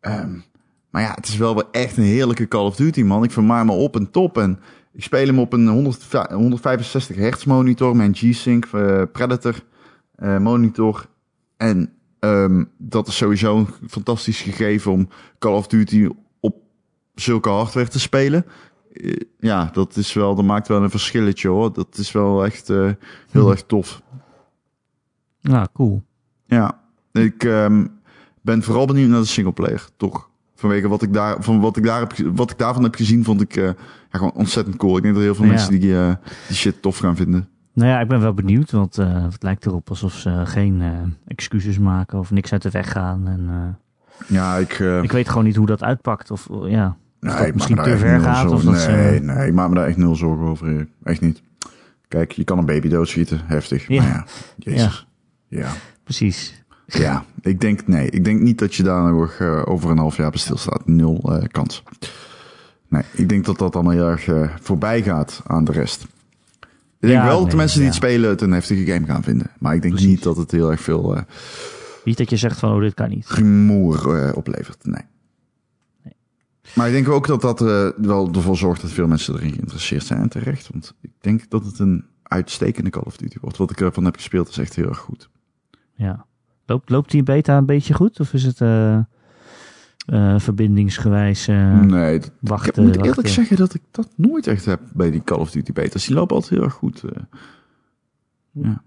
Ehm, 0.00 0.30
maar 0.90 1.02
ja, 1.02 1.12
het 1.14 1.26
is 1.28 1.36
wel 1.36 1.54
weer 1.54 1.66
echt 1.70 1.96
een 1.96 2.02
heerlijke 2.04 2.48
Call 2.48 2.64
of 2.64 2.76
Duty, 2.76 3.02
man. 3.02 3.24
Ik 3.24 3.30
vermaak 3.30 3.64
me 3.64 3.72
op 3.72 3.96
en 3.96 4.10
top. 4.10 4.38
En 4.38 4.58
ik 4.92 5.02
speel 5.02 5.26
hem 5.26 5.38
op 5.38 5.52
een 5.52 5.68
100 5.68 6.06
165 6.30 7.16
hertz 7.16 7.44
monitor, 7.44 7.96
mijn 7.96 8.14
G-Sync 8.14 8.64
eh, 8.72 9.02
Predator 9.12 9.54
eh, 10.14 10.38
monitor. 10.38 11.06
En 11.56 11.92
ehm, 12.18 12.64
dat 12.78 13.08
is 13.08 13.16
sowieso 13.16 13.56
een 13.58 13.68
fantastisch 13.88 14.40
gegeven 14.40 14.92
om 14.92 15.08
Call 15.38 15.54
of 15.54 15.66
Duty 15.66 16.08
op 16.40 16.56
zulke 17.14 17.48
hardware 17.48 17.88
te 17.88 18.00
spelen. 18.00 18.44
Eh, 18.92 19.12
ja, 19.38 19.70
dat 19.72 19.96
is 19.96 20.12
wel, 20.12 20.34
dat 20.34 20.44
maakt 20.44 20.68
wel 20.68 20.82
een 20.82 20.90
verschilletje 20.90 21.48
hoor. 21.48 21.72
Dat 21.72 21.96
is 21.98 22.12
wel 22.12 22.44
echt 22.44 22.68
heel 22.68 22.96
Hm. 23.30 23.48
erg 23.50 23.62
tof. 23.62 24.02
Nou, 25.40 25.66
cool. 25.72 26.02
Ja, 26.46 26.78
ik 27.12 27.44
ehm, 27.44 27.86
ben 28.42 28.62
vooral 28.62 28.86
benieuwd 28.86 29.08
naar 29.08 29.20
de 29.20 29.26
singleplayer, 29.26 29.88
toch? 29.96 30.28
Vanwege 30.54 30.88
wat 30.88 31.02
ik, 31.02 31.12
daar, 31.12 31.36
van 31.42 31.60
wat, 31.60 31.76
ik 31.76 31.84
daar 31.84 31.98
heb, 32.00 32.12
wat 32.34 32.50
ik 32.50 32.58
daarvan 32.58 32.82
heb 32.82 32.94
gezien, 32.94 33.24
vond 33.24 33.40
ik 33.40 33.56
eh, 33.56 33.64
ja, 33.64 33.74
gewoon 34.10 34.32
ontzettend 34.32 34.76
cool. 34.76 34.96
Ik 34.96 35.02
denk 35.02 35.14
dat 35.14 35.22
heel 35.22 35.34
veel 35.34 35.44
Ja. 35.44 35.50
mensen 35.50 35.80
die, 35.80 35.98
eh, 35.98 36.12
die 36.46 36.56
shit 36.56 36.82
tof 36.82 36.98
gaan 36.98 37.16
vinden. 37.16 37.48
Nou 37.72 37.90
ja, 37.90 38.00
ik 38.00 38.08
ben 38.08 38.20
wel 38.20 38.34
benieuwd, 38.34 38.70
want 38.70 38.98
eh, 38.98 39.22
het 39.22 39.42
lijkt 39.42 39.66
erop 39.66 39.88
alsof 39.88 40.12
ze 40.12 40.42
geen 40.44 40.82
excuses 41.26 41.78
maken 41.78 42.18
of 42.18 42.30
niks 42.30 42.52
uit 42.52 42.62
de 42.62 42.70
weg 42.70 42.90
gaan. 42.92 43.28
En, 43.28 43.76
Ja, 44.26 44.56
ik... 44.56 44.78
ik 45.02 45.12
weet 45.12 45.28
gewoon 45.28 45.44
niet 45.44 45.56
hoe 45.56 45.66
dat 45.66 45.82
uitpakt. 45.82 46.30
Of 46.30 46.48
ja, 46.50 46.86
of 46.88 46.94
nee, 47.20 47.36
dat 47.36 47.46
ik 47.46 47.54
misschien 47.54 47.76
te 47.82 47.96
ver 47.96 48.20
gaat. 48.20 48.44
Of 48.50 48.50
zorgen- 48.50 48.72
dat 48.72 48.80
ze, 48.80 48.90
nee, 48.90 49.20
nee, 49.20 49.46
ik 49.46 49.54
maak 49.54 49.68
me 49.68 49.74
daar 49.74 49.86
echt 49.86 49.96
nul 49.96 50.14
zorgen 50.14 50.46
over. 50.46 50.68
Erik. 50.68 50.88
Echt 51.02 51.20
niet. 51.20 51.42
Kijk, 52.08 52.32
je 52.32 52.44
kan 52.44 52.58
een 52.58 52.66
baby 52.66 52.88
doodschieten. 52.88 53.40
Heftig. 53.44 53.88
Ja. 53.88 54.02
Maar 54.02 54.10
ja, 54.12 54.24
jezus. 54.56 55.06
Ja. 55.48 55.68
Precies. 56.06 56.62
Ja, 56.86 57.24
ik 57.40 57.60
denk, 57.60 57.86
nee, 57.86 58.10
ik 58.10 58.24
denk 58.24 58.40
niet 58.40 58.58
dat 58.58 58.74
je 58.74 58.82
daar 58.82 59.12
nog 59.12 59.32
eh, 59.32 59.62
over 59.64 59.90
een 59.90 59.98
half 59.98 60.16
jaar 60.16 60.30
bij 60.30 60.38
stilstaat. 60.38 60.86
Nul 60.86 61.20
eh, 61.32 61.48
kans. 61.50 61.82
Nee, 62.88 63.02
ik 63.12 63.28
denk 63.28 63.44
dat 63.44 63.58
dat 63.58 63.74
allemaal 63.74 63.92
heel 63.92 64.08
erg 64.08 64.26
eh, 64.28 64.56
voorbij 64.60 65.02
gaat 65.02 65.42
aan 65.46 65.64
de 65.64 65.72
rest. 65.72 66.02
Ik 66.02 66.68
denk 66.98 67.14
Ja, 67.14 67.24
wel 67.24 67.32
dat 67.32 67.42
de 67.42 67.46
nee, 67.48 67.56
mensen 67.56 67.78
die 67.80 67.88
ja. 67.88 67.94
het 67.94 68.02
spelen 68.04 68.30
het 68.30 68.40
een 68.40 68.52
heftige 68.52 68.84
game 68.92 69.06
gaan 69.06 69.22
vinden. 69.22 69.50
Maar 69.58 69.74
ik 69.74 69.82
denk 69.82 69.94
Precies. 69.94 70.12
niet 70.12 70.22
dat 70.22 70.36
het 70.36 70.50
heel 70.50 70.70
erg 70.70 70.80
veel 70.80 71.16
eh 71.16 71.22
Niet 72.04 72.16
dat 72.18 72.30
je 72.30 72.36
zegt 72.36 72.58
van, 72.58 72.72
oh, 72.74 72.80
dit 72.80 72.94
kan 72.94 73.08
niet. 73.08 73.28
rumoer 73.28 74.34
oplevert. 74.34 74.84
Nee. 74.84 75.02
Maar 76.74 76.86
ik 76.86 76.92
denk 76.92 77.08
ook 77.08 77.26
dat 77.26 77.40
dat 77.40 77.60
wel 77.96 78.30
ervoor 78.32 78.56
zorgt 78.56 78.80
dat 78.82 78.90
veel 78.90 79.06
mensen 79.06 79.34
erin 79.34 79.52
geïnteresseerd 79.52 80.04
zijn. 80.04 80.20
En 80.20 80.28
terecht, 80.28 80.68
want 80.72 80.94
ik 81.00 81.10
denk 81.20 81.50
dat 81.50 81.64
het 81.64 81.78
een 81.78 82.04
uitstekende 82.22 82.90
Call 82.90 83.02
of 83.06 83.16
Duty 83.16 83.36
wordt. 83.40 83.56
Wat 83.56 83.70
ik 83.70 83.80
ervan 83.80 84.04
heb 84.04 84.14
gespeeld 84.16 84.48
is 84.48 84.58
echt 84.58 84.74
heel 84.76 84.88
erg 84.88 84.98
goed. 84.98 85.28
Ja. 85.96 86.26
Loopt, 86.66 86.90
loopt 86.90 87.10
die 87.10 87.22
beta 87.22 87.56
een 87.56 87.66
beetje 87.66 87.94
goed? 87.94 88.20
Of 88.20 88.32
is 88.32 88.42
het 88.42 88.60
eh, 88.60 88.94
eh, 88.96 89.04
verbindingsgewijs 90.38 91.48
eh, 91.48 91.80
nee, 91.80 92.18
dat, 92.18 92.30
wachten? 92.40 92.68
ik 92.72 92.76
moet 92.76 92.86
eerlijk 92.96 93.14
wachten? 93.14 93.34
zeggen 93.34 93.56
dat 93.56 93.74
ik 93.74 93.82
dat 93.90 94.08
nooit 94.16 94.46
echt 94.46 94.64
heb 94.64 94.80
bij 94.94 95.10
die 95.10 95.24
Call 95.24 95.38
of 95.38 95.50
Duty 95.50 95.72
betas. 95.72 96.06
Die 96.06 96.14
lopen 96.14 96.34
altijd 96.36 96.54
heel 96.54 96.62
erg 96.64 96.74
goed. 96.74 97.02
ja. 98.52 98.82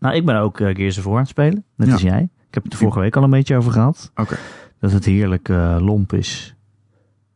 Nou, 0.00 0.16
ik 0.16 0.24
ben 0.26 0.36
ook 0.36 0.60
uh, 0.60 0.74
Gears 0.74 0.98
of 0.98 1.04
War 1.04 1.12
aan 1.14 1.20
het 1.20 1.28
spelen. 1.28 1.64
Net 1.76 1.86
Ja. 1.86 1.92
als 1.92 2.02
jij. 2.02 2.22
Ik 2.22 2.54
heb 2.54 2.62
het 2.64 2.72
er 2.72 2.78
vorige 2.78 3.00
week 3.00 3.16
al 3.16 3.22
een 3.22 3.30
beetje 3.30 3.56
over 3.56 3.72
gehad. 3.72 4.10
Oké. 4.14 4.36
Dat 4.78 4.92
het 4.92 5.04
heerlijk 5.04 5.48
lomp 5.78 6.12
is. 6.12 6.54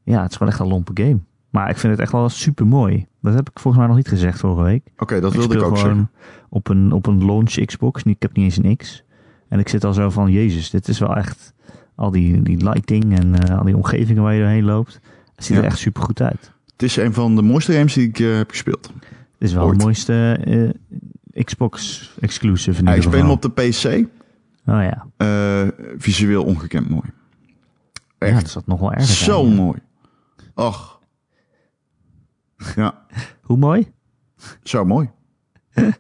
Ja, 0.03 0.23
het 0.23 0.31
is 0.31 0.37
gewoon 0.37 0.53
echt 0.53 0.61
een 0.63 0.67
lompe 0.69 1.03
game. 1.03 1.19
Maar 1.51 1.71
ik 1.71 1.77
vind 1.77 1.93
het 1.93 2.03
echt 2.03 2.13
wel 2.13 2.29
super 2.29 2.67
mooi. 2.67 3.07
Dat 3.21 3.35
heb 3.35 3.49
ik 3.51 3.59
volgens 3.59 3.77
mij 3.77 3.87
nog 3.87 3.97
niet 3.97 4.09
gezegd 4.09 4.39
vorige 4.39 4.63
week. 4.63 4.83
Oké, 4.99 5.21
dat 5.21 5.33
wilde 5.35 5.55
ik 5.57 5.63
ook 5.63 5.77
zeggen. 5.79 6.11
op 6.49 6.69
een, 6.69 6.93
op 6.93 7.07
een 7.07 7.25
launch 7.27 7.65
Xbox. 7.65 8.03
Ik 8.03 8.23
heb 8.23 8.37
niet 8.37 8.45
eens 8.45 8.57
een 8.57 8.77
X. 8.77 9.05
En 9.49 9.59
ik 9.59 9.69
zit 9.69 9.85
al 9.85 9.93
zo 9.95 10.11
van, 10.11 10.33
jezus, 10.33 10.71
dit 10.71 10.89
is 10.89 10.99
wel 10.99 11.17
echt... 11.17 11.55
Al 11.95 12.11
die, 12.11 12.43
die 12.43 12.65
lighting 12.65 13.19
en 13.19 13.35
eh, 13.35 13.59
al 13.59 13.65
die 13.65 13.77
omgevingen 13.77 14.23
waar 14.23 14.35
je 14.35 14.41
doorheen 14.41 14.65
loopt. 14.65 15.01
Het 15.35 15.45
ziet 15.45 15.57
Ja. 15.57 15.63
er 15.63 15.69
echt 15.69 15.79
super 15.79 16.03
goed 16.03 16.21
uit. 16.23 16.53
Het 16.73 16.83
is 16.83 16.97
een 16.97 17.13
van 17.15 17.37
de 17.37 17.43
mooiste 17.43 17.73
games 17.73 17.93
die 17.95 18.09
ik 18.09 18.19
eh, 18.19 18.37
heb 18.37 18.51
gespeeld. 18.51 18.91
Het 19.39 19.49
is 19.49 19.53
wel 19.53 19.65
Ooit. 19.65 19.79
de 19.79 19.85
mooiste 19.85 20.39
eh, 21.35 21.45
Xbox 21.45 22.11
exclusive 22.21 22.81
in 22.81 22.87
Ja, 22.87 22.95
ik 22.95 23.03
speel 23.03 23.21
hem 23.21 23.31
op 23.31 23.43
de 23.43 23.51
PC. 23.51 23.85
Oh 24.67 24.83
ja. 24.83 25.07
visueel 25.99 26.45
ongekend 26.45 26.89
mooi. 26.89 27.11
ja, 28.19 28.27
Echt 28.27 28.41
dat 28.41 28.51
zat 28.51 28.67
nog 28.67 28.81
wel 28.81 28.93
erg 28.93 29.05
zo 29.07 29.47
ja. 29.47 29.55
mooi. 29.55 29.79
Och. 30.55 30.98
Ja, 32.77 33.07
Hoe 33.43 33.57
mooi? 33.57 33.93
zo 34.63 34.85
mooi. 34.85 35.11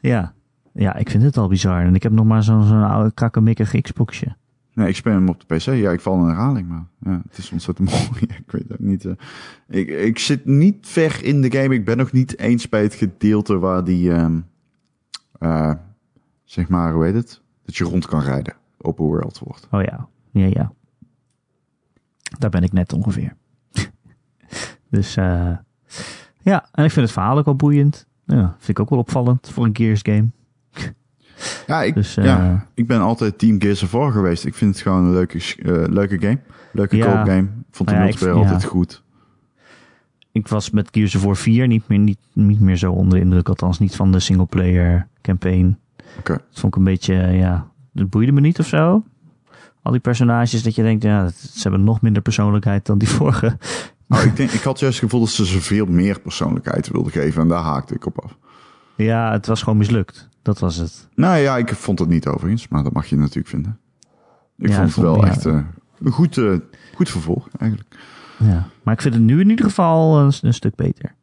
Ja. 0.00 0.34
Ja, 0.72 0.94
ik 0.96 1.10
vind 1.10 1.22
het 1.22 1.36
al 1.36 1.48
bizar. 1.48 1.82
En 1.84 1.94
ik 1.94 2.02
heb 2.02 2.12
nog 2.12 2.24
maar 2.24 2.42
zo'n 2.42 2.64
zo'n 2.66 2.82
oude 2.82 3.12
krakkemikkig 3.14 3.80
Xboxje. 3.80 4.36
Nee, 4.74 4.88
ik 4.88 4.96
speel 4.96 5.12
hem 5.12 5.28
op 5.28 5.40
de 5.48 5.54
PC. 5.56 5.60
Ja, 5.62 5.90
ik 5.90 6.00
val 6.00 6.14
in 6.18 6.24
herhaling, 6.26 6.68
maar 6.68 6.84
ja, 7.00 7.22
het 7.28 7.38
is 7.38 7.50
ontzettend 7.50 7.90
mooi. 8.10 8.20
ik 8.20 8.50
weet 8.50 8.72
ook 8.72 8.78
niet. 8.78 9.04
eh. 9.04 9.12
ik, 9.68 9.88
ik 9.88 10.18
zit 10.18 10.44
niet 10.46 10.86
ver 10.86 11.24
in 11.24 11.40
de 11.40 11.52
game. 11.52 11.74
Ik 11.74 11.84
ben 11.84 11.96
nog 11.96 12.12
niet 12.12 12.38
eens 12.38 12.68
bij 12.68 12.82
het 12.82 12.94
gedeelte 12.94 13.58
waar 13.58 13.84
die, 13.84 14.12
ehm, 14.12 14.40
eh, 15.38 15.72
zeg 16.44 16.68
maar, 16.68 16.92
hoe 16.92 17.04
heet 17.04 17.14
het? 17.14 17.42
Dat 17.64 17.76
je 17.76 17.84
rond 17.84 18.06
kan 18.06 18.20
rijden. 18.20 18.54
Open 18.78 19.04
world 19.04 19.38
wordt. 19.38 19.66
Oh 19.70 19.82
ja. 19.82 20.08
Ja, 20.30 20.46
ja. 20.46 20.72
Daar 22.38 22.50
ben 22.50 22.62
ik 22.62 22.72
net 22.72 22.92
ongeveer. 22.92 23.36
dus 24.90 25.16
eh 25.16 25.56
ja, 26.42 26.66
en 26.72 26.84
ik 26.84 26.90
vind 26.90 27.04
het 27.06 27.14
verhaal 27.14 27.38
ook 27.38 27.44
wel 27.44 27.56
boeiend. 27.56 28.06
Ja, 28.26 28.54
vind 28.58 28.68
ik 28.68 28.80
ook 28.80 28.90
wel 28.90 28.98
opvallend 28.98 29.50
voor 29.52 29.64
een 29.64 29.76
Gears 29.76 30.00
game. 30.02 30.26
Ja, 31.66 31.82
ik, 31.82 31.94
Dus, 31.94 32.16
eh, 32.16 32.24
ja, 32.24 32.66
ik 32.74 32.86
ben 32.86 33.00
altijd 33.00 33.38
team 33.38 33.60
Gears 33.60 33.82
of 33.82 33.90
War 33.90 34.12
geweest. 34.12 34.44
Ik 34.46 34.54
vind 34.54 34.74
het 34.74 34.82
gewoon 34.82 35.04
een 35.04 35.12
leuke, 35.12 35.38
eh, 35.38 35.92
leuke 35.92 36.18
game. 36.20 36.38
Leuke 36.72 36.96
Ja. 36.96 37.04
koop 37.06 37.26
game. 37.28 37.48
Vond 37.70 37.88
de 37.88 37.94
ja, 37.94 38.00
ik- 38.00 38.06
multiplayer 38.06 38.36
altijd 38.38 38.64
goed. 38.64 39.02
Ik 40.32 40.48
was 40.48 40.70
met 40.70 40.88
Gears 40.90 41.14
of 41.14 41.22
War 41.22 41.36
4 41.36 41.66
niet 41.66 41.88
meer, 41.88 41.98
niet, 41.98 42.18
niet 42.32 42.60
meer 42.60 42.76
zo 42.76 42.92
onder 42.92 43.18
de 43.18 43.24
indruk. 43.24 43.48
Althans 43.48 43.78
niet 43.78 43.96
van 43.96 44.12
de 44.12 44.20
singleplayer 44.20 45.06
campaign. 45.22 45.78
Oké. 46.18 46.32
Dat 46.32 46.42
vond 46.60 46.72
ik 46.72 46.78
een 46.78 46.84
beetje, 46.84 47.14
eh, 47.14 47.38
ja, 47.38 47.66
dat 47.92 48.10
boeide 48.10 48.32
me 48.32 48.40
niet 48.40 48.58
of 48.58 48.66
zo. 48.66 49.02
Al 49.82 49.92
die 49.92 50.00
personages 50.00 50.62
dat 50.62 50.74
je 50.74 50.82
denkt, 50.82 51.02
ja, 51.02 51.28
ze 51.28 51.62
hebben 51.62 51.84
nog 51.84 52.00
minder 52.00 52.22
persoonlijkheid 52.22 52.86
dan 52.86 52.98
die 52.98 53.08
vorige. 53.18 53.58
Nou, 54.12 54.26
ik, 54.26 54.36
denk, 54.36 54.50
ik 54.50 54.62
had 54.62 54.78
juist 54.80 55.00
het 55.00 55.04
gevoel 55.10 55.24
dat 55.24 55.34
ze 55.34 55.46
ze 55.46 55.60
veel 55.60 55.86
meer 55.86 56.20
persoonlijkheid 56.20 56.88
wilden 56.88 57.12
geven. 57.12 57.42
En 57.42 57.48
daar 57.48 57.62
haakte 57.62 57.94
ik 57.94 58.06
op 58.06 58.20
af. 58.24 58.36
Ja, 58.96 59.32
het 59.32 59.46
was 59.46 59.62
gewoon 59.62 59.78
mislukt. 59.78 60.28
Dat 60.42 60.58
was 60.58 60.76
het. 60.76 61.08
Nou 61.14 61.36
ja, 61.38 61.56
ik 61.56 61.74
vond 61.74 61.98
het 61.98 62.08
niet 62.08 62.26
overigens. 62.26 62.68
Maar 62.68 62.82
dat 62.82 62.92
mag 62.92 63.06
je 63.06 63.16
natuurlijk 63.16 63.48
vinden. 63.48 63.78
Ik 64.58 64.68
Ja, 64.68 64.74
vond 64.74 64.86
het 64.94 64.96
wel 65.04 65.16
ja. 65.24 65.30
echt 65.30 65.46
eh, 65.46 65.58
een 66.02 66.12
goed, 66.12 66.38
eh, 66.38 66.54
goed 66.94 67.08
vervolg 67.10 67.48
eigenlijk. 67.58 67.96
Ja. 68.38 68.68
Maar 68.82 68.94
ik 68.94 69.00
vind 69.02 69.14
het 69.14 69.22
nu 69.22 69.40
in 69.40 69.50
ieder 69.50 69.64
geval 69.64 70.18
een, 70.18 70.32
een 70.42 70.54
stuk 70.54 70.74
beter. 70.74 71.14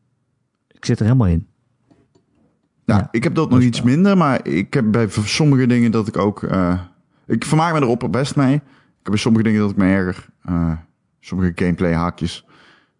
Ik 0.67 0.85
zit 0.85 0.99
er 0.99 1.05
helemaal 1.05 1.27
in. 1.27 1.47
Ja, 2.85 2.97
Ja, 2.97 3.07
ik 3.11 3.23
heb 3.23 3.35
dat 3.35 3.49
nog 3.49 3.61
iets 3.61 3.81
minder, 3.81 4.17
maar 4.17 4.47
ik 4.47 4.73
heb 4.73 4.91
bij 4.91 5.07
sommige 5.09 5.67
dingen 5.67 5.91
dat 5.91 6.07
ik 6.07 6.17
ook... 6.17 6.43
eh, 6.43 6.79
ik 7.25 7.45
vermaak 7.45 7.73
me 7.73 7.79
erop 7.79 8.07
best 8.11 8.35
mee. 8.35 8.53
Ik 8.55 8.61
heb 9.05 9.11
bij 9.11 9.17
sommige 9.17 9.43
dingen 9.43 9.59
dat 9.61 9.69
ik 9.69 9.77
me 9.77 9.85
erger. 9.85 10.25
eh, 10.41 10.71
sommige 11.19 11.51
gameplay 11.55 11.93
haakjes 11.93 12.45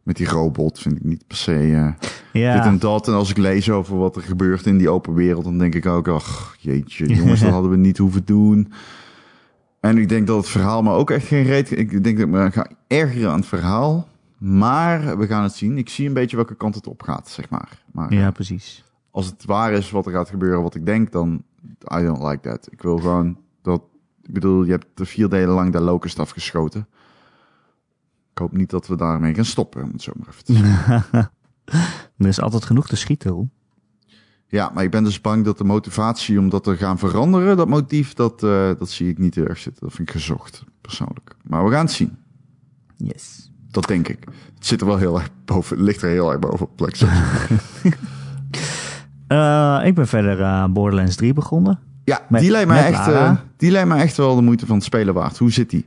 met 0.09 0.17
die 0.17 0.27
robot 0.27 0.79
vind 0.79 0.95
ik 0.95 1.03
niet 1.03 1.27
per 1.27 1.37
se 1.37 1.53
eh, 1.53 2.07
Ja, 2.41 2.55
dit 2.55 2.65
en 2.65 2.79
dat. 2.79 3.07
En 3.07 3.13
als 3.13 3.29
ik 3.29 3.37
lees 3.37 3.69
over 3.69 3.97
wat 3.97 4.15
er 4.15 4.21
gebeurt 4.21 4.65
in 4.65 4.77
die 4.77 4.89
open 4.89 5.13
wereld, 5.13 5.43
dan 5.43 5.57
denk 5.57 5.75
ik 5.75 5.85
ook... 5.85 6.07
Ach, 6.07 6.55
jeetje, 6.59 7.07
jongens, 7.15 7.39
dat 7.39 7.51
hadden 7.51 7.71
we 7.71 7.77
niet 7.77 7.97
hoeven 7.97 8.25
doen. 8.25 8.71
En 9.79 9.97
ik 9.97 10.09
denk 10.09 10.27
dat 10.27 10.37
het 10.37 10.49
verhaal 10.49 10.81
me 10.81 10.91
ook 10.93 11.11
echt 11.11 11.27
geen 11.27 11.43
reet... 11.43 11.71
Ik 11.71 12.03
denk 12.03 12.17
dat 12.17 12.27
ik 12.27 12.27
me 12.27 12.51
ga 12.51 12.67
ergeren 12.87 13.31
aan 13.31 13.39
het 13.39 13.47
verhaal. 13.47 14.07
Maar 14.37 15.17
we 15.17 15.27
gaan 15.27 15.43
het 15.43 15.53
zien. 15.53 15.77
Ik 15.77 15.89
zie 15.89 16.07
een 16.07 16.13
beetje 16.13 16.35
welke 16.35 16.55
kant 16.55 16.75
het 16.75 16.87
op 16.87 17.01
gaat, 17.01 17.29
zeg 17.29 17.49
maar. 17.49 17.81
Maar 17.91 18.13
ja, 18.13 18.31
precies. 18.31 18.83
als 19.11 19.25
het 19.25 19.45
waar 19.45 19.71
is 19.71 19.91
wat 19.91 20.05
er 20.05 20.11
gaat 20.11 20.29
gebeuren, 20.29 20.61
wat 20.61 20.75
ik 20.75 20.85
denk, 20.85 21.11
dan 21.11 21.43
I 21.93 22.03
don't 22.03 22.23
like 22.23 22.49
that. 22.49 22.67
Ik 22.71 22.81
wil 22.81 22.97
gewoon 22.97 23.37
dat, 23.61 23.81
ik 24.23 24.33
bedoel, 24.33 24.63
je 24.63 24.71
hebt 24.71 24.87
de 24.93 25.05
vier 25.05 25.29
delen 25.29 25.55
lang 25.55 25.71
de 25.71 25.79
locust 25.79 26.19
afgeschoten. 26.19 26.87
Ik 28.39 28.45
hoop 28.45 28.57
niet 28.57 28.69
dat 28.69 28.87
we 28.87 28.95
daarmee 28.95 29.33
gaan 29.33 29.45
stoppen, 29.45 29.83
om 29.83 29.89
het 29.91 30.01
zo 30.01 30.11
maar 30.17 30.27
even 30.27 30.43
te 30.43 30.53
zeggen. 30.53 31.31
Er 32.17 32.27
is 32.27 32.41
altijd 32.41 32.65
genoeg 32.65 32.87
te 32.87 32.95
schieten, 32.95 33.31
hoor. 33.31 33.47
Ja, 34.47 34.71
maar 34.73 34.83
ik 34.83 34.91
ben 34.91 35.03
dus 35.03 35.21
bang 35.21 35.45
dat 35.45 35.57
de 35.57 35.63
motivatie 35.63 36.39
om 36.39 36.49
dat 36.49 36.63
te 36.63 36.77
gaan 36.77 36.97
veranderen, 36.99 37.57
dat 37.57 37.67
motief, 37.67 38.13
dat, 38.13 38.43
eh, 38.43 38.69
dat 38.77 38.89
zie 38.89 39.09
ik 39.09 39.17
niet 39.17 39.37
erg 39.37 39.57
zitten. 39.57 39.83
Dat 39.85 39.93
vind 39.95 40.07
ik 40.07 40.13
gezocht, 40.13 40.63
persoonlijk. 40.81 41.35
Maar 41.43 41.65
we 41.65 41.71
gaan 41.71 41.85
het 41.85 41.91
zien. 41.93 42.17
Yes. 42.95 43.51
Dat 43.71 43.87
denk 43.87 44.07
ik. 44.07 44.23
Het 44.55 44.65
zit 44.65 44.81
er 44.81 44.87
wel 44.87 44.97
heel 44.97 45.19
erg 45.19 45.29
boven, 45.45 45.77
het 45.77 45.85
ligt 45.85 46.01
er 46.01 46.09
heel 46.09 46.31
erg 46.31 46.39
boven 46.39 46.65
op 46.65 46.75
plek. 46.75 46.97
Eh, 49.27 49.81
ik 49.83 49.95
ben 49.95 50.07
verder 50.07 50.43
aan 50.43 50.73
Borderlands 50.73 51.15
3 51.15 51.33
begonnen. 51.33 51.79
Ja, 52.03 52.25
Met- 52.29 52.41
die 52.41 52.51
lijkt, 52.51 52.67
mij 52.67 52.83
met 52.83 52.99
echt, 52.99 53.07
eh, 53.07 53.35
die 53.57 53.71
lijkt 53.71 53.87
mij 53.87 54.01
echt 54.01 54.17
wel 54.17 54.35
de 54.35 54.41
moeite 54.41 54.65
van 54.65 54.75
het 54.75 54.85
spelen 54.85 55.13
waard. 55.13 55.37
Hoe 55.37 55.51
zit 55.51 55.69
die? 55.69 55.85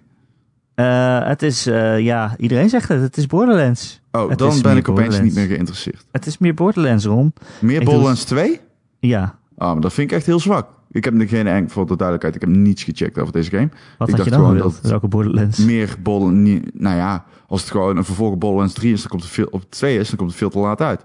Eh, 0.75 1.27
het 1.27 1.43
is, 1.43 1.67
eh, 1.67 2.01
ja, 2.01 2.35
iedereen 2.39 2.69
zegt 2.69 2.89
het. 2.89 3.01
Het 3.01 3.17
is 3.17 3.27
Borderlands. 3.27 4.01
Oh, 4.13 4.29
Het 4.29 4.39
dan 4.39 4.63
ben 4.63 4.77
ik 4.77 4.89
opeens 4.89 5.21
niet 5.21 5.35
meer 5.35 5.47
geïnteresseerd. 5.47 6.05
Het 6.13 6.27
is 6.27 6.39
meer 6.39 6.55
Borderlands, 6.55 7.05
Ron. 7.05 7.33
Meer 7.61 7.81
Ik 7.81 7.85
Borderlands 7.87 8.25
2? 8.25 8.61
Ja. 8.99 9.39
Ah, 9.59 9.73
maar 9.73 9.81
dat 9.81 9.93
vind 9.93 10.11
ik 10.11 10.17
echt 10.17 10.27
heel 10.27 10.41
zwak. 10.41 10.67
Ik 10.91 11.05
heb 11.05 11.15
geen 11.27 11.47
enkel, 11.47 11.71
voor 11.73 11.87
de 11.87 11.97
duidelijkheid, 11.97 12.35
ik 12.35 12.41
heb 12.41 12.51
niets 12.51 12.83
gecheckt 12.83 13.19
over 13.19 13.33
deze 13.33 13.51
game. 13.51 13.69
Wat 13.99 14.09
Ik 14.09 14.17
dacht 14.17 14.31
dan 14.31 14.39
gewoon 14.39 14.57
dat- 14.59 14.81
Welke 14.83 15.09
Borderlands? 15.09 15.59
Meer 15.59 15.97
Borderlands, 16.03 16.61
nou 16.75 16.97
ja, 16.97 17.25
als 17.47 17.61
het 17.61 17.71
gewoon 17.71 17.97
een 17.97 18.05
vervolg 18.05 18.33
op 18.33 18.41
Borderlands 18.41 18.75
3 18.75 18.93
is, 18.93 19.01
dan 19.01 19.11
komt 19.11 19.23
het 19.23 19.31
veel, 19.33 19.47
op 19.51 19.65
2 19.71 19.99
is, 19.99 20.09
dan 20.09 20.17
komt 20.17 20.29
het 20.31 20.39
veel 20.39 20.51
te 20.51 20.59
laat 20.59 20.81
uit. 20.81 21.05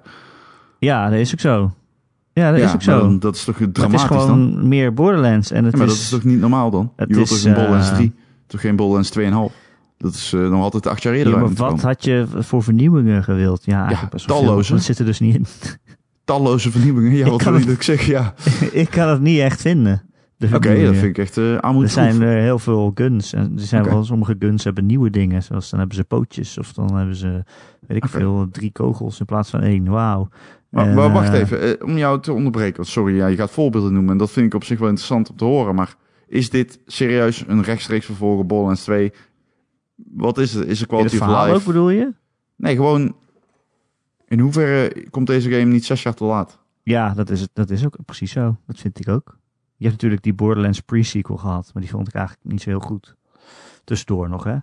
Ja, 0.79 1.09
dat 1.09 1.19
is 1.19 1.33
ook 1.33 1.39
zo. 1.39 1.71
Ja, 2.33 2.51
dat 2.51 2.59
ja, 2.59 2.65
is 2.67 2.73
ook 2.73 2.81
zo. 2.81 2.99
dan- 2.99 3.19
dat 3.19 3.35
is 3.35 3.43
toch 3.43 3.55
Maar 3.55 3.63
het 3.65 3.73
dramatisch 3.75 4.01
is 4.01 4.07
gewoon 4.07 4.27
dan? 4.51 4.67
meer 4.67 4.93
Borderlands. 4.93 5.51
En 5.51 5.63
het 5.63 5.71
Ja, 5.73 5.77
maar 5.79 5.87
is, 5.87 5.93
dat 5.93 6.01
is 6.03 6.09
toch 6.09 6.23
niet 6.23 6.39
normaal 6.39 6.69
dan? 6.71 6.91
het 6.95 7.09
Je 7.09 7.15
wilt 7.15 7.29
is, 7.31 7.41
toch 7.41 7.45
een 7.49 7.53
Borderlands 7.53 7.89
eh, 7.89 7.95
3, 7.95 8.13
toch 8.47 8.61
geen 8.61 8.75
Borderlands 8.75 9.49
2,5? 9.51 9.55
Dat 9.97 10.13
is 10.13 10.33
eh, 10.33 10.49
nog 10.49 10.61
altijd 10.61 10.87
acht 10.87 11.03
jaar 11.03 11.13
eerder 11.13 11.33
Ja, 11.33 11.39
maar 11.39 11.47
wat 11.53 11.57
komen. 11.69 11.83
had 11.85 12.03
je 12.03 12.25
voor 12.37 12.63
vernieuwingen 12.63 13.23
gewild? 13.23 13.65
Ja, 13.65 14.09
talloze. 14.25 14.71
Dat 14.73 14.81
zit 14.83 14.99
er 14.99 15.05
dus 15.05 15.19
niet 15.19 15.35
in. 15.35 15.45
Talloze 16.23 16.71
vernieuwingen. 16.71 17.11
Ja, 17.11 17.25
Ik 17.25 17.31
wat 17.31 17.43
wil 17.43 17.53
het- 17.53 17.67
ik 17.69 17.81
zeg? 17.83 18.05
Ja. 18.05 18.33
ik 18.71 18.89
kan 18.89 19.07
het 19.07 19.21
niet 19.21 19.39
echt 19.39 19.61
vinden. 19.61 20.01
de 20.37 20.49
Oké, 20.53 20.83
dat 20.85 20.95
vind 20.95 21.03
ik 21.03 21.17
echt 21.17 21.37
uh, 21.37 21.53
Er 21.81 21.89
zijn 21.89 22.21
er 22.21 22.41
heel 22.41 22.59
veel 22.59 22.91
guns. 22.95 23.33
En 23.33 23.51
er 23.55 23.63
zijn 23.63 23.83
wel 23.83 24.03
sommige 24.03 24.35
guns 24.39 24.63
hebben 24.63 24.85
nieuwe 24.85 25.09
dingen. 25.09 25.43
Zoals 25.43 25.69
dan 25.69 25.79
hebben 25.79 25.97
ze 25.97 26.03
pootjes. 26.03 26.57
Of 26.57 26.73
dan 26.73 26.95
hebben 26.95 27.15
ze, 27.15 27.43
weet 27.87 28.03
ik 28.03 28.09
veel, 28.09 28.47
drie 28.51 28.71
kogels 28.71 29.19
in 29.19 29.25
plaats 29.25 29.49
van 29.49 29.61
één. 29.61 29.85
Wauw. 29.89 30.29
Maar, 30.69 31.11
wacht 31.11 31.33
eh, 31.33 31.39
even, 31.39 31.61
eh, 31.61 31.87
om 31.87 31.97
jou 31.97 32.21
te 32.21 32.33
onderbreken. 32.33 32.75
want 32.75 32.87
Sorry, 32.87 33.15
ja, 33.15 33.27
je 33.27 33.35
gaat 33.35 33.51
voorbeelden 33.51 33.93
noemen. 33.93 34.11
En 34.11 34.17
dat 34.17 34.31
vind 34.31 34.45
ik 34.45 34.53
op 34.53 34.63
zich 34.63 34.79
wel 34.79 34.87
interessant 34.87 35.29
om 35.29 35.35
te 35.35 35.45
horen. 35.45 35.75
Maar 35.75 35.95
is 36.27 36.49
dit 36.49 36.79
serieus 36.85 37.43
een 37.47 37.63
rechtstreeks 37.63 38.05
vervolg 38.05 38.39
op 38.39 38.47
Borderlands 38.47 38.83
2? 38.83 39.11
Wat 39.95 40.37
is 40.37 40.53
het? 40.53 40.67
Is 40.67 40.79
het 40.79 40.87
quality 40.89 41.17
of 41.17 41.27
life? 41.27 41.53
ook 41.53 41.63
bedoel 41.63 41.89
je? 41.89 42.13
Nee, 42.55 42.75
gewoon... 42.75 43.15
In 44.27 44.39
hoeverre 44.39 45.09
komt 45.09 45.27
deze 45.27 45.49
game 45.49 45.63
niet 45.63 45.85
zes 45.85 46.03
jaar 46.03 46.13
te 46.13 46.23
laat? 46.23 46.59
Ja, 46.83 47.13
dat 47.13 47.29
is, 47.29 47.41
het, 47.41 47.49
dat 47.53 47.69
is 47.69 47.85
ook 47.85 47.97
precies 48.05 48.31
zo. 48.31 48.57
Dat 48.65 48.79
vind 48.79 48.99
ik 48.99 49.07
ook. 49.07 49.37
Je 49.75 49.83
hebt 49.83 49.91
natuurlijk 49.91 50.23
die 50.23 50.33
Borderlands 50.33 50.79
pre-sequel 50.79 51.37
gehad. 51.37 51.69
Maar 51.73 51.81
die 51.81 51.91
vond 51.91 52.07
ik 52.07 52.13
eigenlijk 52.13 52.45
niet 52.45 52.61
zo 52.61 52.69
heel 52.69 52.79
goed. 52.79 53.15
Tussendoor 53.83 54.29
nog, 54.29 54.43
hè. 54.43 54.57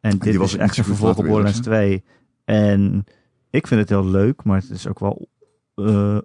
En 0.00 0.18
dit 0.18 0.36
was 0.36 0.54
is 0.54 0.58
echt 0.58 0.76
een 0.76 0.84
vervolg 0.84 1.16
op 1.16 1.24
Borderlands 1.24 1.60
2. 1.60 2.04
En 2.44 3.04
ik 3.50 3.66
vind 3.66 3.80
het 3.80 3.88
heel 3.88 4.06
leuk. 4.06 4.44
Maar 4.44 4.60
het 4.60 4.70
is 4.70 4.86
ook 4.86 4.98
wel... 4.98 5.28
eh, 5.74 6.18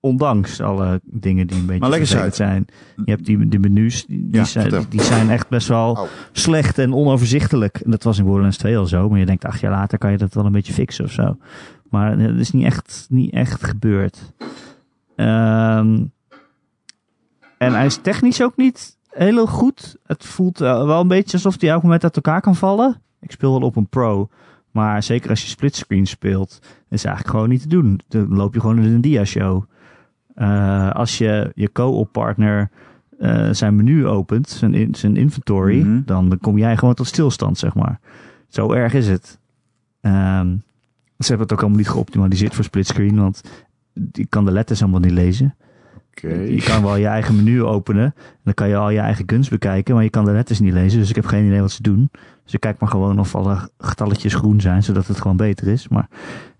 ondanks 0.00 0.60
alle 0.60 1.00
dingen 1.04 1.46
die 1.46 1.58
een 1.58 1.66
beetje 1.66 1.80
Maar 1.80 1.90
leg 1.90 1.98
eens 1.98 2.08
vervelend 2.08 2.34
zijn. 2.34 2.66
Je 3.04 3.10
hebt 3.10 3.24
die, 3.24 3.48
die 3.48 3.58
menus, 3.58 4.06
die, 4.06 4.28
Ja, 4.32 4.44
zijn, 4.44 4.86
die 4.88 5.02
zijn 5.02 5.30
echt 5.30 5.48
best 5.48 5.68
wel 5.68 5.96
Au. 5.96 6.08
slecht 6.32 6.78
en 6.78 6.94
onoverzichtelijk. 6.94 7.76
En 7.76 7.90
dat 7.90 8.02
was 8.02 8.18
in 8.18 8.24
Borderlands 8.24 8.56
2 8.56 8.78
al 8.78 8.86
zo. 8.86 9.08
Maar 9.08 9.18
je 9.18 9.26
denkt, 9.26 9.44
acht 9.44 9.60
jaar 9.60 9.70
later 9.70 9.98
kan 9.98 10.10
je 10.10 10.18
dat 10.18 10.34
wel 10.34 10.44
een 10.44 10.52
beetje 10.52 10.72
fixen 10.72 11.04
of 11.04 11.10
zo. 11.10 11.36
Maar 11.90 12.18
het 12.18 12.38
is 12.38 12.50
niet 12.50 12.64
echt, 12.64 13.06
niet 13.08 13.32
echt 13.32 13.64
gebeurd. 13.64 14.32
Ehm, 15.16 16.02
en 17.58 17.72
hij 17.72 17.86
is 17.86 17.96
technisch 17.96 18.42
ook 18.42 18.56
niet 18.56 18.96
heel 19.10 19.46
goed. 19.46 19.96
Het 20.06 20.24
voelt 20.24 20.60
eh, 20.60 20.84
wel 20.84 21.00
een 21.00 21.08
beetje 21.08 21.32
alsof 21.32 21.60
hij 21.60 21.70
elk 21.70 21.82
moment 21.82 22.04
uit 22.04 22.16
elkaar 22.16 22.40
kan 22.40 22.56
vallen. 22.56 23.02
Ik 23.20 23.30
speel 23.30 23.50
wel 23.50 23.68
op 23.68 23.76
een 23.76 23.88
pro. 23.88 24.28
Maar 24.70 25.02
zeker 25.02 25.30
als 25.30 25.42
je 25.42 25.48
splitscreen 25.48 26.06
speelt, 26.06 26.58
is 26.88 27.04
eigenlijk 27.04 27.34
gewoon 27.34 27.48
niet 27.48 27.62
te 27.62 27.68
doen. 27.68 28.00
Dan 28.08 28.34
loop 28.34 28.54
je 28.54 28.60
gewoon 28.60 28.78
in 28.78 28.92
een 28.92 29.00
dia-show. 29.00 29.64
Eh, 30.34 30.90
als 30.90 31.18
je 31.18 31.52
je 31.54 31.72
co-op 31.72 32.12
partner 32.12 32.70
eh, 33.18 33.48
zijn 33.50 33.76
menu 33.76 34.06
opent, 34.06 34.48
zijn, 34.48 34.74
in, 34.74 34.94
zijn 34.94 35.16
inventory, 35.16 35.80
Mhm. 35.80 36.00
dan 36.04 36.38
kom 36.40 36.58
jij 36.58 36.76
gewoon 36.76 36.94
tot 36.94 37.06
stilstand, 37.06 37.58
zeg 37.58 37.74
maar. 37.74 38.00
Zo 38.48 38.72
erg 38.72 38.94
is 38.94 39.08
het. 39.08 39.38
Ehm, 40.00 40.48
ze 41.18 41.26
hebben 41.26 41.40
het 41.46 41.52
ook 41.52 41.60
allemaal 41.60 41.78
niet 41.78 41.88
geoptimaliseerd 41.88 42.54
voor 42.54 42.64
splitscreen, 42.64 43.16
want 43.16 43.42
je 44.12 44.26
kan 44.26 44.44
de 44.44 44.52
letters 44.52 44.82
allemaal 44.82 45.00
niet 45.00 45.10
lezen. 45.10 45.54
Oké. 46.10 46.34
Je 46.34 46.62
kan 46.62 46.82
wel 46.82 46.96
je 46.96 47.06
eigen 47.06 47.36
menu 47.36 47.62
openen. 47.64 48.04
En 48.04 48.40
dan 48.44 48.54
kan 48.54 48.68
je 48.68 48.76
al 48.76 48.90
je 48.90 48.98
eigen 48.98 49.24
guns 49.26 49.48
bekijken. 49.48 49.94
Maar 49.94 50.02
je 50.04 50.10
kan 50.10 50.24
de 50.24 50.32
letters 50.32 50.60
niet 50.60 50.72
lezen. 50.72 50.98
Dus 50.98 51.08
ik 51.08 51.14
heb 51.14 51.26
geen 51.26 51.46
idee 51.46 51.60
wat 51.60 51.70
ze 51.70 51.82
doen. 51.82 52.10
Dus 52.44 52.52
ik 52.54 52.60
kijk 52.60 52.80
maar 52.80 52.88
gewoon 52.88 53.18
of 53.18 53.34
alle 53.34 53.70
getalletjes 53.78 54.34
groen 54.34 54.60
zijn. 54.60 54.82
Zodat 54.82 55.06
het 55.06 55.20
gewoon 55.20 55.36
beter 55.36 55.68
is. 55.68 55.88
Maar 55.88 56.08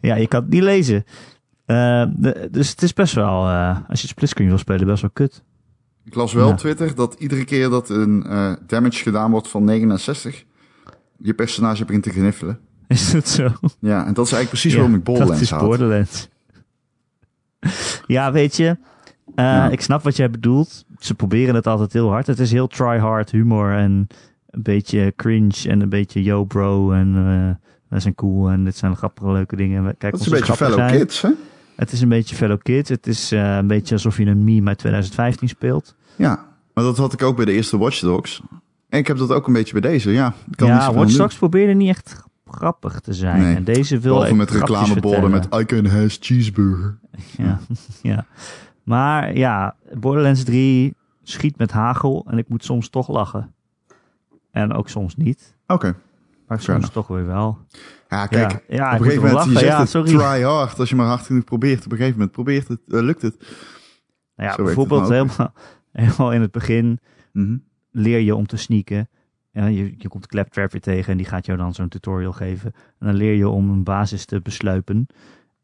ja, 0.01 0.15
je 0.15 0.27
kan 0.29 0.41
het 0.43 0.51
niet 0.51 0.63
lezen. 0.63 1.05
Eh, 1.71 2.05
de- 2.17 2.49
dus 2.51 2.71
het 2.71 2.83
is 2.83 2.93
best 2.93 3.15
wel, 3.15 3.47
eh, 3.49 3.77
als 3.89 4.01
je 4.03 4.07
splitscreen 4.09 4.49
wil 4.49 4.59
spelen, 4.59 4.87
best 4.87 5.01
wel 5.03 5.11
kut. 5.11 5.43
Ik 6.05 6.15
las 6.15 6.33
wel 6.33 6.47
Ja. 6.47 6.53
op 6.53 6.59
Twitter 6.59 6.95
dat 6.95 7.15
iedere 7.19 7.45
keer 7.45 7.69
dat 7.69 7.89
een 7.89 8.25
eh, 8.27 8.53
damage 8.67 9.03
gedaan 9.03 9.31
wordt 9.31 9.49
van 9.49 9.65
69, 9.65 10.45
je 11.19 11.35
personage 11.35 11.85
begint 11.85 12.03
te 12.03 12.11
gniffelen. 12.11 12.59
Is 12.89 13.13
dat 13.13 13.29
zo? 13.29 13.49
Ja, 13.79 14.07
en 14.07 14.15
dat 14.15 14.27
is 14.27 14.33
eigenlijk 14.33 14.49
precies 14.49 14.73
Ja, 14.73 14.79
waarom 14.79 14.95
ik 14.97 15.05
Borderlands 15.05 15.49
Dat 15.49 15.61
is. 15.61 15.67
Borderlands. 15.67 16.29
ja, 18.07 18.33
weet 18.33 18.57
je. 18.57 18.77
Ja. 19.35 19.69
Ik 19.69 19.81
snap 19.81 20.03
wat 20.03 20.17
jij 20.17 20.31
bedoelt. 20.31 20.85
Ze 20.99 21.15
proberen 21.15 21.55
het 21.55 21.67
altijd 21.67 21.93
heel 21.93 22.09
hard. 22.11 22.27
Het 22.27 22.39
is 22.39 22.53
heel 22.53 22.67
try-hard 22.67 23.31
humor 23.31 23.73
en 23.77 24.07
een 24.51 24.63
beetje 24.63 25.13
cringe 25.17 25.69
en 25.69 25.81
een 25.81 25.89
beetje 25.89 26.23
yo 26.23 26.45
bro 26.45 26.93
en 26.93 27.13
wij 27.89 28.01
zijn 28.01 28.15
cool 28.15 28.51
en 28.51 28.65
dit 28.65 28.77
zijn 28.77 28.97
grappige 28.97 29.33
leuke 29.33 29.57
dingen. 29.57 29.97
Kijk, 29.99 30.13
dat 30.13 30.21
is 30.21 30.27
een 30.27 30.33
beetje 30.33 30.57
fellow 30.57 30.75
zijn. 30.79 30.99
kids, 30.99 31.23
hè? 31.23 31.31
Het 31.81 31.93
is 31.93 32.01
een 32.01 32.09
beetje 32.09 32.37
fellow 32.37 32.59
kids. 32.63 32.89
Het 32.89 33.07
is 33.07 33.33
eh, 33.33 33.57
een 33.57 33.67
beetje 33.67 33.95
alsof 33.95 34.17
je 34.17 34.27
een 34.27 34.45
meme 34.45 34.69
uit 34.69 34.79
2015 34.79 35.49
speelt. 35.49 35.95
Ja, 36.17 36.47
maar 36.75 36.85
dat 36.85 36.97
had 36.97 37.13
ik 37.13 37.23
ook 37.23 37.37
bij 37.37 37.45
de 37.45 37.53
eerste 37.53 37.79
Watch 37.79 38.01
Dogs. 38.01 38.43
En 38.89 38.99
ik 38.99 39.07
heb 39.07 39.17
dat 39.17 39.31
ook 39.31 39.47
een 39.47 39.53
beetje 39.53 39.81
bij 39.81 39.91
deze, 39.91 40.11
ja. 40.11 40.35
Kan 40.51 40.71
niet 40.71 40.81
ja, 40.81 40.93
Watch. 40.93 41.17
Dogs 41.17 41.37
probeerde 41.37 41.73
niet 41.73 41.89
echt 41.89 42.23
grappig 42.47 43.01
te 43.01 43.13
zijn. 43.13 43.43
Nee, 43.43 43.57
En 43.57 43.65
deze 43.65 43.99
wil 43.99 44.25
echt 44.25 44.35
met 44.35 44.51
reclameborden 44.51 45.31
met 45.31 45.55
I 45.55 45.65
can 45.65 45.87
has 45.87 46.17
cheeseburger. 46.21 46.99
Ja, 47.37 47.61
ja. 48.03 48.27
Maar 48.83 49.37
ja, 49.37 49.77
Borderlands 49.93 50.45
3 50.45 50.95
schiet 51.23 51.59
met 51.59 51.71
hagel 51.71 52.27
en 52.29 52.39
ik 52.39 52.49
moet 52.49 52.65
soms 52.65 52.89
toch 52.89 53.09
lachen. 53.09 53.55
En 54.51 54.73
ook 54.73 54.89
soms 54.89 55.17
niet. 55.17 55.57
Oké. 55.67 55.97
Maar 56.47 56.61
soms 56.61 56.91
toch 56.91 57.07
weer 57.07 57.27
wel. 57.27 57.59
Ja, 58.11 58.27
kijk. 58.27 58.51
ja, 58.53 58.61
ja, 58.69 58.95
op 58.95 59.01
een 59.01 59.07
gegeven 59.07 59.29
moment, 59.29 59.45
je 59.45 59.53
lachen. 59.53 59.67
zegt 59.69 59.79
het, 59.79 59.89
sorry. 59.89 60.11
try 60.11 60.43
hard. 60.43 60.79
Als 60.79 60.89
je 60.89 60.97
maar 60.97 61.07
hard 61.07 61.27
genoeg 61.27 61.45
probeert, 61.45 61.85
op 61.85 61.91
een 61.91 61.97
gegeven 61.97 62.13
moment 62.19 62.33
probeert 62.33 62.69
het, 62.69 62.81
eh, 62.89 63.01
lukt 63.01 63.23
het. 63.23 63.37
Nou 64.37 64.49
ja, 64.49 64.51
Zo 64.51 64.57
het 64.57 64.65
bijvoorbeeld 64.65 65.09
helemaal, 65.09 65.53
Helemaal 65.93 66.33
in 66.33 66.41
het 66.41 66.51
begin 66.53 66.99
Mhm. 67.33 67.57
leer 67.91 68.19
je 68.19 68.35
om 68.37 68.47
te 68.47 68.57
sneaken. 68.57 69.09
Ja, 69.53 69.67
je, 69.67 69.95
je 69.99 70.09
komt 70.09 70.27
Claptrap 70.27 70.73
weer 70.73 70.81
tegen 70.81 71.11
en 71.13 71.17
die 71.17 71.27
gaat 71.27 71.47
jou 71.47 71.59
dan 71.59 71.75
zo'n 71.75 71.89
tutorial 71.89 72.33
geven. 72.33 72.73
En 72.99 73.07
dan 73.07 73.15
leer 73.15 73.35
je 73.35 73.49
om 73.49 73.71
een 73.71 73.83
basis 73.83 74.25
te 74.25 74.41
besluipen. 74.41 75.07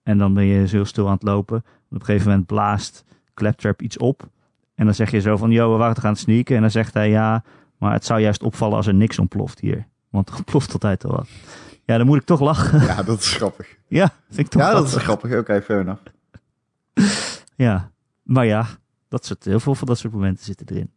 En 0.03 0.19
dan 0.19 0.35
ben 0.35 0.45
je 0.45 0.69
heel 0.69 0.85
stil 0.85 1.07
aan 1.07 1.13
het 1.15 1.23
lopen. 1.23 1.57
op 1.91 2.01
een 2.01 2.05
gegeven 2.05 2.29
moment 2.29 2.47
blaast 2.47 3.05
Claptrap 3.35 3.83
iets 3.83 3.99
op. 3.99 4.29
En 4.75 4.85
dan 4.85 4.95
zeg 4.95 5.11
je 5.11 5.21
zo 5.21 5.37
van, 5.37 5.51
yo, 5.51 5.73
we 5.73 5.79
waren 5.79 5.95
toch 5.95 6.05
aan 6.05 6.11
het 6.11 6.21
sneaken. 6.21 6.55
En 6.57 6.61
dan 6.61 6.71
zegt 6.71 6.95
hij, 6.95 7.11
ja, 7.11 7.45
maar 7.79 7.93
het 7.93 8.05
zou 8.05 8.21
juist 8.21 8.43
opvallen 8.43 8.77
als 8.77 8.87
er 8.87 8.95
niks 8.95 9.19
ontploft 9.19 9.61
hier. 9.61 9.87
Want 10.11 10.29
er 10.31 10.37
ontploft 10.37 10.73
altijd 10.73 11.05
al 11.05 11.11
wat. 11.17 11.29
Ja, 11.87 11.97
dan 11.97 12.07
moet 12.07 12.17
ik 12.17 12.25
toch 12.25 12.41
lachen. 12.41 12.81
Ja, 12.81 13.03
dat 13.03 13.19
is 13.19 13.33
grappig. 13.33 13.77
ja, 13.89 14.13
vind 14.29 14.39
ik 14.39 14.49
toch 14.49 14.63
Ja, 14.63 14.71
dat 14.73 14.85
is 14.87 14.91
grappig. 14.95 15.31
grappig. 15.31 15.53
Oké, 15.55 15.63
fair 15.65 15.81
enough. 15.81 16.03
Ja, 17.57 17.91
maar 18.23 18.47
ja, 18.47 18.67
dat 19.09 19.27
soort, 19.27 19.45
heel 19.45 19.61
veel 19.61 19.75
van 19.75 19.87
dat 19.87 19.99
soort 19.99 20.13
momenten 20.13 20.45
zitten 20.45 20.67
erin. 20.71 20.91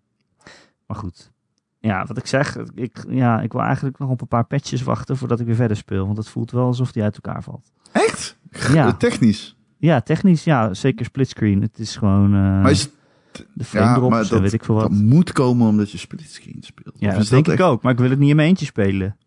Maar 0.88 0.98
goed. 0.98 1.32
Ja, 1.80 2.06
wat 2.06 2.18
ik 2.18 2.26
zeg, 2.28 2.58
ik, 2.76 3.04
ja, 3.10 3.42
ik 3.42 3.52
wil 3.52 3.62
eigenlijk 3.62 4.00
nog 4.00 4.10
op 4.10 4.22
een 4.22 4.28
paar 4.28 4.44
patches 4.46 4.84
wachten 4.84 5.18
voordat 5.18 5.40
ik 5.40 5.46
weer 5.46 5.56
verder 5.56 5.78
speel. 5.78 6.06
Want 6.06 6.18
het 6.18 6.30
voelt 6.30 6.52
wel 6.52 6.66
alsof 6.66 6.92
die 6.92 7.04
uit 7.04 7.16
elkaar 7.16 7.44
valt. 7.44 7.72
Echt? 7.92 8.38
Ja. 8.74 8.94
Technisch. 9.08 9.56
Ja, 9.78 10.02
technisch, 10.02 10.44
ja, 10.44 10.74
zeker 10.74 11.06
splitscreen. 11.06 11.62
Het 11.62 11.80
is 11.80 11.96
gewoon 11.96 12.26
eh, 12.34 12.40
maar 12.62 12.72
is 12.72 12.82
het, 12.82 13.46
de 13.54 13.64
frame 13.64 13.86
ja, 13.86 13.94
drops 13.96 14.30
dat- 14.30 14.40
weet 14.42 14.54
ik 14.54 14.64
veel 14.64 14.76
wat. 14.76 14.84
dat 14.90 14.92
moet 15.00 15.32
komen 15.32 15.68
omdat 15.68 15.92
je 15.92 15.98
splitscreen 15.98 16.58
speelt. 16.64 16.96
ja, 17.00 17.14
dat 17.18 17.28
denk 17.28 17.48
ik 17.48 17.60
ook. 17.60 17.82
Maar 17.82 17.92
ik 17.92 18.00
wil 18.00 18.10
het 18.10 18.20
niet 18.20 18.30
in 18.30 18.36
mijn 18.36 18.48
eentje 18.48 18.66
spelen. 18.66 19.18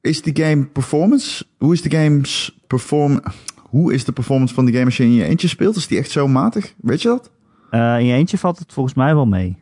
Is 0.00 0.22
die 0.22 0.44
game 0.44 0.64
performance? 0.66 1.44
Hoe 1.58 1.72
is 1.72 1.82
de 1.82 1.90
game's 1.90 2.60
perform? 2.66 3.20
Hoe 3.56 3.94
is 3.94 4.04
de 4.04 4.12
performance 4.12 4.54
van 4.54 4.64
die 4.64 4.74
game 4.74 4.86
als 4.86 4.96
je 4.96 5.02
in 5.04 5.12
je 5.12 5.24
eentje 5.24 5.48
speelt? 5.48 5.76
Is 5.76 5.86
die 5.86 5.98
echt 5.98 6.10
zo 6.10 6.28
matig? 6.28 6.74
Weet 6.80 7.02
je 7.02 7.08
dat? 7.08 7.30
Eh, 7.70 7.98
in 7.98 8.04
je 8.06 8.14
eentje 8.14 8.38
valt 8.38 8.58
het 8.58 8.72
volgens 8.72 8.94
mij 8.94 9.14
wel 9.14 9.26
mee. 9.26 9.58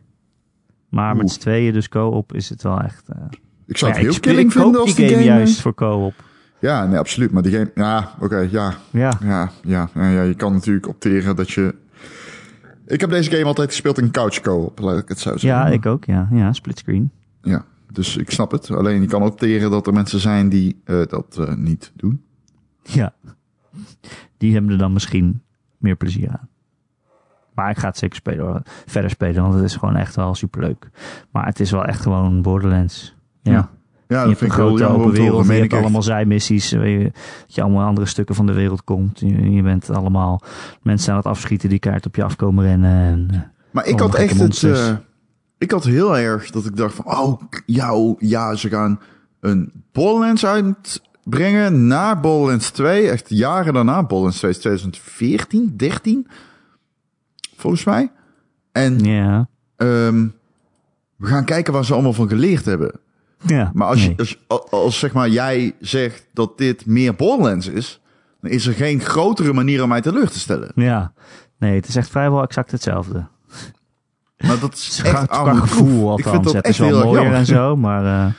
Maar 0.89 1.17
met 1.17 1.31
z'n 1.31 1.41
tweeën, 1.41 1.73
dus 1.73 1.89
co-op, 1.89 2.35
is 2.35 2.49
het 2.49 2.63
wel 2.63 2.81
echt... 2.81 3.09
eh, 3.09 3.17
Ik 3.67 3.77
zou 3.77 3.91
ja, 3.91 3.97
het 3.97 4.07
heel 4.07 4.17
ik, 4.17 4.21
killing 4.23 4.53
vinden 4.53 4.81
als 4.81 4.95
die 4.95 5.05
game, 5.09 5.19
game... 5.19 5.31
eh, 5.31 5.37
juist 5.37 5.61
voor 5.61 5.75
co-op. 5.75 6.15
Ja, 6.61 6.87
nee, 6.87 6.99
absoluut. 6.99 7.31
Maar 7.33 7.43
die 7.43 7.53
game... 7.53 7.71
Ja, 7.75 8.15
oké, 8.21 8.37
ja. 8.51 8.75
Ja, 8.91 9.13
Ja, 9.23 9.51
ja, 9.63 9.89
ja, 9.95 10.09
ja, 10.11 10.23
je 10.23 10.35
kan 10.35 10.53
natuurlijk 10.53 10.89
opteren 10.89 11.37
dat 11.37 11.51
je... 11.51 11.75
Ik 12.87 13.01
heb 13.01 13.11
deze 13.11 13.31
game 13.31 13.45
altijd 13.45 13.69
gespeeld 13.71 13.99
in 13.99 14.11
couch 14.11 14.41
co-op, 14.41 14.79
laat 14.79 14.99
ik 14.99 15.09
het 15.09 15.19
zo 15.19 15.31
zeggen. 15.31 15.49
ja, 15.49 15.67
ik 15.67 15.87
ook, 15.87 16.05
ja. 16.05 16.29
Ja, 16.33 16.53
splitscreen. 16.53 17.11
Ja, 17.43 17.65
dus 17.93 18.17
ik 18.17 18.31
snap 18.31 18.51
het. 18.51 18.71
Alleen 18.71 19.01
je 19.01 19.07
kan 19.07 19.23
opteren 19.23 19.71
dat 19.71 19.87
er 19.87 19.93
mensen 19.93 20.21
zijn 20.21 20.49
die 20.49 20.81
eh, 20.85 21.03
dat 21.07 21.37
eh, 21.39 21.55
niet 21.55 21.93
doen. 21.97 22.23
Ja. 22.83 23.15
Die 24.37 24.53
hebben 24.53 24.71
er 24.71 24.79
dan 24.79 24.93
misschien 24.93 25.43
meer 25.79 25.97
plezier 25.97 26.29
aan. 26.29 26.49
Maar 27.55 27.71
ik 27.71 27.79
ga 27.79 27.87
het 27.89 27.99
zeker 27.99 28.17
spelen, 28.17 28.47
hoor. 28.47 28.63
verder 28.87 29.11
spelen, 29.11 29.43
want 29.43 29.55
het 29.55 29.65
is 29.65 29.77
gewoon 29.77 29.97
echt 29.97 30.17
wel 30.17 30.35
superleuk. 30.35 30.91
Maar 31.31 31.47
het 31.47 31.61
is 31.61 31.71
wel 31.71 31.85
echt 31.85 32.01
gewoon 32.01 32.43
Borderlands. 32.43 33.15
Ja. 33.43 33.53
Ja, 33.53 33.71
Ja, 34.09 34.23
je 34.23 34.29
dat 34.29 34.39
vind 34.39 34.53
ik 34.53 34.59
open 34.59 35.11
wereld, 35.11 35.47
je 35.47 35.53
hebt 35.53 35.73
allemaal 35.73 36.03
zijmissies, 36.03 36.73
waar 36.73 36.89
je, 36.89 37.03
dat 37.03 37.55
je 37.55 37.63
allemaal 37.63 37.87
andere 37.87 38.07
stukken 38.07 38.35
van 38.35 38.47
de 38.47 38.53
wereld 38.53 38.85
komt. 38.85 39.21
Je, 39.21 39.51
je 39.51 39.63
bent 39.63 39.91
allemaal 39.91 40.43
mensen 40.83 41.11
aan 41.11 41.19
het 41.19 41.27
afschieten 41.27 41.69
die 41.69 41.79
kaart 41.79 42.07
op 42.07 42.17
je 42.17 42.25
afkomen 42.25 42.65
rennen. 42.65 42.91
En, 42.91 43.29
eh, 43.31 43.41
Maar 43.71 43.87
ik 43.87 44.01
had 44.01 44.15
echt 44.15 44.39
het... 44.39 45.01
ik 45.59 45.71
had 45.71 45.85
heel 45.85 46.19
erg 46.19 46.51
dat 46.51 46.65
ik 46.65 46.77
dacht 46.77 46.95
van... 46.95 47.05
Oh, 47.05 47.41
ja, 47.67 47.95
oh, 47.95 48.21
ja, 48.21 48.55
ze 48.55 48.69
gaan 48.69 49.01
een 49.41 49.73
Borderlands 49.93 50.47
uitbrengen 50.47 51.87
na 51.87 52.21
Borderlands 52.21 52.71
2. 52.71 53.11
Echt 53.11 53.29
jaren 53.29 53.75
daarna. 53.75 54.01
Borderlands 54.01 54.39
2 54.39 54.51
is 54.51 54.59
2014, 54.59 55.77
13. 55.77 56.27
Volgens 57.57 57.85
mij. 57.85 58.11
En 58.73 58.99
ja. 58.99 59.49
ehm, 59.77 60.27
we 61.17 61.27
gaan 61.27 61.45
kijken 61.45 61.73
waar 61.73 61.85
ze 61.85 61.93
allemaal 61.93 62.13
van 62.13 62.29
geleerd 62.29 62.65
hebben. 62.65 63.01
ja. 63.47 63.71
Maar 63.75 63.89
als, 63.89 64.03
je, 64.03 64.07
Nee. 64.09 64.17
als, 64.19 64.39
als, 64.47 64.71
als, 64.71 64.99
zeg 64.99 65.13
maar 65.13 65.29
jij 65.29 65.75
zegt 65.81 66.27
dat 66.33 66.59
dit 66.59 66.87
meer 66.87 67.15
Borderlands 67.15 67.67
is... 67.69 68.01
dan 68.41 68.51
is 68.51 68.67
er 68.67 68.75
geen 68.75 69.01
grotere 69.01 69.53
manier 69.53 69.83
om 69.83 69.89
mij 69.89 70.01
teleur 70.01 70.29
te 70.31 70.39
stellen. 70.39 70.73
Ja. 70.75 71.13
Nee, 71.59 71.75
het 71.75 71.89
is 71.89 71.97
echt 71.97 72.09
vrijwel 72.11 72.43
exact 72.43 72.71
hetzelfde. 72.71 73.27
Maar 74.47 74.59
dat 74.61 74.75
is 74.75 75.01
echt 75.05 75.27
qua 75.27 75.55
gevoel. 75.55 76.19
Ik 76.19 76.27
althans. 76.27 76.31
vind 76.35 76.45
dat 76.45 76.55
het 76.55 76.67
is 76.67 76.79
wel 76.79 76.91
mooier 77.05 77.15
jammer. 77.23 77.35
en 77.39 77.47
zo, 77.47 77.77
maar 77.77 78.05
eh, 78.05 78.33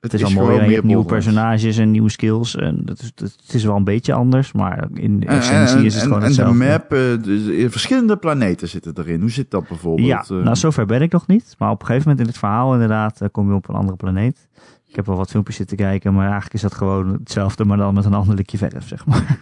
het 0.00 0.14
is, 0.14 0.22
wel 0.22 0.30
mooier. 0.30 0.60
En 0.60 0.68
je 0.68 0.74
hebt 0.74 0.86
nieuwe 0.86 1.04
personages 1.04 1.76
en 1.78 1.90
nieuwe 1.90 2.10
skills. 2.10 2.56
En 2.56 2.80
dat 2.84 3.00
is, 3.00 3.12
dat, 3.14 3.36
het 3.46 3.54
is 3.54 3.64
wel 3.64 3.76
een 3.76 3.84
beetje 3.84 4.12
anders, 4.12 4.52
maar 4.52 4.88
in 4.94 5.20
de 5.20 5.26
En- 5.26 5.36
essentie 5.38 5.76
en, 5.78 5.84
is 5.84 5.94
het 5.94 6.02
en- 6.02 6.08
gewoon 6.08 6.22
en 6.22 6.32
de 6.32 6.42
hetzelfde. 6.42 6.64
map, 6.64 6.92
eh, 6.92 7.22
dus, 7.22 7.48
eh, 7.48 7.70
verschillende 7.70 8.16
planeten 8.16 8.68
zitten 8.68 8.92
erin. 8.98 9.20
Hoe 9.20 9.30
zit 9.30 9.50
dat 9.50 9.68
bijvoorbeeld? 9.68 10.06
Ja, 10.08 10.24
Eh, 10.28 10.42
nou 10.44 10.56
zover 10.56 10.86
ben 10.86 11.02
ik 11.02 11.12
nog 11.12 11.26
niet. 11.26 11.54
Maar 11.58 11.70
op 11.70 11.80
een 11.80 11.86
gegeven 11.86 12.08
moment 12.08 12.26
in 12.26 12.32
het 12.32 12.40
verhaal 12.42 12.72
inderdaad 12.72 13.20
eh, 13.20 13.28
kom 13.32 13.48
je 13.48 13.54
op 13.54 13.68
een 13.68 13.74
andere 13.74 13.96
planeet. 13.96 14.48
Ik 14.94 15.00
heb 15.00 15.08
wel 15.08 15.18
wat 15.18 15.30
filmpjes 15.30 15.56
zitten 15.56 15.76
kijken, 15.76 16.12
maar 16.14 16.24
eigenlijk 16.24 16.54
is 16.54 16.60
dat 16.60 16.74
gewoon 16.74 17.12
hetzelfde, 17.12 17.64
maar 17.64 17.76
dan 17.76 17.94
met 17.94 18.04
een 18.04 18.14
ander 18.14 18.34
likje 18.34 18.58
verf, 18.58 18.88
zeg 18.88 19.06
maar. 19.06 19.38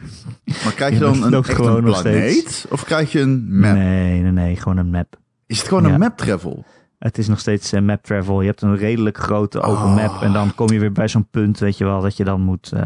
maar 0.65 0.73
krijg 0.75 0.93
je 0.93 0.99
je 0.99 1.05
dan 1.13 1.23
een, 1.23 1.35
echt 1.35 1.49
gewoon 1.55 1.77
een 1.77 1.83
planeet? 1.85 2.31
steeds. 2.41 2.69
Of 2.69 2.85
krijg 2.85 3.13
je 3.13 3.21
een 3.21 3.59
map? 3.61 3.75
Nee, 3.75 4.21
nee, 4.21 4.31
nee, 4.33 4.57
gewoon 4.57 4.77
een 4.77 4.91
map. 4.91 5.17
Is 5.47 5.59
het 5.59 5.69
gewoon 5.69 5.83
Ja. 5.87 5.93
een 5.93 5.99
map 5.99 6.17
travel? 6.17 6.65
Het 6.99 7.19
is 7.19 7.29
nog 7.29 7.39
steeds 7.41 7.73
eh, 7.73 7.81
map 7.83 8.03
travel. 8.05 8.41
Je 8.41 8.47
hebt 8.47 8.63
een 8.63 8.77
redelijk 8.77 9.19
grote 9.19 9.61
open 9.61 9.83
Oh. 9.85 9.95
map. 9.95 10.23
En 10.23 10.33
dan 10.33 10.55
kom 10.55 10.71
je 10.71 10.79
weer 10.79 10.93
bij 10.93 11.09
zo'n 11.09 11.27
punt, 11.31 11.59
weet 11.59 11.79
je 11.79 11.85
wel, 11.85 12.01
dat 12.01 12.17
je 12.17 12.25
dan 12.25 12.41
moet, 12.41 12.73
eh, 12.73 12.85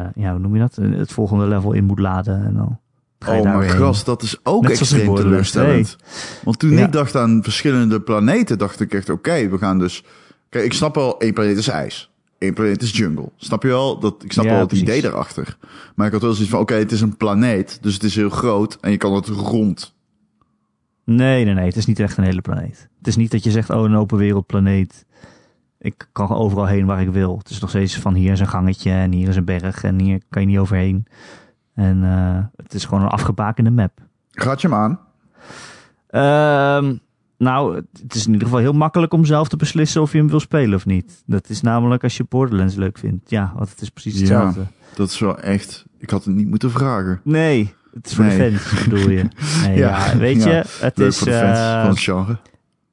eh, 0.00 0.06
ja, 0.14 0.30
hoe 0.30 0.38
noem 0.40 0.54
je 0.54 0.60
dat? 0.60 0.76
Het 0.76 1.12
volgende 1.12 1.46
level 1.46 1.72
in 1.72 1.84
moet 1.84 1.98
laden. 1.98 2.44
En 2.44 2.54
dan 2.54 2.78
ga 3.18 3.32
je 3.32 3.40
Oh 3.40 3.56
mijn 3.56 3.70
gras, 3.70 4.04
dat 4.04 4.22
is 4.22 4.38
ook 4.42 4.62
Net 4.62 4.70
extreem 4.70 5.14
teleurstellend. 5.14 5.96
Want 6.44 6.58
toen 6.58 6.70
Ja. 6.70 6.84
ik 6.84 6.92
dacht 6.92 7.16
aan 7.16 7.42
verschillende 7.42 8.00
planeten, 8.00 8.58
dacht 8.58 8.80
ik 8.80 8.94
echt, 8.94 9.10
oké, 9.10 9.48
we 9.48 9.58
gaan 9.58 9.78
dus... 9.78 10.04
Kijk, 10.52 10.64
ik 10.64 10.72
snap 10.72 10.94
wel, 10.94 11.18
één 11.20 11.32
planeet 11.32 11.56
is 11.56 11.68
ijs. 11.68 12.10
Één 12.38 12.54
planeet 12.54 12.82
is 12.82 12.96
jungle. 12.96 13.30
Snap 13.36 13.62
je 13.62 13.68
wel? 13.68 13.98
Dat, 13.98 14.24
ik 14.24 14.32
snap 14.32 14.44
Ja, 14.44 14.50
wel 14.50 14.60
het 14.60 14.68
precies. 14.68 14.86
idee 14.88 15.02
daarachter. 15.02 15.56
Maar 15.94 16.06
ik 16.06 16.12
had 16.12 16.22
wel 16.22 16.32
zoiets 16.32 16.50
van, 16.50 16.60
oké, 16.60 16.74
het 16.74 16.92
is 16.92 17.00
een 17.00 17.16
planeet, 17.16 17.78
dus 17.82 17.94
het 17.94 18.02
is 18.02 18.14
heel 18.16 18.30
groot 18.30 18.78
en 18.80 18.90
je 18.90 18.96
kan 18.96 19.14
het 19.14 19.26
rond. 19.26 19.94
Nee, 21.04 21.44
nee, 21.44 21.54
nee. 21.54 21.64
Het 21.66 21.76
is 21.76 21.86
niet 21.86 22.00
echt 22.00 22.16
een 22.16 22.24
hele 22.24 22.40
planeet. 22.40 22.88
Het 22.98 23.06
is 23.06 23.16
niet 23.16 23.30
dat 23.30 23.44
je 23.44 23.50
zegt, 23.50 23.70
oh, 23.70 23.82
een 23.84 23.96
open 23.96 24.18
wereldplaneet. 24.18 25.06
Ik 25.78 26.08
kan 26.12 26.28
overal 26.30 26.66
heen 26.66 26.86
waar 26.86 27.00
ik 27.00 27.08
wil. 27.10 27.38
Het 27.38 27.50
is 27.50 27.60
nog 27.60 27.70
steeds 27.70 27.98
van 27.98 28.14
hier 28.14 28.32
is 28.32 28.40
een 28.40 28.48
gangetje 28.48 28.90
en 28.90 29.12
hier 29.12 29.28
is 29.28 29.36
een 29.36 29.44
berg 29.44 29.84
en 29.84 30.00
hier 30.00 30.20
kan 30.28 30.42
je 30.42 30.48
niet 30.48 30.58
overheen. 30.58 31.06
En 31.74 32.04
eh, 32.04 32.44
het 32.62 32.74
is 32.74 32.84
gewoon 32.84 33.02
een 33.02 33.08
afgebakende 33.08 33.70
map. 33.70 33.98
Gaat 34.30 34.60
je 34.60 34.68
hem 34.68 34.76
aan? 34.76 35.00
Ehm, 36.08 36.96
nou, 37.42 37.74
het 38.02 38.14
is 38.14 38.26
in 38.26 38.32
ieder 38.32 38.46
geval 38.46 38.60
heel 38.62 38.72
makkelijk 38.72 39.12
om 39.12 39.24
zelf 39.24 39.48
te 39.48 39.56
beslissen 39.56 40.02
of 40.02 40.12
je 40.12 40.18
hem 40.18 40.28
wil 40.28 40.40
spelen 40.40 40.74
of 40.74 40.86
niet. 40.86 41.22
Dat 41.26 41.48
is 41.48 41.60
namelijk 41.60 42.02
als 42.02 42.16
je 42.16 42.24
Borderlands 42.28 42.74
leuk 42.74 42.98
vindt. 42.98 43.30
Ja, 43.30 43.52
want 43.56 43.70
het 43.70 43.80
is 43.80 43.88
precies 43.90 44.14
Ja. 44.14 44.20
hetzelfde. 44.20 44.66
Dat 44.94 45.08
is 45.10 45.18
wel 45.18 45.38
echt... 45.38 45.84
Ik 45.98 46.10
had 46.10 46.24
het 46.24 46.34
niet 46.34 46.48
moeten 46.48 46.70
vragen. 46.70 47.20
Nee, 47.24 47.74
het 47.94 48.06
is 48.06 48.14
voor 48.14 48.24
Nee. 48.24 48.50
de 48.50 48.58
fans, 48.58 48.84
bedoel 48.88 49.10
je. 49.10 49.24
Nee, 49.66 49.76
Ja, 49.78 50.06
ja, 50.06 50.16
weet 50.18 50.42
ja. 50.42 50.50
je, 50.50 50.64
het 50.80 50.96
Leuk 50.98 51.08
is... 51.08 51.18
voor 51.18 51.26
de 51.26 51.32
fans 51.38 51.58
eh, 51.58 51.80
van 51.80 51.88
het 51.90 51.98
genre. 51.98 52.36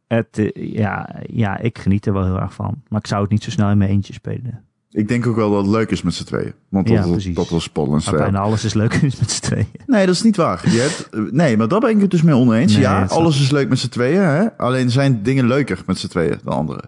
het, 0.07 0.37
eh, 0.37 0.73
ja, 0.73 1.15
ja, 1.27 1.57
ik 1.57 1.77
geniet 1.77 2.05
er 2.05 2.13
wel 2.13 2.25
heel 2.25 2.39
erg 2.39 2.53
van. 2.53 2.81
Maar 2.87 2.99
ik 2.99 3.07
zou 3.07 3.21
het 3.21 3.31
niet 3.31 3.43
zo 3.43 3.49
snel 3.49 3.69
in 3.69 3.77
mijn 3.77 3.89
eentje 3.89 4.13
spelen. 4.13 4.63
Ik 4.91 5.07
denk 5.07 5.27
ook 5.27 5.35
wel 5.35 5.51
dat 5.51 5.61
het 5.61 5.71
leuk 5.71 5.91
is 5.91 6.01
met 6.01 6.13
z'n 6.13 6.23
tweeën. 6.23 6.53
Want 6.69 6.89
Ja, 6.89 7.01
dat, 7.01 7.27
dat 7.33 7.49
was 7.49 7.69
Maar 7.73 7.99
2. 7.99 8.15
bijna 8.19 8.39
alles 8.39 8.63
is 8.63 8.73
leuk 8.73 8.93
is 8.93 9.19
met 9.19 9.31
z'n 9.31 9.41
tweeën. 9.41 9.67
Nee, 9.85 10.05
dat 10.05 10.15
is 10.15 10.21
niet 10.23 10.35
waar. 10.35 10.69
Je 10.69 10.79
hebt, 10.79 11.31
nee, 11.33 11.57
maar 11.57 11.67
daar 11.67 11.79
ben 11.79 11.89
ik 11.89 12.01
het 12.01 12.11
dus 12.11 12.21
mee 12.21 12.35
oneens. 12.35 12.73
Nee, 12.73 12.81
ja, 12.81 13.03
is 13.03 13.09
alles 13.09 13.41
is 13.41 13.51
leuk 13.51 13.69
met 13.69 13.79
z'n 13.79 13.89
tweeën. 13.89 14.21
Hè? 14.21 14.57
Alleen 14.57 14.89
zijn 14.89 15.23
dingen 15.23 15.47
leuker 15.47 15.83
met 15.85 15.97
z'n 15.97 16.07
tweeën 16.07 16.39
dan 16.43 16.53
andere. 16.53 16.81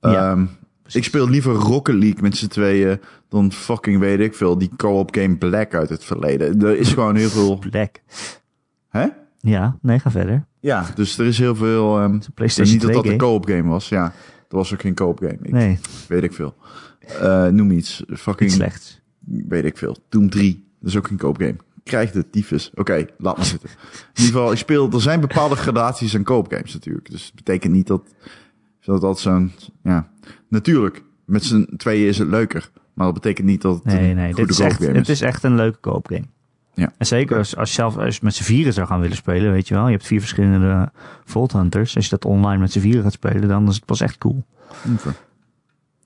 Ja, 0.00 0.30
Ehm, 0.30 0.44
ik 0.92 1.04
speel 1.04 1.28
liever 1.28 1.52
Rocket 1.52 1.94
League 1.94 2.22
met 2.22 2.36
z'n 2.36 2.46
tweeën 2.46 3.00
dan 3.28 3.52
fucking 3.52 3.98
weet 3.98 4.20
ik 4.20 4.34
veel. 4.34 4.58
Die 4.58 4.70
co-op 4.76 5.14
game 5.14 5.36
Black 5.36 5.74
uit 5.74 5.88
het 5.88 6.04
verleden. 6.04 6.62
Er 6.62 6.76
is 6.78 6.92
gewoon 6.92 7.16
heel 7.16 7.28
veel... 7.28 7.58
Black. 7.70 8.00
Hè? 8.88 9.06
Ja, 9.38 9.76
nee, 9.82 9.98
ga 9.98 10.10
verder. 10.10 10.46
Ja, 10.60 10.86
dus 10.94 11.18
er 11.18 11.26
is 11.26 11.38
heel 11.38 11.54
veel... 11.54 11.98
Het 12.00 12.28
is 12.58 12.70
niet 12.70 12.80
dat 12.80 12.90
2 12.90 12.94
dat 13.02 13.12
een 13.12 13.18
co-op 13.18 13.46
game 13.46 13.68
was. 13.68 13.88
Ja, 13.88 14.02
dat 14.48 14.58
was 14.58 14.72
ook 14.72 14.80
geen 14.80 14.94
co-op 14.94 15.18
game. 15.18 15.38
Ik, 15.42 15.52
Nee, 15.52 15.78
Weet 16.08 16.22
ik 16.22 16.32
veel. 16.32 16.54
Eh, 17.08 17.46
noem 17.46 17.70
iets. 17.70 18.04
Fucking... 18.06 18.50
iets 18.50 18.54
slechts. 18.54 19.00
weet 19.24 19.64
ik 19.64 19.78
veel. 19.78 19.96
Doom 20.08 20.30
3. 20.30 20.64
Dat 20.80 20.90
is 20.90 20.96
ook 20.96 21.08
een 21.08 21.16
koopgame. 21.16 21.56
Krijg 21.84 22.10
de 22.10 22.30
tyfus. 22.30 22.70
Oké, 22.74 23.06
laat 23.18 23.36
maar 23.36 23.46
zitten. 23.46 23.68
In 23.70 24.22
ieder 24.22 24.32
geval, 24.32 24.52
ik 24.52 24.58
speel... 24.58 24.90
Er 24.90 25.00
zijn 25.00 25.20
bepaalde 25.20 25.56
gradaties 25.56 26.16
aan 26.16 26.22
koopgames 26.22 26.72
natuurlijk. 26.72 27.10
Dus 27.10 27.24
het 27.24 27.34
betekent 27.34 27.72
niet 27.72 27.86
dat... 27.86 28.02
Dat 28.84 29.00
dat 29.00 29.20
zo'n... 29.20 29.52
Ja. 29.82 30.08
Natuurlijk, 30.48 31.02
met 31.24 31.44
z'n 31.44 31.74
tweeën 31.76 32.08
is 32.08 32.18
het 32.18 32.28
leuker. 32.28 32.70
Maar 32.94 33.04
dat 33.06 33.14
betekent 33.14 33.46
niet 33.46 33.62
dat 33.62 33.74
het 33.74 33.84
Nee, 33.84 34.10
een 34.10 34.16
nee, 34.16 34.34
dit 34.34 34.36
goede 34.36 34.52
is 34.52 34.58
echt, 34.58 34.78
het 34.96 35.08
is 35.08 35.20
echt 35.20 35.42
een 35.42 35.54
leuke 35.54 35.78
koopgame. 35.78 36.24
Ja. 36.74 36.92
En 36.98 37.06
zeker 37.06 37.36
als, 37.36 37.56
als 37.56 37.68
je 37.68 37.74
zelf 37.74 37.96
als 37.96 38.14
je 38.14 38.20
met 38.24 38.34
z'n 38.34 38.42
vieren 38.42 38.72
zou 38.72 38.86
gaan 38.86 39.00
willen 39.00 39.16
spelen, 39.16 39.52
weet 39.52 39.68
je 39.68 39.74
wel. 39.74 39.84
Je 39.84 39.92
hebt 39.92 40.06
vier 40.06 40.20
verschillende 40.20 40.92
Vault 41.24 41.52
Hunters. 41.52 41.96
Als 41.96 42.04
je 42.04 42.10
dat 42.10 42.24
online 42.24 42.60
met 42.60 42.72
z'n 42.72 42.80
vieren 42.80 43.02
gaat 43.02 43.12
spelen, 43.12 43.48
dan 43.48 43.68
is 43.68 43.74
het 43.74 43.84
pas 43.84 44.00
echt 44.00 44.18
cool. 44.18 44.44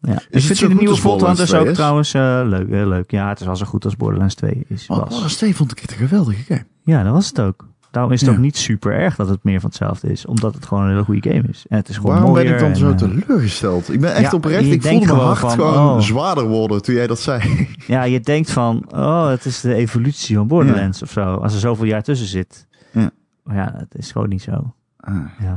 Ja. 0.00 0.12
het 0.12 0.26
ik 0.30 0.42
vind 0.42 0.58
goed 0.58 0.80
nieuwe 0.80 1.26
Hunters 1.26 1.48
2 1.50 1.60
ook 1.60 1.66
is? 1.66 1.74
trouwens 1.74 2.14
eh, 2.14 2.40
leuk, 2.44 2.68
heel 2.68 2.86
leuk. 2.86 3.10
Ja, 3.10 3.28
het 3.28 3.40
is 3.40 3.46
wel 3.46 3.56
zo 3.56 3.64
goed 3.66 3.84
als 3.84 3.96
Borderlands 3.96 4.34
2 4.34 4.64
is. 4.68 4.86
Oh. 4.88 4.96
Borderlands 4.98 5.36
2 5.36 5.56
vond 5.56 5.72
ik 5.72 5.78
echt 5.78 5.90
een 5.90 5.96
geweldige 5.96 6.42
game. 6.42 6.64
Ja, 6.84 7.02
dat 7.02 7.12
was 7.12 7.26
het 7.28 7.40
ook. 7.40 7.66
Daarom 7.90 8.12
is 8.12 8.20
het 8.20 8.30
Ja. 8.30 8.36
ook 8.36 8.42
niet 8.42 8.56
super 8.56 8.92
erg 8.92 9.16
dat 9.16 9.28
het 9.28 9.44
meer 9.44 9.60
van 9.60 9.68
hetzelfde 9.68 10.10
is. 10.10 10.26
Omdat 10.26 10.54
het 10.54 10.66
gewoon 10.66 10.82
een 10.84 10.90
hele 10.90 11.04
goede 11.04 11.30
game 11.30 11.48
is. 11.48 11.64
En 11.68 11.76
het 11.76 11.88
is 11.88 11.96
gewoon 11.96 12.14
Waarom 12.14 12.32
ben 12.34 12.46
ik 12.46 12.58
dan 12.58 12.68
en, 12.68 12.76
zo 12.76 12.90
eh, 12.90 12.96
teleurgesteld? 12.96 13.92
Ik 13.92 14.00
ben 14.00 14.14
echt 14.14 14.30
Ja, 14.30 14.36
oprecht. 14.36 14.64
Ik 14.64 14.82
voelde 14.82 14.96
mijn 14.96 15.08
gewoon 15.08 15.24
hart 15.26 15.38
van, 15.38 15.50
gewoon 15.50 15.74
oh. 15.74 16.00
zwaarder 16.00 16.44
worden 16.46 16.82
toen 16.82 16.94
jij 16.94 17.06
dat 17.06 17.20
zei. 17.20 17.68
Ja, 17.86 18.02
je 18.02 18.20
denkt 18.20 18.50
van, 18.50 18.84
oh, 18.94 19.28
het 19.28 19.44
is 19.44 19.60
de 19.60 19.74
evolutie 19.74 20.36
van 20.36 20.46
Borderlands 20.46 21.02
of 21.02 21.10
zo. 21.10 21.34
Als 21.34 21.54
er 21.54 21.60
zoveel 21.60 21.84
jaar 21.86 22.02
tussen 22.02 22.26
zit. 22.26 22.66
Ja. 22.92 23.10
Maar 23.42 23.56
ja, 23.56 23.74
het 23.76 23.94
is 23.94 24.12
gewoon 24.12 24.28
niet 24.28 24.42
zo. 24.42 24.74
Ah, 24.96 25.16
Ja. 25.40 25.54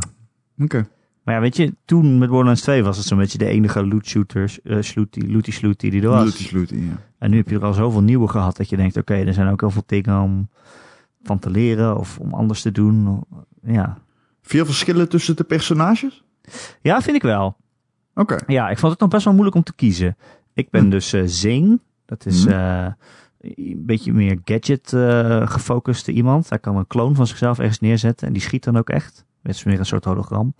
Oké. 0.64 0.88
Maar 1.32 1.40
ja, 1.40 1.46
weet 1.46 1.58
je, 1.58 1.76
toen 1.86 2.18
met 2.18 2.30
Borderlands 2.30 2.62
2 2.62 2.84
was 2.84 2.98
het 2.98 3.06
zo'n 3.06 3.18
beetje 3.18 3.38
de 3.38 3.46
enige 3.46 3.86
loot 3.88 4.06
shooter, 4.06 4.56
eh 4.64 4.78
slooty, 4.82 5.20
looty 5.28 5.52
slooty 5.52 5.90
die 5.90 6.02
er 6.02 6.10
was. 6.10 6.24
Looty 6.24 6.44
slooty, 6.44 6.76
ja. 6.76 6.98
En 7.20 7.30
nu 7.32 7.38
heb 7.38 7.50
je 7.50 7.56
er 7.56 7.66
al 7.66 7.74
zoveel 7.74 8.02
nieuwe 8.02 8.28
gehad 8.28 8.58
dat 8.58 8.70
je 8.70 8.76
denkt, 8.78 8.98
oké, 8.98 9.14
er 9.14 9.34
zijn 9.34 9.48
ook 9.52 9.60
heel 9.62 9.70
veel 9.72 9.84
dingen 9.86 10.22
om 10.22 10.50
van 11.24 11.40
te 11.40 11.50
leren 11.50 11.98
of 11.98 12.20
om 12.20 12.34
anders 12.34 12.62
te 12.62 12.72
doen. 12.72 13.24
Ja, 13.64 13.98
Veel 14.42 14.66
verschillen 14.66 15.10
tussen 15.10 15.36
de 15.36 15.44
personages? 15.44 16.24
ja 16.82 17.02
vind 17.02 17.16
ik 17.16 17.22
wel. 17.22 17.56
Oké. 18.16 18.38
Ja, 18.48 18.70
ik 18.70 18.78
vond 18.78 18.92
het 18.92 19.02
nog 19.02 19.10
best 19.10 19.24
wel 19.24 19.34
moeilijk 19.34 19.56
om 19.58 19.64
te 19.64 19.74
kiezen. 19.76 20.18
Ik 20.54 20.70
ben 20.70 20.84
Hm. 20.84 20.90
dus 20.90 21.14
eh 21.14 21.22
Zane. 21.26 21.80
Dat 22.06 22.26
is 22.26 22.44
Hm. 22.44 22.50
eh, 22.52 22.86
een 23.40 23.84
beetje 23.86 24.14
meer 24.14 24.40
gadget 24.46 24.94
eh 24.94 25.50
gefocuste 25.50 26.12
iemand. 26.12 26.50
Hij 26.50 26.60
kan 26.60 26.76
een 26.78 26.88
kloon 26.88 27.16
van 27.16 27.28
zichzelf 27.28 27.60
ergens 27.60 27.80
neerzetten 27.80 28.28
en 28.28 28.34
die 28.34 28.42
schiet 28.42 28.64
dan 28.64 28.78
ook 28.78 28.90
echt. 28.90 29.26
Het 29.44 29.56
is 29.56 29.64
meer 29.64 29.80
een 29.80 29.86
soort 29.86 30.06
hologram. 30.06 30.54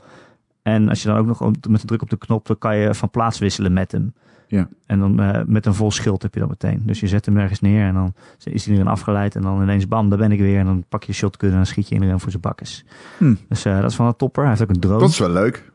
En 0.62 0.90
als 0.90 1.02
je 1.02 1.08
dan 1.08 1.18
ook 1.18 1.26
nog 1.26 1.42
op- 1.42 1.68
met 1.70 1.82
een 1.82 1.88
druk 1.88 2.02
op 2.02 2.10
de 2.10 2.18
knop, 2.18 2.48
dan 2.48 2.58
kan 2.58 2.78
je 2.78 2.94
van 2.96 3.10
plaats 3.10 3.40
wisselen 3.40 3.74
met 3.74 3.92
hem. 3.92 4.14
Ja. 4.48 4.68
En 4.86 5.00
dan 5.00 5.20
eh, 5.20 5.42
met 5.46 5.66
een 5.66 5.74
vol 5.74 5.92
schild 5.92 6.22
heb 6.22 6.34
je 6.34 6.40
dat 6.40 6.50
meteen. 6.50 6.82
Dus 6.86 7.00
je 7.00 7.08
zet 7.08 7.26
hem 7.26 7.38
ergens 7.38 7.60
neer 7.60 7.86
en 7.88 7.94
dan 7.94 8.14
is 8.44 8.66
hij 8.66 8.74
erin 8.76 8.88
afgeleid. 8.88 9.36
En 9.36 9.42
dan 9.42 9.62
ineens 9.62 9.88
bam, 9.88 10.10
daar 10.10 10.18
ben 10.18 10.32
ik 10.32 10.40
weer. 10.40 10.60
En 10.60 10.66
dan 10.66 10.84
pak 10.90 11.04
je 11.04 11.14
shotgun 11.14 11.50
en 11.50 11.56
dan 11.56 11.66
schiet 11.66 11.88
je 11.88 11.94
iedereen 11.96 12.20
voor 12.20 12.30
zijn 12.30 12.42
bakkes. 12.42 12.86
Hm. 13.18 13.34
Dus 13.50 13.66
eh, 13.66 13.82
dat 13.82 13.90
is 13.90 13.96
van 13.96 14.06
een 14.06 14.16
topper. 14.16 14.42
Hij 14.42 14.52
heeft 14.52 14.64
ook 14.64 14.76
een 14.76 14.80
drone. 14.82 15.00
Dat 15.00 15.10
is 15.10 15.20
wel 15.20 15.30
leuk. 15.30 15.72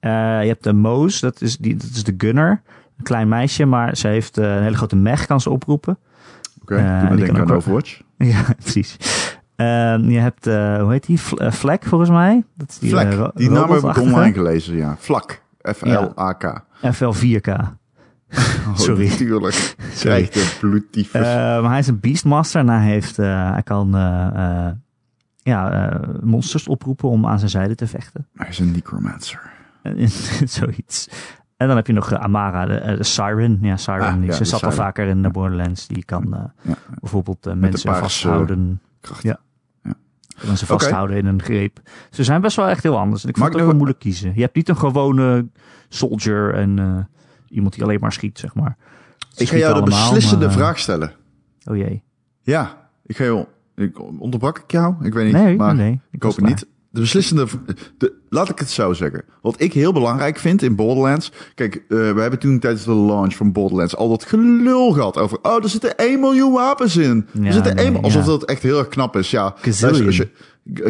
Eh, 0.00 0.10
je 0.42 0.48
hebt 0.48 0.64
de 0.64 0.72
Moos, 0.72 1.20
dat 1.20 1.40
is, 1.42 1.56
die, 1.56 1.76
dat 1.76 1.90
is 1.90 2.04
de 2.04 2.14
gunner. 2.18 2.62
Een 2.98 3.04
klein 3.04 3.28
meisje, 3.28 3.64
maar 3.64 3.96
ze 3.96 4.08
heeft 4.08 4.36
een 4.36 4.62
hele 4.62 4.76
grote 4.76 4.96
mech, 4.96 5.26
kan 5.26 5.40
ze 5.40 5.50
oproepen. 5.50 5.98
Oké, 6.62 6.76
Eh, 6.76 7.08
doe 7.08 7.16
die 7.16 7.26
kan 7.26 7.36
aan 7.40 7.50
Overwatch. 7.50 8.00
ja, 8.18 8.42
precies. 8.58 8.96
Ehm, 9.56 10.08
je 10.10 10.18
hebt, 10.18 10.46
eh, 10.46 10.78
hoe 10.80 10.90
heet 10.92 11.06
die? 11.06 11.20
Vl- 11.20 11.36
eh, 11.36 11.76
volgens 11.80 12.10
mij. 12.10 12.44
Dat 12.54 12.68
is 12.70 12.78
die, 12.78 12.90
Vlak, 12.90 13.12
eh, 13.12 13.28
die 13.34 13.50
naam 13.50 13.70
heb 13.70 13.82
ik 13.82 13.96
online 14.00 14.32
gelezen, 14.32 14.76
ja. 14.76 14.96
Vlak. 14.98 15.42
F-L-A-K. 15.74 16.64
FL4K. 16.82 17.48
Oh, 17.48 18.74
Sorry. 18.74 19.08
Natuurlijk. 19.08 19.74
Krijgt 19.98 20.36
een 20.36 20.58
bloedtyfus. 20.60 21.20
Maar 21.20 21.70
hij 21.70 21.78
is 21.78 21.86
een 21.86 22.00
beastmaster 22.00 22.60
en 22.60 22.68
hij, 22.68 22.86
heeft, 22.86 23.16
hij 23.16 23.62
kan 23.64 23.90
ja, 25.36 25.90
monsters 26.22 26.68
oproepen 26.68 27.08
om 27.08 27.26
aan 27.26 27.38
zijn 27.38 27.50
zijde 27.50 27.74
te 27.74 27.86
vechten. 27.86 28.26
Hij 28.34 28.48
is 28.48 28.58
een 28.58 28.70
necromancer. 28.70 29.40
Zoiets. 30.58 31.08
En 31.56 31.66
dan 31.66 31.76
heb 31.76 31.86
je 31.86 31.92
nog 31.92 32.12
Amara, 32.14 32.66
de, 32.66 32.94
de 32.96 33.04
Siren. 33.04 33.58
Ja, 33.60 33.76
Siren. 33.76 34.00
Ah, 34.00 34.14
die, 34.14 34.24
ja, 34.26 34.32
ze 34.32 34.44
zat 34.44 34.64
al 34.64 34.72
vaker 34.72 35.06
in 35.06 35.22
de 35.22 35.30
Borderlands. 35.30 35.86
Die 35.86 36.04
kan 36.04 36.26
Ja. 36.62 36.74
bijvoorbeeld 37.00 37.54
mensen 37.54 37.94
vasthouden. 37.94 38.80
Kracht. 39.00 39.22
Ja. 39.22 39.38
Kan 40.44 40.56
ze 40.56 40.66
vasthouden 40.66 41.16
in 41.16 41.26
een 41.26 41.42
greep. 41.42 41.80
Ze 42.10 42.24
zijn 42.24 42.40
best 42.40 42.56
wel 42.56 42.68
echt 42.68 42.82
heel 42.82 42.98
anders. 42.98 43.22
En 43.22 43.28
ik 43.28 43.36
Mag 43.36 43.44
vond 43.44 43.54
het 43.54 43.62
ook 43.62 43.68
wel 43.68 43.78
moeilijk 43.78 44.02
kiezen. 44.04 44.32
Je 44.34 44.40
hebt 44.40 44.54
niet 44.54 44.68
een 44.68 44.76
gewone 44.76 45.46
soldier 45.88 46.54
en 46.54 46.78
eh, 46.78 46.98
iemand 47.48 47.74
die 47.74 47.82
alleen 47.82 48.00
maar 48.00 48.12
schiet, 48.12 48.38
zeg 48.38 48.54
maar. 48.54 48.76
Ze 49.28 49.42
Ik 49.42 49.48
ga 49.48 49.56
jou 49.56 49.74
de 49.74 49.82
beslissende 49.82 50.46
maar, 50.46 50.54
eh, 50.54 50.60
vraag 50.60 50.78
stellen. 50.78 51.12
Oh 51.64 51.76
jee. 51.76 52.02
Ja, 52.42 52.88
ik 53.06 53.16
ga 53.16 53.24
jou... 53.24 53.44
Ik 53.76 54.00
onderbrak 54.20 54.58
ik 54.58 54.70
jou? 54.70 54.94
Ik 55.02 55.14
weet 55.14 55.24
niet, 55.24 55.34
Nee, 55.34 55.56
maar 55.56 55.74
nee. 55.74 56.00
ik 56.10 56.22
hoop 56.22 56.36
het 56.36 56.44
niet. 56.44 56.66
De 56.96 57.02
beslissende... 57.02 57.46
De, 57.98 58.12
laat 58.28 58.48
ik 58.48 58.58
het 58.58 58.70
zo 58.70 58.92
zeggen. 58.92 59.24
Wat 59.42 59.60
ik 59.60 59.72
heel 59.72 59.92
belangrijk 59.92 60.38
vind 60.38 60.62
in 60.62 60.76
Borderlands... 60.76 61.32
Kijk, 61.54 61.74
eh, 61.74 61.80
we 61.88 62.20
hebben 62.20 62.38
toen 62.38 62.58
tijdens 62.58 62.84
de 62.84 62.94
launch 62.94 63.34
van 63.34 63.52
Borderlands... 63.52 63.96
al 63.96 64.08
dat 64.08 64.24
gelul 64.24 64.92
gehad 64.92 65.16
over... 65.16 65.38
Oh, 65.42 65.62
er 65.62 65.68
zitten 65.68 65.96
1 65.96 66.20
miljoen 66.20 66.52
wapens 66.52 66.96
in. 66.96 67.26
Ja, 67.32 67.46
er 67.46 67.52
zitten 67.52 67.74
nee, 67.74 67.84
1, 67.84 68.02
alsof 68.02 68.24
ja. 68.24 68.30
dat 68.30 68.44
echt 68.44 68.62
heel 68.62 68.78
erg 68.78 68.88
knap 68.88 69.16
is. 69.16 69.30
Ja, 69.30 69.54
als 69.64 70.16
je, 70.16 70.28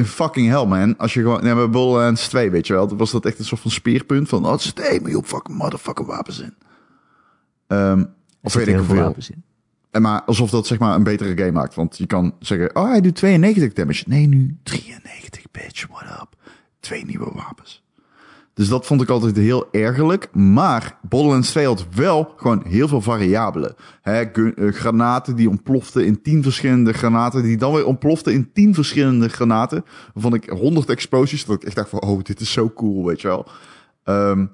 fucking 0.05 0.49
hell, 0.49 0.67
man. 0.67 0.97
Als 0.97 1.15
je 1.15 1.21
gewoon... 1.21 1.45
Nee, 1.45 1.55
bij 1.55 1.71
Borderlands 1.71 2.29
2, 2.29 2.51
weet 2.51 2.67
je 2.67 2.73
wel. 2.73 2.97
was 2.97 3.11
dat 3.11 3.25
echt 3.25 3.39
een 3.39 3.45
soort 3.45 3.61
van 3.61 3.71
speerpunt 3.71 4.29
van... 4.29 4.47
Oh, 4.47 4.53
er 4.53 4.61
zitten 4.61 4.85
1 4.85 5.03
miljoen 5.03 5.25
fucking 5.25 5.59
motherfucking 5.59 6.09
wapens 6.09 6.41
in. 6.41 6.55
Ehm, 7.67 8.05
of 8.43 8.55
weet 8.55 8.69
ik 8.69 8.81
veel 8.85 8.97
wapens 8.97 9.31
in. 9.31 9.45
Maar 10.01 10.23
alsof 10.23 10.51
dat 10.51 10.67
zeg 10.67 10.79
maar 10.79 10.95
een 10.95 11.03
betere 11.03 11.37
game 11.37 11.53
maakt. 11.53 11.75
Want 11.75 11.99
je 11.99 12.07
kan 12.07 12.35
zeggen, 12.39 12.77
oh 12.77 12.89
hij 12.89 13.01
doet 13.01 13.15
92 13.15 13.73
damage. 13.73 14.05
Nee, 14.07 14.27
nu 14.27 14.57
93, 14.63 15.43
bitch, 15.51 15.87
what 15.87 16.03
up. 16.03 16.29
Twee 16.81 17.05
nieuwe 17.05 17.31
wapens. 17.35 17.85
Dus 18.57 18.69
dat 18.69 18.87
vond 18.87 19.03
ik 19.03 19.09
altijd 19.09 19.37
heel 19.37 19.69
ergerlijk. 19.73 20.35
Maar 20.35 20.99
Borderlands 21.09 21.51
2 21.51 21.67
had 21.67 21.87
wel 21.95 22.35
gewoon 22.37 22.63
heel 22.67 22.89
veel 22.89 23.01
variabelen. 23.01 23.75
Gun- 24.03 24.55
eh, 24.57 24.73
granaten 24.73 25.37
die 25.37 25.49
ontploften 25.49 26.07
in 26.07 26.23
10 26.23 26.43
verschillende 26.43 26.93
granaten. 26.93 27.43
Die 27.43 27.57
dan 27.57 27.73
weer 27.73 27.87
ontploften 27.87 28.33
in 28.33 28.53
10 28.53 28.75
verschillende 28.75 29.29
granaten. 29.29 29.85
Waarvan 30.15 30.35
ik 30.35 30.49
100 30.49 30.91
explosies. 30.91 31.45
Dat 31.45 31.57
ik 31.57 31.65
echt 31.65 31.77
dacht 31.77 31.89
van, 31.89 32.03
oh, 32.03 32.23
dit 32.23 32.41
is 32.41 32.53
zo 32.53 32.71
cool, 32.71 33.05
weet 33.07 33.21
je 33.21 33.29
wel. 33.29 33.47
Ehm, 34.05 34.47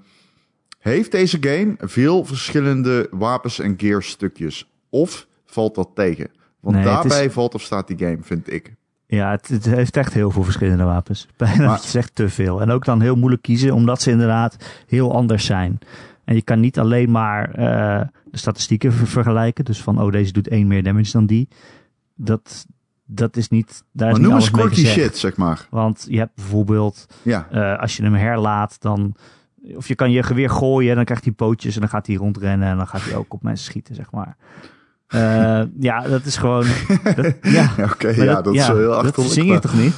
heeft 0.79 1.11
deze 1.11 1.39
game 1.41 1.75
veel 1.79 2.25
verschillende 2.25 3.09
wapens 3.11 3.59
en 3.59 3.75
gearstukjes? 3.77 4.71
Of 4.91 5.27
valt 5.53 5.75
dat 5.75 5.91
tegen? 5.95 6.31
Want 6.61 6.77
Nee, 6.77 6.85
daarbij 6.85 7.31
valt 7.31 7.55
of 7.55 7.63
staat 7.63 7.87
die 7.87 7.99
game, 7.99 8.19
vind 8.21 8.53
ik. 8.53 8.75
Ja, 9.07 9.31
het, 9.31 9.49
het 9.49 9.65
heeft 9.65 9.97
echt 9.97 10.13
heel 10.13 10.31
veel 10.31 10.43
verschillende 10.43 10.85
wapens. 10.85 11.29
Bijna, 11.37 11.67
Maar- 11.67 11.81
is 11.85 11.95
echt 11.95 12.15
te 12.15 12.29
veel. 12.29 12.61
En 12.61 12.71
ook 12.71 12.85
dan 12.85 13.01
heel 13.01 13.17
moeilijk 13.17 13.43
kiezen, 13.43 13.75
omdat 13.75 14.03
ze 14.03 14.11
inderdaad 14.11 14.57
heel 14.87 15.15
anders 15.15 15.45
zijn. 15.45 15.79
En 16.25 16.35
je 16.35 16.43
kan 16.43 16.61
niet 16.61 16.79
alleen 16.79 17.11
maar 17.11 17.51
eh, 17.51 18.07
de 18.31 18.39
statistieken 18.39 18.93
ver- 18.93 19.07
vergelijken. 19.07 19.65
Dus 19.65 19.83
van, 19.83 20.01
oh, 20.03 20.13
deze 20.13 20.33
doet 20.33 20.49
één 20.49 20.67
meer 20.67 20.83
damage 20.83 21.13
dan 21.13 21.27
die. 21.27 21.49
Dat, 22.15 22.67
dat 23.05 23.37
is 23.37 23.49
niet... 23.49 23.85
Daar 23.93 24.07
is 24.09 24.13
Maar 24.19 24.39
niet 24.39 24.53
noem 24.53 24.69
eens 24.69 24.87
shit, 24.93 25.17
zeg 25.17 25.37
maar. 25.37 25.67
Want 25.71 26.07
je 26.09 26.19
hebt 26.19 26.35
bijvoorbeeld, 26.35 27.07
Ja, 27.23 27.49
eh, 27.51 27.79
als 27.81 27.97
je 27.97 28.03
hem 28.03 28.15
herlaat, 28.15 28.81
dan... 28.81 29.15
Of 29.77 29.89
je 29.89 29.95
kan 29.95 30.11
je 30.11 30.23
geweer 30.23 30.51
gooien 30.51 30.91
en 30.91 30.97
dan 30.97 31.05
krijgt 31.05 31.25
hij 31.25 31.33
pootjes 31.33 31.75
en 31.75 31.81
dan 31.81 31.89
gaat 31.91 32.07
hij 32.07 32.17
rondrennen 32.17 32.69
en 32.69 32.77
dan 32.77 32.87
gaat 32.87 33.05
hij 33.05 33.15
ook 33.15 33.35
op 33.35 33.43
mensen 33.43 33.65
schieten, 33.67 33.95
zeg 33.95 34.11
maar. 34.11 34.37
Eh, 35.13 35.63
ja, 35.81 36.01
dat 36.09 36.25
is 36.25 36.37
gewoon... 36.37 36.65
Dat, 37.17 37.35
ja, 37.43 37.71
oké, 37.79 38.09
ja, 38.09 38.43
dat, 38.43 38.55
is 38.55 38.67
wel 38.67 38.77
heel 38.77 38.89
Dat 38.89 39.05
achterlijk. 39.05 39.33
zing 39.35 39.51
je 39.51 39.59
toch 39.59 39.75
niet? 39.75 39.95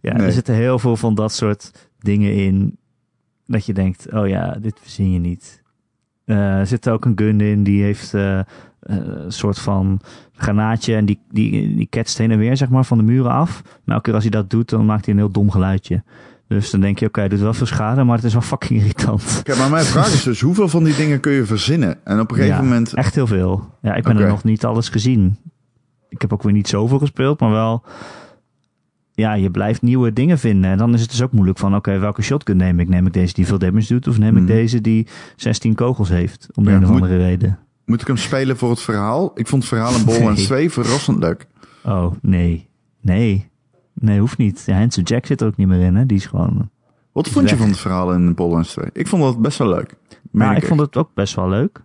Ja, 0.00 0.12
Nee. 0.16 0.26
er 0.26 0.32
zitten 0.32 0.54
heel 0.54 0.78
veel 0.78 0.96
van 0.96 1.14
dat 1.14 1.32
soort 1.32 1.88
dingen 1.98 2.34
in. 2.34 2.78
Dat 3.46 3.66
je 3.66 3.72
denkt, 3.72 4.12
oh 4.12 4.28
ja, 4.28 4.56
dit 4.60 4.78
verzin 4.82 5.12
je 5.12 5.18
niet. 5.18 5.62
Eh, 6.24 6.58
er 6.58 6.66
zit 6.66 6.88
ook 6.88 7.04
een 7.04 7.12
gun 7.18 7.40
in, 7.40 7.62
die 7.62 7.82
heeft 7.82 8.14
eh, 8.14 8.40
een 8.80 9.32
soort 9.32 9.58
van 9.58 10.00
granaatje. 10.32 10.94
En 10.94 11.04
die, 11.04 11.20
die, 11.30 11.74
die 11.76 11.86
ketst 11.86 12.18
heen 12.18 12.30
en 12.30 12.38
weer, 12.38 12.56
zeg 12.56 12.68
maar, 12.68 12.84
van 12.84 12.98
de 12.98 13.04
muren 13.04 13.30
af. 13.30 13.62
Maar 13.84 13.94
elke 13.94 14.00
keer 14.04 14.14
als 14.14 14.22
hij 14.22 14.32
dat 14.32 14.50
doet, 14.50 14.68
dan 14.68 14.86
maakt 14.86 15.04
hij 15.04 15.14
een 15.14 15.20
heel 15.20 15.30
dom 15.30 15.50
geluidje. 15.50 16.02
Dus 16.48 16.70
dan 16.70 16.80
denk 16.80 16.98
je, 16.98 17.06
oké, 17.06 17.20
hij 17.20 17.28
doet 17.28 17.40
wel 17.40 17.54
veel 17.54 17.66
schade, 17.66 18.04
maar 18.04 18.16
het 18.16 18.24
is 18.24 18.32
wel 18.32 18.42
fucking 18.42 18.80
irritant. 18.80 19.36
Oké, 19.38 19.56
maar 19.56 19.70
mijn 19.70 19.84
vraag 19.94 20.12
is 20.12 20.22
dus, 20.22 20.40
hoeveel 20.40 20.68
van 20.68 20.84
die 20.84 20.94
dingen 20.96 21.20
kun 21.20 21.32
je 21.32 21.44
verzinnen? 21.44 22.04
En 22.04 22.20
op 22.20 22.30
een 22.30 22.36
gegeven 22.36 22.56
Ja, 22.56 22.62
moment... 22.62 22.94
Echt 22.94 23.14
heel 23.14 23.26
veel. 23.26 23.74
Ja, 23.82 23.94
ik 23.94 24.02
ben 24.02 24.18
er 24.18 24.28
nog 24.28 24.44
niet 24.44 24.64
alles 24.64 24.88
gezien. 24.88 25.36
Ik 26.08 26.20
heb 26.20 26.32
ook 26.32 26.42
weer 26.42 26.52
niet 26.52 26.68
zoveel 26.68 26.98
gespeeld, 26.98 27.40
maar 27.40 27.50
wel... 27.50 27.82
Ja, 29.12 29.32
je 29.34 29.50
blijft 29.50 29.82
nieuwe 29.82 30.12
dingen 30.12 30.38
vinden. 30.38 30.70
En 30.70 30.78
dan 30.78 30.94
is 30.94 31.00
het 31.00 31.10
dus 31.10 31.22
ook 31.22 31.32
moeilijk 31.32 31.58
van... 31.58 31.74
Oké, 31.76 31.98
welke 31.98 32.22
shotgun 32.22 32.56
neem 32.56 32.80
ik? 32.80 32.88
Neem 32.88 33.06
ik 33.06 33.12
deze 33.12 33.34
die 33.34 33.46
veel 33.46 33.58
damage 33.58 33.92
doet? 33.92 34.08
Of 34.08 34.18
neem 34.18 34.36
ik 34.36 34.42
Mhm. 34.42 34.46
deze 34.52 34.80
die 34.80 35.06
16 35.36 35.74
kogels 35.74 36.08
heeft? 36.08 36.48
Om 36.54 36.64
de 36.64 36.70
Ja, 36.70 36.76
een 36.76 36.82
of 36.84 36.90
moet- 36.90 37.00
andere 37.02 37.18
reden. 37.18 37.58
Moet 37.84 38.00
ik 38.00 38.06
hem 38.06 38.16
spelen 38.16 38.56
voor 38.56 38.70
het 38.70 38.80
verhaal? 38.80 39.30
Ik 39.34 39.46
vond 39.46 39.62
het 39.62 39.72
verhaal 39.72 39.94
in 39.94 40.04
Borderlands 40.04 40.38
Nee. 40.38 40.46
2 40.46 40.70
verrassend 40.70 41.18
leuk. 41.18 41.46
Oh, 41.84 42.12
nee. 42.22 42.68
Nee. 43.00 43.47
Nee, 44.00 44.20
hoeft 44.20 44.38
niet. 44.38 44.62
Ja, 44.66 44.78
Handsome 44.78 45.06
Jack 45.06 45.26
zit 45.26 45.40
er 45.40 45.46
ook 45.46 45.56
niet 45.56 45.68
meer 45.68 45.80
in, 45.80 45.94
hè? 45.96 46.06
Die 46.06 46.16
is 46.16 46.26
gewoon... 46.26 46.70
Wat 47.12 47.28
vond 47.28 47.44
je 47.44 47.50
Weg. 47.50 47.60
van 47.64 47.68
het 47.72 47.78
verhaal 47.78 48.12
in 48.12 48.34
Borderlands 48.34 48.72
2? 48.72 48.86
Ik 48.92 49.06
vond 49.06 49.22
dat 49.22 49.38
best 49.40 49.58
wel 49.58 49.68
leuk. 49.68 49.94
Meen 50.30 50.46
Nou, 50.46 50.56
ik 50.56 50.66
vond 50.66 50.80
het 50.80 50.96
ook 50.96 51.10
best 51.14 51.34
wel 51.34 51.48
leuk. 51.48 51.82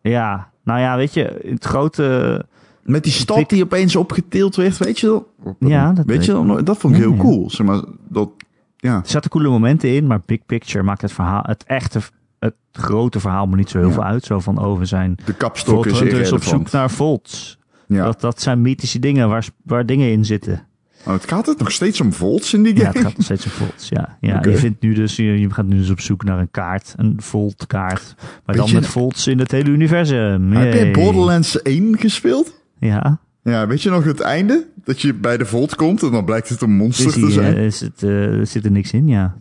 Ja, 0.00 0.50
nou 0.64 0.80
ja, 0.80 0.96
weet 0.96 1.14
je, 1.14 1.40
het 1.48 1.64
grote... 1.64 2.44
Met 2.82 3.02
die 3.04 3.12
stad 3.12 3.48
die 3.48 3.62
opeens 3.62 3.96
opgeteeld 3.96 4.56
werd, 4.56 4.78
weet 4.78 4.98
je 5.00 5.06
wel? 5.06 5.54
Ja, 5.58 5.92
dat 5.92 6.04
weet 6.06 6.24
je 6.24 6.32
wel? 6.44 6.64
Dat 6.64 6.78
vond 6.78 6.94
ik 6.94 7.00
Ja, 7.00 7.06
heel 7.06 7.16
ja. 7.16 7.22
cool. 7.22 7.50
Zeg 7.50 7.66
maar, 7.66 7.82
dat, 8.08 8.30
ja. 8.76 8.96
Er 8.96 9.08
zaten 9.08 9.30
coole 9.30 9.48
momenten 9.48 9.94
in, 9.94 10.06
maar 10.06 10.20
big 10.26 10.46
picture 10.46 10.84
maakt 10.84 11.02
het 11.02 11.12
verhaal, 11.12 11.42
het 11.46 11.64
echte, 11.64 12.00
het 12.38 12.54
grote 12.72 13.20
verhaal 13.20 13.46
me 13.46 13.56
niet 13.56 13.70
zo 13.70 13.78
heel 13.78 13.86
Ja. 13.88 13.92
veel 13.94 14.04
uit. 14.04 14.24
Zo 14.24 14.40
van, 14.40 14.78
we 14.78 14.84
zijn 14.84 15.16
De 15.24 15.34
kapstok 15.34 15.86
is 15.86 16.32
op 16.32 16.42
zoek 16.42 16.70
naar 16.70 16.90
Volts. 16.90 17.58
Ja. 17.86 18.04
Dat, 18.04 18.20
dat 18.20 18.40
zijn 18.40 18.60
mythische 18.60 18.98
dingen 18.98 19.28
waar, 19.28 19.48
waar 19.62 19.86
dingen 19.86 20.10
in 20.10 20.24
zitten. 20.24 20.66
Oh, 21.04 21.12
het 21.12 21.28
gaat 21.28 21.46
het 21.46 21.58
nog 21.58 21.70
steeds 21.70 22.00
om 22.00 22.12
volts 22.12 22.54
in 22.54 22.62
die 22.62 22.74
Ja, 22.76 22.78
game? 22.84 22.92
het 22.98 23.02
gaat 23.06 23.16
nog 23.16 23.24
steeds 23.24 23.44
om 23.44 23.50
Volts, 23.50 23.88
ja. 23.88 24.16
ja 24.20 24.42
je, 24.48 24.56
vindt 24.56 24.82
nu 24.82 24.94
dus, 24.94 25.16
je, 25.16 25.22
je 25.40 25.50
gaat 25.52 25.66
nu 25.66 25.76
dus 25.76 25.90
op 25.90 26.00
zoek 26.00 26.24
naar 26.24 26.38
een 26.38 26.50
kaart, 26.50 26.94
een 26.96 27.14
Volt 27.18 27.66
kaart. 27.66 28.14
Maar 28.46 28.56
dan 28.56 28.72
met 28.72 28.86
Volts 28.86 29.26
in 29.26 29.38
het 29.38 29.50
hele 29.50 29.70
universum. 29.70 30.52
Heb 30.52 30.72
je. 30.74 30.90
Borderlands 30.90 31.62
1 31.62 31.98
gespeeld? 31.98 32.54
Ja, 32.78 33.20
Ja, 33.42 33.66
weet 33.66 33.82
je 33.82 33.90
nog 33.90 34.04
het 34.04 34.20
einde? 34.20 34.66
Dat 34.84 35.00
je 35.00 35.14
bij 35.14 35.36
de 35.36 35.44
Volt 35.46 35.74
komt 35.74 36.02
en 36.02 36.10
dan 36.10 36.24
blijkt 36.24 36.48
het 36.48 36.60
een 36.60 36.76
monster 36.76 37.06
Is 37.06 37.12
te 37.12 37.30
zijn. 37.30 37.56
eh, 37.56 37.64
is 37.64 37.80
het, 37.80 38.02
eh, 38.02 38.40
zit 38.42 38.64
er 38.64 38.70
niks 38.70 38.92
in, 38.92 39.06
ja. 39.08 39.36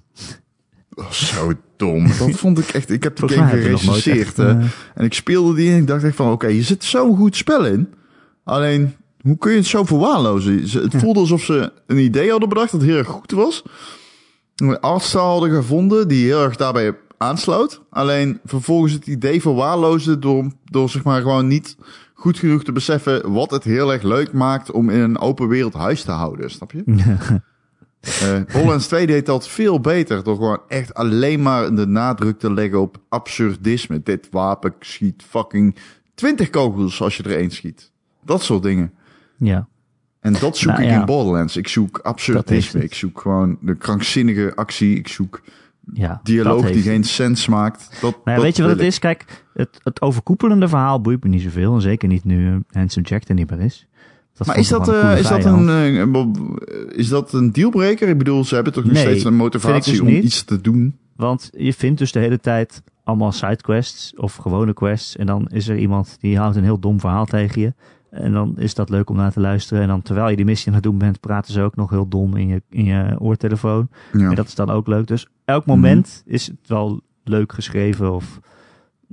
Oh, 0.93 1.09
zo 1.09 1.53
dom. 1.77 2.07
Dat 2.19 2.31
vond 2.31 2.59
ik 2.59 2.67
echt... 2.69 2.89
Ik 2.91 3.03
heb 3.03 3.19
Volgens 3.19 3.39
game 3.39 3.61
gerecenseerd. 3.61 4.39
eh, 4.39 4.47
En 4.95 5.05
ik 5.05 5.13
speelde 5.13 5.55
die 5.55 5.71
en 5.71 5.77
ik 5.77 5.87
dacht 5.87 6.03
echt 6.03 6.15
van... 6.15 6.31
Oké, 6.31 6.47
je 6.47 6.63
zit 6.63 6.83
zo'n 6.83 7.17
goed 7.17 7.35
spel 7.35 7.65
in. 7.65 7.87
Alleen, 8.43 8.93
hoe 9.21 9.37
kun 9.37 9.51
je 9.51 9.57
het 9.57 9.65
zo 9.65 9.83
verwaarlozen? 9.83 10.67
Ze- 10.67 10.79
Het 10.81 10.95
voelde 10.95 11.19
alsof 11.19 11.41
ze 11.41 11.71
een 11.87 11.97
idee 11.97 12.29
hadden 12.31 12.49
bedacht 12.49 12.71
dat 12.71 12.81
heel 12.81 12.97
erg 12.97 13.07
goed 13.07 13.31
was. 13.31 13.63
Een 14.55 14.79
artstyle 14.79 15.21
hadden 15.23 15.49
gevonden 15.51 16.07
die 16.07 16.25
heel 16.25 16.43
erg 16.43 16.55
daarbij 16.55 16.97
aansloot. 17.17 17.81
Alleen 17.89 18.39
vervolgens 18.45 18.93
het 18.93 19.07
idee 19.07 19.41
verwaarloosde 19.41 20.19
door, 20.19 20.51
door 20.65 20.89
zeg 20.89 21.03
maar 21.03 21.21
gewoon 21.21 21.47
niet 21.47 21.77
goed 22.13 22.37
genoeg 22.39 22.63
te 22.63 22.71
beseffen... 22.71 23.31
wat 23.33 23.51
het 23.51 23.63
heel 23.63 23.91
erg 23.93 24.01
leuk 24.01 24.33
maakt 24.33 24.71
om 24.71 24.89
in 24.89 24.99
een 24.99 25.19
open 25.19 25.47
wereld 25.47 25.73
huis 25.73 26.03
te 26.03 26.11
houden. 26.11 26.51
Snap 26.51 26.71
je? 26.71 26.83
Eh 28.01 28.33
Borderlands 28.51 28.87
2 28.87 29.07
deed 29.07 29.25
dat 29.25 29.47
veel 29.47 29.79
beter 29.79 30.23
door 30.23 30.35
gewoon 30.35 30.59
echt 30.67 30.93
alleen 30.93 31.41
maar 31.41 31.75
de 31.75 31.85
nadruk 31.87 32.39
te 32.39 32.53
leggen 32.53 32.79
op 32.81 32.97
absurdisme. 33.09 34.01
Dit 34.03 34.27
wapen 34.31 34.73
schiet 34.79 35.23
fucking 35.29 35.75
20 36.15 36.49
kogels 36.49 37.01
als 37.01 37.17
je 37.17 37.23
er 37.23 37.35
één 37.37 37.51
schiet. 37.51 37.91
Dat 38.25 38.41
soort 38.43 38.63
dingen. 38.63 38.93
Ja. 39.41 39.67
En 40.19 40.33
dat 40.33 40.57
zoek 40.57 40.71
Nou, 40.71 40.83
ik 40.83 40.89
ja. 40.89 40.99
in 40.99 41.05
Borderlands. 41.05 41.57
Ik 41.57 41.67
zoek 41.67 41.97
absurdisme. 41.97 42.83
Ik 42.83 42.93
zoek 42.93 43.21
gewoon 43.21 43.57
de 43.61 43.75
krankzinnige 43.75 44.51
actie. 44.55 44.95
Ik 44.95 45.07
zoek 45.07 45.41
ja, 45.93 46.19
dialoog 46.23 46.71
die 46.71 46.81
geen 46.81 47.03
sens 47.03 47.47
maakt. 47.47 47.87
Dat, 48.01 48.11
Nou 48.23 48.35
dat 48.35 48.45
weet 48.45 48.55
je 48.55 48.61
wat 48.61 48.71
het 48.71 48.81
is? 48.81 48.99
Kijk, 48.99 49.43
het, 49.53 49.79
het 49.83 50.01
overkoepelende 50.01 50.67
verhaal 50.67 51.01
boeit 51.01 51.23
me 51.23 51.29
niet 51.29 51.41
zoveel. 51.41 51.73
En 51.75 51.81
zeker 51.81 52.07
niet 52.07 52.23
nu 52.23 52.47
eh, 52.47 52.55
Handsome 52.69 53.05
Jack 53.07 53.27
er 53.27 53.35
niet 53.35 53.49
meer 53.49 53.59
is. 53.59 53.87
Dat 54.33 54.47
Maar 54.47 54.55
vond 54.55 54.67
is 54.67 54.71
dat, 54.71 54.89
eh, 54.89 55.17
is, 55.19 55.27
dat 55.27 55.43
coole 55.43 55.71
een, 55.91 56.65
eh, 56.67 56.97
is 56.97 57.07
dat 57.07 57.33
een 57.33 57.51
dealbreaker? 57.51 58.07
Ik 58.09 58.17
bedoel, 58.17 58.43
ze 58.43 58.55
hebben 58.55 58.73
toch 58.73 58.83
nog 58.83 58.93
Nee, 58.93 59.01
steeds 59.03 59.23
een 59.23 59.35
motivatie 59.35 59.91
dus 59.91 60.01
om 60.01 60.07
niet. 60.07 60.23
iets 60.23 60.43
te 60.43 60.61
doen? 60.61 60.97
Want 61.15 61.49
je 61.57 61.73
vindt 61.73 61.99
dus 61.99 62.11
de 62.11 62.19
hele 62.19 62.39
tijd 62.39 62.83
allemaal 63.03 63.31
sidequests 63.31 64.15
of 64.15 64.35
gewone 64.35 64.73
quests. 64.73 65.15
En 65.15 65.25
dan 65.25 65.47
is 65.47 65.67
er 65.67 65.77
iemand 65.77 66.17
die 66.19 66.37
houdt 66.37 66.55
een 66.55 66.63
heel 66.63 66.79
dom 66.79 66.99
verhaal 66.99 67.25
tegen 67.25 67.61
je. 67.61 67.73
En 68.11 68.31
dan 68.31 68.57
is 68.57 68.73
dat 68.75 68.89
leuk 68.89 69.09
om 69.09 69.15
naar 69.15 69.31
te 69.31 69.39
luisteren. 69.39 69.81
En 69.83 69.87
dan 69.89 70.01
terwijl 70.01 70.29
je 70.29 70.35
die 70.35 70.45
missie 70.45 70.67
aan 70.67 70.73
het 70.73 70.83
doen 70.83 70.97
bent, 70.97 71.19
praten 71.19 71.53
ze 71.53 71.61
ook 71.61 71.75
nog 71.75 71.89
heel 71.89 72.07
dom 72.07 72.35
in 72.35 72.47
je, 72.47 72.61
in 72.69 72.85
je 72.85 73.19
oortelefoon. 73.19 73.89
Ja. 74.13 74.29
En 74.29 74.35
dat 74.35 74.47
is 74.47 74.55
dan 74.55 74.69
ook 74.69 74.87
leuk. 74.87 75.07
Dus 75.07 75.27
elk 75.45 75.65
Mhm. 75.65 75.75
moment 75.75 76.23
is 76.25 76.47
het 76.47 76.67
wel 76.67 77.01
leuk 77.23 77.53
geschreven 77.53 78.13
of 78.13 78.39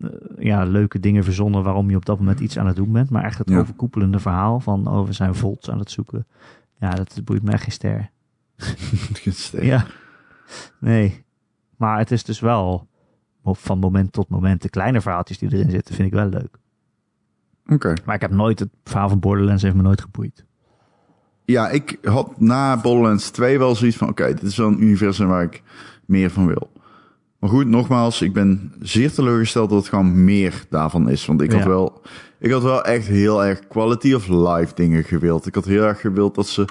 eh, 0.02 0.08
ja, 0.38 0.64
leuke 0.64 1.00
dingen 1.00 1.24
verzonnen 1.24 1.62
waarom 1.62 1.90
je 1.90 1.96
op 1.96 2.04
dat 2.04 2.18
moment 2.18 2.40
iets 2.40 2.58
aan 2.58 2.66
het 2.66 2.76
doen 2.76 2.92
bent. 2.92 3.10
Maar 3.10 3.24
echt 3.24 3.38
het 3.38 3.50
Ja. 3.50 3.58
overkoepelende 3.58 4.18
verhaal 4.18 4.60
van 4.60 4.86
oh, 4.88 5.06
we 5.06 5.12
zijn 5.12 5.34
volts 5.34 5.70
aan 5.70 5.78
het 5.78 5.90
zoeken. 5.90 6.26
Ja, 6.80 6.90
dat 6.90 7.20
boeit 7.24 7.42
me 7.42 7.52
echt 7.52 7.62
geen 7.62 7.72
ster. 7.72 8.10
Ja, 9.70 9.86
nee. 10.78 11.24
Maar 11.76 11.98
het 11.98 12.10
is 12.10 12.24
dus 12.24 12.40
wel 12.40 12.86
van 13.44 13.78
moment 13.78 14.12
tot 14.12 14.28
moment. 14.28 14.62
De 14.62 14.68
kleine 14.68 15.00
verhaaltjes 15.00 15.38
die 15.38 15.52
erin 15.52 15.70
zitten, 15.70 15.94
vind 15.94 16.08
ik 16.08 16.14
wel 16.14 16.28
leuk. 16.28 16.58
Oké. 17.72 17.94
Maar 18.04 18.14
ik 18.14 18.20
heb 18.20 18.30
nooit 18.30 18.58
het 18.58 18.68
verhaal 18.84 19.08
van 19.08 19.18
Borderlands 19.20 19.62
heeft 19.62 19.74
me 19.74 19.82
nooit 19.82 20.00
geboeid. 20.00 20.44
Ja, 21.44 21.68
ik 21.68 21.98
had 22.02 22.40
na 22.40 22.80
Borderlands 22.80 23.30
2 23.30 23.58
wel 23.58 23.74
zoiets 23.74 23.96
van... 23.96 24.08
Oké, 24.08 24.26
dit 24.26 24.42
is 24.42 24.56
wel 24.56 24.68
een 24.68 24.82
universum 24.82 25.28
waar 25.28 25.42
ik 25.42 25.62
meer 26.06 26.30
van 26.30 26.46
wil. 26.46 26.70
Maar 27.38 27.50
goed, 27.50 27.66
nogmaals, 27.66 28.22
ik 28.22 28.32
ben 28.32 28.72
zeer 28.80 29.12
teleurgesteld 29.12 29.68
dat 29.70 29.78
het 29.78 29.88
gewoon 29.88 30.24
meer 30.24 30.64
daarvan 30.70 31.08
is. 31.08 31.26
Want 31.26 31.40
ik 31.40 31.52
had, 31.52 31.62
Ja. 31.62 31.68
wel, 31.68 32.00
ik 32.38 32.50
had 32.50 32.62
wel 32.62 32.84
echt 32.84 33.06
heel 33.06 33.44
erg 33.44 33.66
quality 33.68 34.12
of 34.14 34.28
life 34.28 34.74
dingen 34.74 35.04
gewild. 35.04 35.46
Ik 35.46 35.54
had 35.54 35.64
heel 35.64 35.82
erg 35.82 36.00
gewild 36.00 36.34
dat 36.34 36.46
ze 36.46 36.64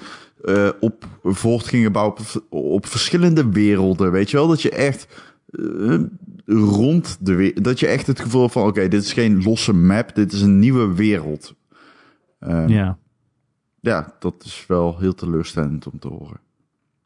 eh, 0.43 0.69
op 0.79 1.05
voort 1.23 1.65
gingen 1.67 1.91
bouwen 1.91 2.15
op, 2.17 2.43
op 2.49 2.85
verschillende 2.85 3.49
werelden. 3.49 4.11
Weet 4.11 4.29
je 4.31 4.37
wel, 4.37 4.47
dat 4.47 4.61
je 4.61 4.69
echt 4.69 5.07
eh, 5.49 5.99
rond 6.45 7.17
de 7.19 7.35
wereld... 7.35 7.63
Dat 7.63 7.79
je 7.79 7.87
echt 7.87 8.07
het 8.07 8.19
gevoel 8.19 8.41
hebt 8.41 8.53
van... 8.53 8.67
Oké, 8.67 8.87
dit 8.87 9.03
is 9.03 9.13
geen 9.13 9.43
losse 9.43 9.73
map, 9.73 10.15
dit 10.15 10.33
is 10.33 10.41
een 10.41 10.59
nieuwe 10.59 10.93
wereld. 10.95 11.55
Eh, 12.39 12.67
Ja, 12.67 12.97
ja, 13.79 14.13
dat 14.19 14.43
is 14.45 14.65
wel 14.67 14.97
heel 14.99 15.13
teleurstellend 15.13 15.87
om 15.87 15.99
te 15.99 16.07
horen. 16.07 16.39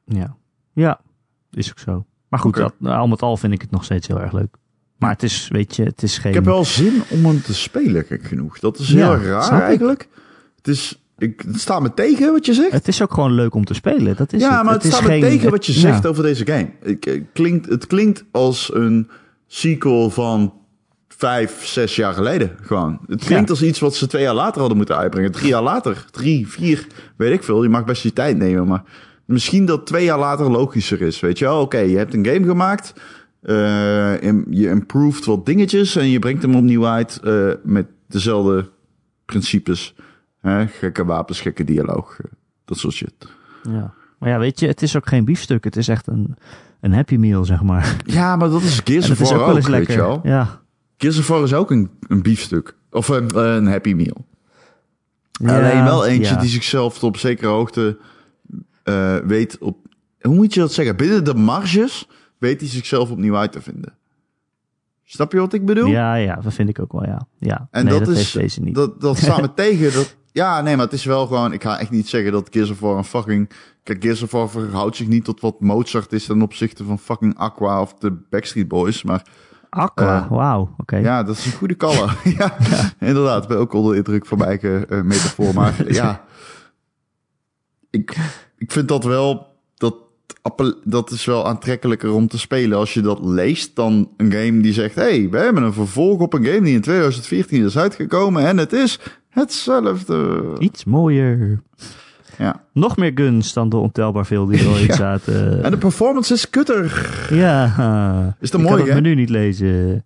ja. 0.05 0.35
Ja, 0.73 1.01
is 1.51 1.69
ook 1.69 1.79
zo. 1.79 2.05
Maar 2.27 2.39
goed, 2.39 2.55
dat, 2.55 2.73
al 2.81 3.07
met 3.07 3.21
al 3.21 3.37
vind 3.37 3.53
ik 3.53 3.61
het 3.61 3.71
nog 3.71 3.83
steeds 3.83 4.07
heel 4.07 4.21
erg 4.21 4.31
leuk. 4.31 4.57
Maar 4.97 5.09
het 5.11 5.23
is, 5.23 5.47
weet 5.47 5.75
je, 5.75 5.83
het 5.83 6.03
is 6.03 6.17
geen... 6.17 6.29
Ik 6.29 6.35
heb 6.35 6.45
wel 6.45 6.65
zin 6.65 7.01
om 7.09 7.25
hem 7.25 7.41
te 7.41 7.53
spelen, 7.53 8.05
gek 8.05 8.23
genoeg. 8.23 8.59
Dat 8.59 8.79
is 8.79 8.87
heel 8.87 8.97
Ja, 8.97 9.17
raar 9.17 9.61
eigenlijk. 9.61 10.07
Het, 10.55 10.67
is, 10.67 11.00
ik, 11.21 11.41
het 11.47 11.59
staat 11.59 11.81
me 11.81 11.93
tegen 11.93 12.31
wat 12.31 12.45
je 12.45 12.53
zegt. 12.53 12.71
Het 12.71 12.87
is 12.87 13.01
ook 13.01 13.13
gewoon 13.13 13.33
leuk 13.33 13.53
om 13.55 13.65
te 13.65 13.73
spelen. 13.73 14.15
Dat 14.15 14.33
is 14.33 14.41
ja, 14.41 14.55
het. 14.55 14.63
maar 14.63 14.73
het, 14.73 14.83
staat 14.85 15.01
me 15.01 15.07
geen- 15.07 15.21
tegen 15.21 15.39
het- 15.41 15.49
wat 15.49 15.65
je 15.65 15.71
zegt 15.71 16.07
over 16.07 16.23
deze 16.23 16.45
game. 16.45 16.69
Ik, 16.83 17.05
eh, 17.05 17.21
klinkt, 17.33 17.69
het 17.69 17.87
klinkt 17.87 18.23
als 18.31 18.71
een 18.73 19.09
sequel 19.47 20.09
van 20.09 20.53
vijf, 21.07 21.65
zes 21.65 21.95
jaar 21.95 22.13
geleden. 22.13 22.51
Gewoon. 22.61 22.99
Het 23.07 23.23
klinkt 23.23 23.45
Ja. 23.47 23.53
als 23.53 23.61
iets 23.63 23.79
wat 23.79 23.95
ze 23.95 24.07
twee 24.07 24.21
jaar 24.23 24.33
later 24.33 24.59
hadden 24.59 24.77
moeten 24.77 24.97
uitbrengen. 24.97 25.31
Drie 25.31 25.47
jaar 25.49 25.63
later. 25.63 26.05
Drie, 26.11 26.47
vier, 26.47 26.87
weet 27.17 27.33
ik 27.33 27.43
veel. 27.43 27.63
Je 27.63 27.69
mag 27.69 27.85
best 27.85 28.03
je 28.03 28.13
tijd 28.13 28.37
nemen, 28.37 28.67
maar 28.67 28.83
misschien 29.25 29.65
dat 29.65 29.85
twee 29.85 30.03
jaar 30.03 30.19
later 30.19 30.51
logischer 30.51 31.01
is. 31.01 31.19
Weet 31.19 31.39
je 31.39 31.45
wel, 31.45 31.61
oké, 31.61 31.77
je 31.77 31.97
hebt 31.97 32.13
een 32.13 32.25
game 32.25 32.45
gemaakt. 32.47 32.93
eh, 33.41 34.21
je 34.49 34.67
improved 34.69 35.25
wat 35.25 35.45
dingetjes 35.45 35.95
en 35.95 36.07
je 36.09 36.19
brengt 36.19 36.41
hem 36.41 36.55
opnieuw 36.55 36.85
uit 36.85 37.19
eh, 37.23 37.47
met 37.63 37.85
dezelfde 38.07 38.69
principes. 39.25 39.95
Hè? 40.41 40.67
Gekke 40.67 41.05
wapens, 41.05 41.41
gekke 41.41 41.63
dialoog. 41.63 42.19
eh, 42.19 42.31
dat 42.65 42.77
soort 42.77 42.93
shit. 42.93 43.13
Ja. 43.63 43.93
Maar 44.17 44.29
ja, 44.29 44.39
weet 44.39 44.59
je, 44.59 44.67
het 44.67 44.81
is 44.81 44.95
ook 44.97 45.07
geen 45.07 45.25
biefstuk. 45.25 45.63
Het 45.63 45.75
is 45.75 45.87
echt 45.87 46.07
een, 46.07 46.35
een 46.79 46.93
happy 46.93 47.15
meal, 47.15 47.45
zeg 47.45 47.61
maar. 47.61 47.95
Ja, 48.05 48.35
maar 48.35 48.49
dat 48.49 48.61
is 48.61 48.81
Gears 48.83 49.09
of 49.09 49.17
War 49.19 49.33
ook 49.39 49.45
wel 49.45 49.55
eens 49.55 49.65
ook, 49.65 49.71
weet 49.71 49.77
lekker. 49.87 49.95
je 49.95 50.01
wel. 50.01 50.19
Ja. 50.23 50.61
Gears 50.97 51.19
of 51.19 51.27
War 51.27 51.43
is 51.43 51.53
ook 51.53 51.71
een, 51.71 51.89
een 52.07 52.21
biefstuk. 52.21 52.75
Of 52.91 53.07
een, 53.07 53.37
een 53.37 53.67
happy 53.67 53.93
meal. 53.93 54.25
Ja, 55.31 55.57
Alleen 55.57 55.83
wel 55.83 56.05
eentje 56.05 56.33
ja. 56.33 56.39
die 56.39 56.49
zichzelf 56.49 56.93
tot 56.93 57.03
op 57.03 57.17
zekere 57.17 57.47
hoogte 57.47 57.97
eh, 58.83 59.17
weet 59.17 59.57
op... 59.57 59.77
Hoe 60.21 60.35
moet 60.35 60.53
je 60.53 60.59
dat 60.59 60.73
zeggen? 60.73 60.95
Binnen 60.95 61.23
de 61.23 61.33
marges 61.33 62.07
weet 62.37 62.59
hij 62.59 62.69
zichzelf 62.69 63.11
opnieuw 63.11 63.35
uit 63.37 63.51
te 63.51 63.61
vinden. 63.61 63.93
Snap 65.03 65.31
je 65.31 65.39
wat 65.39 65.53
ik 65.53 65.65
bedoel? 65.65 65.87
Ja, 65.87 66.15
ja, 66.15 66.35
dat 66.35 66.53
vind 66.53 66.69
ik 66.69 66.79
ook 66.79 66.91
wel, 66.91 67.05
ja. 67.05 67.27
ja. 67.37 67.67
En 67.71 67.85
nee, 67.85 67.93
dat, 67.99 68.05
dat, 68.05 68.35
is, 68.35 68.57
niet. 68.57 68.75
Dat, 68.75 69.01
dat 69.01 69.17
staat 69.17 69.41
me 69.41 69.53
tegen. 69.63 69.93
Dat, 69.93 70.15
ja, 70.31 70.61
nee, 70.61 70.75
maar 70.75 70.85
het 70.85 70.93
is 70.93 71.05
wel 71.05 71.27
gewoon... 71.27 71.53
Ik 71.53 71.61
ga 71.61 71.79
echt 71.79 71.91
niet 71.91 72.07
zeggen 72.07 72.31
dat 72.31 72.47
Gears 72.51 72.69
of 72.69 72.79
War 72.79 72.97
een 72.97 73.03
fucking... 73.03 73.49
Kijk, 73.83 74.03
Gears 74.03 74.21
of 74.21 74.31
War 74.31 74.49
verhoudt 74.49 74.95
zich 74.95 75.07
niet 75.07 75.23
tot 75.23 75.41
wat 75.41 75.59
Mozart 75.59 76.13
is 76.13 76.25
ten 76.25 76.41
opzichte 76.41 76.83
van 76.83 76.99
fucking 76.99 77.37
Aqua 77.37 77.81
of 77.81 77.93
de 77.93 78.11
Backstreet 78.29 78.67
Boys. 78.67 79.03
Maar 79.03 79.25
Aqua, 79.69 80.23
eh, 80.23 80.29
wauw, 80.29 80.75
oké. 80.77 80.97
ja, 80.97 81.23
dat 81.23 81.37
is 81.37 81.45
een 81.45 81.51
goede 81.51 81.77
color. 81.77 82.17
ja, 82.37 82.57
inderdaad. 82.99 83.43
Ik 83.43 83.49
ben 83.49 83.57
ook 83.57 83.73
onder 83.73 83.91
de 83.91 83.97
indruk 83.97 84.25
van 84.25 84.37
mijn 84.37 84.49
eigen 84.49 84.89
eh, 84.89 85.01
metafoor. 85.01 85.53
Maar 85.53 85.73
ja, 85.93 86.23
ik, 87.89 88.17
ik 88.57 88.71
vind 88.71 88.87
dat 88.87 89.03
wel... 89.03 89.49
Dat, 89.75 89.95
dat 90.83 91.11
is 91.11 91.25
wel 91.25 91.47
aantrekkelijker 91.47 92.11
om 92.11 92.27
te 92.27 92.39
spelen. 92.39 92.77
Als 92.77 92.93
je 92.93 93.01
dat 93.01 93.19
leest 93.25 93.75
dan 93.75 94.11
een 94.17 94.31
game 94.31 94.61
die 94.61 94.73
zegt... 94.73 94.95
hey, 94.95 95.29
we 95.29 95.37
hebben 95.37 95.63
een 95.63 95.73
vervolg 95.73 96.19
op 96.19 96.33
een 96.33 96.45
game 96.45 96.61
die 96.61 96.75
in 96.75 96.81
2014 96.81 97.65
is 97.65 97.77
uitgekomen... 97.77 98.45
en 98.45 98.57
het 98.57 98.73
is 98.73 98.99
hetzelfde. 99.31 100.43
Iets 100.59 100.83
mooier. 100.85 101.61
Ja. 102.37 102.63
Nog 102.73 102.97
meer 102.97 103.11
guns 103.15 103.53
dan 103.53 103.69
de 103.69 103.77
ontelbaar 103.77 104.25
veel 104.25 104.45
die 104.45 104.59
er 104.59 104.79
Ja. 104.87 104.95
zaten. 104.95 105.63
En 105.63 105.71
de 105.71 105.77
performance 105.77 106.33
is 106.33 106.49
kutter. 106.49 107.09
Ja. 107.29 107.65
Is 108.39 108.51
dat 108.51 108.59
ik 108.61 108.67
mooi, 108.67 108.77
kan 108.79 108.85
het 108.87 108.95
hè? 108.97 109.01
menu 109.01 109.15
niet 109.15 109.29
lezen. 109.29 110.03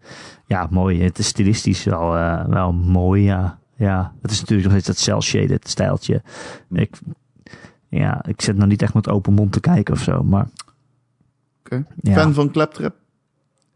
Ja, 0.48 0.68
mooi. 0.70 1.02
Het 1.04 1.18
is 1.18 1.28
stilistisch 1.28 1.84
wel, 1.84 2.16
eh, 2.16 2.46
wel 2.46 2.74
mooi, 2.74 3.24
ja. 3.24 3.60
Ja, 3.78 4.14
het 4.22 4.32
is 4.32 4.40
natuurlijk 4.40 4.70
nog 4.70 4.80
steeds 4.80 4.88
dat 4.98 5.06
cel-shaded 5.06 5.70
stijltje. 5.70 6.22
Ik, 6.72 6.98
ja, 7.90 8.26
ik 8.28 8.42
zit 8.42 8.56
nou 8.56 8.68
niet 8.68 8.82
echt 8.82 8.94
met 8.94 9.10
open 9.10 9.34
mond 9.34 9.52
te 9.52 9.60
kijken 9.60 9.94
of 9.94 10.00
zo, 10.02 10.24
maar 10.24 10.48
Oké. 11.66 11.86
Ja. 12.02 12.14
Fan 12.14 12.34
van 12.34 12.52
Claptrap? 12.52 12.96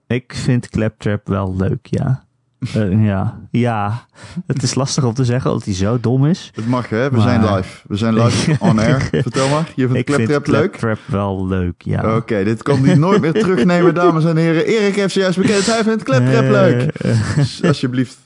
ik 0.07 0.33
vind 0.33 0.69
Claptrap 0.69 1.27
wel 1.27 1.55
leuk, 1.55 1.85
ja. 1.85 2.23
Eh, 2.59 3.05
ja. 3.05 3.39
ja, 3.51 4.05
het 4.47 4.63
is 4.63 4.75
lastig 4.75 5.03
om 5.03 5.13
te 5.13 5.25
zeggen 5.25 5.51
dat 5.51 5.65
hij 5.65 5.73
zo 5.73 5.99
dom 5.99 6.25
is. 6.25 6.51
Het 6.55 6.67
mag, 6.67 6.89
hè? 6.89 7.09
We 7.09 7.15
Maar- 7.17 7.21
zijn 7.27 7.55
live. 7.55 7.87
We 7.87 7.95
zijn 7.95 8.13
live 8.13 8.55
on 8.59 8.79
air. 8.79 9.01
Vertel 9.11 9.49
maar. 9.49 9.71
Je 9.75 9.87
vindt 9.87 10.03
Claptrap 10.11 10.47
leuk? 10.47 10.71
Claptrap 10.71 10.99
wel 11.07 11.47
leuk, 11.47 11.81
ja. 11.81 12.15
Oké, 12.15 12.43
dit 12.43 12.63
kan 12.63 12.85
hij 12.85 12.95
nooit 12.95 13.21
meer 13.21 13.33
terugnemen, 13.33 13.93
dames 14.03 14.25
en 14.25 14.37
heren. 14.37 14.65
Erik 14.65 14.95
heeft 14.95 15.13
zojuist 15.13 15.37
bekend, 15.37 15.65
hij 15.65 15.83
vindt 15.83 16.03
Claptrap 16.03 16.43
Eh, 16.43 16.49
leuk. 16.49 17.01
Dus 17.35 17.63
Alsjeblieft. 17.63 18.17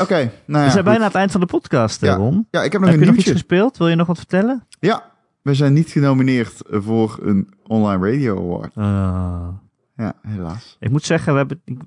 Oké, 0.00 0.30
nou 0.46 0.58
ja. 0.60 0.64
we 0.64 0.70
zijn 0.70 0.84
bijna 0.84 0.98
aan 1.00 1.06
het 1.06 1.14
eind 1.14 1.30
van 1.30 1.40
de 1.40 1.46
podcast, 1.46 2.00
Ja. 2.00 2.14
Ron. 2.14 2.46
Ja, 2.50 2.62
ik 2.62 2.72
heb 2.72 2.80
nog 2.80 2.90
Heb 2.90 2.98
een 2.98 3.04
je 3.04 3.10
nog 3.10 3.16
iets 3.18 3.26
nieuwtje. 3.26 3.32
gespeeld? 3.32 3.76
Wil 3.76 3.88
je 3.88 3.94
nog 3.96 4.06
wat 4.06 4.16
vertellen? 4.16 4.66
Ja, 4.80 5.04
we 5.42 5.54
zijn 5.54 5.72
niet 5.72 5.90
genomineerd 5.90 6.54
voor 6.70 7.18
een 7.22 7.48
Online 7.66 8.10
Radio 8.12 8.36
Award. 8.38 8.72
Uh, 8.76 9.48
Ja, 9.96 10.12
helaas. 10.22 10.76
ik 10.80 10.90
moet 10.90 11.04
zeggen, 11.04 11.32
we 11.32 11.38
hebben, 11.38 11.60
ik, 11.64 11.78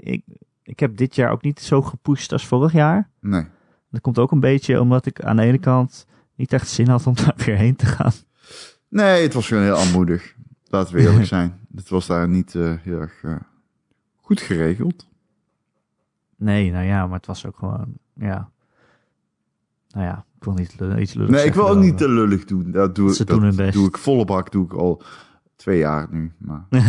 ik, 0.00 0.22
ik 0.70 0.80
heb 0.80 0.96
dit 0.96 1.14
jaar 1.14 1.30
ook 1.30 1.42
niet 1.42 1.60
zo 1.60 1.82
gepusht 1.82 2.32
als 2.32 2.46
vorig 2.46 2.72
jaar. 2.72 3.08
Nee. 3.20 3.46
Dat 3.90 4.00
komt 4.00 4.18
ook 4.18 4.30
een 4.30 4.40
beetje 4.40 4.80
omdat 4.80 5.06
ik 5.06 5.22
aan 5.22 5.36
de 5.36 5.42
ene 5.42 5.58
kant 5.58 6.06
niet 6.34 6.52
echt 6.52 6.68
zin 6.68 6.88
had 6.88 7.06
om 7.06 7.14
daar 7.24 7.34
weer 7.36 7.56
heen 7.56 7.76
te 7.76 7.86
gaan. 7.86 8.12
Nee, 8.88 9.22
het 9.22 9.34
was 9.34 9.46
gewoon 9.48 9.62
heel 9.62 9.76
aanmoedig. 9.76 10.34
Laten 10.64 10.94
we 10.94 11.00
eerlijk 11.00 11.26
zijn. 11.36 11.60
Het 11.74 11.88
was 11.88 12.06
daar 12.06 12.28
niet 12.28 12.54
uh, 12.54 12.74
heel 12.80 13.00
erg 13.00 13.22
uh, 13.22 13.36
goed 14.16 14.40
geregeld. 14.40 15.08
Nee, 16.36 16.70
nou 16.70 16.84
ja, 16.84 17.06
maar 17.06 17.16
het 17.16 17.26
was 17.26 17.46
ook 17.46 17.56
gewoon, 17.58 17.92
ja. 18.14 18.50
Nou 19.90 20.06
ja, 20.06 20.24
ik 20.36 20.44
wil 20.44 20.52
niet 20.54 20.76
iets 20.98 21.14
lullig 21.14 21.30
Nee, 21.30 21.44
ik 21.44 21.54
wil 21.54 21.68
ook 21.68 21.78
niet 21.78 21.98
te 21.98 22.08
lullig 22.08 22.44
doen. 22.44 22.70
Dat 22.70 22.94
doe, 22.94 23.14
Ze 23.14 23.24
dat 23.24 23.36
doen 23.36 23.44
hun 23.46 23.56
best. 23.56 23.72
doe 23.72 23.88
ik 23.88 23.98
volle 23.98 24.24
bak, 24.24 24.50
doe 24.52 24.64
ik 24.64 24.72
al 24.72 25.02
twee 25.60 25.78
jaar 25.78 26.06
nu. 26.10 26.32
Maar 26.38 26.66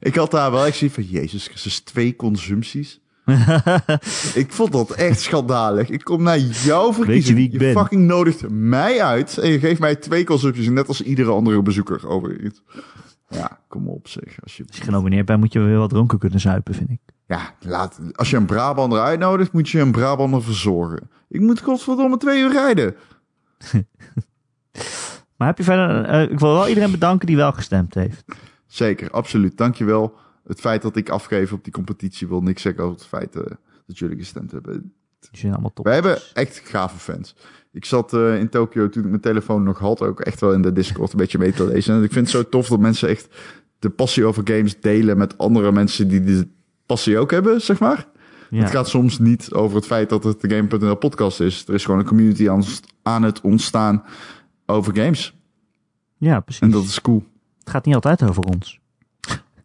ik 0.00 0.14
had 0.14 0.30
daar 0.30 0.50
wel 0.50 0.64
echt 0.66 0.76
zoiets 0.76 0.96
van, 0.96 1.04
Jezus 1.04 1.46
Christus, 1.46 1.80
twee 1.80 2.16
consumpties. 2.16 3.00
ik 4.34 4.46
vond 4.52 4.72
dat 4.72 4.90
echt 4.90 5.20
schandalig. 5.20 5.88
Ik 5.90 6.04
kom 6.04 6.22
naar 6.22 6.38
jouw 6.38 6.86
Weet 6.88 6.96
je 6.96 7.04
verkiezing. 7.04 7.36
wie 7.36 7.52
ik 7.52 7.58
ben? 7.58 7.72
fucking 7.72 8.06
nodigt 8.06 8.48
mij 8.50 9.02
uit 9.02 9.38
en 9.38 9.50
je 9.50 9.58
geeft 9.58 9.80
mij 9.80 9.96
twee 9.96 10.24
consumpties, 10.24 10.68
net 10.68 10.88
als 10.88 11.02
iedere 11.02 11.30
andere 11.30 11.62
bezoeker 11.62 12.08
overigens. 12.08 12.62
Ja, 13.28 13.58
kom 13.68 13.88
op 13.88 14.08
zeg. 14.08 14.42
Als 14.42 14.56
je, 14.56 14.64
Als 14.68 14.76
je 14.76 14.82
genomineerd 14.82 15.26
bent, 15.26 15.40
moet 15.40 15.52
je 15.52 15.58
weer 15.60 15.78
wat 15.78 15.90
dronken 15.90 16.18
kunnen 16.18 16.40
zuipen, 16.40 16.74
vind 16.74 16.90
ik. 16.90 17.00
ja, 17.26 17.54
laat, 17.60 18.00
als 18.12 18.30
je 18.30 18.36
een 18.36 18.46
Brabander 18.46 19.00
uitnodigt, 19.00 19.52
moet 19.52 19.68
je 19.68 19.80
een 19.80 19.92
Brabander 19.92 20.42
verzorgen. 20.42 21.10
Ik 21.28 21.40
moet 21.40 21.60
godverdomme 21.60 22.16
twee 22.16 22.42
uur 22.42 22.52
rijden. 22.52 22.94
Maar 25.36 25.48
heb 25.48 25.58
je 25.58 25.64
verder, 25.64 26.04
eh, 26.04 26.30
ik 26.30 26.38
wil 26.38 26.52
wel 26.52 26.68
iedereen 26.68 26.90
bedanken 26.90 27.26
die 27.26 27.36
wel 27.36 27.52
gestemd 27.52 27.94
heeft. 27.94 28.24
Zeker, 28.66 29.10
absoluut. 29.10 29.56
Dankjewel. 29.56 30.16
Het 30.46 30.60
feit 30.60 30.82
dat 30.82 30.96
ik 30.96 31.08
afgeef 31.08 31.52
op 31.52 31.64
die 31.64 31.72
competitie 31.72 32.28
wil 32.28 32.40
niks 32.42 32.62
zeggen 32.62 32.82
over 32.84 32.96
het 32.96 33.06
feit 33.06 33.36
eh, 33.36 33.42
dat 33.86 33.98
jullie 33.98 34.18
gestemd 34.18 34.52
hebben. 34.52 34.92
Die 35.20 35.40
zijn 35.40 35.52
allemaal 35.52 35.72
top. 35.72 35.84
Wij 35.84 35.94
hebben 35.94 36.18
echt 36.32 36.62
gave 36.64 36.98
fans. 36.98 37.34
Ik 37.72 37.84
zat 37.84 38.12
eh, 38.12 38.38
in 38.38 38.48
Tokio 38.48 38.88
toen 38.88 39.02
ik 39.02 39.08
mijn 39.08 39.20
telefoon 39.20 39.62
nog 39.62 39.78
had, 39.78 40.02
ook 40.02 40.20
echt 40.20 40.40
wel 40.40 40.52
in 40.52 40.62
de 40.62 40.72
Discord 40.72 41.12
een 41.12 41.18
beetje 41.18 41.38
mee 41.38 41.52
te 41.52 41.66
lezen. 41.66 41.94
En 41.94 42.02
ik 42.02 42.12
vind 42.12 42.32
het 42.32 42.36
zo 42.36 42.48
tof 42.48 42.68
dat 42.68 42.80
mensen 42.80 43.08
echt 43.08 43.28
de 43.78 43.90
passie 43.90 44.24
over 44.24 44.42
games 44.44 44.80
delen 44.80 45.18
met 45.18 45.38
andere 45.38 45.72
mensen 45.72 46.08
die 46.08 46.24
die 46.24 46.52
passie 46.86 47.18
ook 47.18 47.30
hebben, 47.30 47.60
zeg 47.60 47.78
maar. 47.78 48.06
Ja. 48.50 48.62
Het 48.62 48.70
gaat 48.70 48.88
soms 48.88 49.18
niet 49.18 49.52
over 49.52 49.76
het 49.76 49.86
feit 49.86 50.08
dat 50.08 50.24
het 50.24 50.40
de 50.40 50.50
Game.nl 50.50 50.96
podcast 50.96 51.40
is. 51.40 51.64
Er 51.66 51.74
is 51.74 51.84
gewoon 51.84 52.00
een 52.00 52.06
community 52.06 52.48
aan, 52.48 52.62
aan 53.02 53.22
het 53.22 53.40
ontstaan 53.40 54.04
over 54.66 54.96
games. 54.96 55.36
ja, 56.18 56.40
precies. 56.40 56.62
En 56.62 56.70
dat 56.70 56.84
is 56.84 57.00
cool. 57.00 57.24
Het 57.60 57.70
gaat 57.70 57.84
niet 57.84 57.94
altijd 57.94 58.22
over 58.22 58.42
ons. 58.44 58.80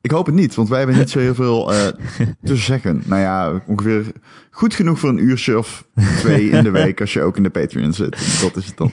Ik 0.01 0.11
hoop 0.11 0.25
het 0.25 0.35
niet, 0.35 0.55
want 0.55 0.69
wij 0.69 0.77
hebben 0.77 0.97
niet 0.97 1.09
zo 1.09 1.19
heel 1.19 1.35
veel 1.35 1.73
eh, 1.73 1.87
te 2.43 2.55
zeggen. 2.55 3.01
Nou 3.05 3.21
ja, 3.21 3.61
ongeveer 3.65 4.11
goed 4.51 4.73
genoeg 4.73 4.99
voor 4.99 5.09
een 5.09 5.23
uurtje 5.23 5.57
of 5.57 5.87
twee 6.17 6.49
in 6.49 6.63
de 6.63 6.71
week 6.71 7.01
als 7.01 7.13
je 7.13 7.21
ook 7.21 7.37
in 7.37 7.43
de 7.43 7.49
Patreon 7.49 7.93
zit. 7.93 8.41
Dat 8.41 8.55
is 8.55 8.65
het 8.65 8.77
dan. 8.77 8.91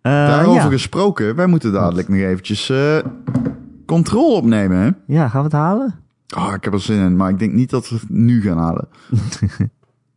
Eh, 0.00 0.12
Daarover 0.12 0.62
ja. 0.62 0.68
gesproken, 0.68 1.34
wij 1.34 1.46
moeten 1.46 1.72
dadelijk 1.72 2.08
nog 2.08 2.18
eventjes 2.18 2.70
eh 2.70 2.98
controle 3.86 4.34
opnemen. 4.34 4.76
Hè? 4.76 5.14
ja, 5.14 5.28
gaan 5.28 5.40
we 5.40 5.46
het 5.46 5.56
halen? 5.56 5.94
Oh, 6.36 6.52
ik 6.54 6.64
heb 6.64 6.72
er 6.72 6.80
zin 6.80 7.00
in, 7.00 7.16
maar 7.16 7.30
ik 7.30 7.38
denk 7.38 7.52
niet 7.52 7.70
dat 7.70 7.88
we 7.88 7.94
het 7.94 8.08
nu 8.08 8.42
gaan 8.42 8.58
halen. 8.58 8.88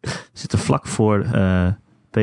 We 0.01 0.09
zitten 0.34 0.59
vlak 0.59 0.88
voor 0.88 1.20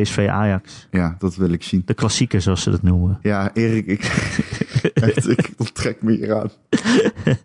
PSV 0.03 0.27
Ajax. 0.31 0.89
Ja, 0.91 1.17
dat 1.19 1.37
wil 1.37 1.51
ik 1.51 1.63
zien. 1.63 1.83
De 1.85 1.95
klassieker, 1.95 2.41
zoals 2.41 2.63
ze 2.63 2.71
dat 2.71 2.83
noemen. 2.83 3.19
Ja, 3.23 3.51
Erik, 3.55 3.87
ik, 3.87 4.03
echt, 4.95 5.29
ik 5.29 5.51
trek 5.73 6.03
me 6.03 6.13
hier 6.13 6.35
aan. 6.41 6.51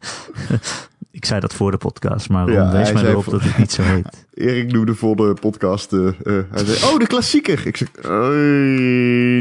Ik 1.12 1.26
zei 1.26 1.40
dat 1.40 1.54
voor 1.54 1.72
de 1.72 1.78
podcast, 1.78 2.30
maar 2.30 2.52
Ja, 2.52 2.72
wees 2.72 2.92
mij 2.92 3.04
erop 3.06 3.24
voor- 3.24 3.34
dat 3.34 3.42
het 3.44 3.58
niet 3.58 3.72
zo 3.72 3.84
heet. 3.94 4.26
Erik 4.34 4.72
noemde 4.72 4.96
voor 4.96 5.16
de 5.16 5.34
podcast, 5.42 5.94
eh, 5.94 6.08
eh, 6.08 6.14
hij 6.52 6.66
zei, 6.66 6.92
oh, 6.94 7.00
de 7.00 7.08
klassieker. 7.08 7.68
Ik 7.68 7.78
zeg, 7.78 7.88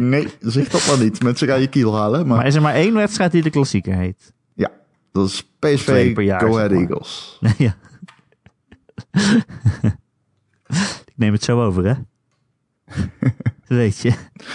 nee, 0.00 0.28
zeg 0.40 0.68
dat 0.68 0.86
maar 0.86 0.98
niet. 1.04 1.22
Mensen 1.22 1.48
gaan 1.48 1.61
je 1.61 1.66
kiel 1.68 1.96
halen, 1.96 2.26
maar, 2.26 2.36
Maar 2.36 2.46
is 2.46 2.54
er 2.54 2.62
maar 2.62 2.74
één 2.74 2.94
wedstrijd 2.94 3.32
die 3.32 3.42
de 3.42 3.50
klassieker 3.50 3.94
heet? 3.94 4.32
ja, 4.54 4.70
dat 5.12 5.26
is 5.28 5.50
PSV 5.59 6.14
jaar, 6.16 6.40
Go 6.40 6.56
Ahead. 6.56 6.70
Eagles. 6.70 7.38
ja. 7.59 7.74
ik 11.06 11.14
neem 11.16 11.32
het 11.32 11.44
zo 11.44 11.62
over, 11.64 11.84
hè? 11.86 11.94
Weet 13.66 13.99
je. 13.99 14.12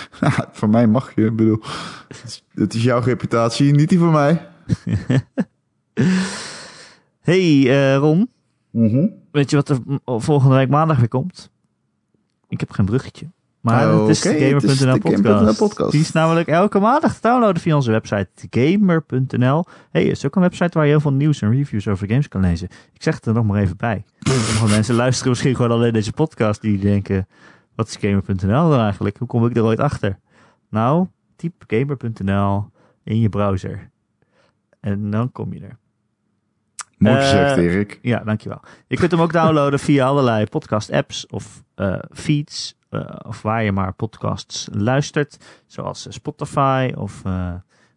Voor 0.52 0.70
mij 0.70 0.88
mag 0.88 1.16
je, 1.16 1.26
ik 1.26 1.36
bedoel, 1.36 1.60
het 2.08 2.22
is- 2.26 2.44
het 2.54 2.74
jouw 2.82 3.00
reputatie, 3.02 3.72
niet 3.76 3.90
die 3.90 4.00
van 4.00 4.12
mij. 4.12 4.48
hey, 7.22 7.70
eh, 7.70 7.96
Ron. 7.98 8.30
Mhm. 8.72 9.08
Weet 9.32 9.50
je 9.50 9.56
wat 9.56 9.70
er 9.70 9.78
volgende 10.06 10.56
week 10.56 10.70
maandag 10.70 10.98
weer 10.98 11.08
komt? 11.08 11.52
Ik 12.48 12.60
heb 12.60 12.72
geen 12.72 12.86
bruggetje. 12.86 13.32
Maar 13.60 13.88
het 13.88 14.10
is 14.10 14.22
de 14.22 14.30
Oké, 14.30 14.44
het 14.44 14.64
is 14.64 14.80
Gamer.nl 14.80 14.94
de 14.94 15.00
podcast. 15.02 15.26
Gamer.nl 15.26 15.56
podcast. 15.56 15.92
Die 15.92 16.02
is 16.02 16.12
namelijk 16.12 16.48
elke 16.48 16.80
maandag 16.80 17.14
te 17.14 17.22
downloaden 17.22 17.62
via 17.62 17.76
onze 17.76 17.92
website 17.92 18.30
Gamer.nl. 18.50 19.66
hey, 19.92 20.04
is 20.06 20.26
ook 20.26 20.36
een 20.36 20.42
website 20.42 20.70
waar 20.78 20.84
je 20.86 20.92
heel 20.92 21.00
veel 21.00 21.14
nieuws 21.14 21.42
en 21.42 21.52
reviews 21.52 21.88
over 21.88 22.08
games 22.08 22.28
kan 22.28 22.42
lezen. 22.42 22.68
Ik 22.94 23.04
zeg 23.04 23.16
het 23.16 23.26
er 23.26 23.34
nog 23.34 23.46
maar 23.46 23.62
even 23.62 23.78
bij. 23.78 24.04
Sommige 24.20 24.68
mensen 24.76 24.96
luisteren 24.96 25.30
misschien 25.30 25.56
gewoon 25.56 25.72
alleen 25.72 25.94
deze 25.94 26.12
podcast 26.12 26.62
die 26.62 26.80
denken... 26.80 27.28
Wat 27.76 27.88
is 27.88 27.96
Gamer.nl 27.96 28.70
dan 28.70 28.80
eigenlijk? 28.80 29.18
Hoe 29.18 29.28
kom 29.28 29.46
ik 29.46 29.56
er 29.56 29.64
ooit 29.64 29.80
achter? 29.80 30.20
Nou, 30.70 31.08
typ 31.36 31.64
Gamer.nl 31.68 32.72
in 33.04 33.20
je 33.20 33.30
browser. 33.30 33.90
En 34.80 35.10
dan 35.10 35.32
kom 35.32 35.54
je 35.54 35.60
er. 35.60 35.78
Mooi 36.98 37.16
Eh, 37.16 37.22
gezegd, 37.24 37.58
Erik. 37.58 38.00
Ja, 38.02 38.20
dankjewel. 38.20 38.60
Je 38.88 38.98
kunt 38.98 39.12
hem 39.12 39.22
ook 39.22 39.34
downloaden 39.34 39.80
via 39.80 40.06
allerlei 40.08 40.46
podcast-apps 40.46 41.28
of 41.28 41.64
eh, 41.76 41.96
feeds. 42.12 42.76
eh, 42.90 43.16
of 43.28 43.42
waar 43.42 43.64
je 43.64 43.72
maar 43.72 43.94
podcasts 43.94 44.68
luistert. 44.72 45.38
Zoals 45.68 46.08
Spotify 46.10 46.92
of 46.98 47.22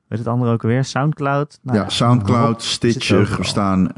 weet 0.09 0.19
het 0.19 0.27
andere 0.27 0.53
ook 0.53 0.63
alweer? 0.63 0.85
Soundcloud. 0.85 1.59
Nou 1.63 1.79
ja, 1.79 1.89
Soundcloud, 1.89 2.63
Stitcher, 2.63 3.37
we 3.37 3.45
staan 3.45 3.89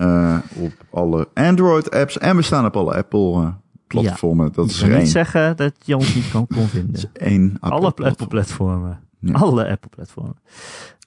op 0.54 0.72
alle 0.90 1.28
Android-apps 1.34 2.18
en 2.18 2.36
we 2.36 2.42
staan 2.42 2.64
op 2.66 2.76
alle 2.76 2.94
Apple-platformen. 3.88 4.52
dat 4.52 4.64
Ik 4.64 4.70
is 4.70 4.82
er 4.82 4.98
niet 4.98 5.08
zeggen 5.08 5.56
dat 5.56 5.72
je 5.84 5.96
ons 5.96 6.14
niet 6.14 6.30
kan, 6.30 6.46
kon 6.46 6.66
vinden. 6.68 7.10
Eén 7.12 7.56
Alle 7.60 7.74
Apple-platform. 7.74 8.10
Apple-platformen. 8.10 9.00
Ja. 9.20 9.32
Alle 9.32 9.68
Apple-platformen. 9.68 10.36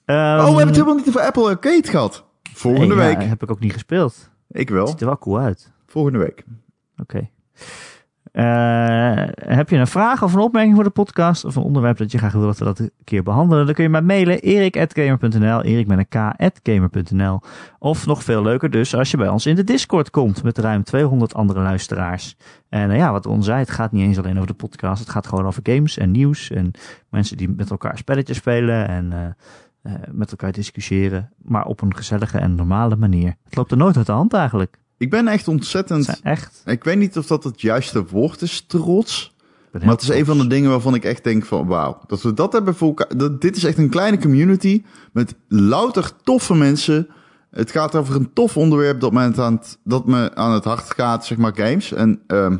Oh, 0.06 0.14
we 0.16 0.44
hebben 0.44 0.66
het 0.66 0.74
helemaal 0.74 0.94
niet 0.94 1.08
over 1.08 1.20
Apple 1.20 1.48
Arcade 1.48 1.88
gehad. 1.88 2.24
Volgende 2.54 2.94
week. 2.94 3.22
heb 3.22 3.42
ik 3.42 3.50
ook 3.50 3.60
niet 3.60 3.72
gespeeld. 3.72 4.30
Ik 4.48 4.68
Het 4.68 4.76
wel. 4.76 4.86
ziet 4.86 5.00
er 5.00 5.06
wel 5.06 5.18
cool 5.18 5.38
uit. 5.38 5.72
Volgende 5.86 6.18
week. 6.18 6.44
Oké. 6.96 7.30
Eh, 8.32 9.24
heb 9.34 9.68
je 9.68 9.76
een 9.76 9.86
vraag 9.86 10.22
of 10.22 10.34
een 10.34 10.40
opmerking 10.40 10.74
voor 10.74 10.84
de 10.84 10.90
podcast 10.90 11.44
of 11.44 11.56
een 11.56 11.62
onderwerp 11.62 11.98
dat 11.98 12.12
je 12.12 12.18
graag 12.18 12.32
wil 12.32 12.42
dat 12.42 12.58
we 12.58 12.64
dat 12.64 12.78
een 12.78 12.90
keer 13.04 13.22
behandelen, 13.22 13.64
dan 13.64 13.74
kun 13.74 13.84
je 13.84 13.90
mij 13.90 14.02
mailen 14.02 14.40
erik.gamer.nl, 14.40 15.62
erik 15.62 15.86
met 15.86 17.10
een. 17.10 17.40
Of 17.78 18.06
nog 18.06 18.24
veel 18.24 18.42
leuker 18.42 18.70
dus 18.70 18.94
als 18.94 19.10
je 19.10 19.16
bij 19.16 19.28
ons 19.28 19.46
in 19.46 19.54
de 19.54 19.64
Discord 19.64 20.10
komt 20.10 20.42
met 20.42 20.58
ruim 20.58 20.82
200 20.82 21.34
andere 21.34 21.60
luisteraars. 21.60 22.36
En 22.68 22.90
eh, 22.90 22.96
ja, 22.96 23.12
wat 23.12 23.24
Ron 23.24 23.42
zei, 23.42 23.58
het 23.58 23.70
gaat 23.70 23.92
niet 23.92 24.02
eens 24.02 24.18
alleen 24.18 24.36
over 24.36 24.46
de 24.46 24.54
podcast, 24.54 25.00
het 25.00 25.10
gaat 25.10 25.26
gewoon 25.26 25.46
over 25.46 25.60
games 25.62 25.98
en 25.98 26.10
nieuws 26.10 26.50
en 26.50 26.70
mensen 27.08 27.36
die 27.36 27.48
met 27.48 27.70
elkaar 27.70 27.98
spelletjes 27.98 28.36
spelen 28.36 28.88
en 28.88 29.36
eh, 29.82 29.92
met 30.10 30.30
elkaar 30.30 30.52
discussiëren, 30.52 31.30
maar 31.42 31.64
op 31.64 31.80
een 31.80 31.96
gezellige 31.96 32.38
en 32.38 32.54
normale 32.54 32.96
manier. 32.96 33.34
Het 33.44 33.56
loopt 33.56 33.70
er 33.70 33.76
nooit 33.76 33.96
uit 33.96 34.06
de 34.06 34.12
hand 34.12 34.32
eigenlijk. 34.32 34.78
Ik 35.02 35.10
ben 35.10 35.28
echt 35.28 35.48
ontzettend... 35.48 36.04
zijn 36.04 36.18
echt... 36.22 36.62
Ik 36.64 36.84
weet 36.84 36.98
niet 36.98 37.16
of 37.16 37.26
dat 37.26 37.44
het 37.44 37.60
juiste 37.60 38.04
woord 38.04 38.42
is, 38.42 38.64
trots. 38.66 39.34
Maar 39.72 39.88
het 39.88 40.02
is 40.02 40.08
een 40.08 40.24
van 40.24 40.38
de 40.38 40.46
dingen 40.46 40.70
waarvan 40.70 40.94
ik 40.94 41.04
echt 41.04 41.24
denk 41.24 41.44
van 41.44 41.66
wauw. 41.66 41.98
Dat 42.06 42.22
we 42.22 42.34
dat 42.34 42.52
hebben 42.52 42.74
voor 42.74 42.88
elkaar. 42.88 43.16
Dat, 43.16 43.40
dit 43.40 43.56
is 43.56 43.64
echt 43.64 43.78
een 43.78 43.88
kleine 43.88 44.18
community 44.18 44.82
met 45.12 45.34
louter 45.48 46.10
toffe 46.22 46.54
mensen. 46.54 47.08
Het 47.50 47.70
gaat 47.70 47.94
over 47.94 48.14
een 48.14 48.32
tof 48.32 48.56
onderwerp 48.56 49.00
dat 49.00 49.12
me 49.12 49.20
aan 49.20 49.54
het, 49.54 49.78
dat 49.84 50.06
me 50.06 50.34
aan 50.34 50.52
het 50.52 50.64
hart 50.64 50.94
gaat, 50.94 51.26
zeg 51.26 51.38
maar 51.38 51.54
games. 51.54 51.92
En 51.92 52.20
ehm, 52.26 52.56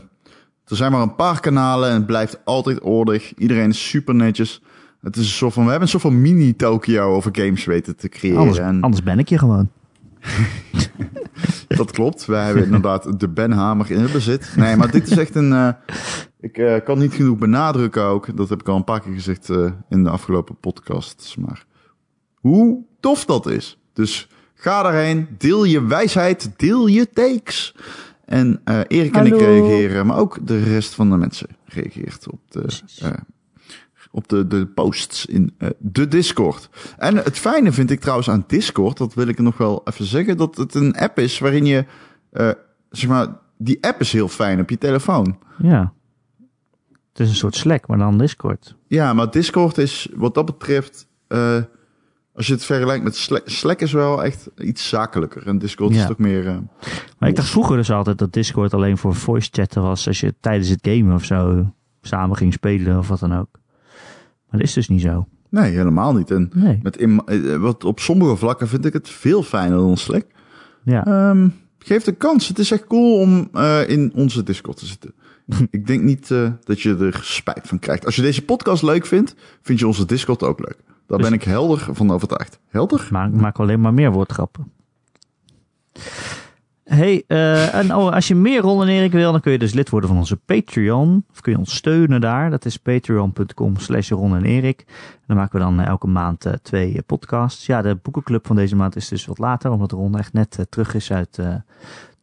er 0.66 0.76
zijn 0.76 0.92
maar 0.92 1.02
een 1.02 1.14
paar 1.14 1.40
kanalen 1.40 1.88
en 1.88 1.94
het 1.94 2.06
blijft 2.06 2.38
altijd 2.44 2.80
ordig. 2.80 3.34
Iedereen 3.34 3.70
is 3.70 3.88
super 3.88 4.14
netjes. 4.14 4.62
Het 5.00 5.16
is 5.16 5.22
een 5.22 5.32
soort 5.32 5.52
van, 5.52 5.64
we 5.64 5.70
hebben 5.70 5.88
een 5.88 6.00
soort 6.00 6.12
van 6.12 6.20
mini 6.20 6.56
Tokyo 6.56 7.14
over 7.14 7.30
games 7.34 7.64
weten 7.64 7.96
te 7.96 8.08
creëren. 8.08 8.38
Anders, 8.38 8.58
en 8.58 8.82
anders 8.82 9.02
ben 9.02 9.18
ik 9.18 9.28
je 9.28 9.38
gewoon. 9.38 9.70
dat 11.68 11.90
klopt. 11.90 12.24
Wij 12.24 12.44
hebben 12.44 12.64
inderdaad 12.64 13.20
de 13.20 13.28
Ben 13.28 13.52
Hamer 13.52 13.90
in 13.90 14.00
het 14.00 14.12
bezit. 14.12 14.52
Nee, 14.56 14.76
maar 14.76 14.90
dit 14.90 15.10
is 15.10 15.16
echt 15.16 15.34
een. 15.34 15.52
eh, 15.52 15.68
ik 16.40 16.58
eh, 16.58 16.84
kan 16.84 16.98
niet 16.98 17.14
genoeg 17.14 17.38
benadrukken 17.38 18.02
ook. 18.02 18.36
Dat 18.36 18.48
heb 18.48 18.60
ik 18.60 18.68
al 18.68 18.76
een 18.76 18.84
paar 18.84 19.00
keer 19.00 19.12
gezegd 19.12 19.50
eh, 19.50 19.72
in 19.88 20.04
de 20.04 20.10
afgelopen 20.10 20.56
podcasts. 20.56 21.36
Maar 21.36 21.64
hoe 22.34 22.84
tof 23.00 23.24
dat 23.24 23.46
is. 23.46 23.78
Dus 23.92 24.28
ga 24.54 24.82
daarheen. 24.82 25.28
Deel 25.38 25.64
je 25.64 25.86
wijsheid. 25.86 26.50
Deel 26.56 26.86
je 26.86 27.10
takes. 27.10 27.74
En 28.24 28.60
Erik 28.88 29.16
en 29.16 29.26
ik 29.26 29.38
reageren. 29.38 30.06
Maar 30.06 30.18
ook 30.18 30.46
de 30.46 30.62
rest 30.62 30.94
van 30.94 31.10
de 31.10 31.16
mensen 31.16 31.48
reageert 31.64 32.30
op 32.30 32.40
de. 32.48 32.66
Op 34.14 34.28
de, 34.28 34.46
de 34.46 34.66
posts 34.66 35.26
in 35.26 35.54
eh, 35.58 35.68
de 35.78 36.08
Discord. 36.08 36.68
En 36.98 37.16
het 37.16 37.38
fijne 37.38 37.72
vind 37.72 37.90
ik 37.90 38.00
trouwens 38.00 38.30
aan 38.30 38.44
Discord, 38.46 38.96
dat 38.98 39.14
wil 39.14 39.26
ik 39.26 39.38
nog 39.38 39.56
wel 39.58 39.80
even 39.84 40.04
zeggen, 40.04 40.36
dat 40.36 40.56
het 40.56 40.74
een 40.74 40.94
app 40.94 41.18
is 41.18 41.38
waarin 41.38 41.66
je, 41.66 41.84
eh, 42.30 42.50
zeg 42.90 43.08
maar, 43.10 43.26
die 43.58 43.84
app 43.84 44.00
is 44.00 44.12
heel 44.12 44.28
fijn 44.28 44.60
op 44.60 44.70
je 44.70 44.78
telefoon. 44.78 45.38
Ja. 45.58 45.92
Het 47.12 47.20
is 47.20 47.28
een 47.28 47.34
soort 47.34 47.56
Slack, 47.56 47.86
maar 47.86 47.98
dan 47.98 48.18
Discord. 48.18 48.76
Ja, 48.86 49.12
maar 49.12 49.30
Discord 49.30 49.78
is 49.78 50.08
wat 50.14 50.34
dat 50.34 50.44
betreft, 50.46 51.06
eh, 51.28 51.62
als 52.34 52.46
je 52.46 52.52
het 52.52 52.64
vergelijkt 52.64 53.04
met 53.04 53.16
Slack, 53.16 53.42
Slack 53.44 53.80
is 53.80 53.92
wel 53.92 54.24
echt 54.24 54.50
iets 54.56 54.88
zakelijker. 54.88 55.46
En 55.46 55.58
Discord 55.58 55.94
Ja. 55.94 56.00
is 56.00 56.06
toch 56.06 56.18
meer... 56.18 56.62
Maar 57.18 57.28
ik 57.28 57.36
dacht 57.36 57.50
vroeger 57.50 57.76
dus 57.76 57.90
altijd 57.90 58.18
dat 58.18 58.32
Discord 58.32 58.74
alleen 58.74 58.98
voor 58.98 59.14
voice 59.14 59.48
chatten 59.52 59.82
was 59.82 60.06
als 60.06 60.20
je 60.20 60.34
tijdens 60.40 60.68
het 60.68 60.78
gamen 60.82 61.14
of 61.14 61.24
zo 61.24 61.72
samen 62.02 62.36
ging 62.36 62.52
spelen 62.52 62.98
of 62.98 63.08
wat 63.08 63.18
dan 63.20 63.38
ook. 63.38 63.60
Maar 64.52 64.60
dat 64.60 64.68
is 64.68 64.72
dus 64.72 64.88
niet 64.88 65.00
zo. 65.00 65.26
nee, 65.48 65.72
helemaal 65.72 66.14
niet. 66.14 66.30
En 66.30 66.50
Nee. 66.54 66.78
met 66.82 66.96
in, 66.96 67.22
eh, 67.26 67.56
wat 67.56 67.84
op 67.84 68.00
sommige 68.00 68.36
vlakken 68.36 68.68
vind 68.68 68.84
ik 68.84 68.92
het 68.92 69.08
veel 69.08 69.42
fijner 69.42 69.78
dan 69.78 69.96
Slack. 69.96 70.26
Ja. 70.84 71.04
Ehm 71.06 71.48
geef 71.78 72.04
de 72.04 72.12
kans. 72.12 72.48
Het 72.48 72.58
is 72.58 72.70
echt 72.70 72.86
cool 72.86 73.18
om 73.18 73.48
eh, 73.52 73.88
in 73.88 74.12
onze 74.14 74.42
Discord 74.42 74.76
te 74.76 74.86
zitten. 74.86 75.14
ik 75.70 75.86
denk 75.86 76.02
niet 76.02 76.30
eh, 76.30 76.50
dat 76.64 76.80
je 76.80 76.96
er 76.96 77.20
spijt 77.22 77.68
van 77.68 77.78
krijgt. 77.78 78.04
Als 78.04 78.16
je 78.16 78.22
deze 78.22 78.44
podcast 78.44 78.82
leuk 78.82 79.06
vindt, 79.06 79.34
vind 79.62 79.78
je 79.78 79.86
onze 79.86 80.06
Discord 80.06 80.42
ook 80.42 80.58
leuk. 80.58 80.78
Daar 81.06 81.18
Dus- 81.18 81.28
ben 81.28 81.36
ik 81.38 81.44
helder 81.44 81.88
van 81.92 82.10
overtuigd. 82.10 82.58
Helder? 82.68 83.08
Maar 83.10 83.26
ik 83.28 83.34
maak 83.34 83.58
alleen 83.58 83.80
maar 83.80 83.94
meer 83.94 84.12
woordgrappen. 84.12 84.72
Hey, 86.94 87.24
eh, 87.26 87.74
en 87.74 87.94
oh, 87.94 88.12
als 88.12 88.28
je 88.28 88.34
meer 88.34 88.60
Ron 88.60 88.82
en 88.82 88.88
Erik 88.88 89.12
wil, 89.12 89.32
dan 89.32 89.40
kun 89.40 89.52
je 89.52 89.58
dus 89.58 89.72
lid 89.72 89.90
worden 89.90 90.08
van 90.08 90.18
onze 90.18 90.36
Patreon. 90.36 91.24
Of 91.30 91.40
kun 91.40 91.52
je 91.52 91.58
ons 91.58 91.74
steunen 91.74 92.20
daar. 92.20 92.50
Dat 92.50 92.64
is 92.64 92.76
patreon.com 92.76 93.76
slash 93.76 94.10
Ron 94.10 94.36
en 94.36 94.44
Erik. 94.44 94.84
Dan 95.26 95.36
maken 95.36 95.58
we 95.58 95.64
dan 95.64 95.80
eh, 95.80 95.86
elke 95.86 96.06
maand 96.06 96.46
eh, 96.46 96.52
twee 96.62 97.02
podcasts. 97.06 97.66
Ja, 97.66 97.82
de 97.82 97.98
boekenclub 98.02 98.46
van 98.46 98.56
deze 98.56 98.76
maand 98.76 98.96
is 98.96 99.08
dus 99.08 99.26
wat 99.26 99.38
later, 99.38 99.70
omdat 99.70 99.92
Ron 99.92 100.18
echt 100.18 100.32
net 100.32 100.66
terug 100.68 100.94
is 100.94 101.12
uit 101.12 101.38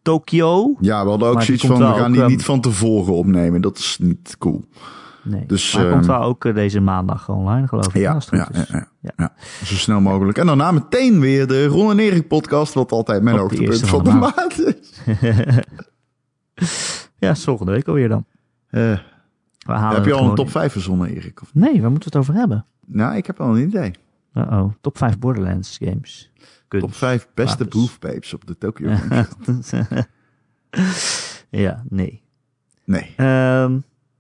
Tokio. 0.01 0.76
Ja, 0.80 1.03
we 1.03 1.09
hadden 1.09 1.28
ook 1.28 1.34
Maar 1.34 1.43
zoiets 1.43 1.65
van, 1.65 1.78
we 1.78 1.84
gaan 1.84 2.11
die 2.11 2.22
ehm, 2.22 2.30
niet 2.30 2.43
van 2.43 2.61
tevoren 2.61 3.13
opnemen. 3.13 3.61
Dat 3.61 3.78
is 3.78 3.97
niet 4.01 4.36
cool. 4.39 4.65
Nee, 5.30 5.45
Dus, 5.45 5.73
maar 5.73 5.84
hij 5.84 5.91
komt 5.91 6.05
ehm, 6.05 6.19
wel 6.19 6.23
ook 6.23 6.45
eh, 6.45 6.53
deze 6.53 6.80
maandag 6.80 7.30
online, 7.30 7.67
geloof 7.67 7.88
ik. 7.88 7.93
Ja, 7.93 8.13
als 8.13 8.25
het 8.30 8.36
ja, 8.36 8.43
goed 8.45 8.55
ja, 8.55 8.61
is. 8.61 8.69
ja, 8.69 8.88
Ja. 9.01 9.11
ja. 9.17 9.34
Zo 9.63 9.75
snel 9.75 9.99
mogelijk. 10.01 10.38
En 10.38 10.45
daarna 10.45 10.71
meteen 10.71 11.19
weer 11.19 11.47
de 11.47 11.65
Ron 11.65 11.91
en 11.91 11.99
Erik 11.99 12.27
podcast, 12.27 12.73
wat 12.73 12.91
altijd 12.91 13.23
mijn 13.23 13.38
hoogtepunt 13.38 13.88
van 13.88 14.03
de 14.03 14.11
maand 14.11 14.65
is. 14.65 15.01
ja, 17.19 17.36
volgende 17.36 17.71
week 17.71 17.88
alweer 17.88 18.09
dan. 18.09 18.25
Eh, 18.69 18.99
heb 19.65 20.05
je 20.05 20.13
al 20.13 20.30
een 20.30 20.36
top 20.36 20.45
in. 20.45 20.51
5 20.51 20.71
verzonnen, 20.71 21.09
Erik? 21.09 21.41
Of? 21.41 21.49
Nee, 21.53 21.82
waar 21.82 21.91
moeten 21.91 22.11
we 22.11 22.17
het 22.17 22.27
over 22.27 22.39
hebben? 22.39 22.65
Nou, 22.86 23.15
ik 23.15 23.25
heb 23.27 23.38
wel 23.38 23.47
een 23.57 23.67
idee. 23.67 23.91
Uh-oh, 24.34 24.73
top 24.82 24.97
5 24.97 25.19
Borderlands 25.19 25.77
games. 25.82 26.32
Kunst. 26.67 26.86
Top 26.86 26.95
5 26.95 27.27
beste 27.34 27.65
boofbabes 27.65 28.34
op 28.34 28.47
de 28.47 28.57
Tokyo 28.57 28.89
ja, 31.49 31.84
nee. 31.89 32.21
Nee. 32.86 33.13
Ehm, 33.15 33.80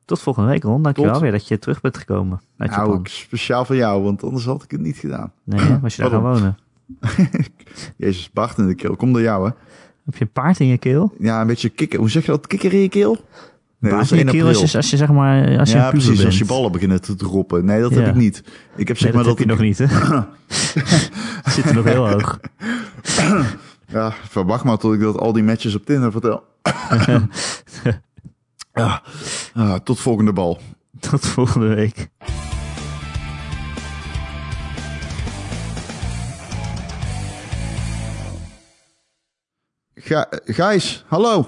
tot 0.09 0.21
volgende 0.21 0.49
week, 0.49 0.63
Ron. 0.63 0.83
Dankjewel 0.83 1.11
Tot. 1.11 1.21
weer 1.21 1.31
dat 1.31 1.47
je 1.47 1.59
terug 1.59 1.81
bent 1.81 1.97
gekomen 1.97 2.41
uit 2.57 2.71
Nou, 2.71 2.99
speciaal 3.03 3.65
voor 3.65 3.75
jou, 3.75 4.03
want 4.03 4.23
anders 4.23 4.45
had 4.45 4.63
ik 4.63 4.71
het 4.71 4.81
niet 4.81 4.97
gedaan. 4.97 5.31
Nee, 5.43 5.59
hè? 5.59 5.79
was 5.79 5.95
je 5.95 6.01
daar 6.01 6.11
gaan 6.11 6.21
wonen? 6.21 6.57
Jezus, 7.97 8.31
Bart 8.31 8.57
in 8.57 8.67
de 8.67 8.75
keel. 8.75 8.95
Kom 8.95 9.13
door 9.13 9.21
jou, 9.21 9.47
hè? 9.47 9.53
Heb 10.05 10.15
je 10.15 10.21
een 10.21 10.31
paard 10.31 10.59
in 10.59 10.67
je 10.67 10.77
keel? 10.77 11.13
Ja, 11.19 11.41
een 11.41 11.47
beetje 11.47 11.69
kikker. 11.69 11.99
Hoe 11.99 12.09
zeg 12.09 12.25
je 12.25 12.31
dat? 12.31 12.47
Kikker 12.47 12.73
in 12.73 12.79
je 12.79 12.89
keel? 12.89 13.17
Nee, 13.79 13.91
dat 13.91 14.01
is 14.01 14.11
in 14.11 14.17
je 14.17 14.23
1 14.23 14.31
keel 14.31 14.45
april. 14.45 14.61
als 14.61 14.71
je, 14.71 14.77
als 14.77 14.89
je 14.89 14.97
zeg 14.97 15.11
maar, 15.11 15.59
als 15.59 15.71
je 15.71 15.77
ja, 15.77 15.89
precies. 15.89 16.25
Als 16.25 16.33
je 16.33 16.45
bent. 16.45 16.49
ballen 16.49 16.71
beginnen 16.71 17.01
te 17.01 17.15
droppen. 17.15 17.65
Nee, 17.65 17.81
dat 17.81 17.91
heb 17.95 18.07
ik 18.07 18.15
niet. 18.15 18.43
Ik 18.75 18.87
heb 18.87 18.97
zeg 18.97 19.13
Nee, 19.13 19.23
dat 19.23 19.37
maar 19.37 19.37
heb 19.37 19.37
je 19.37 19.45
dat 19.45 19.57
nog 19.57 19.65
niet, 19.65 19.77
hè? 19.77 19.85
Zit 21.51 21.65
er 21.65 21.75
nog 21.75 21.85
heel 21.85 22.09
hoog. 22.09 22.39
Ja, 23.87 24.13
verwacht 24.29 24.63
maar 24.63 24.77
tot 24.77 24.93
ik 24.93 24.99
dat 24.99 25.17
al 25.17 25.33
die 25.33 25.43
matches 25.43 25.75
op 25.75 25.85
Tinder 25.85 26.11
vertel. 26.11 26.43
Ah, 28.73 29.75
tot 29.83 29.99
volgende 29.99 30.33
bal. 30.33 30.59
Tot 31.09 31.25
volgende 31.25 31.67
week. 31.75 32.09
Ga 39.95 40.27
Gijs, 40.45 41.03
hallo. 41.07 41.47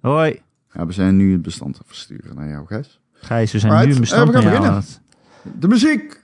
Hoi. 0.00 0.42
Ja, 0.72 0.86
we 0.86 0.92
zijn 0.92 1.16
nu 1.16 1.32
het 1.32 1.42
bestand 1.42 1.74
aan 1.74 1.78
het 1.78 1.86
versturen 1.88 2.34
naar 2.36 2.48
jou, 2.48 2.66
Gijs. 2.66 3.00
Gijs, 3.12 3.52
we 3.52 3.58
zijn 3.58 3.72
nu 3.74 3.82
een 3.84 3.92
eh, 3.94 4.00
bestand 4.00 4.26
we 4.30 4.32
gaan 4.34 4.44
aan 4.46 4.52
jou 4.52 4.62
beginnen. 4.62 4.70
aan 4.70 4.86
het- 5.52 5.60
De 5.60 5.68
muziek. 5.68 6.20